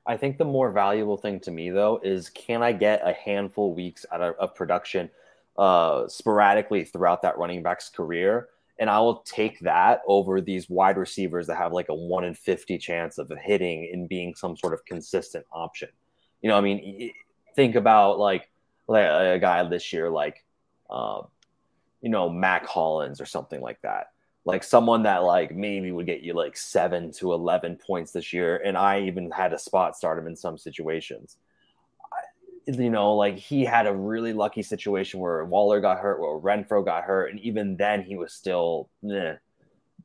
I 0.06 0.18
think 0.18 0.38
the 0.38 0.44
more 0.44 0.70
valuable 0.70 1.16
thing 1.16 1.40
to 1.42 1.52
me 1.52 1.70
though 1.70 2.02
is 2.04 2.30
can 2.30 2.62
I 2.62 2.74
get 2.74 3.08
a 3.08 3.14
handful 3.14 3.74
weeks 3.74 4.06
out 4.12 4.22
of, 4.22 4.36
of 4.36 4.54
production 4.54 5.10
uh, 5.58 6.10
sporadically 6.10 6.84
throughout 6.84 7.22
that 7.22 7.38
running 7.38 7.64
back's 7.64 7.88
career, 7.88 8.50
and 8.78 8.90
I 8.90 9.00
will 9.00 9.22
take 9.22 9.60
that 9.62 10.02
over 10.06 10.42
these 10.42 10.70
wide 10.70 10.98
receivers 10.98 11.48
that 11.48 11.56
have 11.56 11.72
like 11.72 11.88
a 11.88 11.96
one 11.96 12.26
in 12.26 12.34
fifty 12.34 12.78
chance 12.78 13.18
of 13.18 13.32
hitting 13.42 13.90
and 13.94 14.10
being 14.10 14.36
some 14.36 14.58
sort 14.58 14.74
of 14.74 14.84
consistent 14.86 15.46
option. 15.54 15.90
You 16.42 16.50
know, 16.50 16.58
I 16.58 16.62
mean, 16.62 17.12
think 17.56 17.76
about 17.76 18.20
like, 18.20 18.50
like 18.88 19.06
a 19.06 19.40
guy 19.40 19.64
this 19.64 19.94
year, 19.94 20.10
like, 20.10 20.44
uh, 20.90 21.22
you 22.02 22.10
know, 22.10 22.30
Mack 22.30 22.66
Hollins 22.66 23.22
or 23.22 23.26
something 23.26 23.62
like 23.62 23.82
that. 23.82 24.08
like 24.44 24.64
someone 24.64 25.04
that 25.04 25.24
like 25.24 25.56
maybe 25.56 25.92
would 25.92 26.06
get 26.06 26.22
you 26.22 26.34
like 26.34 26.58
seven 26.58 27.12
to 27.12 27.34
eleven 27.34 27.76
points 27.78 28.12
this 28.12 28.34
year, 28.34 28.58
and 28.58 28.78
I 28.78 29.02
even 29.02 29.30
had 29.32 29.54
a 29.54 29.60
spot 29.60 29.96
start 29.96 30.18
him 30.18 30.28
in 30.28 30.36
some 30.36 30.58
situations. 30.58 31.38
you 32.68 32.90
know, 32.90 33.16
like 33.16 33.38
he 33.38 33.64
had 33.66 33.88
a 33.88 33.94
really 33.96 34.34
lucky 34.34 34.64
situation 34.64 35.20
where 35.20 35.46
Waller 35.46 35.80
got 35.82 36.00
hurt, 36.00 36.20
where 36.20 36.40
Renfrow 36.40 36.84
got 36.86 37.04
hurt, 37.04 37.32
and 37.32 37.40
even 37.42 37.78
then 37.78 38.02
he 38.02 38.16
was 38.16 38.34
still. 38.34 38.90
Meh. 39.04 39.36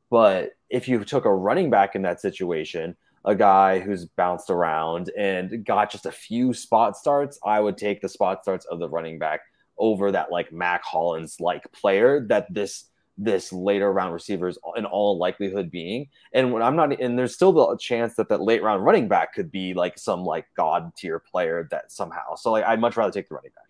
But 0.09 0.51
if 0.69 0.87
you 0.87 1.03
took 1.03 1.25
a 1.25 1.33
running 1.33 1.69
back 1.69 1.95
in 1.95 2.03
that 2.03 2.21
situation, 2.21 2.95
a 3.25 3.35
guy 3.35 3.79
who's 3.79 4.05
bounced 4.05 4.49
around 4.49 5.11
and 5.17 5.65
got 5.65 5.91
just 5.91 6.05
a 6.05 6.11
few 6.11 6.53
spot 6.53 6.95
starts, 6.95 7.37
I 7.43 7.59
would 7.59 7.77
take 7.77 8.01
the 8.01 8.07
spot 8.07 8.41
starts 8.43 8.65
of 8.67 8.79
the 8.79 8.87
running 8.87 9.19
back 9.19 9.41
over 9.77 10.11
that 10.11 10.31
like 10.31 10.51
Mack 10.51 10.83
Hollins 10.83 11.39
like 11.39 11.71
player 11.71 12.25
that 12.29 12.53
this 12.53 12.85
this 13.17 13.51
later 13.51 13.91
round 13.91 14.13
receivers 14.13 14.57
in 14.75 14.85
all 14.85 15.17
likelihood 15.17 15.71
being. 15.71 16.07
And 16.33 16.53
when 16.53 16.61
I'm 16.61 16.75
not, 16.75 16.99
and 16.99 17.17
there's 17.17 17.33
still 17.33 17.51
the 17.51 17.75
chance 17.77 18.15
that 18.15 18.29
that 18.29 18.41
late 18.41 18.61
round 18.61 18.85
running 18.85 19.07
back 19.07 19.33
could 19.33 19.51
be 19.51 19.73
like 19.73 19.97
some 19.97 20.23
like 20.23 20.45
god 20.55 20.91
tier 20.95 21.19
player 21.19 21.67
that 21.71 21.91
somehow. 21.91 22.35
So 22.35 22.51
like 22.51 22.63
I'd 22.65 22.79
much 22.79 22.95
rather 22.95 23.11
take 23.11 23.27
the 23.27 23.35
running 23.35 23.51
back. 23.55 23.63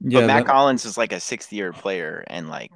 Yeah, 0.00 0.20
but 0.20 0.26
Mack 0.26 0.46
that, 0.46 0.52
Hollins 0.52 0.84
is 0.84 0.98
like 0.98 1.12
a 1.12 1.20
sixth 1.20 1.52
year 1.52 1.72
player 1.72 2.24
and 2.26 2.48
like 2.48 2.72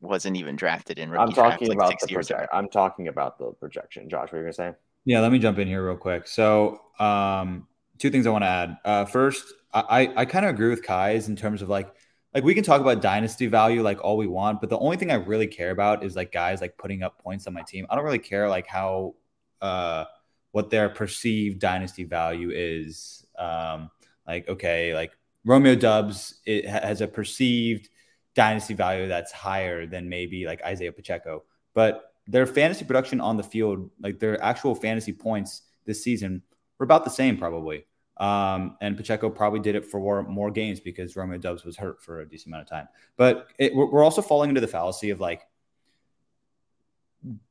wasn't 0.00 0.36
even 0.36 0.56
drafted 0.56 0.98
in. 0.98 1.10
I'm 1.14 1.32
talking 1.32 1.66
draft, 1.66 1.72
about 1.72 1.88
like 1.88 1.98
the 2.00 2.14
project. 2.14 2.48
I'm 2.52 2.68
talking 2.68 3.08
about 3.08 3.38
the 3.38 3.52
projection. 3.52 4.08
Josh, 4.08 4.32
what 4.32 4.34
are 4.34 4.36
you 4.38 4.44
gonna 4.44 4.52
say? 4.52 4.72
Yeah, 5.04 5.20
let 5.20 5.32
me 5.32 5.38
jump 5.38 5.58
in 5.58 5.68
here 5.68 5.84
real 5.84 5.96
quick. 5.96 6.28
So, 6.28 6.80
um, 6.98 7.66
two 7.98 8.08
things 8.08 8.26
I 8.26 8.30
want 8.30 8.44
to 8.44 8.48
add. 8.48 8.78
Uh, 8.84 9.04
first, 9.04 9.52
I 9.74 10.12
I 10.16 10.24
kind 10.24 10.46
of 10.46 10.54
agree 10.54 10.70
with 10.70 10.82
Kai's 10.82 11.28
in 11.28 11.36
terms 11.36 11.60
of 11.60 11.68
like 11.68 11.92
like 12.34 12.44
we 12.44 12.54
can 12.54 12.64
talk 12.64 12.80
about 12.80 13.02
dynasty 13.02 13.46
value 13.46 13.82
like 13.82 14.02
all 14.02 14.16
we 14.16 14.26
want, 14.26 14.60
but 14.60 14.70
the 14.70 14.78
only 14.78 14.96
thing 14.96 15.10
I 15.10 15.16
really 15.16 15.46
care 15.46 15.70
about 15.70 16.02
is 16.02 16.16
like 16.16 16.32
guys 16.32 16.60
like 16.60 16.78
putting 16.78 17.02
up 17.02 17.18
points 17.22 17.46
on 17.46 17.52
my 17.54 17.62
team. 17.62 17.86
I 17.90 17.94
don't 17.94 18.04
really 18.04 18.18
care 18.18 18.48
like 18.48 18.66
how 18.66 19.14
uh 19.60 20.04
what 20.52 20.70
their 20.70 20.88
perceived 20.88 21.60
dynasty 21.60 22.04
value 22.04 22.50
is. 22.52 23.26
Um 23.38 23.90
like 24.26 24.48
okay, 24.48 24.94
like 24.94 25.12
Romeo 25.44 25.74
Doubs 25.74 26.40
it 26.46 26.66
has 26.66 27.00
a 27.00 27.06
perceived 27.06 27.88
dynasty 28.34 28.74
value 28.74 29.08
that's 29.08 29.32
higher 29.32 29.86
than 29.86 30.08
maybe 30.08 30.46
like 30.46 30.62
Isaiah 30.64 30.92
Pacheco, 30.92 31.44
but 31.74 32.12
their 32.26 32.46
fantasy 32.46 32.84
production 32.84 33.20
on 33.20 33.36
the 33.36 33.42
field, 33.42 33.90
like 34.00 34.18
their 34.18 34.42
actual 34.42 34.74
fantasy 34.74 35.12
points 35.12 35.62
this 35.84 36.02
season, 36.02 36.42
were 36.78 36.84
about 36.84 37.04
the 37.04 37.10
same 37.10 37.36
probably. 37.36 37.84
Um, 38.18 38.76
and 38.80 38.96
Pacheco 38.96 39.30
probably 39.30 39.60
did 39.60 39.74
it 39.74 39.84
for 39.84 40.22
more 40.24 40.50
games 40.50 40.80
because 40.80 41.16
Romeo 41.16 41.38
Doubs 41.38 41.64
was 41.64 41.76
hurt 41.76 42.02
for 42.02 42.20
a 42.20 42.28
decent 42.28 42.48
amount 42.48 42.62
of 42.62 42.68
time. 42.68 42.88
But 43.16 43.48
it, 43.58 43.74
we're 43.74 44.04
also 44.04 44.22
falling 44.22 44.50
into 44.50 44.60
the 44.60 44.68
fallacy 44.68 45.10
of 45.10 45.20
like 45.20 45.42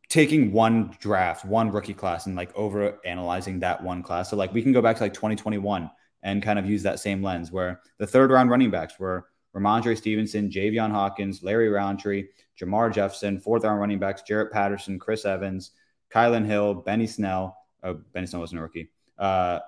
taking 0.08 0.52
one 0.52 0.96
draft, 1.00 1.46
one 1.46 1.72
rookie 1.72 1.94
class, 1.94 2.26
and 2.26 2.36
like 2.36 2.56
over 2.56 3.00
analyzing 3.06 3.60
that 3.60 3.82
one 3.84 4.04
class. 4.04 4.30
So 4.30 4.36
like 4.36 4.54
we 4.54 4.62
can 4.62 4.72
go 4.72 4.82
back 4.82 4.98
to 4.98 5.04
like 5.04 5.14
2021 5.14 5.90
and 6.24 6.44
kind 6.44 6.60
of 6.60 6.70
use 6.70 6.84
that 6.84 7.00
same 7.00 7.24
lens 7.24 7.52
where 7.52 7.82
the 7.98 8.06
third 8.06 8.30
round 8.30 8.50
running 8.50 8.70
backs 8.70 9.00
were 9.00 9.28
Rhamondre 9.56 9.98
Stevenson, 9.98 10.50
Javian 10.50 10.92
Hawkins, 10.92 11.44
Larry 11.44 11.70
Rountree, 11.70 12.28
Jermar 12.60 12.94
Jefferson, 12.94 13.40
fourth 13.40 13.64
round 13.64 13.80
running 13.80 14.00
backs, 14.00 14.24
Jaret 14.30 14.52
Patterson, 14.52 15.00
Chris 15.00 15.26
Evans, 15.26 15.72
Kylin 16.14 16.46
Hill, 16.46 16.76
Benny 16.76 17.08
Snell. 17.08 17.58
Oh, 17.84 18.00
Benny 18.14 18.28
Snell 18.28 18.42
wasn't 18.42 18.60
a 18.60 18.64
rookie. 18.64 18.92
Uh, 19.18 19.60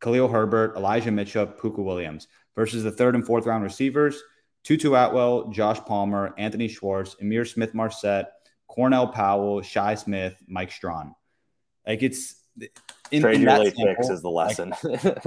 Khalil 0.00 0.28
Herbert, 0.28 0.76
Elijah 0.76 1.10
Mitchell, 1.10 1.46
Puka 1.46 1.82
Williams 1.82 2.28
versus 2.56 2.82
the 2.82 2.90
third 2.90 3.14
and 3.14 3.26
fourth 3.26 3.46
round 3.46 3.64
receivers, 3.64 4.22
Tutu 4.64 4.94
Atwell, 4.94 5.48
Josh 5.48 5.80
Palmer, 5.80 6.34
Anthony 6.38 6.68
Schwartz, 6.68 7.16
Ihmir 7.22 7.46
Smith 7.46 7.74
Marsette, 7.74 8.32
Cornell 8.68 9.08
Powell, 9.08 9.62
Shi 9.62 9.96
Smith, 9.96 10.36
Mike 10.46 10.72
Strachan. 10.72 11.14
Like 11.86 12.02
it's 12.02 12.36
in, 13.10 13.22
Trade 13.22 13.36
in 13.36 13.42
your 13.42 13.58
late 13.58 13.74
sample, 13.74 13.94
picks 13.94 14.08
is 14.08 14.22
the 14.22 14.30
lesson. 14.30 14.74
Like, 14.82 15.22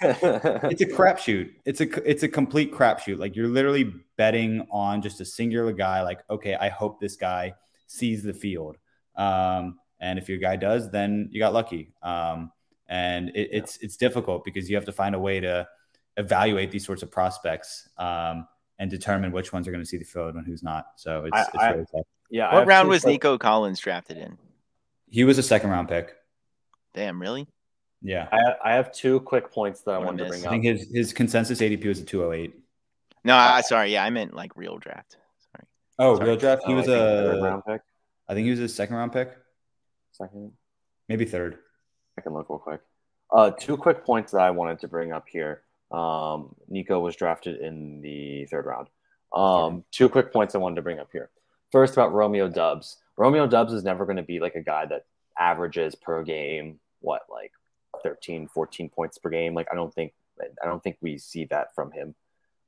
it's 0.70 0.82
a 0.82 0.86
crapshoot. 0.86 1.50
It's 1.64 1.80
a 1.80 2.10
it's 2.10 2.22
a 2.22 2.28
complete 2.28 2.72
crapshoot. 2.72 3.18
Like 3.18 3.36
you're 3.36 3.48
literally 3.48 3.92
betting 4.16 4.66
on 4.70 5.02
just 5.02 5.20
a 5.20 5.24
singular 5.24 5.72
guy. 5.72 6.02
Like 6.02 6.20
okay, 6.30 6.54
I 6.54 6.68
hope 6.68 7.00
this 7.00 7.16
guy 7.16 7.54
sees 7.86 8.22
the 8.22 8.32
field. 8.32 8.78
Um, 9.16 9.78
and 10.00 10.18
if 10.18 10.28
your 10.28 10.38
guy 10.38 10.56
does, 10.56 10.90
then 10.90 11.28
you 11.32 11.40
got 11.40 11.52
lucky. 11.52 11.92
Um, 12.02 12.52
and 12.88 13.30
it, 13.30 13.48
it's 13.52 13.76
it's 13.78 13.96
difficult 13.96 14.44
because 14.44 14.68
you 14.68 14.76
have 14.76 14.84
to 14.86 14.92
find 14.92 15.14
a 15.14 15.18
way 15.18 15.40
to 15.40 15.68
evaluate 16.16 16.70
these 16.70 16.84
sorts 16.84 17.02
of 17.02 17.10
prospects 17.10 17.88
um, 17.98 18.46
and 18.78 18.90
determine 18.90 19.32
which 19.32 19.52
ones 19.52 19.68
are 19.68 19.70
going 19.70 19.82
to 19.82 19.88
see 19.88 19.96
the 19.96 20.04
field 20.04 20.34
and 20.34 20.46
who's 20.46 20.62
not. 20.62 20.86
So 20.96 21.24
it's, 21.24 21.36
I, 21.36 21.42
it's 21.42 21.76
really 21.76 21.86
tough. 21.94 22.06
Yeah. 22.30 22.54
What 22.54 22.66
round 22.66 22.88
was 22.88 23.06
Nico 23.06 23.38
Collins 23.38 23.80
drafted 23.80 24.18
in? 24.18 24.36
He 25.08 25.24
was 25.24 25.38
a 25.38 25.42
second 25.42 25.70
round 25.70 25.88
pick. 25.88 26.14
Damn, 26.94 27.20
really? 27.20 27.46
Yeah. 28.02 28.28
I, 28.30 28.70
I 28.70 28.74
have 28.74 28.92
two 28.92 29.20
quick 29.20 29.50
points 29.50 29.82
that 29.82 29.92
I 29.92 29.98
wanted 29.98 30.24
to 30.24 30.28
bring 30.28 30.42
up. 30.42 30.48
I 30.48 30.50
think 30.50 30.64
his, 30.64 30.88
his 30.92 31.12
consensus 31.12 31.60
ADP 31.60 31.86
was 31.86 32.00
a 32.00 32.04
208. 32.04 32.54
No, 33.24 33.34
I, 33.34 33.60
sorry. 33.62 33.92
Yeah, 33.92 34.04
I 34.04 34.10
meant 34.10 34.34
like 34.34 34.56
real 34.56 34.78
draft. 34.78 35.16
Sorry. 35.52 35.66
Oh, 35.98 36.16
sorry. 36.16 36.28
real 36.28 36.36
draft. 36.36 36.62
He 36.66 36.72
oh, 36.72 36.76
was 36.76 36.88
a 36.88 37.40
round 37.42 37.62
pick. 37.66 37.80
I 38.28 38.34
think 38.34 38.44
he 38.44 38.50
was 38.50 38.60
a 38.60 38.68
second 38.68 38.96
round 38.96 39.12
pick. 39.12 39.36
Second. 40.12 40.52
Maybe 41.08 41.24
third. 41.24 41.58
I 42.18 42.20
can 42.20 42.34
look 42.34 42.50
real 42.50 42.58
quick. 42.58 42.80
Uh, 43.30 43.50
two 43.50 43.76
quick 43.76 44.04
points 44.04 44.32
that 44.32 44.40
I 44.40 44.50
wanted 44.50 44.80
to 44.80 44.88
bring 44.88 45.12
up 45.12 45.26
here. 45.28 45.62
Um, 45.90 46.54
Nico 46.68 47.00
was 47.00 47.16
drafted 47.16 47.60
in 47.60 48.00
the 48.00 48.46
third 48.46 48.66
round. 48.66 48.88
Um, 49.32 49.84
two 49.92 50.08
quick 50.08 50.32
points 50.32 50.54
I 50.54 50.58
wanted 50.58 50.76
to 50.76 50.82
bring 50.82 50.98
up 50.98 51.10
here. 51.12 51.30
First, 51.70 51.92
about 51.94 52.12
Romeo 52.12 52.48
Doubs. 52.48 52.96
Romeo 53.16 53.46
Doubs 53.46 53.72
is 53.72 53.84
never 53.84 54.04
going 54.04 54.16
to 54.16 54.22
be 54.22 54.40
like 54.40 54.54
a 54.54 54.62
guy 54.62 54.86
that 54.86 55.06
averages 55.38 55.94
per 55.94 56.22
game, 56.22 56.80
what, 57.00 57.22
like 57.30 57.52
13, 58.02 58.48
14 58.48 58.88
points 58.88 59.18
per 59.18 59.30
game. 59.30 59.54
Like, 59.54 59.68
I 59.70 59.74
don't 59.74 59.92
think, 59.94 60.12
I 60.40 60.66
don't 60.66 60.82
think 60.82 60.96
we 61.00 61.18
see 61.18 61.44
that 61.46 61.74
from 61.74 61.92
him 61.92 62.14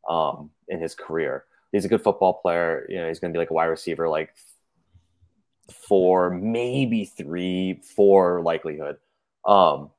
um, 0.08 0.50
in 0.68 0.80
his 0.80 0.94
career. 0.94 1.44
He's 1.72 1.84
a 1.84 1.88
good 1.88 2.02
football 2.02 2.34
player. 2.34 2.86
You 2.88 2.98
know, 2.98 3.08
he's 3.08 3.20
going 3.20 3.32
to 3.32 3.36
be 3.36 3.40
like 3.40 3.50
a 3.50 3.54
wide 3.54 3.66
receiver, 3.66 4.08
like 4.08 4.34
four, 5.70 6.30
maybe 6.30 7.04
three, 7.04 7.80
four 7.96 8.42
likelihood. 8.42 8.98
Um, 9.44 9.90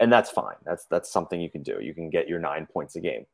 and 0.00 0.12
that's 0.12 0.30
fine. 0.30 0.56
That's 0.64 0.86
that's 0.86 1.10
something 1.10 1.40
you 1.40 1.50
can 1.50 1.62
do. 1.62 1.78
You 1.80 1.94
can 1.94 2.10
get 2.10 2.28
your 2.28 2.38
nine 2.38 2.66
points 2.66 2.96
a 2.96 3.00
game. 3.00 3.26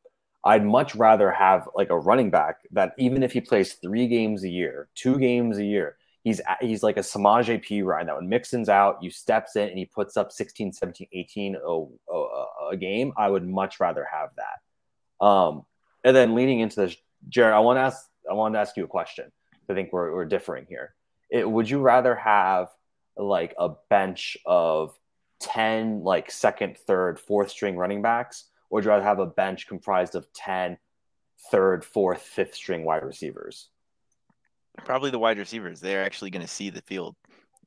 I'd 0.45 0.65
much 0.65 0.95
rather 0.95 1.31
have 1.31 1.69
like 1.75 1.89
a 1.89 1.97
running 1.97 2.29
back 2.29 2.57
that 2.71 2.93
even 2.97 3.23
if 3.23 3.31
he 3.31 3.41
plays 3.41 3.73
three 3.73 4.07
games 4.07 4.43
a 4.43 4.49
year, 4.49 4.89
two 4.95 5.17
games 5.17 5.57
a 5.57 5.63
year, 5.63 5.97
he's 6.23 6.41
he's 6.61 6.83
like 6.83 6.97
a 6.97 7.01
Samaje 7.01 7.85
Ryan 7.85 8.07
that 8.07 8.15
when 8.15 8.29
Mixon's 8.29 8.69
out, 8.69 9.01
you 9.01 9.09
steps 9.09 9.55
in 9.55 9.69
and 9.69 9.77
he 9.77 9.85
puts 9.85 10.17
up 10.17 10.31
16, 10.31 10.73
17, 10.73 11.07
18 11.11 11.55
a, 11.55 11.85
a, 12.13 12.45
a 12.71 12.77
game. 12.77 13.13
I 13.17 13.29
would 13.29 13.47
much 13.47 13.79
rather 13.79 14.07
have 14.11 14.29
that. 14.35 15.25
Um, 15.25 15.65
and 16.03 16.15
then 16.15 16.35
leaning 16.35 16.59
into 16.59 16.81
this, 16.81 16.95
Jared, 17.29 17.53
I 17.53 17.59
want 17.59 17.77
to 17.77 17.81
ask 17.81 18.07
I 18.29 18.33
want 18.33 18.55
to 18.55 18.59
ask 18.59 18.75
you 18.77 18.83
a 18.83 18.87
question. 18.87 19.31
I 19.69 19.73
think 19.73 19.93
we're, 19.93 20.13
we're 20.13 20.25
differing 20.25 20.65
here. 20.67 20.93
It, 21.29 21.49
would 21.49 21.69
you 21.69 21.79
rather 21.79 22.15
have 22.15 22.67
like 23.15 23.53
a 23.57 23.69
bench 23.89 24.37
of 24.45 24.93
10 25.43 26.03
like 26.03 26.31
second, 26.31 26.77
third, 26.77 27.19
fourth 27.19 27.49
string 27.49 27.75
running 27.75 28.01
backs, 28.01 28.45
or 28.69 28.81
do 28.81 28.85
you 28.85 28.89
rather 28.89 29.03
have 29.03 29.19
a 29.19 29.25
bench 29.25 29.67
comprised 29.67 30.15
of 30.15 30.31
10 30.33 30.77
third, 31.51 31.83
fourth, 31.83 32.21
fifth 32.21 32.55
string 32.55 32.85
wide 32.85 33.03
receivers? 33.03 33.69
Probably 34.85 35.11
the 35.11 35.19
wide 35.19 35.37
receivers. 35.37 35.79
They're 35.79 36.03
actually 36.03 36.31
going 36.31 36.45
to 36.45 36.51
see 36.51 36.69
the 36.69 36.81
field. 36.81 37.15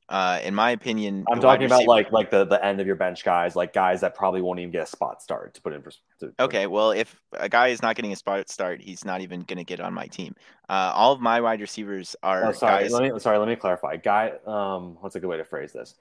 Uh, 0.09 0.39
in 0.41 0.55
my 0.55 0.71
opinion, 0.71 1.25
I'm 1.29 1.41
talking 1.41 1.65
about 1.65 1.85
like 1.85 2.13
like 2.13 2.31
the 2.31 2.45
the 2.45 2.63
end 2.63 2.79
of 2.79 2.87
your 2.87 2.95
bench 2.95 3.25
guys, 3.25 3.57
like 3.57 3.73
guys 3.73 3.99
that 4.01 4.15
probably 4.15 4.41
won't 4.41 4.57
even 4.59 4.71
get 4.71 4.83
a 4.83 4.85
spot 4.85 5.21
start 5.21 5.53
to 5.55 5.61
put 5.61 5.73
in. 5.73 5.81
For, 5.81 5.91
to, 6.21 6.33
okay, 6.39 6.65
well, 6.65 6.91
if 6.91 7.21
a 7.33 7.49
guy 7.49 7.67
is 7.67 7.81
not 7.81 7.97
getting 7.97 8.13
a 8.13 8.15
spot 8.15 8.49
start, 8.49 8.79
he's 8.79 9.03
not 9.03 9.19
even 9.19 9.41
going 9.41 9.57
to 9.57 9.65
get 9.65 9.81
on 9.81 9.93
my 9.93 10.07
team. 10.07 10.33
Uh, 10.69 10.93
all 10.95 11.11
of 11.11 11.19
my 11.19 11.41
wide 11.41 11.59
receivers 11.59 12.15
are. 12.23 12.45
Oh, 12.45 12.51
sorry. 12.53 12.83
Guys... 12.83 12.93
Let 12.93 13.13
me 13.13 13.19
sorry. 13.19 13.37
Let 13.37 13.49
me 13.49 13.57
clarify. 13.57 13.97
Guy, 13.97 14.31
um, 14.45 14.95
what's 15.01 15.17
a 15.17 15.19
good 15.19 15.27
way 15.27 15.37
to 15.37 15.43
phrase 15.43 15.73
this? 15.73 15.95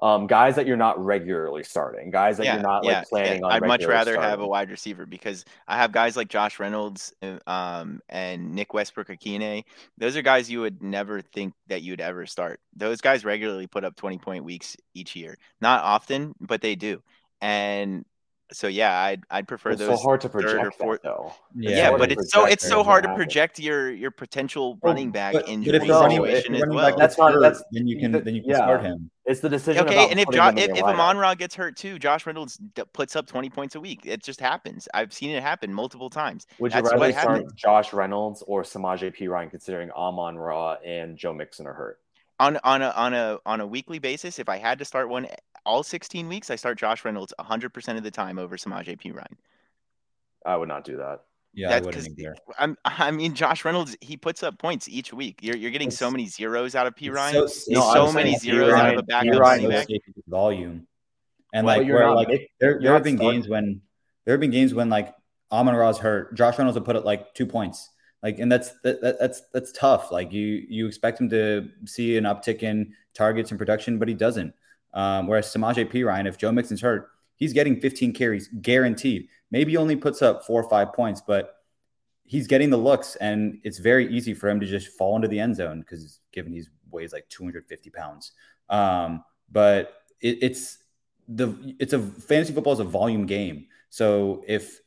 Um, 0.00 0.26
guys 0.26 0.54
that 0.56 0.66
you're 0.66 0.76
not 0.76 1.02
regularly 1.04 1.64
starting, 1.64 2.10
guys 2.10 2.36
that 2.36 2.44
yeah, 2.44 2.54
you're 2.54 2.62
not 2.62 2.84
yeah, 2.84 2.98
like 2.98 3.08
planning 3.08 3.40
yeah. 3.40 3.46
on. 3.46 3.52
I'd 3.52 3.66
much 3.66 3.84
rather 3.84 4.12
starting. 4.12 4.30
have 4.30 4.40
a 4.40 4.46
wide 4.46 4.70
receiver 4.70 5.06
because 5.06 5.44
I 5.66 5.76
have 5.76 5.90
guys 5.90 6.16
like 6.16 6.28
Josh 6.28 6.60
Reynolds 6.60 7.12
uh, 7.22 7.38
um, 7.48 8.00
and 8.08 8.54
Nick 8.54 8.74
Westbrook-Ikhine. 8.74 9.64
Those 9.96 10.16
are 10.16 10.22
guys 10.22 10.50
you 10.50 10.60
would 10.60 10.82
never 10.82 11.20
think 11.20 11.54
that 11.66 11.82
you'd 11.82 12.00
ever 12.00 12.26
start. 12.26 12.60
Those 12.76 13.00
guys 13.00 13.24
regularly 13.24 13.66
put 13.66 13.84
up 13.84 13.96
20 13.96 14.18
point 14.18 14.44
weeks 14.44 14.76
each 14.94 15.16
year. 15.16 15.36
Not 15.60 15.82
often, 15.82 16.34
but 16.40 16.60
they 16.60 16.76
do. 16.76 17.02
And 17.40 18.04
So 18.50 18.66
yeah, 18.66 18.98
I'd 19.00 19.24
I'd 19.30 19.46
prefer 19.46 19.70
It's 19.70 19.80
those. 19.80 20.00
so 20.00 20.02
hard 20.08 20.20
to 20.22 20.28
third 20.28 20.44
or 20.44 20.48
project 20.70 20.78
that, 20.78 21.02
though. 21.02 21.32
Yeah, 21.54 21.88
hard 21.88 21.98
but 22.00 22.12
it's 22.12 22.30
so 22.32 22.46
it's 22.46 22.66
so 22.66 22.82
hard 22.82 23.04
gonna 23.04 23.14
to 23.16 23.18
happen. 23.18 23.24
project 23.26 23.58
your 23.58 23.90
your 23.92 24.10
potential 24.10 24.78
running 24.82 25.10
back 25.10 25.34
but, 25.34 25.44
but 25.44 25.52
injury 25.52 25.76
if 25.76 25.82
the 25.86 25.88
if 25.88 26.10
situation 26.12 26.54
as 26.54 26.62
well. 26.66 26.90
back 26.90 26.96
That's 26.98 27.16
gets 27.16 27.18
not- 27.18 27.40
that's- 27.40 27.62
then 27.72 27.86
you 27.86 27.98
can 28.00 28.12
that- 28.12 28.24
then 28.24 28.34
you 28.34 28.40
can 28.40 28.50
yeah. 28.52 28.56
start 28.56 28.82
him. 28.82 29.10
It's 29.26 29.40
the 29.40 29.50
decision. 29.50 29.84
Okay, 29.84 29.96
about 29.96 30.10
and 30.12 30.20
if 30.20 30.30
jo- 30.30 30.48
if, 30.56 30.70
if. 30.78 30.82
Amon 30.82 31.18
Ra 31.18 31.34
gets 31.34 31.54
hurt 31.54 31.76
too, 31.76 31.98
Josh 31.98 32.24
Reynolds 32.24 32.56
d- 32.74 32.82
puts 32.94 33.14
up 33.16 33.26
twenty 33.26 33.50
points 33.50 33.74
a 33.74 33.80
week. 33.80 34.06
It 34.06 34.22
just 34.24 34.40
happens. 34.40 34.88
I've 34.94 35.12
seen 35.12 35.28
it 35.30 35.42
happen 35.42 35.70
multiple 35.74 36.08
times. 36.08 36.46
Would 36.58 36.72
you 36.72 36.80
rather 36.80 36.96
what 36.98 37.12
start 37.12 37.28
happens. 37.34 37.52
Josh 37.52 37.92
Reynolds 37.92 38.42
or 38.46 38.62
Samaje 38.62 39.14
Perine, 39.14 39.50
considering 39.50 39.90
Amon 39.90 40.38
Ra 40.38 40.76
and 40.82 41.18
Joe 41.18 41.34
Mixon 41.34 41.66
are 41.66 41.74
hurt? 41.74 41.98
On 42.40 42.56
on 42.62 42.82
a 42.82 42.90
on 42.90 43.14
a 43.14 43.38
on 43.44 43.60
a 43.60 43.66
weekly 43.66 43.98
basis, 43.98 44.38
if 44.38 44.48
I 44.48 44.58
had 44.58 44.78
to 44.78 44.84
start 44.84 45.08
one 45.08 45.26
all 45.66 45.82
16 45.82 46.28
weeks, 46.28 46.50
I 46.50 46.56
start 46.56 46.78
Josh 46.78 47.04
Reynolds 47.04 47.34
100% 47.40 47.96
of 47.96 48.02
the 48.04 48.10
time 48.12 48.38
over 48.38 48.56
Samaje 48.56 48.96
Perine. 49.00 49.26
I 50.46 50.56
would 50.56 50.68
not 50.68 50.84
do 50.84 50.96
that. 50.98 51.22
Yeah, 51.52 51.66
I 51.66 51.70
That's 51.80 51.86
wouldn't 51.86 52.04
'cause 52.06 52.14
either. 52.18 52.36
I'm 52.58 52.76
I 52.84 53.10
mean 53.10 53.34
Josh 53.34 53.64
Reynolds, 53.64 53.96
he 54.00 54.16
puts 54.16 54.44
up 54.44 54.56
points 54.58 54.88
each 54.88 55.12
week. 55.12 55.40
You're 55.42 55.56
you're 55.56 55.72
getting 55.72 55.90
so 55.90 56.10
many 56.12 56.26
zeros 56.26 56.76
out 56.76 56.86
of 56.86 56.94
P 56.94 57.06
It's 57.06 57.14
Ryan. 57.14 57.34
so- 57.34 57.42
He's 57.46 57.68
no, 57.70 57.92
so 57.92 58.12
many 58.12 58.36
zeros 58.36 58.68
P. 58.68 58.72
out 58.72 58.78
of 58.78 58.84
Ryan- 58.84 58.98
a 58.98 59.02
backup 59.02 59.32
P. 59.32 59.38
Ryan 59.38 59.64
running 59.64 59.70
back. 59.70 59.86
volume, 60.28 60.86
and 61.52 61.66
Well, 61.66 61.78
like 61.78 61.86
you're 61.88 61.96
where 61.96 62.06
not 62.06 62.16
like 62.16 62.28
make- 62.28 62.50
there 62.60 62.70
you're 62.72 62.80
there 62.82 62.92
have 62.92 63.02
been 63.02 63.16
start- 63.16 63.32
games 63.32 63.48
when 63.48 63.80
there 64.24 64.34
have 64.34 64.40
been 64.40 64.50
games 64.52 64.72
when 64.74 64.88
like 64.88 65.12
Amon 65.50 65.74
Ra's 65.74 65.98
hurt, 65.98 66.34
Josh 66.36 66.56
Reynolds 66.56 66.78
will 66.78 66.84
put 66.86 66.94
it 66.94 67.04
like 67.04 67.34
two 67.34 67.46
points, 67.46 67.90
like 68.22 68.38
and 68.38 68.50
that's 68.50 68.72
that, 68.82 69.00
that, 69.00 69.18
that's 69.18 69.42
that's 69.52 69.72
tough. 69.72 70.10
Like 70.10 70.32
you 70.32 70.66
you 70.68 70.86
expect 70.86 71.20
him 71.20 71.28
to 71.30 71.68
see 71.84 72.16
an 72.16 72.24
uptick 72.24 72.62
in 72.62 72.94
targets 73.14 73.50
and 73.50 73.58
production, 73.58 73.98
but 73.98 74.08
he 74.08 74.14
doesn't. 74.14 74.52
Um, 74.94 75.26
whereas 75.26 75.46
Samaje 75.46 75.90
Perine, 75.90 76.26
if 76.26 76.38
Joe 76.38 76.50
Mixon's 76.50 76.80
hurt, 76.80 77.10
he's 77.36 77.52
getting 77.52 77.80
15 77.80 78.12
carries 78.12 78.48
guaranteed. 78.60 79.28
Maybe 79.50 79.72
he 79.72 79.76
only 79.76 79.96
puts 79.96 80.22
up 80.22 80.44
four 80.44 80.62
or 80.62 80.68
five 80.68 80.92
points, 80.92 81.22
but 81.24 81.54
he's 82.24 82.46
getting 82.46 82.70
the 82.70 82.76
looks, 82.76 83.16
and 83.16 83.58
it's 83.64 83.78
very 83.78 84.12
easy 84.12 84.34
for 84.34 84.48
him 84.48 84.60
to 84.60 84.66
just 84.66 84.88
fall 84.88 85.16
into 85.16 85.28
the 85.28 85.38
end 85.38 85.56
zone 85.56 85.80
because 85.80 86.20
given 86.32 86.52
he 86.52 86.62
weighs 86.90 87.12
like 87.12 87.28
250 87.28 87.90
pounds. 87.90 88.32
Um, 88.68 89.24
but 89.50 90.02
it, 90.20 90.38
it's 90.42 90.78
the 91.28 91.76
it's 91.78 91.92
a 91.92 92.00
fantasy 92.00 92.52
football 92.52 92.72
is 92.72 92.80
a 92.80 92.84
volume 92.84 93.26
game. 93.26 93.66
So 93.90 94.44
if 94.46 94.80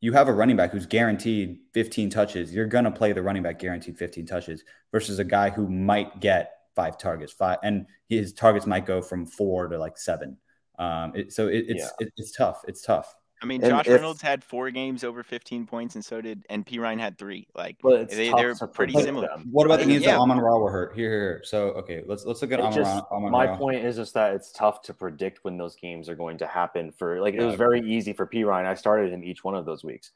you 0.00 0.12
have 0.12 0.28
a 0.28 0.32
running 0.32 0.56
back 0.56 0.70
who's 0.70 0.86
guaranteed 0.86 1.58
15 1.74 2.10
touches, 2.10 2.54
you're 2.54 2.66
gonna 2.66 2.90
play 2.90 3.12
the 3.12 3.22
running 3.22 3.42
back 3.42 3.58
guaranteed 3.58 3.98
15 3.98 4.26
touches 4.26 4.64
versus 4.92 5.18
a 5.18 5.24
guy 5.24 5.50
who 5.50 5.68
might 5.68 6.20
get 6.20 6.52
five 6.76 6.96
targets, 6.96 7.32
five, 7.32 7.58
and 7.64 7.86
his 8.08 8.32
targets 8.32 8.66
might 8.66 8.86
go 8.86 9.02
from 9.02 9.26
four 9.26 9.66
to 9.66 9.78
like 9.78 9.98
seven. 9.98 10.36
Um, 10.78 11.12
it, 11.16 11.32
so 11.32 11.48
it, 11.48 11.64
it's 11.68 11.92
it, 11.98 12.12
it's 12.16 12.30
tough. 12.30 12.62
It's 12.68 12.82
tough. 12.82 13.14
I 13.40 13.46
mean, 13.46 13.60
Josh 13.60 13.86
if- 13.86 13.94
Reynolds 13.94 14.20
had 14.20 14.42
four 14.42 14.70
games 14.70 15.04
over 15.04 15.22
15 15.22 15.66
points, 15.66 15.94
and 15.94 16.04
so 16.04 16.20
did 16.20 16.44
and 16.50 16.66
Perine 16.66 16.98
had 16.98 17.18
three. 17.18 17.46
Like 17.54 17.76
But 17.82 18.10
they, 18.10 18.30
they're 18.30 18.54
pretty 18.54 18.94
similar. 18.94 19.28
them. 19.28 19.48
What 19.50 19.66
about 19.66 19.80
the 19.80 19.86
games 19.86 20.04
yeah. 20.04 20.12
that 20.12 20.18
Amon 20.20 20.38
Ra 20.38 20.58
were 20.58 20.70
hurt? 20.70 20.94
Here, 20.94 21.10
here, 21.10 21.20
here. 21.20 21.40
So 21.44 21.68
okay, 21.72 22.02
let's 22.06 22.24
let's 22.24 22.42
look 22.42 22.52
at 22.52 22.60
Amon 22.60 22.72
just, 22.72 22.90
Ra. 23.10 23.16
Amon 23.16 23.30
my 23.30 23.46
Ra. 23.46 23.56
point 23.56 23.84
is 23.84 23.96
just 23.96 24.14
that 24.14 24.34
it's 24.34 24.50
tough 24.50 24.82
to 24.82 24.94
predict 24.94 25.44
when 25.44 25.56
those 25.56 25.76
games 25.76 26.08
are 26.08 26.16
going 26.16 26.38
to 26.38 26.46
happen. 26.46 26.92
For 26.92 27.20
like, 27.20 27.34
it 27.34 27.42
was 27.42 27.52
Yeah. 27.52 27.58
very 27.58 27.80
easy 27.80 28.12
for 28.12 28.26
Perine. 28.26 28.66
I 28.66 28.74
started 28.74 29.12
him 29.12 29.22
each 29.22 29.44
one 29.44 29.54
of 29.54 29.64
those 29.64 29.84
weeks. 29.84 30.10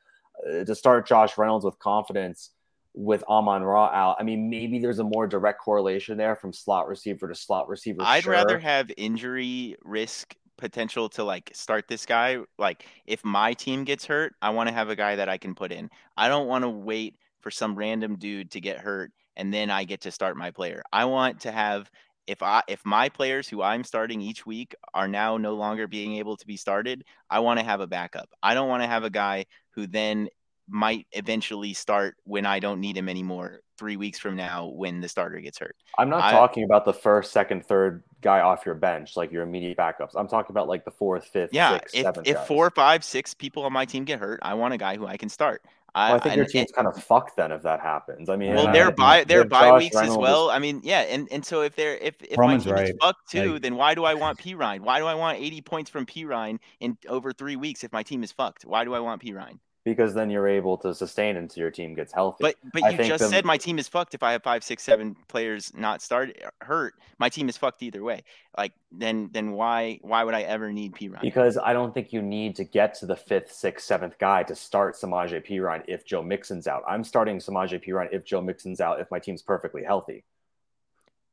Uh, 0.47 0.65
to 0.65 0.75
start 0.75 1.07
Josh 1.07 1.39
Reynolds 1.39 1.65
with 1.65 1.79
confidence 1.79 2.51
with 2.95 3.23
Amon 3.25 3.63
Ra 3.63 3.87
out. 3.87 4.17
I 4.19 4.23
mean, 4.23 4.51
maybe 4.51 4.79
there's 4.79 4.99
a 4.99 5.05
more 5.05 5.27
direct 5.27 5.61
correlation 5.61 6.17
there 6.19 6.37
from 6.37 6.53
slot 6.53 6.89
receiver 6.89 7.29
to 7.29 7.35
slot 7.35 7.69
receiver. 7.69 8.03
I'd 8.03 8.25
sure. 8.25 8.33
rather 8.33 8.59
have 8.59 8.91
injury 8.97 9.77
risk 9.83 10.37
potential 10.63 11.09
to 11.09 11.25
like 11.25 11.51
start 11.53 11.89
this 11.89 12.07
guy. 12.07 12.39
Like 12.57 12.87
if 13.05 13.25
my 13.25 13.53
team 13.53 13.83
gets 13.83 14.07
hurt, 14.07 14.35
I 14.41 14.51
want 14.51 14.69
to 14.69 14.75
have 14.75 14.91
a 14.91 14.97
guy 14.97 15.17
that 15.17 15.29
I 15.29 15.37
can 15.37 15.57
put 15.57 15.73
in. 15.73 15.91
I 16.17 16.29
don't 16.29 16.47
want 16.47 16.63
to 16.63 16.71
wait 16.71 17.17
for 17.41 17.51
some 17.51 17.75
random 17.75 18.15
dude 18.17 18.53
to 18.53 18.61
get 18.61 18.79
hurt 18.79 19.11
and 19.37 19.53
then 19.53 19.71
I 19.71 19.83
get 19.83 20.03
to 20.03 20.13
start 20.13 20.37
my 20.37 20.53
player. 20.53 20.85
I 20.93 21.07
want 21.07 21.41
to 21.41 21.51
have 21.51 21.91
if 22.29 22.45
I 22.45 22.63
if 22.69 22.87
my 22.87 23.09
players 23.09 23.49
who 23.49 23.61
I'm 23.61 23.83
starting 23.83 24.21
each 24.21 24.47
week 24.47 24.77
are 24.95 25.09
now 25.09 25.37
no 25.37 25.55
longer 25.55 25.89
being 25.89 26.15
able 26.15 26.37
to 26.37 26.47
be 26.47 26.57
started, 26.57 27.03
I 27.29 27.41
want 27.41 27.59
to 27.59 27.67
have 27.67 27.81
a 27.81 27.89
backup. 27.89 28.29
I 28.41 28.55
don't 28.55 28.69
want 28.69 28.85
to 28.85 28.89
have 28.89 29.03
a 29.03 29.11
guy 29.11 29.47
who 29.71 29.89
then 29.89 30.29
might 30.69 31.09
eventually 31.11 31.75
start 31.75 32.15
when 32.23 32.47
I 32.47 32.61
don't 32.61 32.81
need 32.81 32.97
him 32.97 33.09
anymore 33.09 33.63
3 33.83 33.97
weeks 33.97 34.21
from 34.21 34.37
now 34.37 34.67
when 34.67 35.01
the 35.01 35.09
starter 35.09 35.41
gets 35.41 35.59
hurt. 35.59 35.75
I'm 35.99 36.09
not 36.09 36.23
I- 36.23 36.31
talking 36.31 36.63
about 36.63 36.85
the 36.85 36.93
first, 36.93 37.33
second, 37.33 37.67
third 37.67 38.05
guy 38.21 38.39
off 38.39 38.65
your 38.65 38.77
bench, 38.77 39.17
like 39.17 39.33
your 39.33 39.43
immediate 39.43 39.77
backups. 39.77 40.11
I'm 40.15 40.29
talking 40.29 40.53
about 40.53 40.69
like 40.69 40.85
the 40.85 40.93
fourth, 40.93 41.25
fifth, 41.27 41.51
Yeah, 41.53 41.73
sixth, 41.73 41.97
if 41.97 42.03
seventh. 42.05 42.29
if 42.29 42.37
guys. 42.37 42.47
four, 42.47 42.71
five, 42.71 43.03
six 43.03 43.35
people 43.35 43.65
on 43.65 43.73
my 43.73 43.85
team 43.85 44.05
get 44.05 44.21
hurt, 44.21 44.39
I 44.43 44.55
want 44.55 44.73
a 44.73 44.77
guy 44.79 44.97
who 44.97 45.05
I 45.05 45.17
can 45.17 45.29
start. 45.29 45.65
I, 45.97 46.11
Well, 46.11 46.17
I 46.17 46.19
think 46.21 46.37
your 46.37 46.45
and- 46.45 46.53
team's 46.53 46.71
kind 46.71 46.87
of 46.87 46.97
fucked 47.03 47.37
then 47.37 47.51
if 47.51 47.63
that 47.63 47.81
happens. 47.81 48.29
I 48.29 48.37
mean, 48.37 48.55
well, 48.55 48.67
Yeah. 48.67 48.73
they're 48.73 48.89
if- 48.91 48.97
by 48.97 49.25
they're 49.25 49.41
if 49.43 49.49
bye 49.49 49.63
Josh 49.71 49.79
weeks 49.81 49.97
as 49.97 50.01
Reynolds 50.03 50.19
is- 50.19 50.23
well. 50.23 50.51
I 50.51 50.61
mean, 50.61 50.81
yeah, 50.85 51.01
and 51.01 51.27
and 51.33 51.45
so 51.45 51.63
if 51.63 51.75
they're 51.75 51.97
if 51.97 52.15
if 52.23 52.39
my 52.39 52.43
Roman's 52.45 52.65
team 52.65 52.77
is 52.77 52.93
fucked 53.01 53.29
too, 53.29 53.55
Like- 53.55 53.63
then 53.63 53.75
why 53.75 53.95
do 53.97 54.05
I 54.05 54.15
want 54.15 54.39
Perine? 54.39 54.83
Why 54.83 55.01
do 55.01 55.07
I 55.07 55.15
want 55.15 55.39
80 55.39 55.61
points 55.61 55.91
from 55.91 56.07
Perine 56.07 56.61
in 56.79 56.97
over 57.09 57.33
three 57.33 57.57
weeks 57.57 57.83
if 57.83 57.93
my 57.93 58.05
team 58.05 58.23
is 58.23 58.31
fucked? 58.31 58.65
Why 58.65 58.85
do 58.85 58.95
I 58.95 59.01
want 59.01 59.21
Perine? 59.21 59.59
Because 59.85 60.15
then 60.15 60.31
you're 60.31 60.47
able 60.47 60.77
to 60.79 60.95
sustain 60.95 61.37
until 61.37 61.61
your 61.63 61.71
team 61.73 61.95
gets 61.95 62.13
healthy. 62.13 62.39
But 62.41 62.55
but 62.73 62.85
I 62.85 62.91
you 62.91 62.97
think 62.99 63.09
just 63.09 63.25
the- 63.25 63.29
said 63.29 63.45
my 63.45 63.57
team 63.57 63.81
is 63.81 63.89
fucked 63.89 64.15
if 64.15 64.23
I 64.23 64.31
have 64.31 64.43
five, 64.45 64.63
six, 64.63 64.85
seven 64.85 65.17
players 65.27 65.73
not 65.75 66.01
start 66.01 66.37
uh, 66.45 66.51
hurt. 66.65 66.95
My 67.19 67.29
team 67.29 67.49
is 67.49 67.57
fucked 67.57 67.83
either 67.83 68.01
way. 68.05 68.23
Like 68.57 68.73
then 68.93 69.29
then 69.33 69.53
why 69.53 69.99
why 70.03 70.23
would 70.23 70.35
I 70.35 70.43
ever 70.43 70.73
need 70.73 70.95
Perine? 70.95 71.21
because 71.21 71.59
I 71.59 71.73
don't 71.73 71.93
think 71.93 72.13
you 72.13 72.23
need 72.23 72.55
to 72.57 72.65
get 72.65 72.95
to 73.01 73.07
the 73.07 73.17
fifth, 73.17 73.51
sixth, 73.51 73.85
seventh 73.85 74.19
guy 74.19 74.45
to 74.45 74.55
start 74.55 74.95
Samaje 74.95 75.45
Perine 75.45 75.83
if 75.89 76.05
Joe 76.05 76.23
Mixon's 76.23 76.69
out. 76.69 76.85
I'm 76.87 77.03
starting 77.03 77.39
Samaje 77.39 77.85
Perine 77.85 78.09
if 78.13 78.25
Joe 78.25 78.41
Mixon's 78.41 78.81
out 78.81 79.01
if 79.01 79.11
my 79.11 79.19
team's 79.19 79.43
perfectly 79.43 79.83
healthy. 79.83 80.23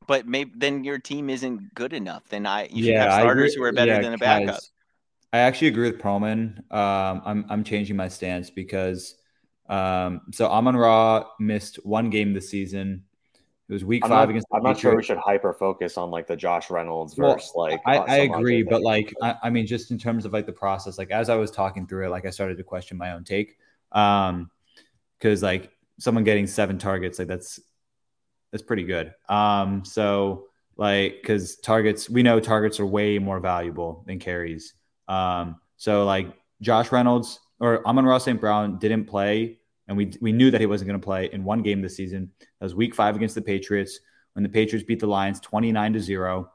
but 0.07 0.25
maybe 0.25 0.51
then 0.55 0.83
your 0.83 0.97
team 0.97 1.29
isn't 1.29 1.75
good 1.75 1.93
enough. 1.93 2.23
Then 2.29 2.47
I 2.47 2.63
you 2.71 2.83
should 2.83 2.93
Yeah, 2.93 3.03
have 3.03 3.21
starters 3.21 3.53
who 3.53 3.61
are 3.61 3.71
better 3.71 3.91
yeah, 3.93 4.01
than 4.01 4.13
a 4.13 4.17
backup. 4.17 4.59
I 5.31 5.39
actually 5.39 5.67
agree 5.67 5.89
with 5.89 6.01
Perlman. 6.01 6.59
Um, 6.71 7.21
I'm 7.25 7.45
I'm 7.49 7.63
changing 7.63 7.95
my 7.95 8.07
stance 8.07 8.49
because 8.49 9.15
um, 9.67 10.21
so 10.31 10.47
Amon 10.47 10.75
Ra 10.75 11.25
missed 11.39 11.77
one 11.85 12.09
game 12.09 12.33
this 12.33 12.49
season. 12.49 13.03
It 13.67 13.73
was 13.73 13.85
week 13.85 14.03
I'm 14.03 14.09
five 14.09 14.21
not, 14.21 14.29
against 14.29 14.47
the 14.49 14.57
I'm 14.57 14.63
not 14.63 14.79
sure 14.79 14.95
we 14.95 15.03
should 15.03 15.19
hyper 15.19 15.53
focus 15.53 15.95
on 15.95 16.09
like 16.09 16.25
the 16.25 16.35
Josh 16.35 16.71
Reynolds 16.71 17.15
Well, 17.15 17.33
versus 17.33 17.51
like 17.53 17.79
I, 17.85 17.97
I 17.97 18.15
agree, 18.17 18.63
but 18.63 18.81
like 18.81 19.13
I, 19.21 19.35
I 19.43 19.49
mean, 19.51 19.67
just 19.67 19.91
in 19.91 19.99
terms 19.99 20.25
of 20.25 20.33
like 20.33 20.47
the 20.47 20.51
process, 20.51 20.97
like 20.97 21.11
as 21.11 21.29
I 21.29 21.35
was 21.35 21.51
talking 21.51 21.85
through 21.85 22.07
it, 22.07 22.09
like 22.09 22.25
I 22.25 22.31
started 22.31 22.57
to 22.57 22.63
question 22.63 22.97
my 22.97 23.11
own 23.11 23.23
take. 23.23 23.57
Um, 23.91 24.49
because 25.19 25.43
like 25.43 25.71
someone 25.99 26.23
getting 26.23 26.47
seven 26.47 26.79
targets, 26.79 27.19
like 27.19 27.27
that's 27.27 27.59
that's 28.51 28.63
pretty 28.63 28.85
good. 28.85 29.13
Um, 29.27 29.85
so 29.85 30.47
like 30.75 31.17
because 31.21 31.57
targets, 31.57 32.09
we 32.09 32.23
know 32.23 32.39
targets 32.39 32.79
are 32.79 32.85
way 32.85 33.19
more 33.19 33.39
valuable 33.39 34.03
than 34.07 34.17
carries. 34.17 34.73
Um, 35.09 35.59
so 35.75 36.05
like 36.05 36.27
Josh 36.61 36.91
Reynolds 36.91 37.39
or 37.59 37.85
Amon-Ra 37.85 38.19
St. 38.19 38.39
Brown 38.39 38.77
didn't 38.77 39.05
play, 39.05 39.59
and 39.87 39.97
we 39.97 40.13
we 40.21 40.31
knew 40.31 40.51
that 40.51 40.61
he 40.61 40.67
wasn't 40.67 40.87
going 40.87 40.99
to 40.99 41.03
play 41.03 41.29
in 41.33 41.43
one 41.43 41.61
game 41.61 41.81
this 41.81 41.97
season. 41.97 42.31
That 42.39 42.65
was 42.65 42.75
Week 42.75 42.95
Five 42.95 43.15
against 43.15 43.35
the 43.35 43.41
Patriots 43.41 43.99
when 44.33 44.43
the 44.43 44.49
Patriots 44.49 44.85
beat 44.85 44.99
the 44.99 45.07
Lions 45.07 45.39
twenty 45.39 45.71
nine 45.71 45.93
to 45.93 45.99
zero. 45.99 46.51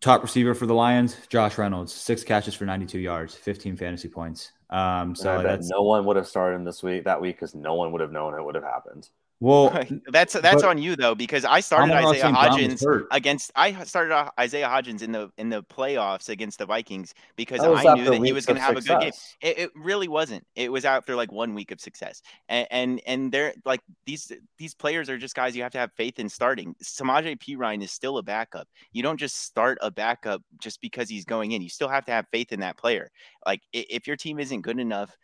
Top 0.00 0.22
receiver 0.22 0.54
for 0.54 0.64
the 0.64 0.74
Lions, 0.74 1.14
Josh 1.28 1.58
Reynolds, 1.58 1.92
six 1.92 2.24
catches 2.24 2.54
for 2.54 2.64
92 2.64 2.98
yards, 2.98 3.34
15 3.34 3.76
fantasy 3.76 4.08
points. 4.08 4.50
Um, 4.70 5.14
so 5.14 5.34
I 5.34 5.42
bet 5.42 5.58
that's 5.58 5.68
no 5.68 5.82
one 5.82 6.06
would 6.06 6.16
have 6.16 6.26
started 6.26 6.56
him 6.56 6.64
this 6.64 6.82
week 6.82 7.04
that 7.04 7.20
week 7.20 7.36
because 7.36 7.54
no 7.54 7.74
one 7.74 7.92
would 7.92 8.00
have 8.00 8.10
known 8.10 8.32
it 8.32 8.42
would 8.42 8.54
have 8.54 8.64
happened. 8.64 9.10
Well, 9.40 9.70
that's 10.08 10.34
that's 10.34 10.62
but- 10.62 10.64
on 10.68 10.78
you 10.78 10.96
though 10.96 11.14
because 11.14 11.44
I 11.44 11.60
started 11.60 11.92
Isaiah. 11.94 12.24
Hodgins 12.24 13.06
against 13.10 13.50
I 13.56 13.84
started 13.84 14.30
Isaiah 14.38 14.68
Hodgins 14.68 15.02
in 15.02 15.12
the 15.12 15.30
in 15.38 15.48
the 15.48 15.62
playoffs 15.64 16.28
against 16.28 16.58
the 16.58 16.66
Vikings 16.66 17.14
because 17.36 17.60
I 17.60 17.94
knew 17.94 18.04
that 18.04 18.22
he 18.22 18.32
was 18.32 18.44
going 18.44 18.56
to 18.56 18.62
have 18.62 18.76
a 18.76 18.82
good 18.82 19.00
game. 19.00 19.12
It, 19.40 19.58
it 19.58 19.70
really 19.74 20.08
wasn't. 20.08 20.46
It 20.54 20.70
was 20.70 20.84
after 20.84 21.16
like 21.16 21.32
one 21.32 21.54
week 21.54 21.70
of 21.70 21.80
success, 21.80 22.20
and 22.48 22.66
and, 22.70 23.00
and 23.06 23.32
they're 23.32 23.54
like 23.64 23.80
these 24.04 24.30
these 24.58 24.74
players 24.74 25.08
are 25.08 25.16
just 25.16 25.34
guys 25.34 25.56
you 25.56 25.62
have 25.62 25.72
to 25.72 25.78
have 25.78 25.92
faith 25.96 26.18
in 26.18 26.28
starting. 26.28 26.74
Samaje 26.84 27.38
Perine 27.38 27.82
is 27.82 27.92
still 27.92 28.18
a 28.18 28.22
backup. 28.22 28.68
You 28.92 29.02
don't 29.02 29.18
just 29.18 29.38
start 29.38 29.78
a 29.80 29.90
backup 29.90 30.42
just 30.60 30.82
because 30.82 31.08
he's 31.08 31.24
going 31.24 31.52
in. 31.52 31.62
You 31.62 31.70
still 31.70 31.88
have 31.88 32.04
to 32.04 32.12
have 32.12 32.26
faith 32.30 32.52
in 32.52 32.60
that 32.60 32.76
player. 32.76 33.10
Like 33.46 33.62
if 33.72 34.06
your 34.06 34.16
team 34.16 34.38
isn't 34.38 34.60
good 34.60 34.78
enough 34.78 35.16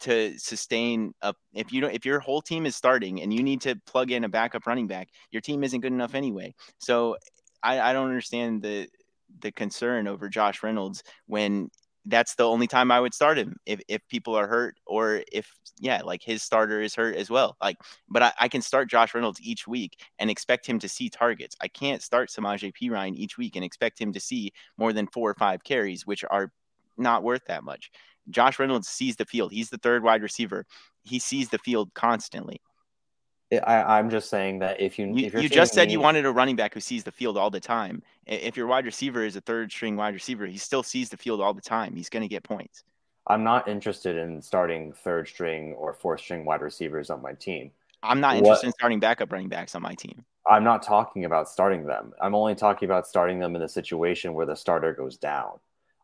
to 0.00 0.38
sustain 0.38 1.14
a 1.22 1.34
if 1.54 1.72
you 1.72 1.80
don't 1.80 1.94
if 1.94 2.04
your 2.04 2.20
whole 2.20 2.42
team 2.42 2.66
is 2.66 2.76
starting 2.76 3.22
and 3.22 3.32
you 3.32 3.42
need 3.42 3.60
to 3.62 3.76
plug 3.86 4.10
in 4.10 4.24
a 4.24 4.28
backup 4.28 4.66
running 4.66 4.86
back, 4.86 5.08
your 5.30 5.40
team 5.40 5.64
isn't 5.64 5.80
good 5.80 5.92
enough 5.92 6.14
anyway. 6.14 6.54
So 6.78 7.16
I, 7.62 7.80
I 7.80 7.92
don't 7.92 8.08
understand 8.08 8.62
the 8.62 8.88
the 9.40 9.52
concern 9.52 10.06
over 10.06 10.28
Josh 10.28 10.62
Reynolds 10.62 11.02
when 11.26 11.70
that's 12.06 12.34
the 12.34 12.46
only 12.46 12.66
time 12.66 12.90
I 12.90 13.00
would 13.00 13.14
start 13.14 13.38
him 13.38 13.56
if, 13.64 13.80
if 13.88 14.06
people 14.08 14.34
are 14.34 14.46
hurt 14.46 14.76
or 14.86 15.22
if 15.32 15.50
yeah, 15.78 16.02
like 16.04 16.22
his 16.22 16.42
starter 16.42 16.80
is 16.80 16.94
hurt 16.94 17.16
as 17.16 17.30
well. 17.30 17.56
Like, 17.62 17.78
but 18.08 18.22
I, 18.22 18.32
I 18.40 18.48
can 18.48 18.62
start 18.62 18.90
Josh 18.90 19.14
Reynolds 19.14 19.40
each 19.40 19.66
week 19.66 19.98
and 20.18 20.30
expect 20.30 20.66
him 20.66 20.78
to 20.80 20.88
see 20.88 21.08
targets. 21.08 21.56
I 21.60 21.68
can't 21.68 22.02
start 22.02 22.28
Samaje 22.28 22.72
Perine 22.74 23.16
each 23.16 23.38
week 23.38 23.56
and 23.56 23.64
expect 23.64 24.00
him 24.00 24.12
to 24.12 24.20
see 24.20 24.52
more 24.76 24.92
than 24.92 25.06
four 25.06 25.30
or 25.30 25.34
five 25.34 25.64
carries, 25.64 26.06
which 26.06 26.24
are 26.30 26.52
not 26.96 27.22
worth 27.22 27.44
that 27.46 27.64
much. 27.64 27.90
Josh 28.30 28.58
Reynolds 28.58 28.88
sees 28.88 29.16
the 29.16 29.24
field. 29.24 29.52
He's 29.52 29.70
the 29.70 29.78
third 29.78 30.02
wide 30.02 30.22
receiver. 30.22 30.66
He 31.02 31.18
sees 31.18 31.48
the 31.48 31.58
field 31.58 31.92
constantly. 31.94 32.60
I, 33.52 33.98
am 33.98 34.10
just 34.10 34.30
saying 34.30 34.60
that 34.60 34.80
if 34.80 34.98
you 34.98 35.06
you, 35.14 35.26
if 35.26 35.34
you 35.34 35.48
just 35.48 35.74
said 35.74 35.88
me, 35.88 35.92
you 35.92 36.00
wanted 36.00 36.26
a 36.26 36.32
running 36.32 36.56
back 36.56 36.74
who 36.74 36.80
sees 36.80 37.04
the 37.04 37.12
field 37.12 37.36
all 37.36 37.50
the 37.50 37.60
time. 37.60 38.02
If 38.26 38.56
your 38.56 38.66
wide 38.66 38.84
receiver 38.84 39.24
is 39.24 39.36
a 39.36 39.40
third 39.40 39.70
string 39.70 39.96
wide 39.96 40.14
receiver, 40.14 40.46
he 40.46 40.58
still 40.58 40.82
sees 40.82 41.10
the 41.10 41.16
field 41.16 41.40
all 41.40 41.54
the 41.54 41.60
time. 41.60 41.94
He's 41.94 42.08
going 42.08 42.22
to 42.22 42.28
get 42.28 42.42
points. 42.42 42.82
I'm 43.26 43.44
not 43.44 43.68
interested 43.68 44.16
in 44.16 44.42
starting 44.42 44.92
third 44.92 45.28
string 45.28 45.74
or 45.74 45.94
fourth 45.94 46.20
string 46.20 46.44
wide 46.44 46.62
receivers 46.62 47.10
on 47.10 47.22
my 47.22 47.32
team. 47.32 47.70
I'm 48.02 48.20
not 48.20 48.36
interested 48.36 48.66
what, 48.66 48.70
in 48.70 48.72
starting 48.72 49.00
backup 49.00 49.32
running 49.32 49.48
backs 49.48 49.74
on 49.74 49.82
my 49.82 49.94
team. 49.94 50.24
I'm 50.46 50.64
not 50.64 50.82
talking 50.82 51.24
about 51.24 51.48
starting 51.48 51.86
them. 51.86 52.12
I'm 52.20 52.34
only 52.34 52.54
talking 52.54 52.86
about 52.86 53.06
starting 53.06 53.38
them 53.38 53.56
in 53.56 53.62
a 53.62 53.68
situation 53.68 54.34
where 54.34 54.44
the 54.44 54.54
starter 54.54 54.92
goes 54.92 55.16
down. 55.16 55.52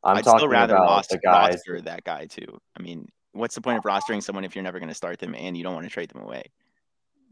I'm 0.02 0.16
I'd 0.16 0.24
talking 0.24 0.40
still 0.40 0.48
rather 0.48 0.74
about 0.74 0.89
roster, 0.89 1.16
the 1.16 1.20
guys 1.20 1.55
roster 1.55 1.81
that 1.82 2.05
guy 2.05 2.27
too. 2.27 2.60
I 2.77 2.82
mean, 2.82 3.09
what's 3.32 3.55
the 3.55 3.60
point 3.60 3.78
of 3.78 3.85
rostering 3.85 4.22
someone 4.22 4.44
if 4.44 4.55
you're 4.55 4.64
never 4.64 4.78
going 4.78 4.89
to 4.89 4.94
start 4.94 5.18
them 5.18 5.35
and 5.35 5.56
you 5.56 5.62
don't 5.62 5.74
want 5.74 5.86
to 5.86 5.90
trade 5.90 6.10
them 6.10 6.22
away? 6.22 6.44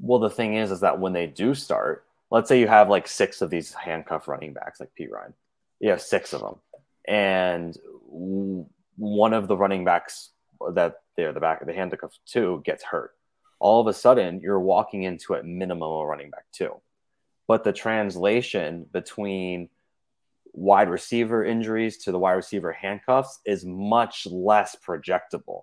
Well, 0.01 0.19
the 0.19 0.31
thing 0.31 0.55
is, 0.55 0.71
is 0.71 0.81
that 0.81 1.01
when 1.01 1.13
they 1.13 1.27
do 1.27 1.55
start, 1.55 2.05
let's 2.31 2.49
say 2.49 2.61
you 2.61 2.69
have 2.69 2.89
like 2.89 3.09
six 3.09 3.41
of 3.41 3.51
these 3.51 3.73
handcuff 3.73 4.29
running 4.29 4.53
backs, 4.53 4.81
like 4.81 4.91
Perine, 4.99 5.33
you 5.81 5.91
have 5.91 6.03
six 6.03 6.33
of 6.33 6.41
them, 6.41 6.57
and 7.07 7.77
one 8.97 9.33
of 9.33 9.49
the 9.49 9.57
running 9.57 9.85
backs 9.85 10.31
that 10.75 11.01
they're 11.17 11.33
the 11.33 11.41
back 11.41 11.61
of 11.61 11.67
the 11.67 11.75
handcuff 11.75 12.13
two 12.27 12.63
gets 12.65 12.85
hurt. 12.85 13.15
All 13.61 13.81
of 13.81 13.87
a 13.87 13.95
sudden, 13.95 14.41
you're 14.41 14.61
walking 14.61 15.03
into 15.03 15.35
at 15.35 15.45
minimum 15.45 15.91
a 15.91 16.07
running 16.07 16.31
back 16.31 16.45
two, 16.53 16.75
but 17.49 17.65
the 17.65 17.73
translation 17.73 18.87
between 18.93 19.69
wide 20.59 20.89
receiver 20.89 21.45
injuries 21.45 21.99
to 21.99 22.13
the 22.13 22.19
wide 22.19 22.33
receiver 22.33 22.73
handcuffs 22.73 23.41
is 23.45 23.65
much 23.65 24.27
less 24.27 24.77
projectable 24.87 25.63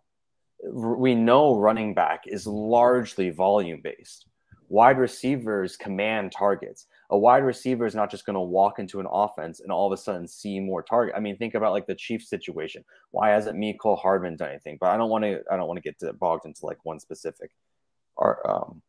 we 0.71 1.15
know 1.15 1.57
running 1.57 1.93
back 1.93 2.23
is 2.25 2.47
largely 2.47 3.29
volume 3.29 3.81
based. 3.83 4.27
Wide 4.67 4.97
receivers 4.97 5.77
command 5.77 6.31
targets. 6.31 6.87
A 7.11 7.17
wide 7.17 7.43
receiver 7.43 7.85
is 7.85 7.93
not 7.93 8.09
just 8.09 8.25
going 8.25 8.33
to 8.33 8.39
walk 8.39 8.79
into 8.79 8.99
an 8.99 9.05
offense 9.09 9.59
and 9.59 9.71
all 9.71 9.85
of 9.85 9.93
a 9.93 10.01
sudden 10.01 10.27
see 10.27 10.59
more 10.59 10.81
target. 10.81 11.13
I 11.15 11.19
mean, 11.19 11.37
think 11.37 11.53
about 11.53 11.71
like 11.71 11.85
the 11.85 11.93
Chiefs 11.93 12.29
situation. 12.29 12.83
Why 13.11 13.29
hasn't 13.29 13.59
Mecole 13.59 13.99
Hardman 13.99 14.37
done 14.37 14.49
anything? 14.49 14.77
But 14.79 14.89
I 14.89 14.97
don't 14.97 15.11
want 15.11 15.23
to. 15.23 15.41
I 15.51 15.55
don't 15.55 15.67
want 15.67 15.83
to 15.83 15.93
get 15.93 16.19
bogged 16.19 16.45
into 16.45 16.65
like 16.65 16.83
one 16.83 16.99
specific, 16.99 17.51
or 18.17 18.49
um, 18.49 18.81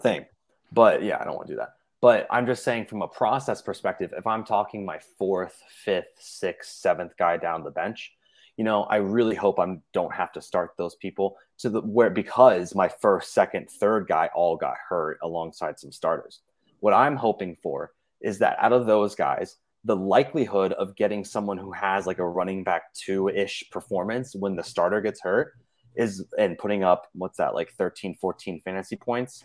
thing. 0.00 0.24
But 0.72 1.02
yeah, 1.02 1.18
I 1.20 1.24
don't 1.24 1.36
want 1.36 1.48
to 1.48 1.52
do 1.52 1.58
that. 1.58 1.74
But 2.00 2.26
I'm 2.30 2.46
just 2.46 2.62
saying 2.62 2.86
from 2.86 3.02
a 3.02 3.08
process 3.08 3.60
perspective, 3.60 4.14
if 4.16 4.26
I'm 4.26 4.44
talking 4.44 4.84
my 4.84 4.98
fourth, 5.18 5.60
fifth, 5.84 6.12
sixth, 6.18 6.76
seventh 6.76 7.16
guy 7.18 7.36
down 7.36 7.64
the 7.64 7.70
bench, 7.70 8.12
you 8.56 8.64
know, 8.64 8.84
I 8.84 8.96
really 8.96 9.34
hope 9.34 9.58
I 9.58 9.76
don't 9.92 10.14
have 10.14 10.32
to 10.32 10.42
start 10.42 10.72
those 10.76 10.96
people 10.96 11.36
to 11.58 11.70
the 11.70 11.80
where 11.80 12.10
because 12.10 12.74
my 12.74 12.88
first, 12.88 13.32
second, 13.32 13.68
third 13.70 14.06
guy 14.08 14.30
all 14.34 14.56
got 14.56 14.76
hurt 14.88 15.18
alongside 15.22 15.78
some 15.78 15.92
starters. 15.92 16.40
What 16.80 16.94
I'm 16.94 17.16
hoping 17.16 17.56
for 17.56 17.92
is 18.20 18.38
that 18.40 18.56
out 18.60 18.72
of 18.72 18.86
those 18.86 19.14
guys, 19.14 19.56
the 19.84 19.96
likelihood 19.96 20.72
of 20.72 20.96
getting 20.96 21.24
someone 21.24 21.58
who 21.58 21.72
has 21.72 22.06
like 22.06 22.18
a 22.18 22.28
running 22.28 22.64
back 22.64 22.92
two 22.94 23.28
ish 23.28 23.64
performance 23.70 24.34
when 24.34 24.56
the 24.56 24.62
starter 24.62 25.00
gets 25.00 25.20
hurt 25.20 25.54
is 25.96 26.24
and 26.36 26.58
putting 26.58 26.84
up 26.84 27.08
what's 27.12 27.38
that 27.38 27.54
like 27.54 27.72
13, 27.72 28.16
14 28.20 28.60
fantasy 28.60 28.96
points. 28.96 29.44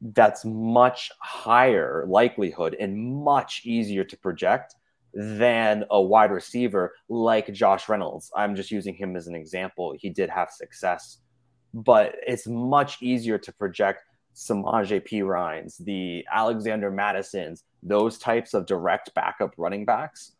That's 0.00 0.44
much 0.44 1.10
higher 1.20 2.04
likelihood 2.08 2.76
and 2.80 2.96
much 2.96 3.62
easier 3.64 4.04
to 4.04 4.16
project 4.16 4.74
than 5.12 5.84
a 5.90 6.00
wide 6.00 6.30
receiver 6.30 6.94
like 7.08 7.52
Josh 7.52 7.88
Reynolds. 7.88 8.30
I'm 8.34 8.54
just 8.54 8.70
using 8.70 8.94
him 8.94 9.16
as 9.16 9.26
an 9.26 9.34
example. 9.34 9.94
He 9.98 10.08
did 10.08 10.30
have 10.30 10.50
success, 10.50 11.18
but 11.74 12.14
it's 12.26 12.46
much 12.46 13.02
easier 13.02 13.36
to 13.38 13.52
project 13.52 14.04
Samaje 14.34 15.06
Perines, 15.06 15.82
the 15.84 16.24
Alexander 16.32 16.90
Mattisons, 16.90 17.62
those 17.82 18.18
types 18.18 18.54
of 18.54 18.66
direct 18.66 19.12
backup 19.14 19.54
running 19.56 19.84
backs. 19.84 20.32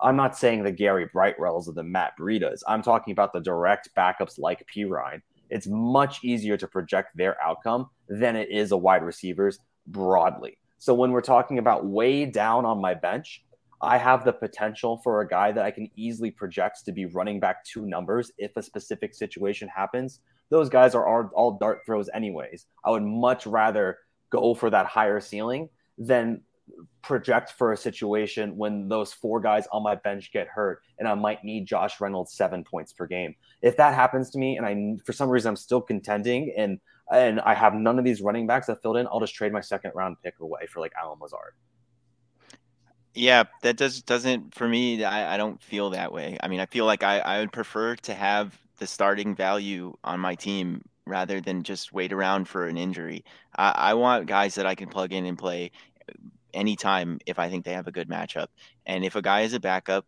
I'm 0.00 0.16
not 0.16 0.36
saying 0.36 0.64
the 0.64 0.72
Gary 0.72 1.08
Brightwells 1.14 1.68
or 1.68 1.72
the 1.72 1.84
Matt 1.84 2.14
Breidas. 2.18 2.60
I'm 2.66 2.82
talking 2.82 3.12
about 3.12 3.32
the 3.32 3.40
direct 3.40 3.90
backups 3.96 4.38
like 4.38 4.66
P. 4.66 4.84
Perine. 4.84 5.22
It's 5.54 5.68
much 5.68 6.24
easier 6.24 6.56
to 6.56 6.66
project 6.66 7.16
their 7.16 7.40
outcome 7.40 7.88
than 8.08 8.34
it 8.34 8.50
is 8.50 8.72
a 8.72 8.76
wide 8.76 9.04
receivers 9.04 9.60
broadly. 9.86 10.58
So 10.78 10.92
when 10.94 11.12
we're 11.12 11.20
talking 11.20 11.58
about 11.58 11.86
way 11.86 12.26
down 12.26 12.64
on 12.64 12.80
my 12.80 12.92
bench, 12.92 13.44
I 13.80 13.96
have 13.98 14.24
the 14.24 14.32
potential 14.32 15.00
for 15.04 15.20
a 15.20 15.28
guy 15.28 15.52
that 15.52 15.64
I 15.64 15.70
can 15.70 15.88
easily 15.94 16.32
project 16.32 16.84
to 16.86 16.92
be 16.92 17.06
running 17.06 17.38
back 17.38 17.64
two 17.64 17.86
numbers 17.86 18.32
if 18.36 18.56
a 18.56 18.62
specific 18.64 19.14
situation 19.14 19.68
happens. 19.68 20.18
Those 20.50 20.68
guys 20.68 20.92
are 20.96 21.06
all, 21.06 21.56
dart 21.60 21.82
throws, 21.86 22.10
anyways. 22.12 22.66
I 22.84 22.90
would 22.90 23.04
much 23.04 23.46
rather 23.46 23.98
go 24.30 24.54
for 24.54 24.70
that 24.70 24.86
higher 24.86 25.20
ceiling 25.20 25.68
than 25.96 26.42
project 27.02 27.52
for 27.58 27.72
a 27.72 27.76
situation 27.76 28.56
when 28.56 28.88
those 28.88 29.12
four 29.12 29.40
guys 29.40 29.66
on 29.70 29.82
my 29.82 29.94
bench 29.94 30.32
get 30.32 30.48
hurt 30.48 30.80
and 30.98 31.06
I 31.06 31.14
might 31.14 31.44
need 31.44 31.66
Josh 31.66 32.00
Reynolds 32.00 32.32
seven 32.32 32.64
points 32.64 32.92
per 32.92 33.06
game. 33.06 33.34
If 33.62 33.76
that 33.76 33.94
happens 33.94 34.30
to 34.30 34.38
me 34.38 34.56
and 34.56 34.66
I 34.66 34.96
for 35.04 35.12
some 35.12 35.28
reason 35.28 35.50
I'm 35.50 35.56
still 35.56 35.82
contending 35.82 36.54
and 36.56 36.80
and 37.12 37.40
I 37.40 37.54
have 37.54 37.74
none 37.74 37.98
of 37.98 38.04
these 38.04 38.22
running 38.22 38.46
backs 38.46 38.66
that 38.68 38.80
filled 38.80 38.96
in, 38.96 39.06
I'll 39.08 39.20
just 39.20 39.34
trade 39.34 39.52
my 39.52 39.60
second 39.60 39.92
round 39.94 40.16
pick 40.22 40.40
away 40.40 40.66
for 40.66 40.80
like 40.80 40.92
Allen 41.00 41.18
Lazard. 41.20 41.52
Yeah, 43.14 43.44
that 43.62 43.76
does 43.76 44.02
doesn't 44.02 44.54
for 44.54 44.66
me. 44.66 45.04
I, 45.04 45.34
I 45.34 45.36
don't 45.36 45.62
feel 45.62 45.90
that 45.90 46.12
way. 46.12 46.38
I 46.42 46.48
mean, 46.48 46.60
I 46.60 46.66
feel 46.66 46.86
like 46.86 47.02
I, 47.02 47.18
I 47.18 47.40
would 47.40 47.52
prefer 47.52 47.96
to 47.96 48.14
have 48.14 48.58
the 48.78 48.86
starting 48.86 49.34
value 49.34 49.94
on 50.02 50.18
my 50.18 50.34
team 50.34 50.82
rather 51.06 51.40
than 51.40 51.62
just 51.62 51.92
wait 51.92 52.12
around 52.12 52.48
for 52.48 52.66
an 52.66 52.78
injury. 52.78 53.24
I, 53.56 53.72
I 53.76 53.94
want 53.94 54.26
guys 54.26 54.54
that 54.54 54.66
I 54.66 54.74
can 54.74 54.88
plug 54.88 55.12
in 55.12 55.26
and 55.26 55.38
play 55.38 55.70
anytime 56.54 57.18
if 57.26 57.38
I 57.38 57.48
think 57.48 57.64
they 57.64 57.72
have 57.72 57.86
a 57.86 57.92
good 57.92 58.08
matchup. 58.08 58.48
And 58.86 59.04
if 59.04 59.16
a 59.16 59.22
guy 59.22 59.42
is 59.42 59.52
a 59.52 59.60
backup 59.60 60.06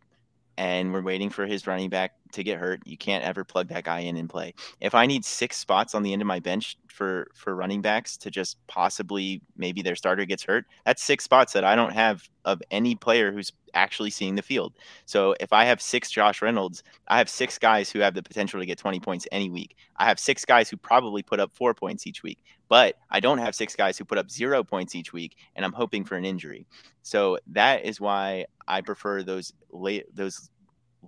and 0.57 0.91
we're 0.91 1.01
waiting 1.01 1.29
for 1.29 1.45
his 1.45 1.67
running 1.67 1.89
back 1.89 2.13
to 2.33 2.43
get 2.43 2.59
hurt, 2.59 2.81
you 2.85 2.97
can't 2.97 3.23
ever 3.23 3.43
plug 3.43 3.67
that 3.69 3.83
guy 3.83 3.99
in 3.99 4.17
and 4.17 4.29
play. 4.29 4.53
If 4.81 4.95
I 4.95 5.05
need 5.05 5.25
six 5.25 5.57
spots 5.57 5.95
on 5.95 6.03
the 6.03 6.13
end 6.13 6.21
of 6.21 6.27
my 6.27 6.39
bench 6.39 6.77
for 6.87 7.27
for 7.33 7.55
running 7.55 7.81
backs 7.81 8.17
to 8.17 8.31
just 8.31 8.57
possibly 8.67 9.41
maybe 9.55 9.81
their 9.81 9.95
starter 9.95 10.25
gets 10.25 10.43
hurt, 10.43 10.65
that's 10.85 11.03
six 11.03 11.23
spots 11.23 11.53
that 11.53 11.63
I 11.63 11.75
don't 11.75 11.93
have 11.93 12.29
of 12.45 12.61
any 12.71 12.95
player 12.95 13.31
who's 13.31 13.51
actually 13.73 14.09
seeing 14.09 14.35
the 14.35 14.41
field. 14.41 14.73
So 15.05 15.35
if 15.39 15.51
I 15.51 15.65
have 15.65 15.81
six 15.81 16.09
Josh 16.09 16.41
Reynolds, 16.41 16.81
I 17.09 17.17
have 17.17 17.29
six 17.29 17.57
guys 17.57 17.91
who 17.91 17.99
have 17.99 18.13
the 18.13 18.23
potential 18.23 18.59
to 18.59 18.65
get 18.65 18.77
20 18.77 18.99
points 19.01 19.27
any 19.31 19.49
week. 19.49 19.75
I 19.97 20.05
have 20.05 20.19
six 20.19 20.45
guys 20.45 20.69
who 20.69 20.77
probably 20.77 21.21
put 21.21 21.41
up 21.41 21.51
4 21.53 21.73
points 21.73 22.07
each 22.07 22.23
week. 22.23 22.39
But 22.69 22.95
I 23.09 23.19
don't 23.19 23.37
have 23.37 23.53
six 23.53 23.75
guys 23.75 23.97
who 23.97 24.05
put 24.05 24.17
up 24.17 24.31
0 24.31 24.63
points 24.63 24.95
each 24.95 25.13
week 25.13 25.35
and 25.55 25.65
I'm 25.65 25.73
hoping 25.73 26.03
for 26.03 26.15
an 26.15 26.25
injury. 26.25 26.65
So 27.03 27.37
that 27.47 27.85
is 27.85 28.01
why 28.01 28.45
I 28.67 28.81
prefer 28.81 29.23
those 29.23 29.53
late 29.71 30.13
those 30.13 30.49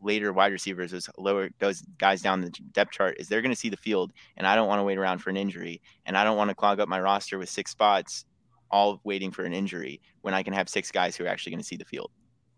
later 0.01 0.33
wide 0.33 0.51
receivers, 0.51 0.91
those 0.91 1.09
lower 1.17 1.49
those 1.59 1.81
guys 1.97 2.21
down 2.21 2.41
the 2.41 2.51
depth 2.71 2.91
chart, 2.91 3.17
is 3.19 3.27
they're 3.27 3.41
going 3.41 3.53
to 3.53 3.59
see 3.59 3.69
the 3.69 3.77
field, 3.77 4.11
and 4.37 4.45
I 4.45 4.55
don't 4.55 4.67
want 4.67 4.79
to 4.79 4.83
wait 4.83 4.97
around 4.97 5.19
for 5.19 5.29
an 5.29 5.37
injury, 5.37 5.81
and 6.05 6.17
I 6.17 6.23
don't 6.23 6.37
want 6.37 6.49
to 6.49 6.55
clog 6.55 6.79
up 6.79 6.89
my 6.89 6.99
roster 6.99 7.37
with 7.37 7.49
six 7.49 7.71
spots, 7.71 8.25
all 8.71 8.99
waiting 9.03 9.31
for 9.31 9.43
an 9.43 9.53
injury 9.53 10.01
when 10.21 10.33
I 10.33 10.43
can 10.43 10.53
have 10.53 10.69
six 10.69 10.91
guys 10.91 11.15
who 11.15 11.25
are 11.25 11.27
actually 11.27 11.51
going 11.51 11.61
to 11.61 11.65
see 11.65 11.77
the 11.77 11.85
field. 11.85 12.11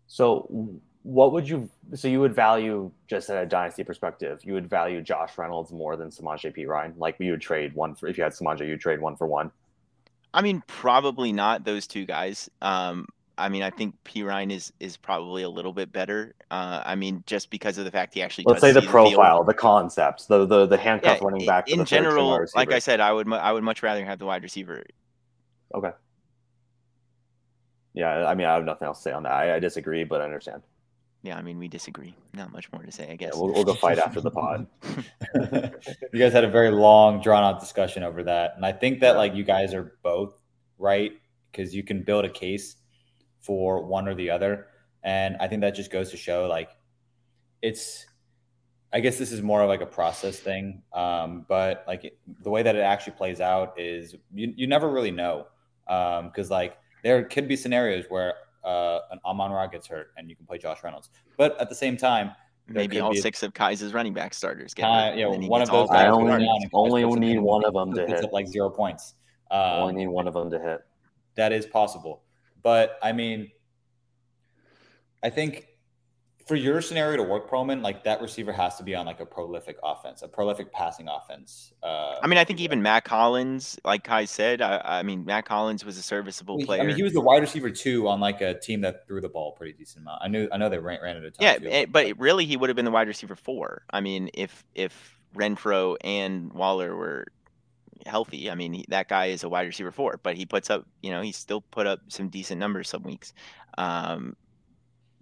So, 0.06 0.80
what 1.02 1.32
would 1.32 1.48
you? 1.48 1.68
So 1.94 2.08
you 2.08 2.20
would 2.20 2.34
value 2.34 2.90
just 3.08 3.30
at 3.30 3.42
a 3.42 3.46
dynasty 3.46 3.84
perspective, 3.84 4.40
you 4.44 4.54
would 4.54 4.68
value 4.68 5.00
Josh 5.00 5.36
Reynolds 5.36 5.72
more 5.72 5.96
than 5.96 6.08
Samaje 6.08 6.66
Ryan. 6.66 6.94
Like 6.96 7.16
you 7.18 7.32
would 7.32 7.40
trade 7.40 7.74
one 7.74 7.94
for 7.94 8.08
if 8.08 8.16
you 8.16 8.24
had 8.24 8.32
Samaje, 8.32 8.66
you'd 8.66 8.80
trade 8.80 9.00
one 9.00 9.16
for 9.16 9.26
one. 9.26 9.50
I 10.34 10.42
mean, 10.42 10.62
probably 10.66 11.32
not 11.32 11.64
those 11.64 11.86
two 11.86 12.06
guys. 12.06 12.48
Um, 12.62 13.06
I 13.38 13.48
mean, 13.48 13.62
I 13.62 13.70
think 13.70 13.94
Perine 14.04 14.50
is 14.50 14.72
is 14.80 14.96
probably 14.96 15.42
a 15.42 15.48
little 15.48 15.72
bit 15.72 15.92
better. 15.92 16.34
Uh, 16.50 16.82
I 16.84 16.94
mean, 16.94 17.24
just 17.26 17.50
because 17.50 17.78
of 17.78 17.84
the 17.84 17.90
fact 17.90 18.14
he 18.14 18.22
actually 18.22 18.44
let's 18.46 18.60
say 18.60 18.72
the 18.72 18.82
profile, 18.82 19.44
the, 19.44 19.52
the, 19.52 19.58
concepts, 19.58 20.26
the 20.26 20.46
the 20.46 20.66
the 20.66 20.76
handcuff 20.76 21.18
yeah, 21.20 21.26
running 21.26 21.46
back. 21.46 21.68
In 21.68 21.84
general, 21.84 22.44
like 22.54 22.72
I 22.72 22.78
said, 22.78 23.00
I 23.00 23.12
would 23.12 23.32
I 23.32 23.52
would 23.52 23.64
much 23.64 23.82
rather 23.82 24.04
have 24.04 24.18
the 24.18 24.26
wide 24.26 24.42
receiver. 24.42 24.84
Okay. 25.74 25.90
Yeah, 27.94 28.26
I 28.26 28.34
mean, 28.34 28.46
I 28.46 28.54
have 28.54 28.64
nothing 28.64 28.86
else 28.86 28.98
to 28.98 29.02
say 29.02 29.12
on 29.12 29.22
that. 29.24 29.32
I, 29.32 29.56
I 29.56 29.58
disagree, 29.58 30.04
but 30.04 30.20
I 30.20 30.24
understand. 30.24 30.62
Yeah, 31.22 31.36
I 31.36 31.42
mean, 31.42 31.58
we 31.58 31.68
disagree. 31.68 32.14
Not 32.34 32.52
much 32.52 32.72
more 32.72 32.82
to 32.82 32.90
say, 32.90 33.10
I 33.10 33.16
guess. 33.16 33.32
Yeah, 33.34 33.40
we'll, 33.40 33.52
we'll 33.52 33.64
go 33.64 33.74
fight 33.74 33.98
after 33.98 34.20
the 34.20 34.30
pod. 34.30 34.66
you 36.12 36.18
guys 36.18 36.32
had 36.32 36.44
a 36.44 36.50
very 36.50 36.70
long, 36.70 37.20
drawn 37.20 37.44
out 37.44 37.60
discussion 37.60 38.02
over 38.02 38.24
that, 38.24 38.54
and 38.56 38.66
I 38.66 38.72
think 38.72 39.00
that 39.00 39.16
like 39.16 39.34
you 39.34 39.44
guys 39.44 39.72
are 39.72 39.94
both 40.02 40.40
right 40.78 41.12
because 41.50 41.74
you 41.74 41.84
can 41.84 42.02
build 42.02 42.24
a 42.24 42.30
case 42.30 42.76
for 43.42 43.84
one 43.84 44.08
or 44.08 44.14
the 44.14 44.30
other. 44.30 44.68
And 45.02 45.36
I 45.40 45.48
think 45.48 45.60
that 45.60 45.74
just 45.74 45.90
goes 45.90 46.10
to 46.12 46.16
show 46.16 46.46
like 46.46 46.70
it's 47.60 48.06
I 48.94 49.00
guess 49.00 49.16
this 49.18 49.32
is 49.32 49.40
more 49.40 49.62
of 49.62 49.68
like 49.68 49.80
a 49.80 49.86
process 49.86 50.38
thing. 50.38 50.82
Um, 50.92 51.46
but 51.48 51.82
like 51.86 52.04
it, 52.04 52.18
the 52.42 52.50
way 52.50 52.62
that 52.62 52.76
it 52.76 52.80
actually 52.80 53.14
plays 53.14 53.40
out 53.40 53.78
is 53.80 54.14
you, 54.34 54.52
you 54.56 54.66
never 54.66 54.90
really 54.90 55.10
know. 55.10 55.46
Um, 55.88 56.30
cause 56.30 56.50
like 56.50 56.76
there 57.02 57.24
could 57.24 57.48
be 57.48 57.56
scenarios 57.56 58.04
where 58.10 58.34
uh, 58.64 59.00
an 59.10 59.18
Amon 59.24 59.50
Ra 59.50 59.66
gets 59.66 59.86
hurt 59.86 60.08
and 60.16 60.28
you 60.28 60.36
can 60.36 60.44
play 60.46 60.58
Josh 60.58 60.84
Reynolds. 60.84 61.08
But 61.38 61.58
at 61.60 61.68
the 61.68 61.74
same 61.74 61.96
time, 61.96 62.32
Maybe 62.68 63.00
all 63.00 63.10
be 63.10 63.18
a- 63.18 63.22
six 63.22 63.42
of 63.42 63.54
Kai's 63.54 63.82
running 63.92 64.12
back 64.14 64.32
starters 64.34 64.72
get 64.72 64.84
Uh, 64.84 65.12
yeah, 65.16 65.32
and 65.32 65.48
one 65.48 65.62
of 65.62 65.68
those 65.68 65.88
all 65.88 65.90
I 65.90 65.94
guys 65.94 66.02
five 66.04 66.10
will 66.12 66.18
only- 66.20 66.30
run 66.30 66.40
starters. 66.42 66.48
down 66.48 66.62
and 66.62 66.70
only 67.04 67.20
need 67.20 67.38
one 67.40 67.64
of 67.64 67.74
them 67.74 67.92
to 67.94 68.06
hit. 68.06 68.24
up 68.24 68.32
like 68.32 68.46
zero 68.46 68.70
points. 68.70 69.14
Um, 69.50 69.58
Only 69.60 69.94
need 69.94 70.06
one 70.08 70.28
of 70.28 70.34
them 70.34 70.50
to 70.50 70.58
hit. 70.60 70.80
that 71.34 71.52
is 71.52 71.66
possible. 71.66 72.22
But 72.62 72.98
I 73.02 73.12
mean, 73.12 73.50
I 75.22 75.30
think 75.30 75.66
for 76.46 76.56
your 76.56 76.80
scenario 76.80 77.16
to 77.18 77.22
work, 77.22 77.48
Perlman, 77.48 77.82
like 77.82 78.04
that 78.04 78.20
receiver 78.20 78.52
has 78.52 78.76
to 78.76 78.82
be 78.82 78.94
on 78.94 79.06
like 79.06 79.20
a 79.20 79.26
prolific 79.26 79.76
offense, 79.82 80.22
a 80.22 80.28
prolific 80.28 80.72
passing 80.72 81.08
offense. 81.08 81.72
Uh, 81.82 82.16
I 82.22 82.26
mean, 82.26 82.38
I 82.38 82.44
think 82.44 82.60
even 82.60 82.82
Mack 82.82 83.06
Hollins, 83.06 83.78
like 83.84 84.04
Kai 84.04 84.24
said, 84.24 84.60
I, 84.60 84.80
I 84.84 85.02
mean, 85.02 85.24
Mack 85.24 85.48
Hollins 85.48 85.84
was 85.84 85.98
a 85.98 86.02
serviceable 86.02 86.58
player. 86.64 86.82
I 86.82 86.86
mean, 86.86 86.96
he 86.96 87.02
was 87.02 87.12
the 87.12 87.20
wide 87.20 87.42
receiver 87.42 87.70
too 87.70 88.08
on 88.08 88.20
like 88.20 88.40
a 88.40 88.58
team 88.58 88.80
that 88.82 89.06
threw 89.06 89.20
the 89.20 89.28
ball 89.28 89.52
pretty 89.52 89.72
decent 89.72 90.02
amount. 90.02 90.20
I 90.22 90.28
knew, 90.28 90.48
I 90.52 90.56
know 90.56 90.68
they 90.68 90.78
ran, 90.78 91.00
ran 91.02 91.16
it 91.16 91.24
a 91.24 91.30
ton. 91.30 91.36
yeah, 91.40 91.58
too, 91.58 91.68
eh, 91.70 91.86
but 91.88 92.18
really, 92.18 92.44
he 92.44 92.56
would 92.56 92.68
have 92.68 92.76
been 92.76 92.84
the 92.84 92.90
wide 92.90 93.08
receiver 93.08 93.36
four. 93.36 93.82
I 93.90 94.00
mean, 94.00 94.30
if 94.34 94.64
if 94.74 95.16
Renfrow 95.36 95.96
and 96.02 96.52
Waller 96.52 96.94
were 96.96 97.28
healthy, 98.06 98.50
I 98.50 98.54
mean, 98.54 98.72
he, 98.72 98.84
that 98.88 99.08
guy 99.08 99.26
is 99.26 99.44
a 99.44 99.48
wide 99.48 99.66
receiver 99.66 99.90
four. 99.90 100.20
But 100.22 100.36
he 100.36 100.46
puts 100.46 100.70
up, 100.70 100.86
you 101.02 101.10
know, 101.10 101.20
he 101.20 101.32
still 101.32 101.60
put 101.60 101.86
up 101.86 102.00
some 102.08 102.28
decent 102.28 102.58
numbers 102.58 102.88
some 102.88 103.02
weeks. 103.02 103.32
Um, 103.78 104.36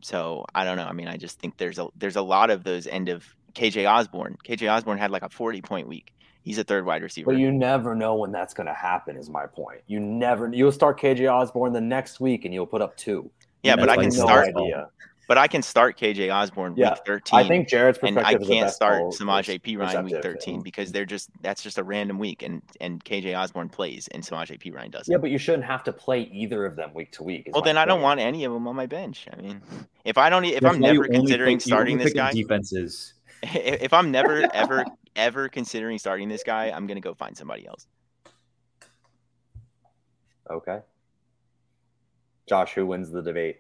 so 0.03 0.45
I 0.55 0.65
don't 0.65 0.77
know. 0.77 0.87
I 0.87 0.93
mean, 0.93 1.09
I 1.09 1.17
just 1.17 1.39
think 1.39 1.57
there's 1.57 1.79
a 1.79 1.89
there's 1.97 2.17
a 2.17 2.23
lot 2.23 2.51
of 2.51 2.65
those 2.65 2.87
end 2.87 3.09
of 3.09 3.25
KJ 3.55 3.91
Osborn. 3.91 4.37
KJ 4.45 4.71
Osborn 4.71 4.99
had 4.99 5.11
like 5.11 5.23
a 5.23 5.29
40 5.29 5.63
point 5.63 5.89
week. 5.89 6.13
He's 6.43 6.59
a 6.59 6.65
third 6.65 6.87
wide 6.87 7.03
receiver. 7.03 7.31
But 7.31 7.39
you 7.39 7.53
never 7.53 7.95
know 7.95 8.15
when 8.15 8.33
that's 8.33 8.55
going 8.55 8.67
to 8.67 8.75
happen. 8.75 9.17
Is 9.17 9.29
my 9.29 9.47
point. 9.47 9.81
You 9.87 10.01
never. 10.01 10.51
You'll 10.53 10.73
start 10.73 10.99
KJ 10.99 11.31
Osborn 11.31 11.73
the 11.73 11.81
next 11.81 12.19
week, 12.19 12.45
and 12.45 12.55
you'll 12.55 12.67
put 12.67 12.81
up 12.81 12.97
two. 12.97 13.31
yeah, 13.63 13.77
but 13.77 13.91
I 13.91 13.97
can 13.97 14.05
no 14.05 14.11
start. 14.11 14.49
idea. 14.49 14.89
But 15.31 15.39
I 15.39 15.47
can 15.47 15.63
start 15.63 15.97
KJ 15.97 16.35
Osborn 16.35 16.75
Yeah, 16.77 16.91
week 16.91 17.03
13. 17.07 17.39
I 17.39 17.47
think 17.47 17.69
Jared's 17.69 17.99
and 18.03 18.17
perspective 18.17 18.41
I 18.41 18.43
is 18.43 18.49
the 18.49 18.53
can't 18.53 18.71
start 18.73 18.99
call, 18.99 19.13
Samaje 19.13 19.61
Perine 19.63 20.03
week 20.03 20.21
13 20.25 20.55
yeah. 20.57 20.61
because 20.65 20.91
they're 20.91 21.05
just 21.05 21.31
that's 21.41 21.63
just 21.63 21.79
a 21.79 21.85
random 21.85 22.19
week 22.19 22.43
and 22.43 22.61
and 22.81 23.05
KJ 23.05 23.39
Osborn 23.39 23.69
plays 23.69 24.09
and 24.09 24.25
Samaje 24.25 24.61
Perine 24.61 24.91
doesn't. 24.91 25.13
Yeah, 25.13 25.19
but 25.19 25.31
you 25.31 25.39
shouldn't 25.39 25.63
have 25.63 25.85
to 25.85 25.93
play 25.93 26.23
either 26.33 26.67
of 26.67 26.75
them 26.75 26.93
week 26.95 27.13
to 27.13 27.23
week. 27.23 27.49
well, 27.53 27.63
my 27.63 27.65
then 27.65 27.79
I 27.79 27.85
don't 27.85 28.03
want 28.03 28.19
any 28.19 28.45
of 28.45 28.53
them 28.53 28.67
on 28.67 28.75
my 28.75 28.87
bench. 28.87 29.29
I 29.33 29.41
mean, 29.41 29.63
if 30.05 30.19
I 30.19 30.31
don't, 30.31 30.45
if 30.45 30.63
That's 30.63 30.75
I'm 30.75 30.81
never 30.81 31.07
considering 31.07 31.59
pick- 31.59 31.65
starting 31.65 31.97
this 31.97 32.13
guy, 32.13 32.33
defenses. 32.33 33.15
if 33.45 33.93
I'm 33.93 34.11
never 34.11 34.49
ever 34.53 34.85
ever 35.15 35.49
considering 35.49 35.99
starting 35.99 36.29
this 36.29 36.43
guy, 36.43 36.73
I'm 36.73 36.89
gonna 36.89 37.01
go 37.01 37.15
find 37.15 37.37
somebody 37.37 37.69
else. 37.69 37.87
Okay. 40.51 40.81
Josh, 42.49 42.73
who 42.73 42.85
wins 42.85 43.13
the 43.13 43.23
debate? 43.23 43.59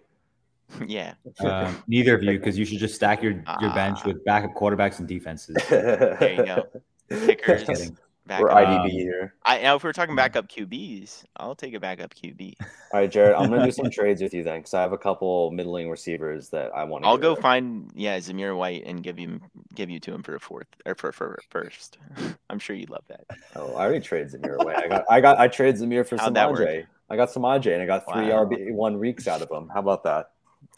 Yeah, 0.87 1.15
Um, 1.41 1.83
neither 1.87 2.15
of 2.15 2.23
you, 2.23 2.39
because 2.39 2.59
you 2.59 2.65
should 2.65 2.79
just 2.79 2.95
stack 2.95 3.23
your 3.23 3.33
your 3.61 3.73
bench 3.75 3.99
Ah. 4.03 4.07
with 4.09 4.25
backup 4.25 4.55
quarterbacks 4.55 4.99
and 4.99 5.09
defenses. 5.09 5.57
there 5.69 6.33
you 6.35 6.45
go. 6.45 6.67
Kickers, 7.09 7.65
Just 7.65 7.93
We're. 8.39 8.49
IDB 8.49 8.81
Um, 8.85 8.89
here. 8.91 9.35
I 9.45 9.61
now 9.61 9.75
if 9.75 9.83
we're 9.83 9.93
talking 9.93 10.15
backup 10.15 10.47
QBs, 10.49 11.25
I'll 11.37 11.57
take 11.57 11.75
a 11.75 11.81
backup 11.81 12.15
QB. 12.15 12.55
All 12.93 13.01
right, 13.01 13.11
Jared, 13.11 13.35
I'm 13.35 13.51
gonna 13.51 13.65
do 13.65 13.73
some 13.73 13.91
trades 13.99 14.23
with 14.23 14.33
you 14.33 14.45
then, 14.45 14.61
because 14.61 14.73
I 14.75 14.83
have 14.83 14.93
a 14.93 14.99
couple 14.99 15.51
middling 15.51 15.91
receivers 15.91 16.49
that 16.51 16.71
I 16.73 16.85
want. 16.85 17.05
I'll 17.05 17.19
go 17.19 17.35
find 17.35 17.91
yeah 17.97 18.19
Zamir 18.19 18.57
White 18.57 18.85
and 18.87 19.03
give 19.03 19.17
him 19.17 19.43
give 19.75 19.91
you 19.91 19.99
to 20.01 20.15
him 20.15 20.23
for 20.23 20.37
a 20.37 20.41
fourth 20.41 20.69
or 20.87 20.95
for 20.95 21.11
for 21.11 21.41
first. 21.51 21.99
I'm 22.51 22.61
sure 22.61 22.77
you'd 22.77 22.91
love 22.91 23.03
that. 23.09 23.25
Oh, 23.57 23.75
I 23.75 23.83
already 23.87 24.01
traded 24.01 24.31
Zamir 24.41 24.65
White. 24.65 24.77
I 24.77 24.87
got, 24.89 25.05
I 25.11 25.21
got, 25.21 25.39
I 25.41 25.49
traded 25.49 25.81
Zamir 25.81 26.07
for 26.07 26.17
How'd 26.17 26.35
that 26.35 26.51
work? 26.53 26.61
Samaje. 26.61 26.87
I 27.09 27.17
got 27.17 27.31
Samaje, 27.31 27.73
and 27.73 27.83
I 27.83 27.87
got 27.87 28.05
three 28.13 28.29
Wow. 28.29 28.45
RB 28.45 28.71
one 28.73 29.01
weeks 29.01 29.27
out 29.27 29.43
of 29.43 29.51
him. 29.51 29.69
How 29.75 29.81
about 29.81 30.05
that? 30.05 30.31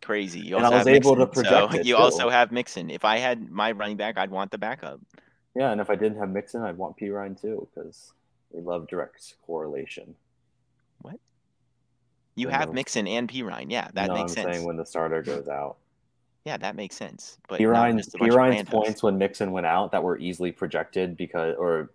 Crazy. 0.02 0.40
You 0.40 0.56
And 0.56 0.66
I 0.66 0.68
also 0.68 0.78
was 0.78 0.86
have 0.88 0.96
able 0.96 1.16
to 1.16 1.26
project 1.26 1.72
so 1.72 1.78
you 1.78 1.94
too. 1.94 1.96
also 1.96 2.28
have 2.28 2.50
Mixon. 2.52 2.90
If 2.90 3.04
I 3.04 3.18
had 3.18 3.50
my 3.50 3.72
running 3.72 3.96
back, 3.96 4.18
I'd 4.18 4.30
want 4.30 4.50
the 4.50 4.58
backup. 4.58 5.00
Yeah, 5.54 5.70
and 5.70 5.80
if 5.80 5.90
I 5.90 5.94
didn't 5.94 6.18
have 6.18 6.30
Mixon, 6.30 6.62
I'd 6.62 6.76
want 6.76 6.96
Perine 6.96 7.40
too, 7.40 7.68
because 7.74 8.12
we 8.50 8.62
love 8.62 8.88
direct 8.88 9.34
correlation. 9.46 10.14
What? 11.02 11.16
You 12.34 12.48
have 12.48 12.68
no. 12.68 12.74
Mixon 12.74 13.06
and 13.06 13.28
Perine. 13.28 13.70
Yeah, 13.70 13.88
that 13.94 14.08
no, 14.08 14.14
makes 14.14 14.32
I'm 14.32 14.44
sense. 14.44 14.56
saying 14.56 14.66
when 14.66 14.76
the 14.76 14.86
starter 14.86 15.22
goes 15.22 15.48
out. 15.48 15.76
Yeah, 16.44 16.56
that 16.56 16.74
makes 16.74 16.96
sense. 16.96 17.38
But 17.48 17.58
P 17.58 17.64
not 17.64 17.70
Ryan's 17.72 18.06
just 18.06 18.16
a 18.16 18.18
P 18.18 18.22
bunch 18.22 18.30
of 18.32 18.36
Ryan's 18.36 18.68
points 18.68 19.02
when 19.02 19.18
Mixon 19.18 19.52
went 19.52 19.66
out 19.66 19.92
that 19.92 20.02
were 20.02 20.18
easily 20.18 20.50
projected 20.50 21.16
because, 21.16 21.54
or 21.56 21.92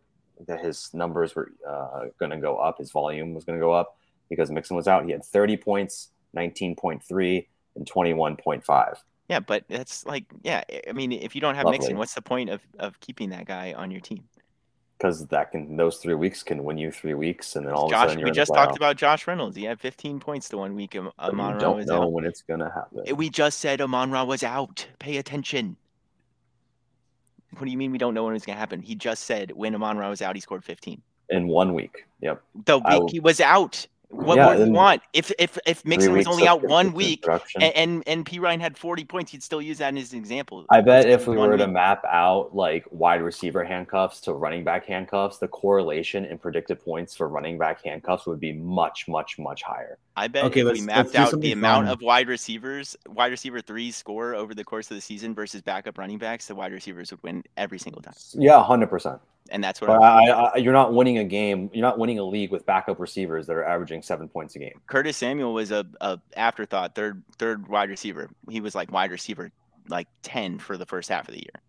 that 0.47 0.63
his 0.63 0.93
numbers 0.93 1.35
were 1.35 1.51
uh, 1.67 2.05
going 2.19 2.29
to 2.31 2.38
go 2.38 2.55
up, 2.57 2.77
his 2.77 2.91
volume 2.91 3.34
was 3.34 3.43
going 3.43 3.59
to 3.59 3.63
go 3.63 3.73
up 3.73 3.97
because 4.29 4.49
Mixon 4.49 4.77
was 4.77 4.88
out. 4.88 5.03
He 5.05 5.11
had 5.11 5.25
30 5.25 5.57
points, 5.57 6.09
19.3, 6.35 7.47
and 7.77 7.89
21.5. 7.89 8.97
Yeah, 9.29 9.39
but 9.39 9.65
that's 9.67 10.05
like 10.05 10.25
yeah. 10.41 10.63
I 10.87 10.93
mean, 10.93 11.11
if 11.11 11.35
you 11.35 11.41
don't 11.41 11.55
have 11.55 11.65
Lovely. 11.65 11.79
Mixon, 11.79 11.97
what's 11.97 12.13
the 12.13 12.21
point 12.21 12.49
of 12.49 12.61
of 12.79 12.99
keeping 13.01 13.29
that 13.31 13.45
guy 13.45 13.73
on 13.73 13.91
your 13.91 13.99
team? 13.99 14.23
Because 14.97 15.27
that 15.27 15.51
can 15.51 15.75
those 15.75 15.97
three 15.97 16.15
weeks 16.15 16.41
can 16.43 16.63
win 16.63 16.77
you 16.77 16.91
three 16.91 17.13
weeks, 17.13 17.55
and 17.55 17.67
then 17.67 17.73
all 17.73 17.85
of 17.85 17.91
a 17.91 17.93
Josh, 17.93 18.09
sudden 18.09 18.23
we 18.23 18.29
the 18.29 18.35
just 18.35 18.53
talked 18.53 18.77
about 18.77 18.95
Josh 18.95 19.27
Reynolds. 19.27 19.55
He 19.55 19.65
had 19.65 19.79
15 19.79 20.19
points 20.19 20.49
to 20.49 20.57
one 20.57 20.75
week. 20.75 20.95
Am- 20.95 21.11
Amon 21.19 21.53
Ra 21.53 21.59
don't 21.59 21.75
was 21.75 21.85
know 21.87 22.03
out. 22.03 22.11
when 22.13 22.25
it's 22.25 22.41
going 22.41 22.61
to 22.61 22.69
happen. 22.69 23.15
We 23.15 23.29
just 23.29 23.59
said 23.59 23.81
Amon 23.81 24.11
Ra 24.11 24.23
was 24.23 24.43
out. 24.43 24.87
Pay 24.97 25.17
attention. 25.17 25.75
What 27.51 27.65
do 27.65 27.71
you 27.71 27.77
mean 27.77 27.91
we 27.91 27.97
don't 27.97 28.13
know 28.13 28.23
when 28.23 28.35
it's 28.35 28.45
going 28.45 28.55
to 28.55 28.59
happen? 28.59 28.81
He 28.81 28.95
just 28.95 29.23
said 29.23 29.51
when 29.51 29.75
Amon 29.75 29.97
Ra 29.97 30.09
was 30.09 30.21
out, 30.21 30.35
he 30.35 30.41
scored 30.41 30.63
15. 30.63 31.01
in 31.29 31.47
one 31.47 31.73
week. 31.73 32.05
Yep. 32.21 32.41
The 32.65 32.77
week 32.77 32.85
I 32.87 32.99
he 33.11 33.19
was 33.19 33.39
out. 33.39 33.85
What 34.09 34.38
Yeah, 34.38 34.45
more 34.45 34.55
do 34.55 34.65
you 34.65 34.71
want? 34.71 35.01
If 35.13 35.31
if 35.38 35.57
if 35.65 35.84
Mixon 35.85 36.13
was 36.13 36.27
only 36.27 36.47
out 36.47 36.63
one 36.63 36.93
week 36.93 37.25
and, 37.55 37.63
and 37.75 38.03
and 38.07 38.25
Perine 38.25 38.61
had 38.61 38.77
40 38.77 39.03
points, 39.03 39.31
he'd 39.31 39.43
still 39.43 39.61
use 39.61 39.79
that 39.79 39.95
as 39.97 40.13
an 40.13 40.19
example. 40.19 40.65
I 40.69 40.79
bet 40.79 41.05
It's 41.05 41.21
if 41.23 41.27
we 41.27 41.35
one 41.35 41.49
were 41.49 41.57
to 41.57 41.67
map 41.67 42.03
out 42.05 42.55
like 42.55 42.85
wide 42.89 43.21
receiver 43.21 43.65
handcuffs 43.65 44.21
to 44.21 44.34
running 44.34 44.63
back 44.63 44.85
handcuffs, 44.85 45.39
the 45.39 45.49
correlation 45.49 46.23
in 46.23 46.38
predicted 46.38 46.79
points 46.84 47.15
for 47.15 47.27
running 47.27 47.57
back 47.57 47.84
handcuffs 47.84 48.25
would 48.25 48.39
be 48.39 48.53
much, 48.53 49.07
much, 49.09 49.38
much 49.39 49.61
higher. 49.61 49.97
I 50.15 50.27
bet 50.29 50.45
Okay, 50.45 50.61
if 50.61 50.65
we 50.65 50.69
let's- 50.71 50.79
let's 50.79 50.85
mapped 50.88 51.15
out 51.15 51.25
the 51.25 51.31
something 51.31 51.51
amount 51.51 51.89
of 51.89 52.01
wide 52.01 52.29
receivers, 52.29 52.95
wide 53.07 53.31
receiver 53.31 53.59
threes 53.61 53.97
score 53.97 54.35
over 54.35 54.55
the 54.55 54.63
course 54.63 54.89
of 54.89 54.95
the 54.95 55.01
season 55.01 55.35
versus 55.35 55.61
backup 55.61 55.97
running 55.97 56.17
backs, 56.17 56.47
the 56.47 56.55
wide 56.55 56.71
receivers 56.71 57.11
would 57.11 57.21
win 57.23 57.43
every 57.57 57.77
single 57.77 58.01
time. 58.01 58.13
Yeah, 58.34 58.63
hundred 58.63 58.88
percent. 58.88 59.19
And 59.49 59.64
that's 59.64 59.82
what 59.82 59.90
I, 59.90 60.30
I, 60.30 60.56
you're 60.57 60.74
not 60.74 60.94
winning 60.94 61.19
a 61.19 61.24
game. 61.24 61.69
You're 61.74 61.86
not 61.86 61.98
winning 61.98 62.19
a 62.19 62.24
league 62.24 62.52
with 62.52 62.65
backup 62.65 62.99
receivers 62.99 63.48
that 63.48 63.53
are 63.53 63.65
averaging 63.65 64.02
seven 64.02 64.28
points 64.28 64.56
a 64.56 64.60
game. 64.60 64.80
Curtis 64.88 65.18
Samuel 65.18 65.53
was 65.53 65.72
a, 65.72 65.86
a 66.02 66.19
afterthought, 66.36 66.95
third 66.95 67.24
third 67.38 67.68
wide 67.68 67.90
receiver. 67.90 68.30
He 68.49 68.61
was 68.61 68.76
like 68.76 68.91
wide 68.91 69.11
receiver 69.11 69.52
like 69.90 70.07
10 70.24 70.60
for 70.60 70.78
the 70.78 70.86
first 70.86 71.10
half 71.10 71.28
of 71.28 71.34
the 71.34 71.40
year. 71.40 71.61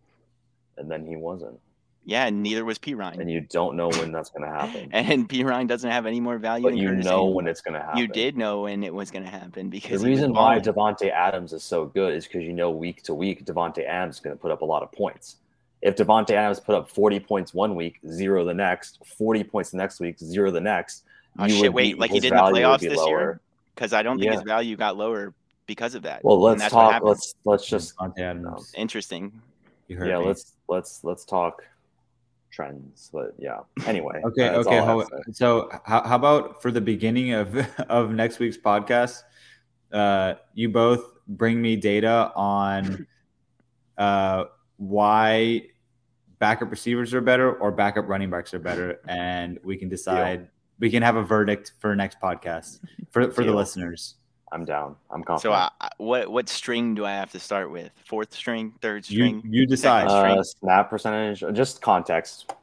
And 0.77 0.91
then 0.91 1.07
he 1.07 1.17
wasn't. 1.17 1.59
Yeah, 2.05 2.27
and 2.27 2.43
neither 2.43 2.65
was 2.65 2.79
Perine. 2.79 3.19
And 3.21 3.31
you 3.31 3.43
don't 3.43 3.77
know 3.77 3.89
when 3.89 4.13
that's 4.13 4.31
going 4.31 4.43
to 4.43 4.49
happen. 4.49 4.89
And 4.93 5.29
Perine 5.29 5.67
doesn't 5.67 5.91
have 5.91 6.07
any 6.07 6.21
more 6.21 6.39
value 6.39 6.63
but 6.63 6.71
than 6.71 6.79
you 6.79 6.95
know 6.95 7.03
Samuel. 7.03 7.35
when 7.35 7.47
it's 7.47 7.61
going 7.61 7.75
to 7.75 7.81
happen. 7.81 7.99
You 7.99 8.09
did 8.09 8.37
know 8.37 8.63
when 8.63 8.83
it 8.83 8.95
was 8.95 9.11
going 9.11 9.25
to 9.25 9.31
happen 9.31 9.69
because 9.69 10.01
the 10.01 10.09
reason 10.09 10.33
why. 10.33 10.59
Davante 10.59 11.11
Adams 11.11 11.53
is 11.53 11.63
so 11.63 11.85
good 11.85 12.15
is 12.15 12.27
because 12.27 12.45
you 12.45 12.55
know 12.55 12.71
week 12.71 13.03
to 13.03 13.15
week 13.15 13.45
Davante 13.45 13.87
Adams 13.87 14.17
is 14.17 14.21
going 14.21 14.35
to 14.35 14.41
put 14.41 14.51
up 14.51 14.63
a 14.63 14.65
lot 14.65 14.83
of 14.83 14.91
points. 14.91 15.37
If 15.81 15.97
Davante 15.97 16.31
Adams 16.31 16.61
put 16.61 16.75
up 16.75 16.91
40 16.91 17.21
points 17.21 17.55
one 17.55 17.77
week, 17.77 17.99
zero 18.09 18.45
the 18.45 18.55
next, 18.55 18.99
40 19.17 19.45
points 19.45 19.71
the 19.71 19.77
next 19.77 20.01
week, 20.01 20.19
zero 20.19 20.51
the 20.51 20.61
next, 20.61 21.05
Oh, 21.39 21.45
you 21.47 21.55
shit, 21.55 21.63
would 21.65 21.75
wait, 21.75 21.95
be- 21.95 22.01
like 22.01 22.11
he 22.11 22.21
did 22.21 22.33
in 22.33 22.37
the 22.37 22.43
playoffs 22.43 22.81
this 22.81 22.97
lower. 22.97 23.09
year? 23.09 23.41
Because 23.75 23.93
I 23.93 24.03
don't 24.03 24.19
think 24.19 24.33
his 24.33 24.43
value 24.43 24.77
got 24.77 24.97
lower 24.97 25.35
because 25.67 25.95
of 25.95 26.03
that. 26.03 26.25
Well, 26.25 26.41
let's 26.41 26.69
talk. 26.69 27.03
Let's 27.03 27.35
let's 27.45 27.69
just 27.69 27.97
Davante 27.97 28.19
Adams. 28.19 28.73
Interesting. 28.77 29.41
You 29.87 29.97
heard 29.97 30.09
yeah. 30.09 30.19
me. 30.19 30.27
Let's 30.27 30.55
let's 30.69 31.05
let's 31.05 31.25
talk 31.25 31.63
trends. 32.51 33.11
But 33.13 33.35
yeah. 33.39 33.61
Anyway. 33.87 34.21
Okay, 34.25 34.49
okay. 34.51 34.77
How, 34.79 34.99
have 34.99 35.09
to 35.09 35.17
say. 35.27 35.33
so, 35.33 35.71
how, 35.85 36.03
how 36.03 36.17
about 36.17 36.61
for 36.61 36.73
the 36.73 36.81
beginning 36.81 37.33
of 37.33 37.57
of 37.89 38.11
next 38.11 38.41
week's 38.41 38.59
podcast, 38.59 39.23
uh, 39.93 40.35
you 40.55 40.69
both 40.71 41.05
bring 41.29 41.63
me 41.63 41.77
data 41.77 42.33
on 42.35 43.07
uh, 43.99 44.45
why 44.79 45.63
backup 46.39 46.71
receivers 46.71 47.13
are 47.15 47.21
better 47.21 47.53
or 47.53 47.71
backup 47.71 48.09
running 48.09 48.31
backs 48.31 48.55
are 48.55 48.59
better, 48.59 49.01
and 49.09 49.59
we 49.63 49.77
can 49.77 49.89
decide. 49.89 50.49
We 50.81 50.91
can 50.91 51.03
have 51.03 51.17
a 51.17 51.23
verdict 51.25 51.73
for 51.81 51.95
next 51.97 52.21
podcast 52.21 52.79
for 53.11 53.31
for 53.33 53.45
the 53.45 53.53
listeners. 53.53 54.15
I'm 54.51 54.65
down. 54.65 54.97
I'm 55.11 55.23
confident. 55.25 55.43
So, 55.43 55.53
I- 55.53 55.91
what 55.99 56.31
what 56.31 56.49
string 56.49 56.95
do 56.95 57.05
I 57.05 57.11
have 57.13 57.31
to 57.33 57.41
start 57.41 57.71
with? 57.71 57.91
Fourth 58.07 58.33
string, 58.33 58.73
third 58.81 59.05
string? 59.05 59.43
you 59.45 59.67
decide. 59.67 60.09
Second 60.09 60.39
uh, 60.39 60.43
snap 60.45 60.89
percentage, 60.89 61.43
just 61.53 61.83
context. 61.83 62.55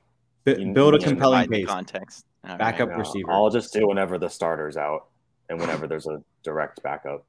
B- 0.45 0.55
you- 0.57 0.73
build 0.73 0.95
a 0.95 0.97
you 0.99 1.03
compelling 1.03 1.47
provide 1.47 1.59
case. 1.61 1.67
context. 1.67 2.25
All 2.45 2.51
right. 2.51 2.59
Backup 2.59 2.89
Yeah, 2.89 2.95
receiver. 2.97 3.31
I'll 3.31 3.49
just 3.49 3.73
do 3.73 3.87
whenever 3.87 4.17
the 4.17 4.29
starter's 4.29 4.77
out 4.77 5.07
and 5.49 5.59
whenever 5.59 5.85
there's 5.87 6.07
a 6.07 6.23
direct 6.43 6.81
backup. 6.83 7.25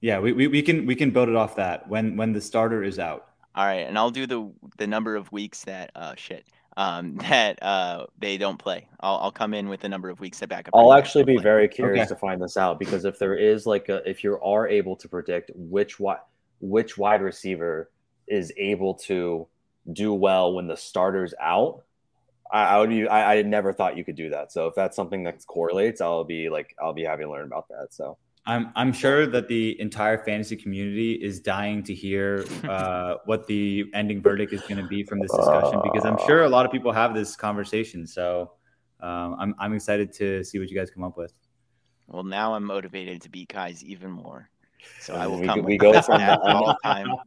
Yeah, 0.00 0.18
we, 0.20 0.32
we, 0.32 0.46
we 0.48 0.62
can 0.62 0.86
we 0.86 0.94
can 0.94 1.10
build 1.10 1.28
it 1.28 1.36
off 1.36 1.56
that 1.56 1.88
when 1.88 2.16
when 2.16 2.32
the 2.32 2.40
starter 2.40 2.82
is 2.82 2.98
out. 2.98 3.28
All 3.54 3.64
right, 3.64 3.86
and 3.86 3.96
I'll 3.98 4.10
do 4.10 4.26
the 4.26 4.50
the 4.78 4.86
number 4.86 5.16
of 5.16 5.30
weeks 5.32 5.64
that 5.64 5.92
uh 5.94 6.14
shit 6.16 6.46
um 6.76 7.16
that 7.18 7.62
uh 7.62 8.06
they 8.18 8.36
don't 8.36 8.58
play. 8.58 8.88
I'll 9.00 9.16
I'll 9.18 9.32
come 9.32 9.54
in 9.54 9.68
with 9.68 9.80
the 9.80 9.88
number 9.88 10.08
of 10.08 10.20
weeks 10.20 10.40
that 10.40 10.48
backup. 10.48 10.74
I'll 10.74 10.92
actually 10.92 11.24
be 11.24 11.34
play. 11.36 11.42
very 11.42 11.68
curious 11.68 12.06
Okay. 12.06 12.08
to 12.08 12.16
find 12.16 12.42
this 12.42 12.56
out 12.56 12.78
because 12.78 13.04
if 13.04 13.18
there 13.18 13.34
is 13.34 13.66
like 13.66 13.88
a, 13.88 14.08
if 14.08 14.24
you 14.24 14.38
are 14.40 14.66
able 14.68 14.96
to 14.96 15.08
predict 15.08 15.50
which 15.54 16.00
wide 16.00 16.18
which 16.60 16.96
wide 16.98 17.22
receiver 17.22 17.90
is 18.26 18.52
able 18.56 18.94
to 18.94 19.46
do 19.92 20.14
well 20.14 20.54
when 20.54 20.66
the 20.66 20.76
starter's 20.76 21.34
out, 21.40 21.82
I, 22.52 22.64
I 22.64 22.78
would 22.80 22.90
be 22.90 23.06
I, 23.06 23.36
I 23.36 23.42
never 23.42 23.72
thought 23.72 23.96
you 23.96 24.04
could 24.04 24.16
do 24.16 24.30
that. 24.30 24.50
So 24.52 24.66
if 24.66 24.74
that's 24.74 24.96
something 24.96 25.24
that 25.24 25.46
correlates, 25.46 26.00
I'll 26.00 26.24
be 26.24 26.48
like 26.48 26.74
I'll 26.82 26.92
be 26.94 27.04
happy 27.04 27.22
to 27.22 27.30
learn 27.30 27.46
about 27.46 27.68
that. 27.68 27.88
So 27.92 28.16
I'm 28.46 28.72
I'm 28.76 28.92
sure 28.92 29.26
that 29.26 29.48
the 29.48 29.80
entire 29.80 30.18
fantasy 30.18 30.54
community 30.56 31.12
is 31.14 31.40
dying 31.40 31.82
to 31.84 31.94
hear 31.94 32.44
uh, 32.68 33.16
what 33.24 33.46
the 33.46 33.86
ending 33.94 34.20
verdict 34.20 34.52
is 34.52 34.60
going 34.62 34.76
to 34.76 34.86
be 34.86 35.02
from 35.02 35.18
this 35.20 35.30
discussion 35.32 35.80
because 35.82 36.04
I'm 36.04 36.18
sure 36.26 36.42
a 36.42 36.48
lot 36.48 36.66
of 36.66 36.72
people 36.72 36.92
have 36.92 37.14
this 37.14 37.36
conversation. 37.36 38.06
So 38.06 38.52
um, 39.00 39.36
I'm 39.38 39.54
I'm 39.58 39.72
excited 39.72 40.12
to 40.14 40.44
see 40.44 40.58
what 40.58 40.68
you 40.68 40.76
guys 40.76 40.90
come 40.90 41.04
up 41.04 41.16
with. 41.16 41.32
Well, 42.06 42.22
now 42.22 42.52
I'm 42.54 42.64
motivated 42.64 43.22
to 43.22 43.30
beat 43.30 43.48
Kai's 43.48 43.82
even 43.82 44.10
more. 44.10 44.50
So 45.00 45.14
I 45.14 45.26
will 45.26 45.40
We- 45.40 45.46
come 45.46 45.62
we 45.62 45.72
with 45.74 45.80
go 45.80 45.92
the 45.92 46.02
from- 46.02 46.18
best 46.18 46.40
stats 46.42 46.54
all 46.54 46.76
time. 46.84 47.08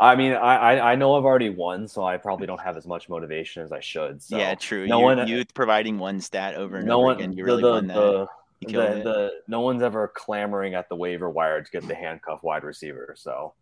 I 0.00 0.16
mean 0.16 0.32
I, 0.32 0.56
I 0.56 0.92
I 0.92 0.94
know 0.96 1.14
I've 1.14 1.24
already 1.26 1.50
won, 1.50 1.86
so 1.86 2.02
I 2.04 2.16
probably 2.16 2.46
don't 2.48 2.60
have 2.60 2.76
as 2.76 2.86
much 2.86 3.08
motivation 3.08 3.62
as 3.62 3.70
I 3.70 3.80
should. 3.80 4.20
So 4.20 4.36
yeah, 4.36 4.54
true. 4.56 4.86
no 4.88 4.98
you, 4.98 5.04
one- 5.04 5.28
you 5.28 5.44
providing 5.54 5.98
one 5.98 6.20
stat 6.20 6.54
over 6.56 6.78
and 6.78 6.86
no 6.88 6.96
over 6.96 7.04
one 7.04 7.16
again, 7.18 7.32
you 7.34 7.44
really 7.44 7.62
the, 7.62 7.70
won 7.70 7.86
that. 7.86 7.94
the, 7.94 8.26
You 8.60 8.68
killed 8.68 8.84
the, 8.88 8.96
it. 8.98 9.04
the 9.04 9.30
no 9.48 9.60
one's 9.60 9.82
ever 9.82 10.08
clamoring 10.14 10.74
at 10.74 10.88
the 10.88 10.96
waiver 10.96 11.30
wire 11.30 11.62
to 11.62 11.70
get 11.70 11.86
the 11.88 11.94
handcuff 11.94 12.42
wide 12.42 12.62
receiver. 12.64 13.14
So 13.16 13.54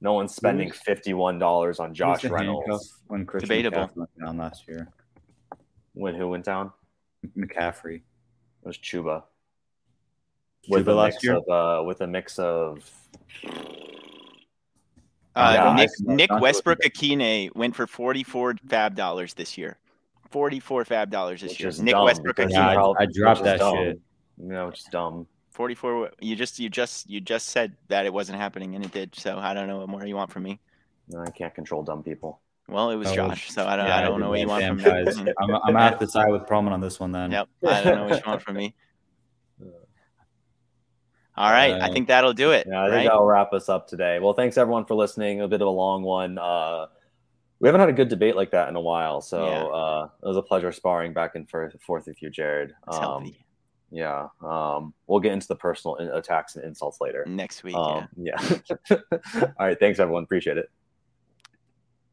no 0.00 0.14
one's 0.14 0.34
spending 0.34 0.70
fifty 0.70 1.12
one 1.12 1.38
dollars 1.38 1.78
on 1.78 1.92
Josh 1.94 2.22
Who's 2.22 2.30
the 2.30 2.34
Reynolds 2.34 2.94
when 3.08 3.26
Christian 3.26 3.48
Debatable. 3.48 3.86
McCaffrey 3.88 3.96
went 3.96 4.10
down 4.24 4.36
last 4.38 4.64
year. 4.66 4.88
when 5.92 6.14
who 6.14 6.28
went 6.28 6.44
down. 6.44 6.72
McCaffrey. 7.36 7.96
It 7.96 8.02
was 8.66 8.78
Chuba. 8.78 9.24
With 10.70 10.86
Chuba 10.86 10.88
a 10.88 10.94
last 10.94 11.12
mix 11.14 11.24
year? 11.24 11.36
of 11.36 11.48
uh, 11.48 11.84
with 11.84 12.00
a 12.00 12.06
mix 12.06 12.38
of 12.38 12.90
Uh, 15.36 15.52
Yeah, 15.54 15.74
Nick 15.74 15.90
Nick 16.30 16.40
Westbrook 16.40 16.80
Ikhine 16.80 17.54
went 17.54 17.76
for 17.76 17.86
44 17.86 18.54
FAAB 18.66 18.94
dollars 18.94 19.34
this 19.34 19.56
year. 19.58 19.78
44 20.30 20.84
FAAB 20.84 21.10
dollars 21.10 21.40
this 21.42 21.50
Which 21.52 21.60
year. 21.60 21.84
Nick 21.84 21.94
dumb 21.94 22.04
Westbrook 22.04 22.36
because 22.36 22.52
Yeah, 22.52 22.68
I- 22.68 23.02
I 23.02 23.06
dropped 23.12 23.44
that 23.44 23.58
dumb. 23.58 23.76
shit. 23.76 24.00
You 24.40 24.48
know, 24.48 24.66
which 24.68 24.80
is 24.80 24.84
dumb. 24.86 25.26
44 25.52 26.10
you 26.20 26.36
just 26.36 26.58
you 26.60 26.70
just 26.70 27.10
you 27.10 27.20
just 27.20 27.48
said 27.48 27.76
that 27.88 28.06
it 28.06 28.12
wasn't 28.12 28.38
happening 28.38 28.74
and 28.76 28.84
it 28.84 28.92
did. 28.92 29.14
So 29.14 29.36
I 29.38 29.52
don't 29.52 29.66
know 29.68 29.78
what 29.78 29.88
more 29.88 30.06
you 30.06 30.14
want 30.16 30.32
from 30.32 30.44
me. 30.44 30.60
No, 31.08 31.20
I 31.22 31.30
can't 31.30 31.54
control 31.54 31.82
dumb 31.82 32.02
people. 32.02 32.40
Well, 32.68 32.90
it 32.90 32.96
was 32.96 33.08
Oh, 33.08 33.14
Josh, 33.16 33.50
so 33.50 33.66
I 33.66 33.74
don't 33.76 33.86
Yeah, 33.86 33.98
I 33.98 34.02
don't 34.02 34.12
did 34.18 34.24
know 34.24 34.30
what 34.30 34.38
you 34.40 34.46
want 34.46 34.64
from 34.64 34.76
me. 34.76 34.84
I'm, 35.38 35.50
I'm 35.54 35.60
gonna 35.74 35.80
have 35.82 35.98
to 35.98 36.06
side 36.06 36.30
with 36.30 36.42
Perlman 36.42 36.70
on 36.70 36.80
this 36.80 37.00
one 37.00 37.10
then. 37.10 37.32
Yep. 37.32 37.48
I 37.66 37.82
don't 37.82 37.96
know 37.96 38.04
what 38.06 38.24
you 38.24 38.30
want 38.30 38.42
from 38.42 38.56
me. 38.56 38.74
All 41.36 41.50
right, 41.50 41.72
I 41.72 41.88
Uh, 41.88 41.92
think 41.92 42.08
that'll 42.08 42.32
do 42.34 42.50
it. 42.52 42.66
Yeah, 42.70 42.80
I 42.82 42.86
think 42.86 42.94
right? 42.96 43.04
that'll 43.04 43.24
wrap 43.24 43.52
us 43.52 43.68
up 43.68 43.88
today. 43.88 44.18
Well, 44.18 44.34
thanks 44.34 44.58
everyone 44.58 44.84
for 44.84 44.94
listening. 44.94 45.40
A 45.40 45.48
bit 45.48 45.62
of 45.62 45.68
a 45.68 45.70
long 45.70 46.02
one. 46.02 46.38
Uh, 46.38 46.86
we 47.60 47.68
haven't 47.68 47.80
had 47.80 47.88
a 47.88 47.94
good 47.94 48.08
debate 48.08 48.36
like 48.36 48.50
that 48.50 48.68
in 48.68 48.76
a 48.76 48.80
while, 48.80 49.20
so 49.20 49.46
Yeah. 49.46 49.62
uh, 49.64 50.08
it 50.22 50.26
was 50.26 50.36
a 50.36 50.42
pleasure 50.42 50.70
sparring 50.72 51.12
back 51.12 51.34
and 51.36 51.48
forth, 51.48 51.80
forth 51.82 52.06
with 52.06 52.20
you, 52.22 52.30
Jared. 52.30 52.74
It's 52.88 52.96
Um, 52.96 53.02
healthy. 53.02 53.44
Yeah, 53.90 54.28
um, 54.42 54.94
we'll 55.06 55.20
get 55.20 55.32
into 55.32 55.48
the 55.48 55.56
personal 55.56 55.96
attacks 55.96 56.56
and 56.56 56.64
insults 56.64 57.00
later. 57.00 57.24
Next 57.26 57.62
week. 57.62 57.74
Um, 57.74 58.08
yeah. 58.16 58.36
All 58.90 59.52
right, 59.58 59.78
thanks 59.78 59.98
everyone. 59.98 60.22
Appreciate 60.22 60.58
it. 60.58 60.70